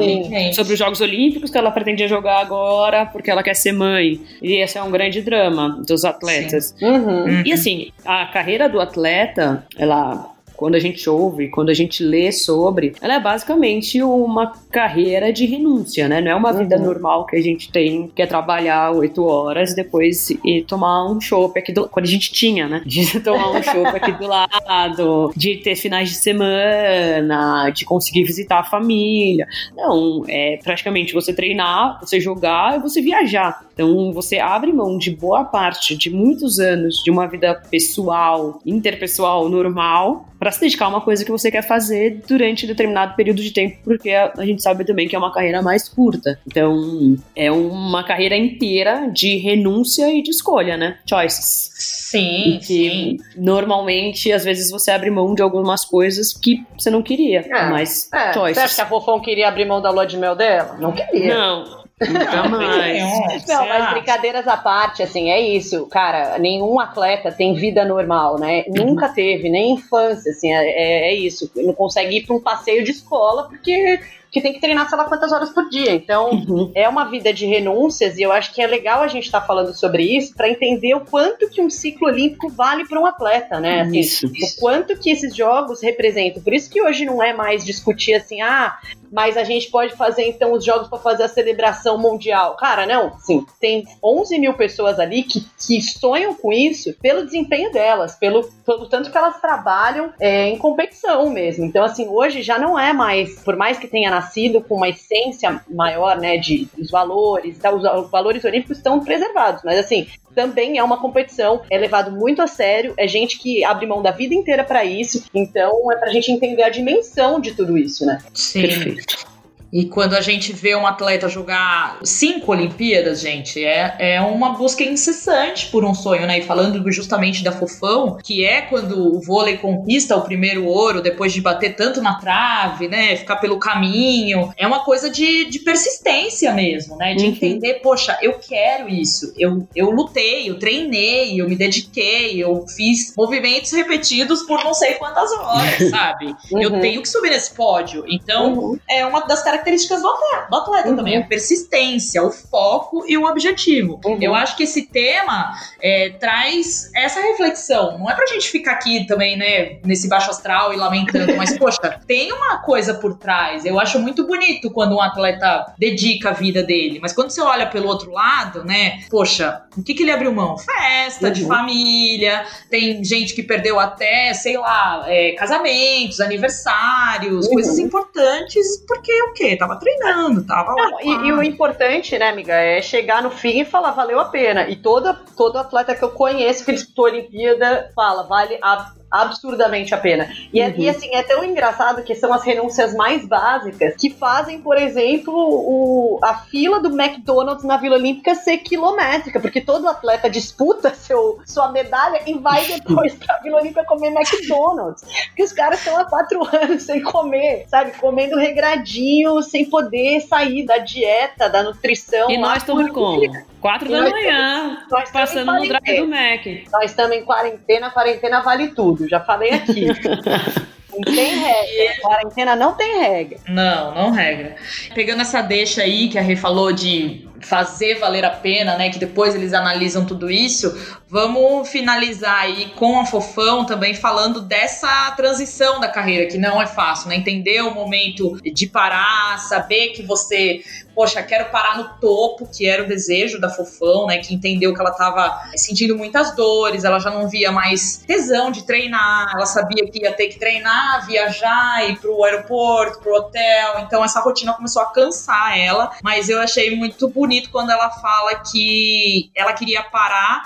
sobre 0.54 0.74
os 0.74 0.80
Jogos 0.80 1.02
Olímpicos 1.02 1.50
que 1.50 1.58
ela 1.58 1.72
pretendia 1.72 2.08
jogar 2.08 2.40
agora 2.40 3.06
porque 3.06 3.30
ela 3.32 3.44
quer 3.44 3.56
ser 3.56 3.72
mãe. 3.72 4.20
E 4.42 4.56
esse 4.56 4.78
é 4.78 4.84
um 4.84 4.92
grande 4.92 5.22
drama 5.22 5.82
dos 5.86 6.06
atletas. 6.06 6.76
Uhum. 6.82 7.44
E 7.46 7.52
assim, 7.54 7.92
a 8.06 8.26
carreira 8.28 8.70
do 8.70 8.80
atleta, 8.80 9.66
ela 9.78 10.33
quando 10.64 10.76
a 10.76 10.80
gente 10.80 11.10
ouve, 11.10 11.50
quando 11.50 11.72
a 11.72 11.74
gente 11.74 12.02
lê 12.02 12.32
sobre, 12.32 12.94
ela 13.02 13.16
é 13.16 13.20
basicamente 13.20 14.02
uma 14.02 14.54
carreira 14.72 15.34
de 15.34 15.46
renúncia, 15.46 16.08
né? 16.08 16.22
Não 16.22 16.32
é 16.32 16.36
uma 16.36 16.54
uhum. 16.54 16.60
vida 16.60 16.80
normal 16.80 17.26
que 17.26 17.36
a 17.36 17.42
gente 17.42 17.70
tem, 17.70 18.10
que 18.16 18.22
é 18.22 18.26
trabalhar 18.26 18.92
oito 18.92 19.26
horas 19.26 19.76
depois 19.76 20.30
e 20.30 20.64
tomar 20.66 21.12
um 21.12 21.20
chopp 21.20 21.60
aqui 21.60 21.74
do 21.74 21.90
quando 21.90 22.06
a 22.06 22.10
gente 22.10 22.32
tinha, 22.32 22.66
né? 22.66 22.82
De 22.86 23.04
tomar 23.20 23.52
um 23.52 23.62
chopp 23.62 23.88
aqui 23.88 24.14
do 24.14 24.26
lado, 24.26 25.34
de 25.36 25.58
ter 25.58 25.76
finais 25.76 26.08
de 26.08 26.16
semana, 26.16 27.70
de 27.70 27.84
conseguir 27.84 28.24
visitar 28.24 28.60
a 28.60 28.64
família. 28.64 29.46
Não, 29.76 30.24
é 30.30 30.60
praticamente 30.64 31.14
você 31.14 31.34
treinar, 31.34 32.00
você 32.00 32.22
jogar 32.22 32.78
e 32.78 32.80
você 32.80 33.02
viajar. 33.02 33.66
Então 33.74 34.12
você 34.14 34.40
abre 34.40 34.72
mão 34.72 34.98
de 34.98 35.12
boa 35.12 35.44
parte 35.44 35.96
de 35.96 36.10
muitos 36.10 36.60
anos 36.60 37.02
de 37.04 37.12
uma 37.12 37.28
vida 37.28 37.56
pessoal, 37.70 38.60
interpessoal 38.66 39.50
normal 39.50 40.28
para 40.44 40.52
se 40.52 40.60
dedicar 40.60 40.86
a 40.86 40.90
uma 40.90 41.00
coisa 41.00 41.24
que 41.24 41.32
você 41.32 41.50
quer 41.50 41.66
fazer 41.66 42.22
durante 42.28 42.68
determinado 42.68 43.16
período 43.16 43.42
de 43.42 43.52
tempo, 43.52 43.78
porque 43.82 44.10
a 44.12 44.46
gente 44.46 44.62
sabe 44.62 44.84
também 44.84 45.08
que 45.08 45.16
é 45.16 45.20
uma 45.20 45.32
carreira 45.32 45.62
mais 45.62 45.88
curta. 45.88 46.38
Então, 46.46 47.16
é 47.34 47.50
uma 47.50 48.04
carreira 48.04 48.36
inteira 48.36 49.10
de 49.10 49.38
renúncia 49.38 50.12
e 50.12 50.22
de 50.22 50.32
escolha, 50.32 50.76
né? 50.76 50.98
Choices. 51.10 51.72
Sim, 51.78 52.60
que 52.60 52.66
sim. 52.66 53.18
Normalmente, 53.38 54.34
às 54.34 54.44
vezes, 54.44 54.70
você 54.70 54.92
abre 54.92 55.10
mão 55.10 55.34
de 55.34 55.42
algumas 55.42 55.86
coisas 55.86 56.34
que 56.34 56.62
você 56.78 56.90
não 56.90 57.02
queria, 57.02 57.40
é, 57.40 57.70
mas 57.70 58.12
é. 58.14 58.34
choices. 58.34 58.58
Você 58.58 58.66
acha 58.66 58.76
que 58.76 58.82
a 58.82 58.86
Fofão 58.86 59.22
queria 59.22 59.48
abrir 59.48 59.64
mão 59.64 59.82
da 59.82 59.92
lua 59.92 60.06
de 60.06 60.18
mel 60.18 60.36
dela? 60.36 60.76
Não 60.78 60.92
queria. 60.92 61.34
Não. 61.34 61.83
Jamais. 62.06 63.48
Não, 63.48 63.68
mas 63.68 63.92
brincadeiras 63.92 64.48
à 64.48 64.58
parte, 64.58 65.04
assim, 65.04 65.30
é 65.30 65.40
isso, 65.40 65.86
cara. 65.88 66.38
Nenhum 66.38 66.80
atleta 66.80 67.32
tem 67.32 67.54
vida 67.54 67.86
normal, 67.86 68.40
né? 68.40 68.64
Nunca 68.68 69.10
teve, 69.10 69.50
nem 69.50 69.74
infância, 69.74 70.32
assim, 70.32 70.52
é, 70.52 70.64
é, 70.66 71.12
é 71.12 71.16
isso. 71.16 71.50
Não 71.56 71.74
consegue 71.74 72.18
ir 72.18 72.26
para 72.26 72.36
um 72.36 72.40
passeio 72.40 72.84
de 72.84 72.92
escola 72.92 73.48
porque 73.48 74.00
que 74.34 74.42
tem 74.42 74.52
que 74.52 74.60
treinar 74.60 74.90
sei 74.90 74.98
lá 74.98 75.06
quantas 75.06 75.32
horas 75.32 75.52
por 75.52 75.70
dia. 75.70 75.94
Então, 75.94 76.32
uhum. 76.32 76.72
é 76.74 76.90
uma 76.90 77.06
vida 77.06 77.32
de 77.32 77.46
renúncias 77.46 78.18
e 78.18 78.24
eu 78.24 78.32
acho 78.32 78.52
que 78.52 78.62
é 78.62 78.66
legal 78.66 79.04
a 79.04 79.08
gente 79.08 79.26
estar 79.26 79.42
tá 79.42 79.46
falando 79.46 79.72
sobre 79.76 80.04
isso 80.04 80.34
para 80.34 80.50
entender 80.50 80.96
o 80.96 81.02
quanto 81.02 81.48
que 81.48 81.62
um 81.62 81.70
ciclo 81.70 82.08
olímpico 82.08 82.50
vale 82.50 82.88
para 82.88 83.00
um 83.00 83.06
atleta, 83.06 83.60
né? 83.60 83.82
Assim, 83.82 84.00
isso. 84.00 84.26
O 84.26 84.60
quanto 84.60 84.98
que 84.98 85.12
esses 85.12 85.36
jogos 85.36 85.84
representam. 85.84 86.42
Por 86.42 86.52
isso 86.52 86.68
que 86.68 86.82
hoje 86.82 87.06
não 87.06 87.22
é 87.22 87.32
mais 87.32 87.64
discutir 87.64 88.16
assim, 88.16 88.42
ah, 88.42 88.76
mas 89.14 89.38
a 89.38 89.44
gente 89.44 89.70
pode 89.70 89.96
fazer 89.96 90.28
então 90.28 90.54
os 90.54 90.66
jogos 90.66 90.88
para 90.88 90.98
fazer 90.98 91.24
a 91.24 91.28
celebração 91.28 92.00
mundial. 92.00 92.56
Cara, 92.56 92.88
não, 92.88 93.16
sim, 93.20 93.46
tem 93.62 93.86
11 94.04 94.40
mil 94.40 94.56
pessoas 94.56 95.00
ali 95.00 95.22
que, 95.22 95.46
que 95.60 95.80
sonham 95.84 96.34
com 96.34 96.52
isso 96.52 96.96
pelo 97.00 97.24
desempenho 97.24 97.72
delas, 97.72 98.16
pelo, 98.16 98.44
pelo 98.66 98.90
tanto 98.90 99.12
que 99.12 99.18
elas 99.18 99.40
trabalham 99.40 100.12
é, 100.20 100.48
em 100.50 100.58
competição 100.58 101.30
mesmo. 101.30 101.64
Então, 101.64 101.84
assim, 101.84 102.08
hoje 102.08 102.42
já 102.42 102.58
não 102.58 102.78
é 102.78 102.92
mais, 102.92 103.40
por 103.42 103.56
mais 103.56 103.78
que 103.78 103.88
tenha 103.88 104.10
nascido 104.24 104.62
com 104.62 104.76
uma 104.76 104.90
essência 104.90 105.62
maior, 105.70 106.18
né, 106.20 106.38
de 106.38 106.68
os 106.78 106.90
valores, 106.90 107.58
tá, 107.58 107.74
os, 107.74 107.84
os 107.84 108.10
valores 108.10 108.44
olímpicos 108.44 108.78
estão 108.78 109.00
preservados, 109.00 109.62
mas 109.64 109.78
assim, 109.78 110.08
também 110.34 110.78
é 110.78 110.84
uma 110.84 111.00
competição, 111.00 111.62
é 111.70 111.78
levado 111.78 112.12
muito 112.12 112.42
a 112.42 112.48
sério, 112.48 112.94
é 112.98 113.08
gente 113.08 113.38
que 113.38 113.64
abre 113.64 113.86
mão 113.86 114.02
da 114.02 114.12
vida 114.12 114.34
inteira 114.34 114.64
para 114.64 114.84
isso, 114.84 115.24
então 115.34 115.92
é 115.92 115.96
pra 115.98 116.10
gente 116.10 116.32
entender 116.32 116.64
a 116.64 116.70
dimensão 116.70 117.40
de 117.40 117.54
tudo 117.54 117.78
isso, 117.78 118.06
né? 118.06 118.20
Sim. 118.34 118.62
Perfeito. 118.62 119.33
E 119.74 119.86
quando 119.86 120.14
a 120.14 120.22
gente 120.22 120.54
vê 120.54 120.76
um 120.76 120.86
atleta 120.86 121.28
jogar 121.28 121.98
cinco 122.04 122.52
Olimpíadas, 122.52 123.22
gente, 123.22 123.66
é, 123.66 123.96
é 123.98 124.22
uma 124.22 124.52
busca 124.52 124.84
incessante 124.84 125.66
por 125.72 125.84
um 125.84 125.96
sonho, 125.96 126.28
né? 126.28 126.38
E 126.38 126.42
falando 126.44 126.92
justamente 126.92 127.44
da 127.44 127.52
Fofão, 127.52 128.20
que 128.24 128.46
é 128.46 128.62
quando 128.62 129.16
o 129.16 129.20
vôlei 129.20 129.58
conquista 129.58 130.16
o 130.16 130.22
primeiro 130.22 130.68
ouro 130.68 131.02
depois 131.02 131.34
de 131.34 131.42
bater 131.42 131.76
tanto 131.76 132.04
na 132.04 132.20
trave, 132.20 132.88
né? 132.88 133.16
Ficar 133.16 133.38
pelo 133.38 133.58
caminho. 133.58 134.54
É 134.56 134.68
uma 134.68 134.86
coisa 134.86 135.10
de, 135.10 135.50
de 135.50 135.58
persistência 135.60 136.54
mesmo, 136.54 136.96
né? 136.96 137.16
De 137.16 137.24
uhum. 137.24 137.32
entender, 137.32 137.76
poxa, 137.82 138.16
eu 138.22 138.34
quero 138.34 138.88
isso. 138.88 139.34
Eu, 139.40 139.68
eu 139.76 139.90
lutei, 139.90 140.48
eu 140.48 140.60
treinei, 140.60 141.42
eu 141.42 141.50
me 141.50 141.56
dediquei, 141.56 142.44
eu 142.44 142.64
fiz 142.68 143.12
movimentos 143.18 143.72
repetidos 143.72 144.44
por 144.44 144.64
não 144.64 144.76
sei 144.76 144.94
quantas 144.96 145.32
horas, 145.32 145.90
sabe? 145.90 146.36
Uhum. 146.52 146.62
Eu 146.62 146.80
tenho 146.80 147.02
que 147.02 147.10
subir 147.10 147.32
nesse 147.32 147.56
pódio. 147.56 148.06
Então, 148.08 148.54
uhum. 148.54 148.80
é 148.88 149.04
uma 149.04 149.22
das 149.22 149.42
características 149.42 149.63
características 149.64 150.02
do 150.02 150.10
atleta, 150.10 150.48
do 150.50 150.58
atleta 150.58 150.90
uhum. 150.90 150.96
também, 150.96 151.18
a 151.18 151.24
persistência, 151.24 152.22
o 152.22 152.32
foco 152.32 153.06
e 153.08 153.18
o 153.18 153.26
objetivo. 153.26 154.00
Uhum. 154.06 154.18
Eu 154.22 154.36
acho 154.36 154.56
que 154.56 154.64
esse 154.64 154.88
tema 154.88 155.54
é, 155.82 156.10
traz 156.20 156.92
essa 156.96 157.22
reflexão. 157.22 157.98
Não 157.98 158.10
é 158.10 158.14
pra 158.14 158.26
gente 158.28 158.50
ficar 158.50 158.74
aqui 158.74 159.08
também, 159.08 159.38
né, 159.38 159.78
nesse 159.84 160.08
baixo 160.08 160.30
astral 160.30 160.74
e 160.74 160.78
lamentando, 160.78 161.36
mas, 161.36 161.56
poxa, 161.58 162.00
tem 162.06 162.32
uma 162.32 162.58
coisa 162.58 162.94
por 162.94 163.18
trás. 163.18 163.66
Eu 163.66 163.80
acho 163.80 164.00
muito 164.00 164.28
bonito 164.28 164.70
quando 164.70 164.96
um 164.96 165.02
atleta 165.02 165.74
dedica 165.78 166.30
a 166.30 166.34
vida 166.34 166.62
dele, 166.62 167.00
mas 167.02 167.14
quando 167.14 167.32
você 167.32 167.42
olha 167.42 167.68
pelo 167.68 167.88
outro 167.88 168.12
lado, 168.12 168.64
né, 168.64 169.00
poxa, 169.10 169.64
o 169.78 169.84
que, 169.84 169.94
que 169.94 170.04
ele 170.04 170.12
abriu 170.12 170.34
mão? 170.34 170.58
Festa, 170.58 171.28
uhum. 171.28 171.34
de 171.34 171.46
família, 171.46 172.46
tem 172.70 173.04
gente 173.04 173.34
que 173.34 173.42
perdeu 173.42 173.80
até, 173.80 174.34
sei 174.34 174.58
lá, 174.58 175.06
é, 175.08 175.32
casamentos, 175.34 176.20
aniversários, 176.20 177.48
coisas 177.48 177.78
uhum. 177.78 177.86
importantes, 177.86 178.84
porque 178.88 179.12
o 179.24 179.34
quê? 179.34 179.53
Quê? 179.54 179.58
Tava 179.58 179.78
treinando, 179.78 180.46
tava 180.46 180.74
lá. 180.74 180.90
Não, 180.90 181.02
e, 181.02 181.28
e 181.28 181.32
o 181.32 181.44
importante, 181.44 182.18
né, 182.18 182.30
amiga, 182.30 182.54
é 182.54 182.82
chegar 182.82 183.22
no 183.22 183.30
fim 183.30 183.62
e 183.62 183.66
falar, 183.66 183.92
valeu 183.92 184.20
a 184.20 184.26
pena. 184.26 184.68
E 184.70 184.76
toda, 184.76 185.14
todo 185.38 185.58
atleta 185.58 185.96
que 185.96 186.04
eu 186.04 186.12
conheço 186.12 186.66
que 186.66 186.74
disputou 186.74 187.06
a 187.06 187.10
Olimpíada 187.10 187.92
fala, 187.96 188.24
vale 188.24 188.58
a 188.62 188.94
absurdamente 189.14 189.94
a 189.94 189.98
pena. 189.98 190.28
E, 190.52 190.60
é- 190.60 190.68
Uhum. 190.70 190.76
e, 190.78 190.90
assim, 190.90 191.14
é 191.14 191.22
tão 191.24 191.44
engraçado 191.44 192.02
que 192.04 192.16
são 192.16 192.34
as 192.34 192.44
renúncias 192.44 192.94
mais 192.96 193.26
básicas 193.26 193.96
que 193.98 194.10
fazem, 194.10 194.60
por 194.60 194.78
exemplo, 194.78 195.34
o, 195.36 196.20
a 196.24 196.34
fila 196.36 196.80
do 196.82 196.90
McDonald's 197.00 197.64
na 197.64 197.78
Vila 197.78 197.96
Olímpica 197.96 198.34
ser 198.36 198.58
quilométrica, 198.58 199.40
porque 199.40 199.62
todo 199.62 199.88
atleta 199.88 200.30
disputa 200.30 200.92
seu, 200.96 201.40
sua 201.46 201.72
medalha 201.72 202.22
e 202.26 202.34
vai 202.40 202.64
depois 202.66 203.14
pra 203.14 203.38
Vila 203.40 203.60
Olímpica 203.60 203.84
comer 203.86 204.08
McDonald's. 204.08 205.04
Porque 205.28 205.44
os 205.44 205.54
caras 205.54 205.80
estão 205.80 205.98
há 206.00 206.06
quatro 206.06 206.42
anos 206.56 206.84
sem 206.84 207.02
comer, 207.04 207.66
sabe? 207.68 207.92
Comendo 208.00 208.38
regradinho, 208.38 209.42
sem 209.44 209.66
poder 209.70 210.22
sair 210.22 210.66
da 210.66 210.78
dieta, 210.80 211.50
da 211.50 211.62
nutrição. 211.64 212.30
E 212.32 212.38
nós 212.38 212.58
estamos 212.58 212.90
como? 212.92 213.22
Quatro 213.62 213.90
da 213.90 214.10
manhã, 214.10 214.78
nós 214.92 215.10
passando 215.10 215.54
no 215.54 215.66
drive 215.68 216.02
do 216.02 216.08
Mac. 216.08 216.46
Nós 216.72 216.92
estamos 216.92 217.16
em 217.16 217.24
quarentena, 217.24 217.90
quarentena 217.92 218.42
vale 218.42 218.70
tudo, 218.70 219.03
já 219.08 219.20
falei 219.20 219.52
aqui. 219.52 219.86
não 220.92 221.02
tem 221.02 221.36
regra, 221.40 222.02
quarentena 222.02 222.56
não 222.56 222.74
tem 222.74 223.00
regra. 223.00 223.40
Não, 223.48 223.96
não 223.96 224.12
regra. 224.12 224.56
Pegando 224.94 225.22
essa 225.22 225.42
deixa 225.42 225.82
aí 225.82 226.08
que 226.08 226.18
a 226.18 226.22
Rê 226.22 226.36
falou 226.36 226.72
de 226.72 227.28
fazer 227.42 228.00
valer 228.00 228.24
a 228.26 228.30
pena, 228.30 228.78
né? 228.78 228.90
Que 228.90 229.00
depois 229.00 229.36
eles 229.36 229.54
analisam 229.54 230.06
tudo 230.06 230.30
isso. 230.30 231.00
Vamos 231.14 231.70
finalizar 231.70 232.40
aí 232.40 232.72
com 232.72 233.00
a 233.00 233.06
Fofão 233.06 233.68
também 233.68 233.94
falando 233.94 234.42
dessa 234.42 235.12
transição 235.12 235.80
da 235.80 235.88
carreira, 235.88 236.26
que 236.26 236.40
não 236.40 236.60
é 236.60 236.66
fácil, 236.66 237.08
né? 237.08 237.18
Entender 237.18 237.62
o 237.62 237.72
momento 237.72 238.42
de 238.42 238.66
parar, 238.66 239.38
saber 239.38 239.90
que 239.90 240.02
você, 240.02 240.64
poxa, 240.96 241.22
quero 241.22 241.52
parar 241.52 241.78
no 241.78 242.00
topo, 242.00 242.50
que 242.52 242.66
era 242.66 242.82
o 242.82 242.88
desejo 242.88 243.40
da 243.40 243.48
Fofão, 243.48 244.08
né? 244.08 244.18
Que 244.18 244.34
entendeu 244.34 244.74
que 244.74 244.82
ela 244.82 244.90
tava 244.90 245.40
sentindo 245.56 245.96
muitas 245.96 246.36
dores, 246.36 246.84
ela 246.84 246.98
já 246.98 247.12
não 247.12 247.30
via 247.30 247.52
mais 247.52 247.98
tesão 248.08 248.50
de 248.50 248.66
treinar, 248.66 249.34
ela 249.36 249.46
sabia 249.46 249.88
que 249.88 250.02
ia 250.02 250.14
ter 250.14 250.30
que 250.30 250.40
treinar, 250.40 251.06
viajar, 251.06 251.88
ir 251.92 252.00
pro 252.00 252.24
aeroporto, 252.24 253.02
pro 253.02 253.14
hotel. 253.14 253.82
Então 253.82 254.04
essa 254.04 254.20
rotina 254.20 254.52
começou 254.52 254.82
a 254.82 254.88
cansar 254.88 255.56
ela, 255.60 255.92
mas 256.02 256.28
eu 256.28 256.42
achei 256.42 256.76
muito 256.76 257.08
bonito 257.08 257.52
quando 257.52 257.70
ela 257.70 257.92
fala 257.92 258.42
que 258.52 259.30
ela 259.36 259.54
queria 259.54 259.84
parar 259.84 260.42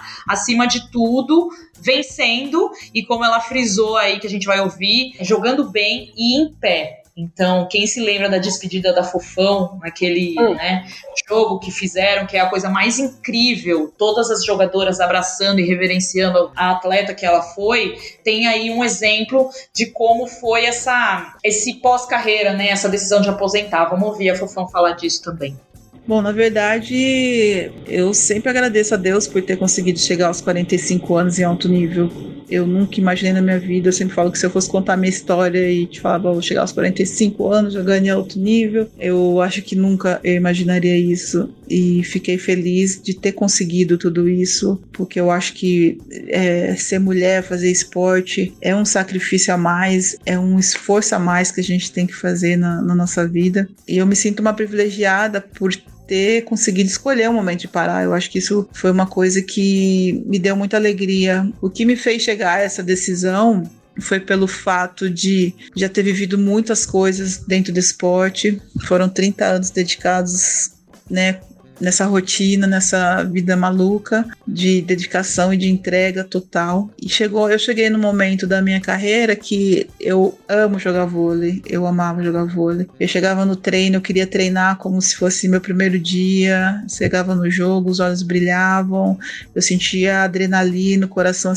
acima 0.58 0.68
de 0.68 0.90
tudo, 0.92 1.50
vencendo 1.80 2.72
e 2.94 3.04
como 3.06 3.24
ela 3.24 3.40
frisou 3.40 3.96
aí 3.98 4.20
que 4.20 4.28
a 4.28 4.30
gente 4.30 4.48
vai 4.48 4.60
ouvir, 4.60 5.14
jogando 5.22 5.70
bem 5.70 6.12
e 6.18 6.42
em 6.42 6.52
pé. 6.54 7.04
Então, 7.20 7.68
quem 7.68 7.88
se 7.88 8.00
lembra 8.00 8.30
da 8.30 8.38
despedida 8.38 8.94
da 8.94 9.04
Fofão, 9.04 9.80
naquele 9.82 10.36
Hum. 10.40 10.54
né, 10.54 10.86
jogo 11.28 11.58
que 11.58 11.72
fizeram, 11.72 12.28
que 12.28 12.38
é 12.38 12.40
a 12.40 12.46
coisa 12.46 12.70
mais 12.70 13.00
incrível, 13.00 13.92
todas 13.98 14.30
as 14.30 14.46
jogadoras 14.46 15.00
abraçando 15.00 15.60
e 15.60 15.66
reverenciando 15.66 16.52
a 16.56 16.72
atleta 16.74 17.16
que 17.16 17.26
ela 17.26 17.42
foi, 17.42 17.98
tem 18.24 18.46
aí 18.46 18.70
um 18.70 18.84
exemplo 18.84 19.50
de 19.74 19.88
como 19.88 20.28
foi 20.28 20.66
essa 20.66 21.36
esse 21.44 21.76
pós-carreira, 21.76 22.54
né, 22.54 22.70
essa 22.70 22.88
decisão 22.88 23.20
de 23.20 23.30
aposentar. 23.30 23.86
Vamos 23.86 24.08
ouvir 24.10 24.30
a 24.30 24.36
Fofão 24.36 24.68
falar 24.68 24.92
disso 24.92 25.24
também. 25.24 25.60
Bom, 26.08 26.22
na 26.22 26.32
verdade, 26.32 27.70
eu 27.86 28.14
sempre 28.14 28.50
agradeço 28.50 28.94
a 28.94 28.98
Deus 28.98 29.28
por 29.28 29.42
ter 29.42 29.58
conseguido 29.58 30.00
chegar 30.00 30.28
aos 30.28 30.40
45 30.40 31.16
anos 31.18 31.38
em 31.38 31.44
alto 31.44 31.68
nível. 31.68 32.10
Eu 32.50 32.66
nunca 32.66 32.98
imaginei 32.98 33.34
na 33.34 33.42
minha 33.42 33.60
vida, 33.60 33.90
eu 33.90 33.94
sempre 33.94 34.16
falo 34.16 34.32
que 34.32 34.40
se 34.40 34.46
eu 34.46 34.50
fosse 34.50 34.70
contar 34.70 34.96
minha 34.96 35.10
história 35.10 35.70
e 35.70 35.86
te 35.86 36.00
falar, 36.00 36.20
vou 36.20 36.42
chegar 36.42 36.62
aos 36.62 36.72
45 36.72 37.52
anos, 37.52 37.74
jogando 37.74 38.06
em 38.06 38.10
alto 38.10 38.40
nível, 38.40 38.90
eu 38.98 39.42
acho 39.42 39.62
que 39.62 39.76
nunca 39.76 40.22
eu 40.24 40.36
imaginaria 40.36 40.98
isso. 40.98 41.54
E 41.70 42.02
fiquei 42.06 42.38
feliz 42.38 43.02
de 43.04 43.14
ter 43.14 43.34
conseguido 43.34 43.98
tudo 43.98 44.30
isso, 44.30 44.82
porque 44.94 45.20
eu 45.20 45.30
acho 45.30 45.56
que 45.56 45.98
é, 46.30 46.74
ser 46.78 47.00
mulher, 47.00 47.44
fazer 47.44 47.70
esporte, 47.70 48.54
é 48.62 48.74
um 48.74 48.86
sacrifício 48.86 49.54
a 49.54 49.58
mais, 49.58 50.16
é 50.26 50.40
um 50.40 50.58
esforço 50.58 51.14
a 51.16 51.20
mais 51.20 51.52
que 51.52 51.60
a 51.60 51.64
gente 51.64 51.92
tem 51.92 52.08
que 52.08 52.16
fazer 52.16 52.56
na, 52.56 52.82
na 52.82 52.96
nossa 52.96 53.28
vida. 53.28 53.68
E 53.86 53.98
eu 53.98 54.06
me 54.06 54.16
sinto 54.16 54.40
uma 54.40 54.54
privilegiada 54.54 55.42
por 55.42 55.74
ter 56.08 56.44
conseguido 56.44 56.90
escolher 56.90 57.30
o 57.30 57.34
momento 57.34 57.62
de 57.62 57.68
parar. 57.68 58.04
Eu 58.04 58.14
acho 58.14 58.30
que 58.30 58.40
isso 58.40 58.68
foi 58.74 58.92
uma 58.92 59.06
coisa 59.06 59.42
que 59.42 60.24
me 60.26 60.40
deu 60.40 60.56
muita 60.56 60.78
alegria. 60.78 61.48
O 61.62 61.70
que 61.70 61.86
me 61.86 61.96
fez 61.96 62.24
chegar 62.24 62.56
a 62.56 62.62
essa 62.62 62.82
decisão 62.82 63.70
foi 64.00 64.20
pelo 64.20 64.48
fato 64.48 65.10
de 65.10 65.54
já 65.76 65.90
ter 65.90 66.04
vivido 66.04 66.38
muitas 66.38 66.86
coisas 66.86 67.38
dentro 67.38 67.74
do 67.74 67.80
esporte. 67.80 68.62
Foram 68.86 69.10
30 69.10 69.46
anos 69.46 69.70
dedicados, 69.70 70.72
né, 71.10 71.40
nessa 71.80 72.06
rotina, 72.06 72.68
nessa 72.68 73.24
vida 73.24 73.56
maluca 73.56 74.26
de 74.48 74.82
dedicação 74.82 75.54
e 75.54 75.58
de 75.58 75.70
entrega 75.70 76.24
total. 76.24 76.90
E 77.02 77.10
chegou, 77.10 77.50
eu 77.50 77.60
cheguei 77.60 77.90
no 77.90 78.00
momento 78.00 78.48
da 78.48 78.62
minha 78.62 78.82
carreira 78.82 79.36
que 79.36 79.90
eu 80.00 80.38
amo 80.48 80.80
jogar 80.80 81.06
vôlei, 81.06 81.62
eu 81.66 81.86
amava 81.86 82.24
jogar 82.24 82.46
vôlei. 82.46 82.88
Eu 83.00 83.08
chegava 83.08 83.46
no 83.46 83.56
treino, 83.56 83.98
eu 83.98 84.02
queria 84.02 84.28
treinar 84.28 84.78
como 84.78 85.02
se 85.02 85.16
fosse 85.16 85.48
meu 85.48 85.62
primeiro 85.62 86.00
dia. 86.00 86.84
Chegava 86.90 87.36
no 87.36 87.50
jogo, 87.50 87.90
os 87.90 88.00
olhos 88.00 88.24
brilhavam, 88.24 89.18
eu 89.54 89.62
sentia 89.62 90.24
adrenalina, 90.24 91.06
o 91.06 91.10
coração 91.10 91.54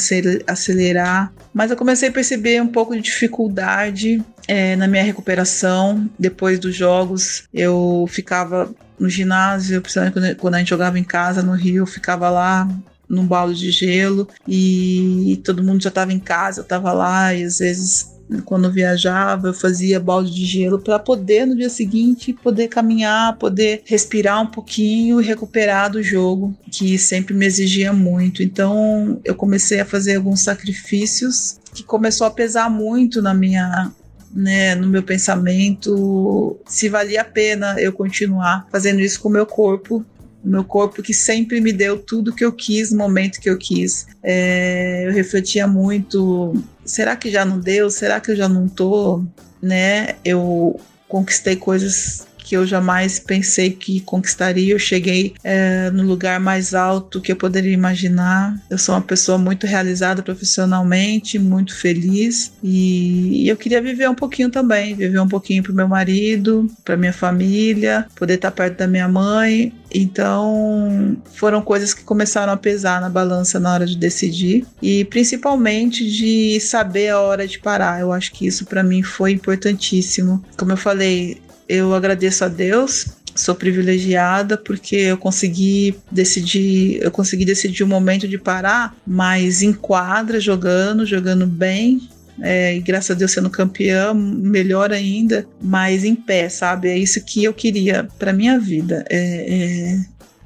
acelerar. 0.47 1.33
Mas 1.53 1.71
eu 1.71 1.77
comecei 1.77 2.09
a 2.09 2.13
perceber 2.13 2.63
um 2.63 2.69
pouco 2.69 2.95
de 2.95 3.03
dificuldade 3.03 4.23
é, 4.51 4.75
na 4.75 4.89
minha 4.89 5.05
recuperação. 5.05 6.11
Depois 6.19 6.59
dos 6.59 6.75
jogos, 6.75 7.45
eu 7.55 8.05
ficava 8.09 8.75
no 8.99 9.09
ginásio, 9.09 9.81
principalmente 9.81 10.35
quando 10.35 10.57
a 10.57 10.59
gente 10.59 10.71
jogava 10.71 10.99
em 10.99 11.05
casa 11.05 11.41
no 11.41 11.53
Rio, 11.53 11.83
eu 11.83 11.87
ficava 11.87 12.29
lá 12.29 12.69
num 13.09 13.25
balde 13.25 13.61
de 13.61 13.71
gelo 13.71 14.29
e 14.47 15.41
todo 15.45 15.63
mundo 15.63 15.83
já 15.83 15.89
estava 15.89 16.13
em 16.13 16.19
casa, 16.19 16.61
eu 16.61 16.65
estava 16.65 16.93
lá 16.93 17.33
e 17.33 17.45
às 17.45 17.59
vezes 17.59 18.19
quando 18.45 18.67
eu 18.67 18.71
viajava 18.71 19.49
eu 19.49 19.55
fazia 19.55 19.99
balde 19.99 20.33
de 20.33 20.45
gelo 20.45 20.79
para 20.79 20.99
poder 21.01 21.45
no 21.45 21.57
dia 21.57 21.69
seguinte 21.69 22.33
poder 22.33 22.69
caminhar, 22.69 23.37
poder 23.37 23.83
respirar 23.85 24.41
um 24.41 24.47
pouquinho 24.47 25.21
e 25.21 25.25
recuperar 25.25 25.91
do 25.91 26.03
jogo 26.03 26.55
que 26.71 26.97
sempre 26.99 27.35
me 27.35 27.47
exigia 27.47 27.93
muito. 27.93 28.43
Então 28.43 29.21
eu 29.25 29.35
comecei 29.35 29.81
a 29.81 29.85
fazer 29.85 30.17
alguns 30.17 30.43
sacrifícios 30.43 31.59
que 31.75 31.83
começou 31.83 32.27
a 32.27 32.31
pesar 32.31 32.71
muito 32.71 33.21
na 33.23 33.35
minha 33.35 33.91
né, 34.33 34.75
no 34.75 34.87
meu 34.87 35.03
pensamento 35.03 36.59
se 36.67 36.89
valia 36.89 37.23
a 37.23 37.25
pena 37.25 37.77
eu 37.81 37.93
continuar 37.93 38.67
fazendo 38.71 39.01
isso 39.01 39.21
com 39.21 39.29
o 39.29 39.33
meu 39.33 39.47
corpo. 39.47 40.05
O 40.43 40.49
meu 40.49 40.65
corpo 40.65 41.03
que 41.03 41.13
sempre 41.13 41.61
me 41.61 41.71
deu 41.71 41.99
tudo 41.99 42.35
que 42.35 42.45
eu 42.45 42.53
quis 42.53 42.91
no 42.91 42.99
momento 42.99 43.41
que 43.41 43.51
eu 43.51 43.59
quis. 43.59 44.07
É, 44.23 45.05
eu 45.07 45.13
refletia 45.13 45.67
muito: 45.67 46.55
será 46.85 47.15
que 47.15 47.31
já 47.31 47.45
não 47.45 47.61
deu? 47.61 47.91
Será 47.91 48.21
que 48.21 48.31
eu 48.31 48.37
já 48.37 48.49
não 48.49 48.67
tô? 48.67 49.23
Né? 49.61 50.17
Eu 50.25 50.81
conquistei 51.07 51.57
coisas 51.57 52.27
que 52.51 52.57
eu 52.57 52.67
jamais 52.67 53.21
pensei 53.21 53.71
que 53.71 54.01
conquistaria. 54.01 54.73
Eu 54.75 54.79
cheguei 54.79 55.35
é, 55.45 55.89
no 55.93 56.03
lugar 56.03 56.41
mais 56.41 56.75
alto 56.75 57.21
que 57.21 57.31
eu 57.31 57.37
poderia 57.37 57.73
imaginar. 57.73 58.61
Eu 58.69 58.77
sou 58.77 58.97
uma 58.97 59.01
pessoa 59.01 59.39
muito 59.39 59.69
realizada 59.69 60.21
profissionalmente, 60.21 61.39
muito 61.39 61.73
feliz 61.77 62.53
e, 62.61 63.45
e 63.45 63.49
eu 63.49 63.57
queria 63.57 63.81
viver 63.81 64.11
um 64.11 64.17
pouquinho 64.17 64.51
também, 64.51 64.97
viver 64.97 65.21
um 65.21 65.29
pouquinho 65.29 65.63
para 65.63 65.73
meu 65.73 65.87
marido, 65.87 66.67
para 66.85 66.97
minha 66.97 67.13
família, 67.13 68.05
poder 68.17 68.35
estar 68.35 68.51
perto 68.51 68.79
da 68.79 68.89
minha 68.89 69.07
mãe. 69.07 69.73
Então 69.95 71.17
foram 71.33 71.63
coisas 71.63 71.95
que 71.95 72.03
começaram 72.03 72.53
a 72.53 72.57
pesar 72.57 73.01
na 73.01 73.09
balança 73.09 73.61
na 73.61 73.73
hora 73.73 73.87
de 73.87 73.97
decidir 73.97 74.67
e 74.83 75.05
principalmente 75.05 76.11
de 76.11 76.59
saber 76.59 77.11
a 77.11 77.21
hora 77.21 77.47
de 77.47 77.61
parar. 77.61 78.01
Eu 78.01 78.13
acho 78.13 78.33
que 78.33 78.45
isso 78.45 78.67
para 78.67 78.83
mim 78.83 79.05
foi 79.05 79.31
importantíssimo. 79.31 80.45
Como 80.57 80.73
eu 80.73 80.77
falei, 80.77 81.41
eu 81.71 81.95
agradeço 81.95 82.45
a 82.45 82.49
Deus, 82.49 83.07
sou 83.35 83.55
privilegiada 83.55 84.57
porque 84.57 84.97
eu 84.97 85.17
consegui 85.17 85.95
decidir, 86.11 87.01
eu 87.01 87.13
consegui 87.13 87.45
decidir 87.45 87.85
o 87.85 87.87
momento 87.87 88.27
de 88.27 88.37
parar, 88.37 88.97
mas 89.07 89.63
em 89.63 89.73
quadra, 89.73 90.41
jogando, 90.41 91.07
jogando 91.07 91.47
bem. 91.47 92.01
É, 92.43 92.75
e 92.75 92.81
graças 92.81 93.11
a 93.11 93.15
Deus 93.15 93.31
sendo 93.31 93.51
campeã, 93.51 94.13
melhor 94.15 94.93
ainda, 94.93 95.47
mas 95.61 96.05
em 96.05 96.15
pé, 96.15 96.49
sabe? 96.49 96.89
É 96.89 96.99
isso 96.99 97.25
que 97.25 97.45
eu 97.45 97.55
queria 97.55 98.09
para 98.19 98.33
minha 98.33 98.59
vida. 98.59 99.05
É, 99.09 99.19
é 99.19 100.01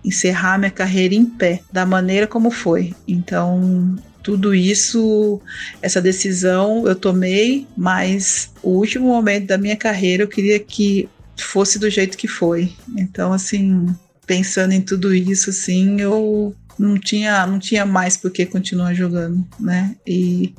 encerrar 0.05 0.59
minha 0.59 0.71
carreira 0.71 1.15
em 1.15 1.25
pé, 1.25 1.61
da 1.73 1.87
maneira 1.87 2.27
como 2.27 2.51
foi. 2.51 2.93
Então, 3.09 3.97
tudo 4.25 4.55
isso, 4.55 5.41
essa 5.83 6.01
decisão 6.01 6.89
eu 6.89 6.95
tomei, 6.95 7.67
mas 7.77 8.51
o 8.63 8.71
último 8.71 9.07
momento 9.07 9.47
da 9.47 9.59
minha 9.59 9.77
carreira 9.77 10.23
eu 10.23 10.29
queria 10.29 10.59
que 10.59 11.09
fosse 11.43 11.79
do 11.79 11.91
jeito 11.91 12.17
que 12.17 12.29
foi. 12.29 12.73
Então, 12.97 13.33
assim, 13.33 13.87
pensando 14.27 14.73
em 14.73 14.81
tudo 14.81 15.15
isso, 15.15 15.51
assim, 15.51 16.01
eu 16.01 16.55
não 16.79 16.99
tinha, 16.99 17.47
não 17.47 17.59
tinha 17.59 17.85
mais 17.85 18.17
por 18.17 18.31
que 18.31 18.47
continuar 18.47 18.95
jogando, 18.95 19.47
né? 19.59 19.97
E 20.07 20.55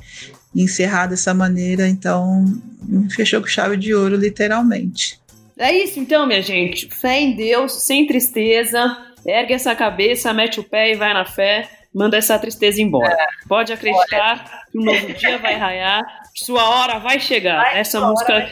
encerrar 0.54 1.06
dessa 1.06 1.34
maneira, 1.34 1.86
então, 1.86 2.44
fechou 3.10 3.40
com 3.40 3.46
chave 3.46 3.76
de 3.76 3.94
ouro, 3.94 4.16
literalmente. 4.16 5.20
É 5.58 5.72
isso 5.72 5.98
então, 5.98 6.26
minha 6.26 6.42
gente. 6.42 6.88
Fé 6.90 7.20
em 7.20 7.34
Deus, 7.34 7.72
sem 7.84 8.06
tristeza. 8.06 8.96
Ergue 9.26 9.54
essa 9.54 9.74
cabeça, 9.74 10.32
mete 10.32 10.60
o 10.60 10.64
pé 10.64 10.92
e 10.92 10.96
vai 10.96 11.12
na 11.12 11.24
fé. 11.24 11.68
Manda 11.96 12.18
essa 12.18 12.38
tristeza 12.38 12.82
embora. 12.82 13.14
É. 13.14 13.26
Pode 13.48 13.72
acreditar 13.72 14.66
que 14.70 14.78
um 14.78 14.84
novo 14.84 15.14
dia 15.14 15.38
vai 15.38 15.54
raiar. 15.54 16.04
Sua 16.34 16.68
hora 16.68 16.98
vai 16.98 17.18
chegar. 17.18 17.56
Vai, 17.56 17.78
essa 17.78 17.98
música 18.02 18.46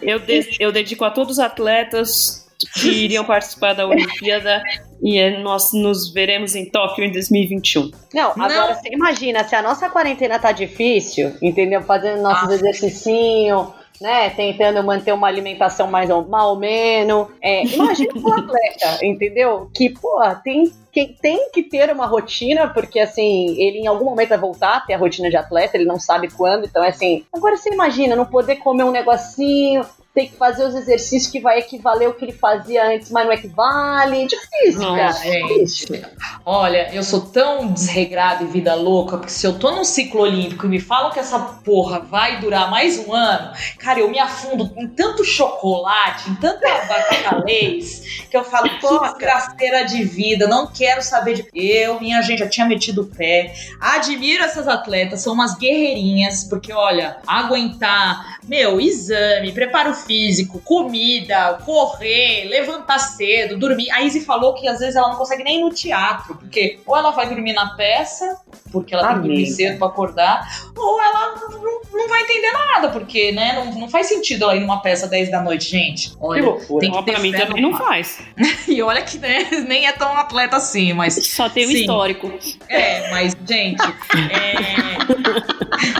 eu, 0.00 0.18
de, 0.18 0.56
eu 0.58 0.72
dedico 0.72 1.04
a 1.04 1.10
todos 1.10 1.32
os 1.32 1.38
atletas 1.38 2.48
que 2.74 2.88
iriam 2.88 3.26
participar 3.26 3.74
da 3.74 3.86
Olimpíada 3.86 4.62
e 5.02 5.18
é, 5.18 5.38
nós 5.42 5.74
nos 5.74 6.10
veremos 6.14 6.54
em 6.54 6.64
Tóquio 6.64 7.04
em 7.04 7.12
2021. 7.12 7.90
Não, 8.14 8.30
agora 8.30 8.68
Não. 8.68 8.74
você 8.74 8.88
imagina, 8.90 9.44
se 9.44 9.54
a 9.54 9.60
nossa 9.60 9.90
quarentena 9.90 10.38
tá 10.38 10.50
difícil, 10.52 11.36
entendeu? 11.42 11.82
Fazendo 11.82 12.22
nossos 12.22 12.48
ah. 12.48 12.54
exercicinhos, 12.54 13.68
né? 14.00 14.30
Tentando 14.30 14.82
manter 14.82 15.12
uma 15.12 15.28
alimentação 15.28 15.86
mais 15.86 16.10
ou, 16.10 16.26
mal 16.26 16.50
ou 16.50 16.56
menos. 16.56 17.28
É, 17.40 17.64
imagina 17.64 18.12
um 18.16 18.32
atleta, 18.32 18.98
entendeu? 19.04 19.70
Que, 19.74 19.90
pô, 19.90 20.20
tem 20.42 20.72
que 20.92 21.06
tem 21.22 21.50
que 21.50 21.62
ter 21.62 21.90
uma 21.90 22.04
rotina, 22.04 22.68
porque 22.68 23.00
assim, 23.00 23.58
ele 23.58 23.78
em 23.78 23.86
algum 23.86 24.04
momento 24.04 24.28
vai 24.28 24.38
voltar 24.38 24.76
a 24.76 24.80
ter 24.80 24.92
a 24.92 24.98
rotina 24.98 25.30
de 25.30 25.36
atleta, 25.36 25.74
ele 25.76 25.86
não 25.86 25.98
sabe 25.98 26.30
quando, 26.30 26.66
então 26.66 26.84
é 26.84 26.90
assim. 26.90 27.24
Agora 27.32 27.56
você 27.56 27.72
imagina, 27.72 28.14
não 28.14 28.26
poder 28.26 28.56
comer 28.56 28.84
um 28.84 28.90
negocinho, 28.90 29.86
tem 30.14 30.28
que 30.28 30.36
fazer 30.36 30.64
os 30.64 30.74
exercícios 30.74 31.32
que 31.32 31.40
vai 31.40 31.58
equivaler 31.58 32.08
o 32.08 32.14
que 32.14 32.24
ele 32.24 32.32
fazia 32.32 32.86
antes, 32.86 33.10
mas 33.10 33.24
não 33.24 33.32
equivale. 33.32 34.26
Difícil, 34.26 34.80
não, 34.80 34.94
cara. 34.94 35.12
Gente, 35.12 36.02
olha, 36.44 36.90
eu 36.92 37.02
sou 37.02 37.22
tão 37.22 37.72
desregrada 37.72 38.44
e 38.44 38.46
vida 38.46 38.74
louca, 38.74 39.16
porque 39.16 39.32
se 39.32 39.46
eu 39.46 39.58
tô 39.58 39.70
num 39.70 39.84
ciclo 39.84 40.20
olímpico 40.20 40.66
e 40.66 40.68
me 40.68 40.80
falam 40.80 41.10
que 41.10 41.18
essa 41.18 41.38
porra 41.38 42.00
vai 42.00 42.40
durar 42.40 42.70
mais 42.70 42.98
um 42.98 43.12
ano, 43.12 43.52
cara, 43.78 44.00
eu 44.00 44.10
me 44.10 44.18
afundo 44.18 44.70
em 44.76 44.86
tanto 44.86 45.24
chocolate, 45.24 46.30
em 46.30 46.34
tanta 46.34 46.68
bacalês, 46.86 48.26
que 48.30 48.36
eu 48.36 48.44
falo, 48.44 48.68
pô, 48.80 48.98
desgraceira 48.98 49.86
de 49.86 50.04
vida, 50.04 50.46
não 50.46 50.66
quero 50.66 51.02
saber 51.02 51.34
de. 51.34 51.48
Eu, 51.54 51.98
minha 52.00 52.20
gente, 52.20 52.40
já 52.40 52.48
tinha 52.48 52.66
metido 52.66 53.02
o 53.02 53.06
pé. 53.06 53.54
Admiro 53.80 54.44
essas 54.44 54.68
atletas, 54.68 55.22
são 55.22 55.32
umas 55.32 55.56
guerreirinhas, 55.56 56.44
porque 56.44 56.70
olha, 56.70 57.16
aguentar, 57.26 58.38
meu, 58.46 58.78
exame, 58.78 59.52
preparo 59.52 60.01
físico, 60.06 60.60
comida, 60.60 61.58
correr, 61.64 62.44
levantar 62.48 62.98
cedo, 62.98 63.58
dormir. 63.58 63.90
A 63.90 64.02
Izzy 64.02 64.24
falou 64.24 64.54
que 64.54 64.68
às 64.68 64.80
vezes 64.80 64.96
ela 64.96 65.08
não 65.08 65.16
consegue 65.16 65.44
nem 65.44 65.58
ir 65.58 65.62
no 65.62 65.70
teatro, 65.70 66.36
porque 66.36 66.78
ou 66.86 66.96
ela 66.96 67.10
vai 67.10 67.28
dormir 67.28 67.52
na 67.52 67.74
peça, 67.74 68.36
porque 68.70 68.94
ela 68.94 69.08
Amém. 69.08 69.14
tem 69.14 69.22
que 69.22 69.28
dormir 69.28 69.46
cedo 69.50 69.78
pra 69.78 69.88
acordar, 69.88 70.46
ou 70.76 71.00
ela 71.00 71.34
não, 71.50 71.80
não 71.92 72.08
vai 72.08 72.22
entender 72.22 72.52
nada, 72.52 72.88
porque, 72.90 73.32
né, 73.32 73.52
não, 73.54 73.80
não 73.80 73.88
faz 73.88 74.06
sentido 74.06 74.44
ela 74.44 74.56
ir 74.56 74.60
numa 74.60 74.80
peça 74.80 75.06
10 75.06 75.30
da 75.30 75.40
noite, 75.42 75.70
gente. 75.70 76.12
Olha, 76.20 76.52
que 76.54 76.78
tem 76.78 76.90
que 76.90 77.02
ter 77.04 77.12
pra 77.12 77.20
mim 77.20 77.32
também 77.32 77.62
não 77.62 77.76
faz. 77.76 78.20
e 78.68 78.82
olha 78.82 79.02
que 79.02 79.18
né, 79.18 79.48
nem 79.66 79.86
é 79.86 79.92
tão 79.92 80.16
atleta 80.16 80.56
assim, 80.56 80.92
mas. 80.92 81.14
Só 81.26 81.48
tem 81.48 81.66
o 81.66 81.68
um 81.68 81.72
histórico. 81.72 82.32
É, 82.68 83.10
mas, 83.10 83.36
gente, 83.46 83.82
é. 84.30 84.92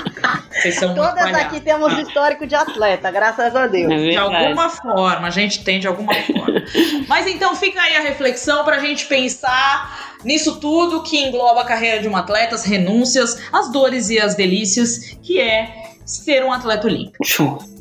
Vocês 0.50 0.76
são 0.76 0.94
Todas 0.94 1.34
aqui 1.34 1.60
temos 1.60 1.96
histórico 1.98 2.46
de 2.46 2.54
atleta, 2.54 3.10
graças 3.10 3.54
a 3.54 3.66
Deus. 3.66 3.90
É 3.90 4.10
de 4.10 4.16
alguma 4.16 4.68
forma, 4.68 5.26
a 5.26 5.30
gente 5.30 5.64
tem 5.64 5.80
de 5.80 5.86
alguma 5.86 6.14
forma. 6.14 6.62
Mas 7.08 7.26
então 7.26 7.56
fica 7.56 7.80
aí 7.80 7.96
a 7.96 8.00
reflexão 8.00 8.64
para 8.64 8.76
a 8.76 8.78
gente 8.78 9.06
pensar 9.06 10.16
nisso 10.24 10.60
tudo 10.60 11.02
que 11.02 11.18
engloba 11.18 11.62
a 11.62 11.64
carreira 11.64 12.00
de 12.00 12.08
um 12.08 12.16
atleta, 12.16 12.54
as 12.54 12.64
renúncias, 12.64 13.42
as 13.52 13.72
dores 13.72 14.08
e 14.10 14.20
as 14.20 14.34
delícias, 14.34 15.16
que 15.22 15.40
é 15.40 15.68
ser 16.04 16.44
um 16.44 16.52
atleta 16.52 16.86
olímpico. 16.86 17.24
Show. 17.24 17.71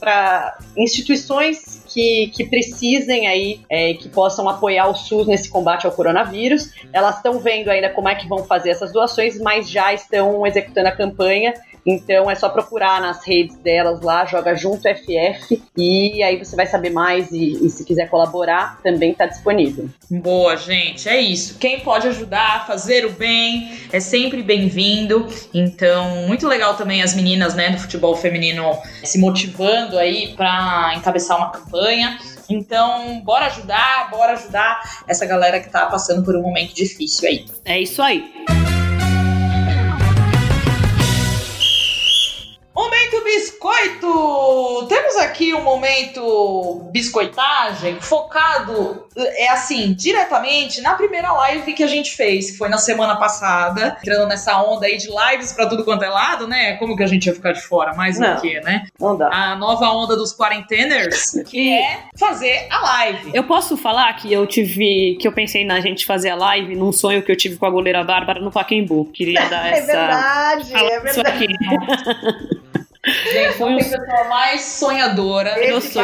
para 0.00 0.58
instituições 0.76 1.82
que, 1.88 2.28
que 2.34 2.44
precisem 2.44 3.26
aí, 3.26 3.60
é, 3.68 3.94
que 3.94 4.08
possam 4.08 4.48
apoiar 4.48 4.88
o 4.88 4.94
SUS 4.94 5.26
nesse 5.26 5.48
combate 5.48 5.86
ao 5.86 5.92
coronavírus. 5.92 6.70
Elas 6.92 7.16
estão 7.16 7.38
vendo 7.38 7.70
ainda 7.70 7.88
como 7.90 8.08
é 8.08 8.14
que 8.14 8.28
vão 8.28 8.44
fazer 8.44 8.70
essas 8.70 8.92
doações, 8.92 9.40
mas 9.40 9.70
já 9.70 9.92
estão 9.92 10.46
executando 10.46 10.88
a 10.88 10.92
campanha 10.92 11.54
então 11.86 12.30
é 12.30 12.34
só 12.34 12.48
procurar 12.48 13.00
nas 13.00 13.24
redes 13.24 13.56
delas 13.56 14.00
lá, 14.00 14.24
joga 14.24 14.54
junto 14.54 14.82
FF, 14.82 15.62
e 15.76 16.22
aí 16.22 16.38
você 16.38 16.56
vai 16.56 16.66
saber 16.66 16.90
mais 16.90 17.30
e, 17.30 17.64
e 17.64 17.70
se 17.70 17.84
quiser 17.84 18.08
colaborar, 18.08 18.80
também 18.82 19.12
está 19.12 19.26
disponível. 19.26 19.88
Boa, 20.10 20.56
gente, 20.56 21.08
é 21.08 21.20
isso. 21.20 21.58
Quem 21.58 21.80
pode 21.80 22.08
ajudar 22.08 22.56
a 22.56 22.60
fazer 22.60 23.04
o 23.04 23.12
bem 23.12 23.78
é 23.92 24.00
sempre 24.00 24.42
bem-vindo. 24.42 25.26
Então, 25.52 26.26
muito 26.26 26.46
legal 26.46 26.74
também 26.74 27.02
as 27.02 27.14
meninas, 27.14 27.54
né, 27.54 27.70
do 27.70 27.78
futebol 27.78 28.16
feminino 28.16 28.78
se 29.02 29.18
motivando 29.18 29.98
aí 29.98 30.34
para 30.36 30.94
encabeçar 30.96 31.36
uma 31.36 31.50
campanha. 31.50 32.18
Então, 32.48 33.20
bora 33.20 33.46
ajudar, 33.46 34.10
bora 34.10 34.32
ajudar 34.32 34.80
essa 35.08 35.24
galera 35.24 35.60
que 35.60 35.70
tá 35.70 35.86
passando 35.86 36.24
por 36.24 36.36
um 36.36 36.42
momento 36.42 36.74
difícil 36.74 37.28
aí. 37.28 37.46
É 37.64 37.80
isso 37.80 38.02
aí. 38.02 38.32
Aqui 45.24 45.54
um 45.54 45.62
momento 45.62 46.88
biscoitagem 46.92 48.00
focado, 48.00 49.06
é 49.16 49.48
assim, 49.48 49.92
diretamente 49.94 50.80
na 50.80 50.94
primeira 50.94 51.32
live 51.32 51.72
que 51.72 51.82
a 51.82 51.86
gente 51.86 52.12
fez, 52.16 52.52
que 52.52 52.58
foi 52.58 52.68
na 52.68 52.78
semana 52.78 53.16
passada, 53.16 53.96
entrando 54.00 54.28
nessa 54.28 54.60
onda 54.62 54.86
aí 54.86 54.96
de 54.96 55.08
lives 55.08 55.52
pra 55.52 55.66
tudo 55.66 55.84
quanto 55.84 56.04
é 56.04 56.08
lado, 56.08 56.46
né? 56.46 56.74
Como 56.76 56.96
que 56.96 57.02
a 57.02 57.06
gente 57.06 57.26
ia 57.26 57.34
ficar 57.34 57.52
de 57.52 57.60
fora? 57.62 57.94
Mais 57.94 58.18
Não. 58.18 58.34
do 58.36 58.40
que, 58.40 58.60
né? 58.60 58.84
Não 58.98 59.16
dá. 59.16 59.28
A 59.32 59.56
nova 59.56 59.88
onda 59.90 60.16
dos 60.16 60.32
quarenteners, 60.32 61.32
que 61.48 61.72
é 61.72 62.04
fazer 62.18 62.66
a 62.70 62.80
live. 62.80 63.30
Eu 63.34 63.44
posso 63.44 63.76
falar 63.76 64.12
que 64.14 64.32
eu 64.32 64.46
tive. 64.46 65.16
que 65.20 65.26
eu 65.26 65.32
pensei 65.32 65.64
na 65.64 65.80
gente 65.80 66.04
fazer 66.06 66.30
a 66.30 66.34
live 66.36 66.74
num 66.76 66.92
sonho 66.92 67.22
que 67.22 67.30
eu 67.32 67.36
tive 67.36 67.56
com 67.56 67.66
a 67.66 67.70
goleira 67.70 68.02
Bárbara 68.04 68.40
no 68.40 68.50
Paquembu. 68.50 69.06
Queria 69.12 69.44
dar 69.48 69.66
É 69.72 69.78
essa. 69.78 69.86
verdade, 69.86 70.74
é 70.74 70.96
isso 71.10 71.22
verdade. 71.22 71.46
Gente, 73.04 73.58
Foi 73.58 73.70
não 73.70 73.76
um- 73.76 73.80
tem 73.80 73.90
pessoa 73.90 74.24
mais 74.24 74.62
sonhadora. 74.62 75.58
Eu 75.62 75.80
sou. 75.80 76.02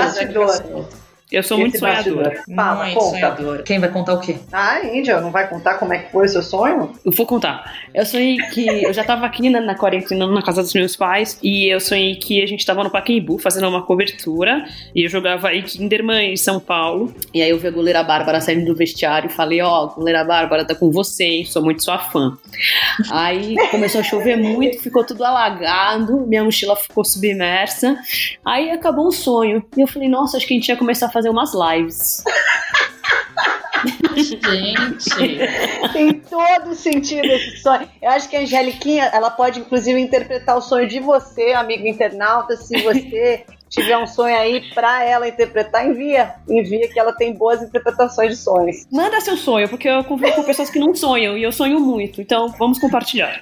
Eu 1.30 1.44
sou 1.44 1.58
muito 1.58 1.78
sonhadora. 1.78 2.42
Fala, 2.56 2.84
muito 2.84 2.98
conta. 2.98 3.10
sonhadora. 3.10 3.62
Quem 3.62 3.78
vai 3.78 3.88
contar 3.88 4.14
o 4.14 4.20
quê? 4.20 4.36
Ah, 4.52 4.84
Índia, 4.84 5.20
não 5.20 5.30
vai 5.30 5.48
contar 5.48 5.74
como 5.74 5.92
é 5.92 5.98
que 5.98 6.10
foi 6.10 6.26
o 6.26 6.28
seu 6.28 6.42
sonho? 6.42 6.92
Eu 7.04 7.12
vou 7.12 7.24
contar. 7.24 7.72
Eu 7.94 8.04
sonhei 8.04 8.36
que. 8.52 8.66
Eu 8.66 8.92
já 8.92 9.04
tava 9.04 9.26
aqui 9.26 9.48
na, 9.48 9.60
na 9.60 9.76
quarentena 9.76 10.26
na 10.26 10.42
casa 10.42 10.60
dos 10.60 10.74
meus 10.74 10.96
pais. 10.96 11.38
E 11.40 11.72
eu 11.72 11.78
sonhei 11.78 12.16
que 12.16 12.42
a 12.42 12.46
gente 12.46 12.66
tava 12.66 12.82
no 12.82 12.90
Pacaembu 12.90 13.38
fazendo 13.38 13.68
uma 13.68 13.82
cobertura. 13.82 14.64
E 14.94 15.04
eu 15.04 15.08
jogava 15.08 15.48
aí 15.48 15.62
Kinderman 15.62 16.32
em 16.32 16.36
São 16.36 16.58
Paulo. 16.58 17.14
E 17.32 17.40
aí 17.40 17.50
eu 17.50 17.58
vi 17.58 17.68
a 17.68 17.70
goleira 17.70 18.02
Bárbara 18.02 18.40
saindo 18.40 18.66
do 18.66 18.74
vestiário 18.74 19.30
e 19.30 19.32
falei: 19.32 19.60
Ó, 19.62 19.86
goleira 19.86 20.24
Bárbara, 20.24 20.64
tá 20.64 20.74
com 20.74 20.90
você, 20.90 21.24
hein? 21.24 21.44
Sou 21.44 21.62
muito 21.62 21.84
sua 21.84 21.98
fã. 21.98 22.36
Aí 23.10 23.54
começou 23.70 24.00
a 24.00 24.04
chover 24.04 24.36
muito, 24.36 24.82
ficou 24.82 25.04
tudo 25.04 25.24
alagado. 25.24 26.26
Minha 26.26 26.42
mochila 26.42 26.74
ficou 26.74 27.04
submersa. 27.04 27.96
Aí 28.44 28.70
acabou 28.70 29.06
o 29.06 29.12
sonho. 29.12 29.64
E 29.76 29.80
eu 29.80 29.86
falei: 29.86 30.08
Nossa, 30.08 30.36
acho 30.36 30.46
que 30.46 30.54
a 30.54 30.56
gente 30.56 30.68
ia 30.68 30.76
começar 30.76 31.06
a 31.06 31.10
fazer 31.10 31.19
umas 31.28 31.52
lives. 31.54 32.22
Gente. 34.14 35.38
Tem 35.92 36.20
todo 36.20 36.74
sentido 36.74 37.26
esse 37.26 37.56
sonho. 37.58 37.88
Eu 38.02 38.10
acho 38.10 38.28
que 38.28 38.36
a 38.36 38.40
Angeliquinha, 38.40 39.04
ela 39.06 39.30
pode 39.30 39.60
inclusive 39.60 39.98
interpretar 39.98 40.56
o 40.56 40.60
sonho 40.60 40.86
de 40.86 41.00
você, 41.00 41.52
amigo 41.52 41.86
internauta, 41.86 42.56
se 42.56 42.82
você 42.82 43.44
tiver 43.70 43.96
um 43.96 44.06
sonho 44.06 44.36
aí 44.36 44.60
pra 44.74 45.04
ela 45.04 45.28
interpretar, 45.28 45.86
envia. 45.86 46.34
Envia 46.48 46.88
que 46.88 46.98
ela 46.98 47.12
tem 47.12 47.32
boas 47.32 47.62
interpretações 47.62 48.30
de 48.30 48.36
sonhos. 48.36 48.84
Manda 48.90 49.20
seu 49.20 49.36
sonho, 49.36 49.68
porque 49.68 49.88
eu 49.88 50.02
convivo 50.04 50.34
com 50.34 50.42
pessoas 50.42 50.68
que 50.68 50.78
não 50.78 50.94
sonham. 50.94 51.38
E 51.38 51.42
eu 51.42 51.52
sonho 51.52 51.78
muito. 51.78 52.20
Então 52.20 52.48
vamos 52.58 52.78
compartilhar. 52.78 53.40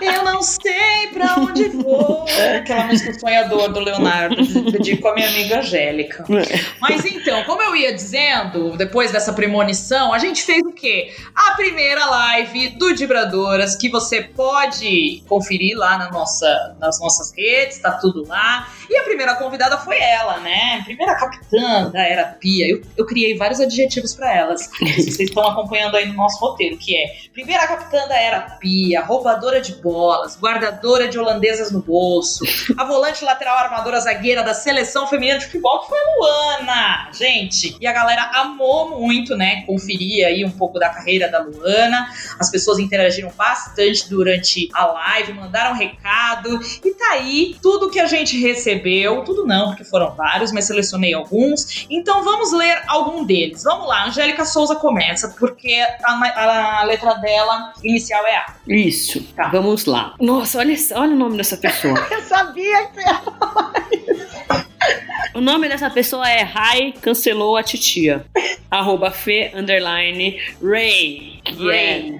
Eu 0.00 0.24
não 0.24 0.42
sei 0.42 1.06
pra 1.12 1.36
onde 1.36 1.68
vou. 1.68 2.24
Aquela 2.56 2.84
música 2.86 3.18
sonhador 3.18 3.72
do 3.72 3.78
Leonardo, 3.78 4.36
dedico 4.72 5.06
a 5.08 5.14
minha 5.14 5.28
amiga 5.28 5.60
Angélica. 5.60 6.24
Mas 6.80 7.04
então, 7.04 7.44
como 7.44 7.62
eu 7.62 7.76
ia 7.76 7.94
dizendo, 7.94 8.76
depois 8.76 9.12
dessa 9.12 9.32
premonição, 9.32 10.12
a 10.12 10.18
gente 10.18 10.42
fez 10.42 10.62
o 10.66 10.72
quê? 10.72 11.12
A 11.34 11.52
primeira 11.52 12.04
live 12.06 12.70
do 12.70 12.92
Dibradoras, 12.92 13.76
que 13.76 13.88
você 13.88 14.22
pode 14.22 15.22
conferir 15.28 15.76
lá 15.78 15.96
na 15.96 16.10
nossa, 16.10 16.76
nas 16.80 16.98
nossas 16.98 17.32
redes, 17.36 17.78
tá 17.78 17.92
tudo 17.92 18.26
lá. 18.26 18.68
E 18.88 18.96
a 18.96 19.04
primeira 19.04 19.36
convidada 19.36 19.59
foi 19.80 19.98
ela, 20.00 20.38
né? 20.38 20.82
Primeira 20.84 21.14
capitã 21.14 21.90
da 21.90 22.02
Era 22.02 22.24
Pia. 22.26 22.68
Eu, 22.68 22.82
eu 22.96 23.06
criei 23.06 23.36
vários 23.36 23.60
adjetivos 23.60 24.14
pra 24.14 24.34
elas. 24.34 24.70
Vocês 24.80 25.20
estão 25.20 25.46
acompanhando 25.46 25.96
aí 25.96 26.06
no 26.06 26.14
nosso 26.14 26.38
roteiro, 26.38 26.76
que 26.76 26.96
é 26.96 27.06
primeira 27.32 27.66
capitã 27.66 28.06
da 28.08 28.16
Era 28.16 28.40
Pia, 28.60 29.02
roubadora 29.02 29.60
de 29.60 29.74
bolas, 29.74 30.36
guardadora 30.36 31.08
de 31.08 31.18
holandesas 31.18 31.70
no 31.70 31.80
bolso, 31.80 32.44
a 32.76 32.84
volante 32.84 33.24
lateral 33.24 33.56
armadora 33.58 34.00
zagueira 34.00 34.42
da 34.42 34.54
seleção 34.54 35.06
feminina 35.06 35.38
de 35.38 35.46
futebol, 35.46 35.80
que 35.80 35.88
foi 35.88 35.98
a 35.98 36.16
Luana, 36.16 37.10
gente. 37.12 37.76
E 37.80 37.86
a 37.86 37.92
galera 37.92 38.30
amou 38.34 39.00
muito, 39.00 39.36
né? 39.36 39.62
Conferir 39.66 40.26
aí 40.26 40.44
um 40.44 40.50
pouco 40.50 40.78
da 40.78 40.88
carreira 40.88 41.28
da 41.28 41.40
Luana. 41.40 42.08
As 42.38 42.50
pessoas 42.50 42.78
interagiram 42.78 43.30
bastante 43.36 44.08
durante 44.08 44.68
a 44.72 44.86
live, 44.86 45.32
mandaram 45.32 45.74
recado. 45.74 46.60
E 46.84 46.90
tá 46.94 47.12
aí 47.12 47.56
tudo 47.62 47.90
que 47.90 48.00
a 48.00 48.06
gente 48.06 48.38
recebeu. 48.38 49.22
Tudo 49.24 49.46
não, 49.50 49.68
porque 49.70 49.84
foram 49.84 50.14
vários, 50.14 50.52
mas 50.52 50.66
selecionei 50.66 51.12
alguns. 51.12 51.86
Então 51.90 52.22
vamos 52.22 52.52
ler 52.52 52.82
algum 52.86 53.24
deles. 53.24 53.64
Vamos 53.64 53.88
lá, 53.88 54.06
Angélica 54.06 54.44
Souza 54.44 54.76
começa, 54.76 55.34
porque 55.38 55.84
a, 56.04 56.80
a 56.80 56.84
letra 56.84 57.14
dela 57.14 57.72
inicial 57.82 58.24
é 58.26 58.36
A. 58.36 58.54
Isso. 58.66 59.22
Tá. 59.34 59.48
Vamos 59.48 59.84
lá. 59.84 60.14
Nossa, 60.20 60.58
olha, 60.58 60.74
olha 60.94 61.12
o 61.12 61.18
nome 61.18 61.36
dessa 61.36 61.56
pessoa. 61.56 61.98
Eu 62.10 62.22
sabia 62.22 62.86
que 62.86 63.00
ia 63.00 63.20
o 65.34 65.40
nome 65.40 65.68
dessa 65.68 65.88
pessoa 65.88 66.28
é 66.28 66.42
Rai 66.42 66.92
Cancelou 67.00 67.56
a 67.56 67.62
Titia. 67.62 68.24
Arroba 68.70 69.10
Fê 69.10 69.50
Underline 69.54 70.38
Ray. 70.62 71.40
Que 71.44 71.66
Ray. 71.66 72.19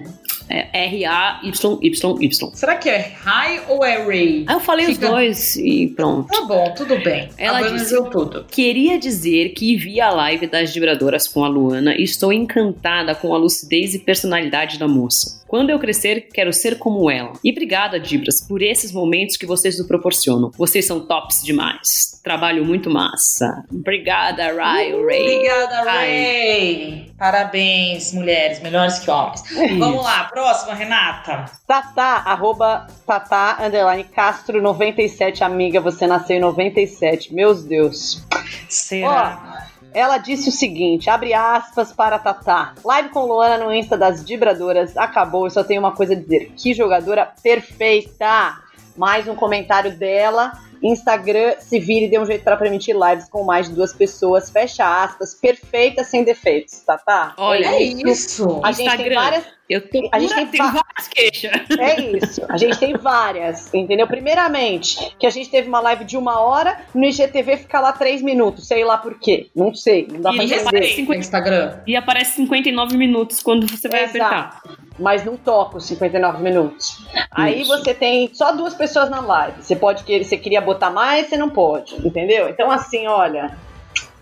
é 0.51 0.69
R-A-Y-Y-Y. 0.73 2.51
Será 2.53 2.75
que 2.75 2.89
é 2.89 3.13
Rai 3.21 3.61
ou 3.67 3.83
é 3.83 4.03
Ray? 4.03 4.45
Aí 4.47 4.55
eu 4.55 4.59
falei 4.59 4.85
Fica- 4.87 5.05
os 5.05 5.11
dois 5.11 5.55
e 5.55 5.87
pronto. 5.95 6.27
Tá 6.27 6.41
bom, 6.45 6.73
tudo 6.75 6.97
bem. 7.03 7.29
Ela 7.37 7.59
Abrangeu 7.59 8.05
tudo. 8.05 8.45
Queria 8.49 8.97
dizer 8.99 9.49
que 9.49 9.75
vi 9.75 9.99
a 10.01 10.09
live 10.11 10.47
das 10.47 10.73
vibradoras 10.73 11.27
com 11.27 11.43
a 11.43 11.47
Luana 11.47 11.95
e 11.95 12.03
estou 12.03 12.31
encantada 12.33 13.15
com 13.15 13.33
a 13.33 13.37
lucidez 13.37 13.93
e 13.93 13.99
personalidade 13.99 14.77
da 14.77 14.87
moça. 14.87 15.41
Quando 15.47 15.69
eu 15.69 15.79
crescer, 15.79 16.27
quero 16.33 16.53
ser 16.53 16.77
como 16.77 17.11
ela. 17.11 17.33
E 17.43 17.51
obrigada, 17.51 17.99
Dibras, 17.99 18.39
por 18.47 18.61
esses 18.61 18.91
momentos 18.93 19.35
que 19.35 19.45
vocês 19.45 19.77
nos 19.77 19.85
proporcionam. 19.85 20.49
Vocês 20.57 20.85
são 20.85 21.01
tops 21.01 21.43
demais. 21.43 22.20
Trabalho 22.23 22.63
muito 22.63 22.89
massa. 22.89 23.65
Obrigada, 23.71 24.53
Rai, 24.53 24.91
Ray. 24.91 25.37
Obrigada, 25.37 25.83
Rai. 25.83 26.07
Ray. 26.07 27.11
Parabéns, 27.17 28.13
mulheres, 28.13 28.59
melhores 28.61 28.99
que 28.99 29.09
homens. 29.09 29.43
Vamos 29.79 30.03
lá, 30.03 30.25
próxima, 30.25 30.75
Renata. 30.75 31.45
Tatá, 31.65 32.21
arroba 32.25 32.85
Tatá, 33.07 33.57
underline 33.59 34.03
Castro 34.03 34.61
97, 34.61 35.43
amiga, 35.43 35.81
você 35.81 36.05
nasceu 36.05 36.37
em 36.37 36.41
97. 36.41 37.33
Meus 37.33 37.63
Deus. 37.63 38.23
Será? 38.69 39.67
Ela 39.93 40.17
disse 40.17 40.49
o 40.49 40.51
seguinte, 40.51 41.09
abre 41.09 41.33
aspas 41.33 41.91
para 41.91 42.19
Tatá. 42.19 42.75
Live 42.85 43.09
com 43.09 43.25
Luana 43.25 43.63
no 43.63 43.73
Insta 43.73 43.97
das 43.97 44.23
Vibradoras. 44.23 44.95
Acabou, 44.95 45.45
eu 45.45 45.49
só 45.49 45.63
tenho 45.63 45.81
uma 45.81 45.91
coisa 45.91 46.13
a 46.13 46.15
dizer. 46.15 46.53
Que 46.55 46.73
jogadora 46.73 47.33
perfeita! 47.41 48.59
Mais 48.95 49.27
um 49.27 49.35
comentário 49.35 49.97
dela. 49.97 50.53
Instagram, 50.83 51.55
se 51.59 51.79
vire 51.79 52.05
e 52.05 52.09
dê 52.09 52.19
um 52.19 52.25
jeito 52.25 52.43
para 52.43 52.57
permitir 52.57 52.93
lives 52.95 53.29
com 53.29 53.43
mais 53.43 53.67
de 53.69 53.75
duas 53.75 53.93
pessoas. 53.93 54.49
Fecha 54.49 55.03
aspas. 55.03 55.33
Perfeita 55.35 56.03
sem 56.03 56.23
defeitos, 56.23 56.79
Tatá. 56.79 57.33
Olha, 57.37 57.65
É 57.67 57.81
isso. 57.83 58.07
isso. 58.07 58.61
A 58.63 58.71
gente 58.71 58.77
tem 58.77 58.87
Instagram. 58.87 59.15
várias 59.21 59.43
Eu 59.69 59.87
tô 59.89 60.09
A 60.11 60.19
gente 60.19 60.33
tem 60.35 60.45
várias 60.61 61.07
queixas. 61.09 61.51
É 61.79 62.01
isso. 62.01 62.41
A 62.49 62.57
gente 62.57 62.77
tem 62.77 62.93
várias, 62.97 63.73
entendeu? 63.73 64.05
Primeiramente, 64.05 65.15
que 65.17 65.25
a 65.25 65.29
gente 65.29 65.49
teve 65.49 65.67
uma 65.69 65.79
live 65.79 66.03
de 66.03 66.17
uma 66.17 66.41
hora, 66.41 66.77
no 66.93 67.05
IGTV 67.05 67.55
fica 67.57 67.79
lá 67.79 67.93
três 67.93 68.21
minutos, 68.21 68.67
sei 68.67 68.83
lá 68.83 68.97
por 68.97 69.17
quê. 69.17 69.49
Não 69.55 69.73
sei, 69.73 70.07
não 70.11 70.19
dá 70.19 70.31
E 70.31 70.35
pra 70.35 70.43
entender. 70.43 70.57
repare- 70.63 71.01
No 71.03 71.13
Instagram. 71.15 71.79
E 71.87 71.95
aparece 71.95 72.35
59 72.35 72.97
minutos 72.97 73.41
quando 73.41 73.65
você 73.67 73.87
vai 73.87 74.03
Exato. 74.03 74.17
apertar. 74.25 74.61
Mas 74.99 75.23
não 75.25 75.35
toca 75.37 75.77
os 75.77 75.85
59 75.85 76.43
minutos. 76.43 76.97
Aí 77.31 77.61
Isso. 77.61 77.69
você 77.69 77.93
tem 77.93 78.29
só 78.33 78.51
duas 78.51 78.73
pessoas 78.75 79.09
na 79.09 79.19
live. 79.21 79.61
Você 79.63 79.75
pode 79.75 80.03
querer, 80.03 80.23
você 80.25 80.37
queria 80.37 80.59
botar 80.73 80.89
mais, 80.89 81.27
você 81.27 81.37
não 81.37 81.49
pode, 81.49 81.95
entendeu? 82.05 82.49
Então 82.49 82.69
assim, 82.71 83.07
olha, 83.07 83.55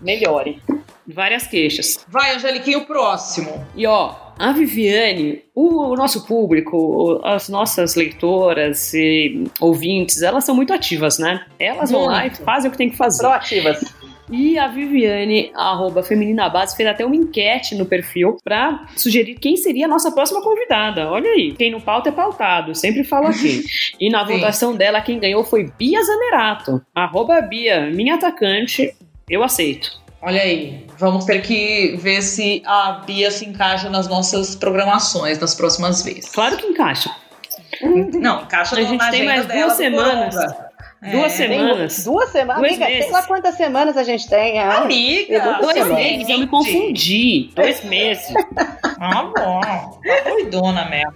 melhore. 0.00 0.62
Várias 1.06 1.46
queixas. 1.46 1.98
Vai, 2.08 2.36
Angeliquinha, 2.36 2.78
o 2.78 2.86
próximo. 2.86 3.66
E 3.74 3.84
ó, 3.86 4.14
a 4.38 4.52
Viviane, 4.52 5.42
o, 5.54 5.88
o 5.92 5.96
nosso 5.96 6.24
público, 6.24 6.76
o- 6.76 7.20
as 7.26 7.48
nossas 7.48 7.96
leitoras 7.96 8.94
e 8.94 9.44
ouvintes, 9.60 10.22
elas 10.22 10.44
são 10.44 10.54
muito 10.54 10.72
ativas, 10.72 11.18
né? 11.18 11.44
Elas 11.58 11.90
vão 11.90 12.06
lá 12.06 12.18
e 12.26 12.30
Muito. 12.30 12.42
fazem 12.44 12.68
o 12.68 12.72
que 12.72 12.78
tem 12.78 12.90
que 12.90 12.96
fazer. 12.96 13.22
Proativas. 13.22 13.82
E 14.30 14.58
a 14.58 14.68
Viviane, 14.68 15.50
arroba 15.54 16.02
Feminina 16.02 16.48
Base, 16.48 16.76
fez 16.76 16.88
até 16.88 17.04
uma 17.04 17.16
enquete 17.16 17.74
no 17.74 17.84
perfil 17.84 18.36
pra 18.44 18.86
sugerir 18.96 19.34
quem 19.34 19.56
seria 19.56 19.86
a 19.86 19.88
nossa 19.88 20.12
próxima 20.12 20.40
convidada. 20.40 21.10
Olha 21.10 21.30
aí, 21.30 21.52
quem 21.52 21.70
não 21.70 21.80
pauta 21.80 22.10
é 22.10 22.12
pautado, 22.12 22.74
sempre 22.74 23.04
falo 23.04 23.26
aqui. 23.26 23.64
E 24.00 24.08
na 24.08 24.26
Sim. 24.26 24.34
votação 24.34 24.74
dela, 24.74 25.00
quem 25.00 25.18
ganhou 25.18 25.44
foi 25.44 25.70
Bia 25.78 26.02
Zanerato. 26.02 26.80
Arroba 26.94 27.40
Bia, 27.42 27.90
minha 27.90 28.14
atacante, 28.14 28.94
eu 29.28 29.42
aceito. 29.42 30.00
Olha 30.22 30.40
aí, 30.40 30.86
vamos 30.98 31.24
ter 31.24 31.40
que 31.42 31.96
ver 31.96 32.22
se 32.22 32.62
a 32.64 33.02
Bia 33.06 33.30
se 33.30 33.46
encaixa 33.46 33.90
nas 33.90 34.08
nossas 34.08 34.54
programações 34.54 35.38
das 35.38 35.54
próximas 35.54 36.02
vezes. 36.02 36.30
Claro 36.30 36.56
que 36.56 36.66
encaixa. 36.66 37.10
Não, 38.14 38.42
encaixa 38.42 38.76
A 38.76 38.82
gente 38.82 39.10
tem 39.10 39.24
mais 39.24 39.46
duas 39.46 39.72
semanas. 39.74 40.34
Coronga. 41.00 41.18
Duas 41.18 41.40
É. 41.40 41.48
Tem 41.48 41.58
semanas. 41.58 42.04
duas 42.04 42.30
semanas. 42.30 42.60
Dois 42.60 42.72
Amiga, 42.72 42.86
sei 42.86 42.94
meses. 42.98 43.12
lá 43.12 43.22
quantas 43.22 43.54
semanas 43.56 43.96
a 43.96 44.02
gente 44.04 44.28
tem. 44.28 44.58
é? 44.58 44.62
Amiga, 44.62 45.58
Dois 45.60 45.72
semanas. 45.74 45.96
meses, 45.98 46.28
eu 46.28 46.38
me 46.38 46.46
confundi. 46.46 47.50
Dois 47.54 47.84
meses. 47.84 48.24
Ah, 49.02 49.22
bom. 49.22 49.60
Tá 49.62 49.90
doidona 50.28 50.84
mesmo. 50.84 51.12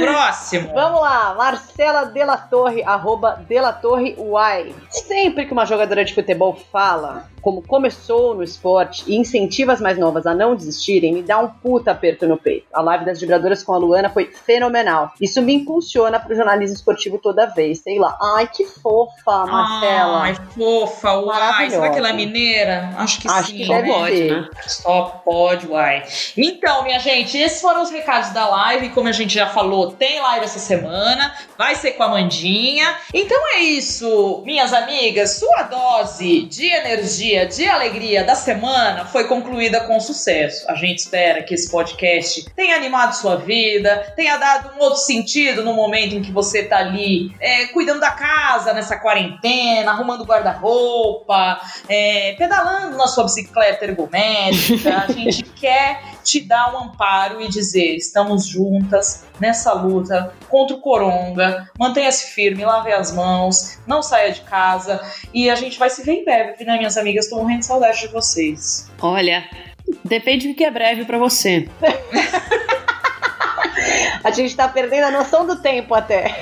Próximo. 0.00 0.72
Vamos 0.72 1.00
lá, 1.00 1.34
Marcela 1.34 2.04
Della 2.04 2.36
Torre, 2.36 2.84
arroba 2.84 3.32
Della 3.48 3.72
Torre 3.72 4.14
Y. 4.16 4.74
Sempre 4.88 5.44
que 5.44 5.52
uma 5.52 5.66
jogadora 5.66 6.04
de 6.04 6.14
futebol 6.14 6.56
fala 6.70 7.28
como 7.40 7.62
começou 7.62 8.34
no 8.34 8.42
esporte 8.42 9.04
e 9.06 9.16
incentiva 9.16 9.72
as 9.72 9.80
mais 9.80 9.98
novas 9.98 10.26
a 10.26 10.34
não 10.34 10.54
desistirem, 10.54 11.12
me 11.12 11.22
dá 11.22 11.38
um 11.38 11.48
puta 11.48 11.90
aperto 11.90 12.26
no 12.26 12.36
peito. 12.36 12.66
A 12.72 12.80
live 12.82 13.04
das 13.04 13.20
vibradoras 13.20 13.62
com 13.62 13.72
a 13.72 13.78
Luana 13.78 14.10
foi 14.10 14.26
fenomenal. 14.26 15.12
Isso 15.20 15.40
me 15.42 15.54
impulsiona 15.54 16.20
pro 16.20 16.34
jornalismo 16.34 16.76
esportivo 16.76 17.18
toda 17.18 17.46
vez. 17.46 17.80
Sei 17.80 17.98
lá. 17.98 18.16
Ai, 18.36 18.46
que 18.48 18.64
fofa, 18.64 19.46
Marcela. 19.46 20.22
Ai, 20.22 20.34
fofa, 20.34 21.18
uai. 21.20 21.70
Será 21.70 21.90
que 21.90 21.98
ela 21.98 22.10
é 22.10 22.12
mineira? 22.12 22.90
Acho 22.96 23.20
que 23.20 23.28
Acho 23.28 23.50
sim. 23.50 23.56
que 23.58 23.68
deve 23.68 23.88
pode, 23.88 24.30
né? 24.30 24.48
Só 24.66 25.22
pode, 25.24 25.66
uai. 25.66 26.02
Então, 26.36 26.84
minha 26.84 26.99
gente, 27.00 27.36
esses 27.36 27.60
foram 27.60 27.82
os 27.82 27.90
recados 27.90 28.30
da 28.30 28.46
live. 28.46 28.90
Como 28.90 29.08
a 29.08 29.12
gente 29.12 29.34
já 29.34 29.48
falou, 29.48 29.92
tem 29.92 30.20
live 30.20 30.44
essa 30.44 30.58
semana. 30.58 31.34
Vai 31.58 31.74
ser 31.74 31.92
com 31.92 32.02
a 32.02 32.08
Mandinha. 32.08 32.96
Então 33.12 33.38
é 33.54 33.60
isso, 33.60 34.42
minhas 34.44 34.72
amigas. 34.72 35.32
Sua 35.38 35.64
dose 35.64 36.42
de 36.42 36.66
energia, 36.66 37.46
de 37.46 37.66
alegria 37.66 38.22
da 38.22 38.34
semana 38.34 39.06
foi 39.06 39.24
concluída 39.24 39.80
com 39.80 39.98
sucesso. 39.98 40.70
A 40.70 40.74
gente 40.74 40.98
espera 40.98 41.42
que 41.42 41.54
esse 41.54 41.70
podcast 41.70 42.44
tenha 42.54 42.76
animado 42.76 43.14
sua 43.14 43.36
vida, 43.36 44.12
tenha 44.14 44.36
dado 44.36 44.76
um 44.76 44.80
outro 44.80 45.00
sentido 45.00 45.64
no 45.64 45.74
momento 45.74 46.14
em 46.14 46.22
que 46.22 46.30
você 46.30 46.62
tá 46.62 46.78
ali 46.78 47.34
é, 47.40 47.66
cuidando 47.66 48.00
da 48.00 48.10
casa 48.10 48.72
nessa 48.72 48.96
quarentena, 48.96 49.90
arrumando 49.90 50.24
guarda-roupa, 50.24 51.60
é, 51.88 52.34
pedalando 52.38 52.96
na 52.96 53.06
sua 53.06 53.24
bicicleta 53.24 53.84
ergométrica. 53.84 55.04
A 55.08 55.10
gente 55.12 55.42
quer 55.42 56.09
te 56.22 56.40
dar 56.40 56.74
um 56.74 56.84
amparo 56.84 57.40
e 57.40 57.48
dizer: 57.48 57.96
estamos 57.96 58.46
juntas 58.46 59.24
nessa 59.38 59.72
luta 59.72 60.32
contra 60.48 60.76
o 60.76 60.80
coronga. 60.80 61.68
Mantenha-se 61.78 62.32
firme, 62.32 62.64
lave 62.64 62.92
as 62.92 63.12
mãos, 63.12 63.78
não 63.86 64.02
saia 64.02 64.32
de 64.32 64.42
casa 64.42 65.00
e 65.32 65.48
a 65.50 65.54
gente 65.54 65.78
vai 65.78 65.90
se 65.90 66.02
ver 66.02 66.12
em 66.12 66.24
breve, 66.24 66.64
né, 66.64 66.76
minhas 66.76 66.96
amigas? 66.96 67.28
Tô 67.28 67.36
morrendo 67.36 67.60
de 67.60 67.66
saudade 67.66 68.00
de 68.00 68.08
vocês. 68.08 68.90
Olha, 69.00 69.48
depende 70.04 70.48
do 70.48 70.54
que 70.54 70.64
é 70.64 70.70
breve 70.70 71.04
pra 71.04 71.18
você. 71.18 71.68
A 74.22 74.30
gente 74.30 74.54
tá 74.56 74.68
perdendo 74.68 75.04
a 75.04 75.10
noção 75.10 75.46
do 75.46 75.56
tempo 75.56 75.94
até. 75.94 76.34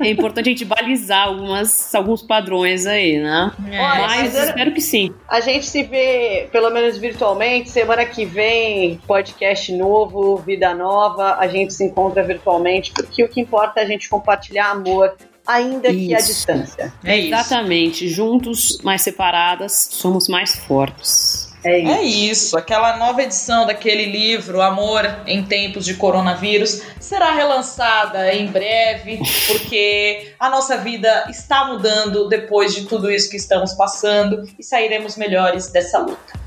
É 0.00 0.08
importante 0.10 0.48
a 0.48 0.52
gente 0.52 0.64
balizar 0.64 1.26
algumas, 1.28 1.94
alguns 1.94 2.22
padrões 2.22 2.86
aí, 2.86 3.18
né? 3.18 3.52
Olha, 3.68 4.06
Mas 4.06 4.34
eu- 4.34 4.44
espero 4.44 4.72
que 4.72 4.80
sim. 4.80 5.14
A 5.28 5.40
gente 5.40 5.66
se 5.66 5.82
vê, 5.82 6.48
pelo 6.52 6.70
menos 6.70 6.96
virtualmente. 6.98 7.70
Semana 7.70 8.04
que 8.04 8.24
vem, 8.24 8.98
podcast 9.06 9.72
novo, 9.72 10.36
vida 10.36 10.74
nova. 10.74 11.36
A 11.38 11.46
gente 11.48 11.72
se 11.74 11.84
encontra 11.84 12.22
virtualmente, 12.22 12.92
porque 12.92 13.22
o 13.24 13.28
que 13.28 13.40
importa 13.40 13.80
é 13.80 13.84
a 13.84 13.86
gente 13.86 14.08
compartilhar 14.08 14.70
amor, 14.70 15.14
ainda 15.46 15.88
que 15.90 16.14
à 16.14 16.18
Isso. 16.18 16.28
distância. 16.28 16.92
É 17.04 17.16
isso. 17.16 17.28
Exatamente. 17.34 18.08
Juntos, 18.08 18.78
mais 18.82 19.02
separadas, 19.02 19.88
somos 19.92 20.28
mais 20.28 20.56
fortes. 20.56 21.45
É 21.66 21.78
isso. 21.78 21.90
É 21.90 22.02
isso, 22.02 22.58
aquela 22.58 22.96
nova 22.96 23.22
edição 23.22 23.66
daquele 23.66 24.04
livro 24.04 24.62
Amor 24.62 25.04
em 25.26 25.42
Tempos 25.42 25.84
de 25.84 25.94
Coronavírus 25.94 26.82
será 27.00 27.32
relançada 27.32 28.32
em 28.32 28.46
breve, 28.46 29.18
porque 29.48 30.32
a 30.38 30.48
nossa 30.48 30.76
vida 30.76 31.26
está 31.28 31.64
mudando 31.64 32.28
depois 32.28 32.74
de 32.74 32.86
tudo 32.86 33.10
isso 33.10 33.28
que 33.28 33.36
estamos 33.36 33.74
passando 33.74 34.48
e 34.58 34.62
sairemos 34.62 35.16
melhores 35.16 35.68
dessa 35.70 35.98
luta. 35.98 36.45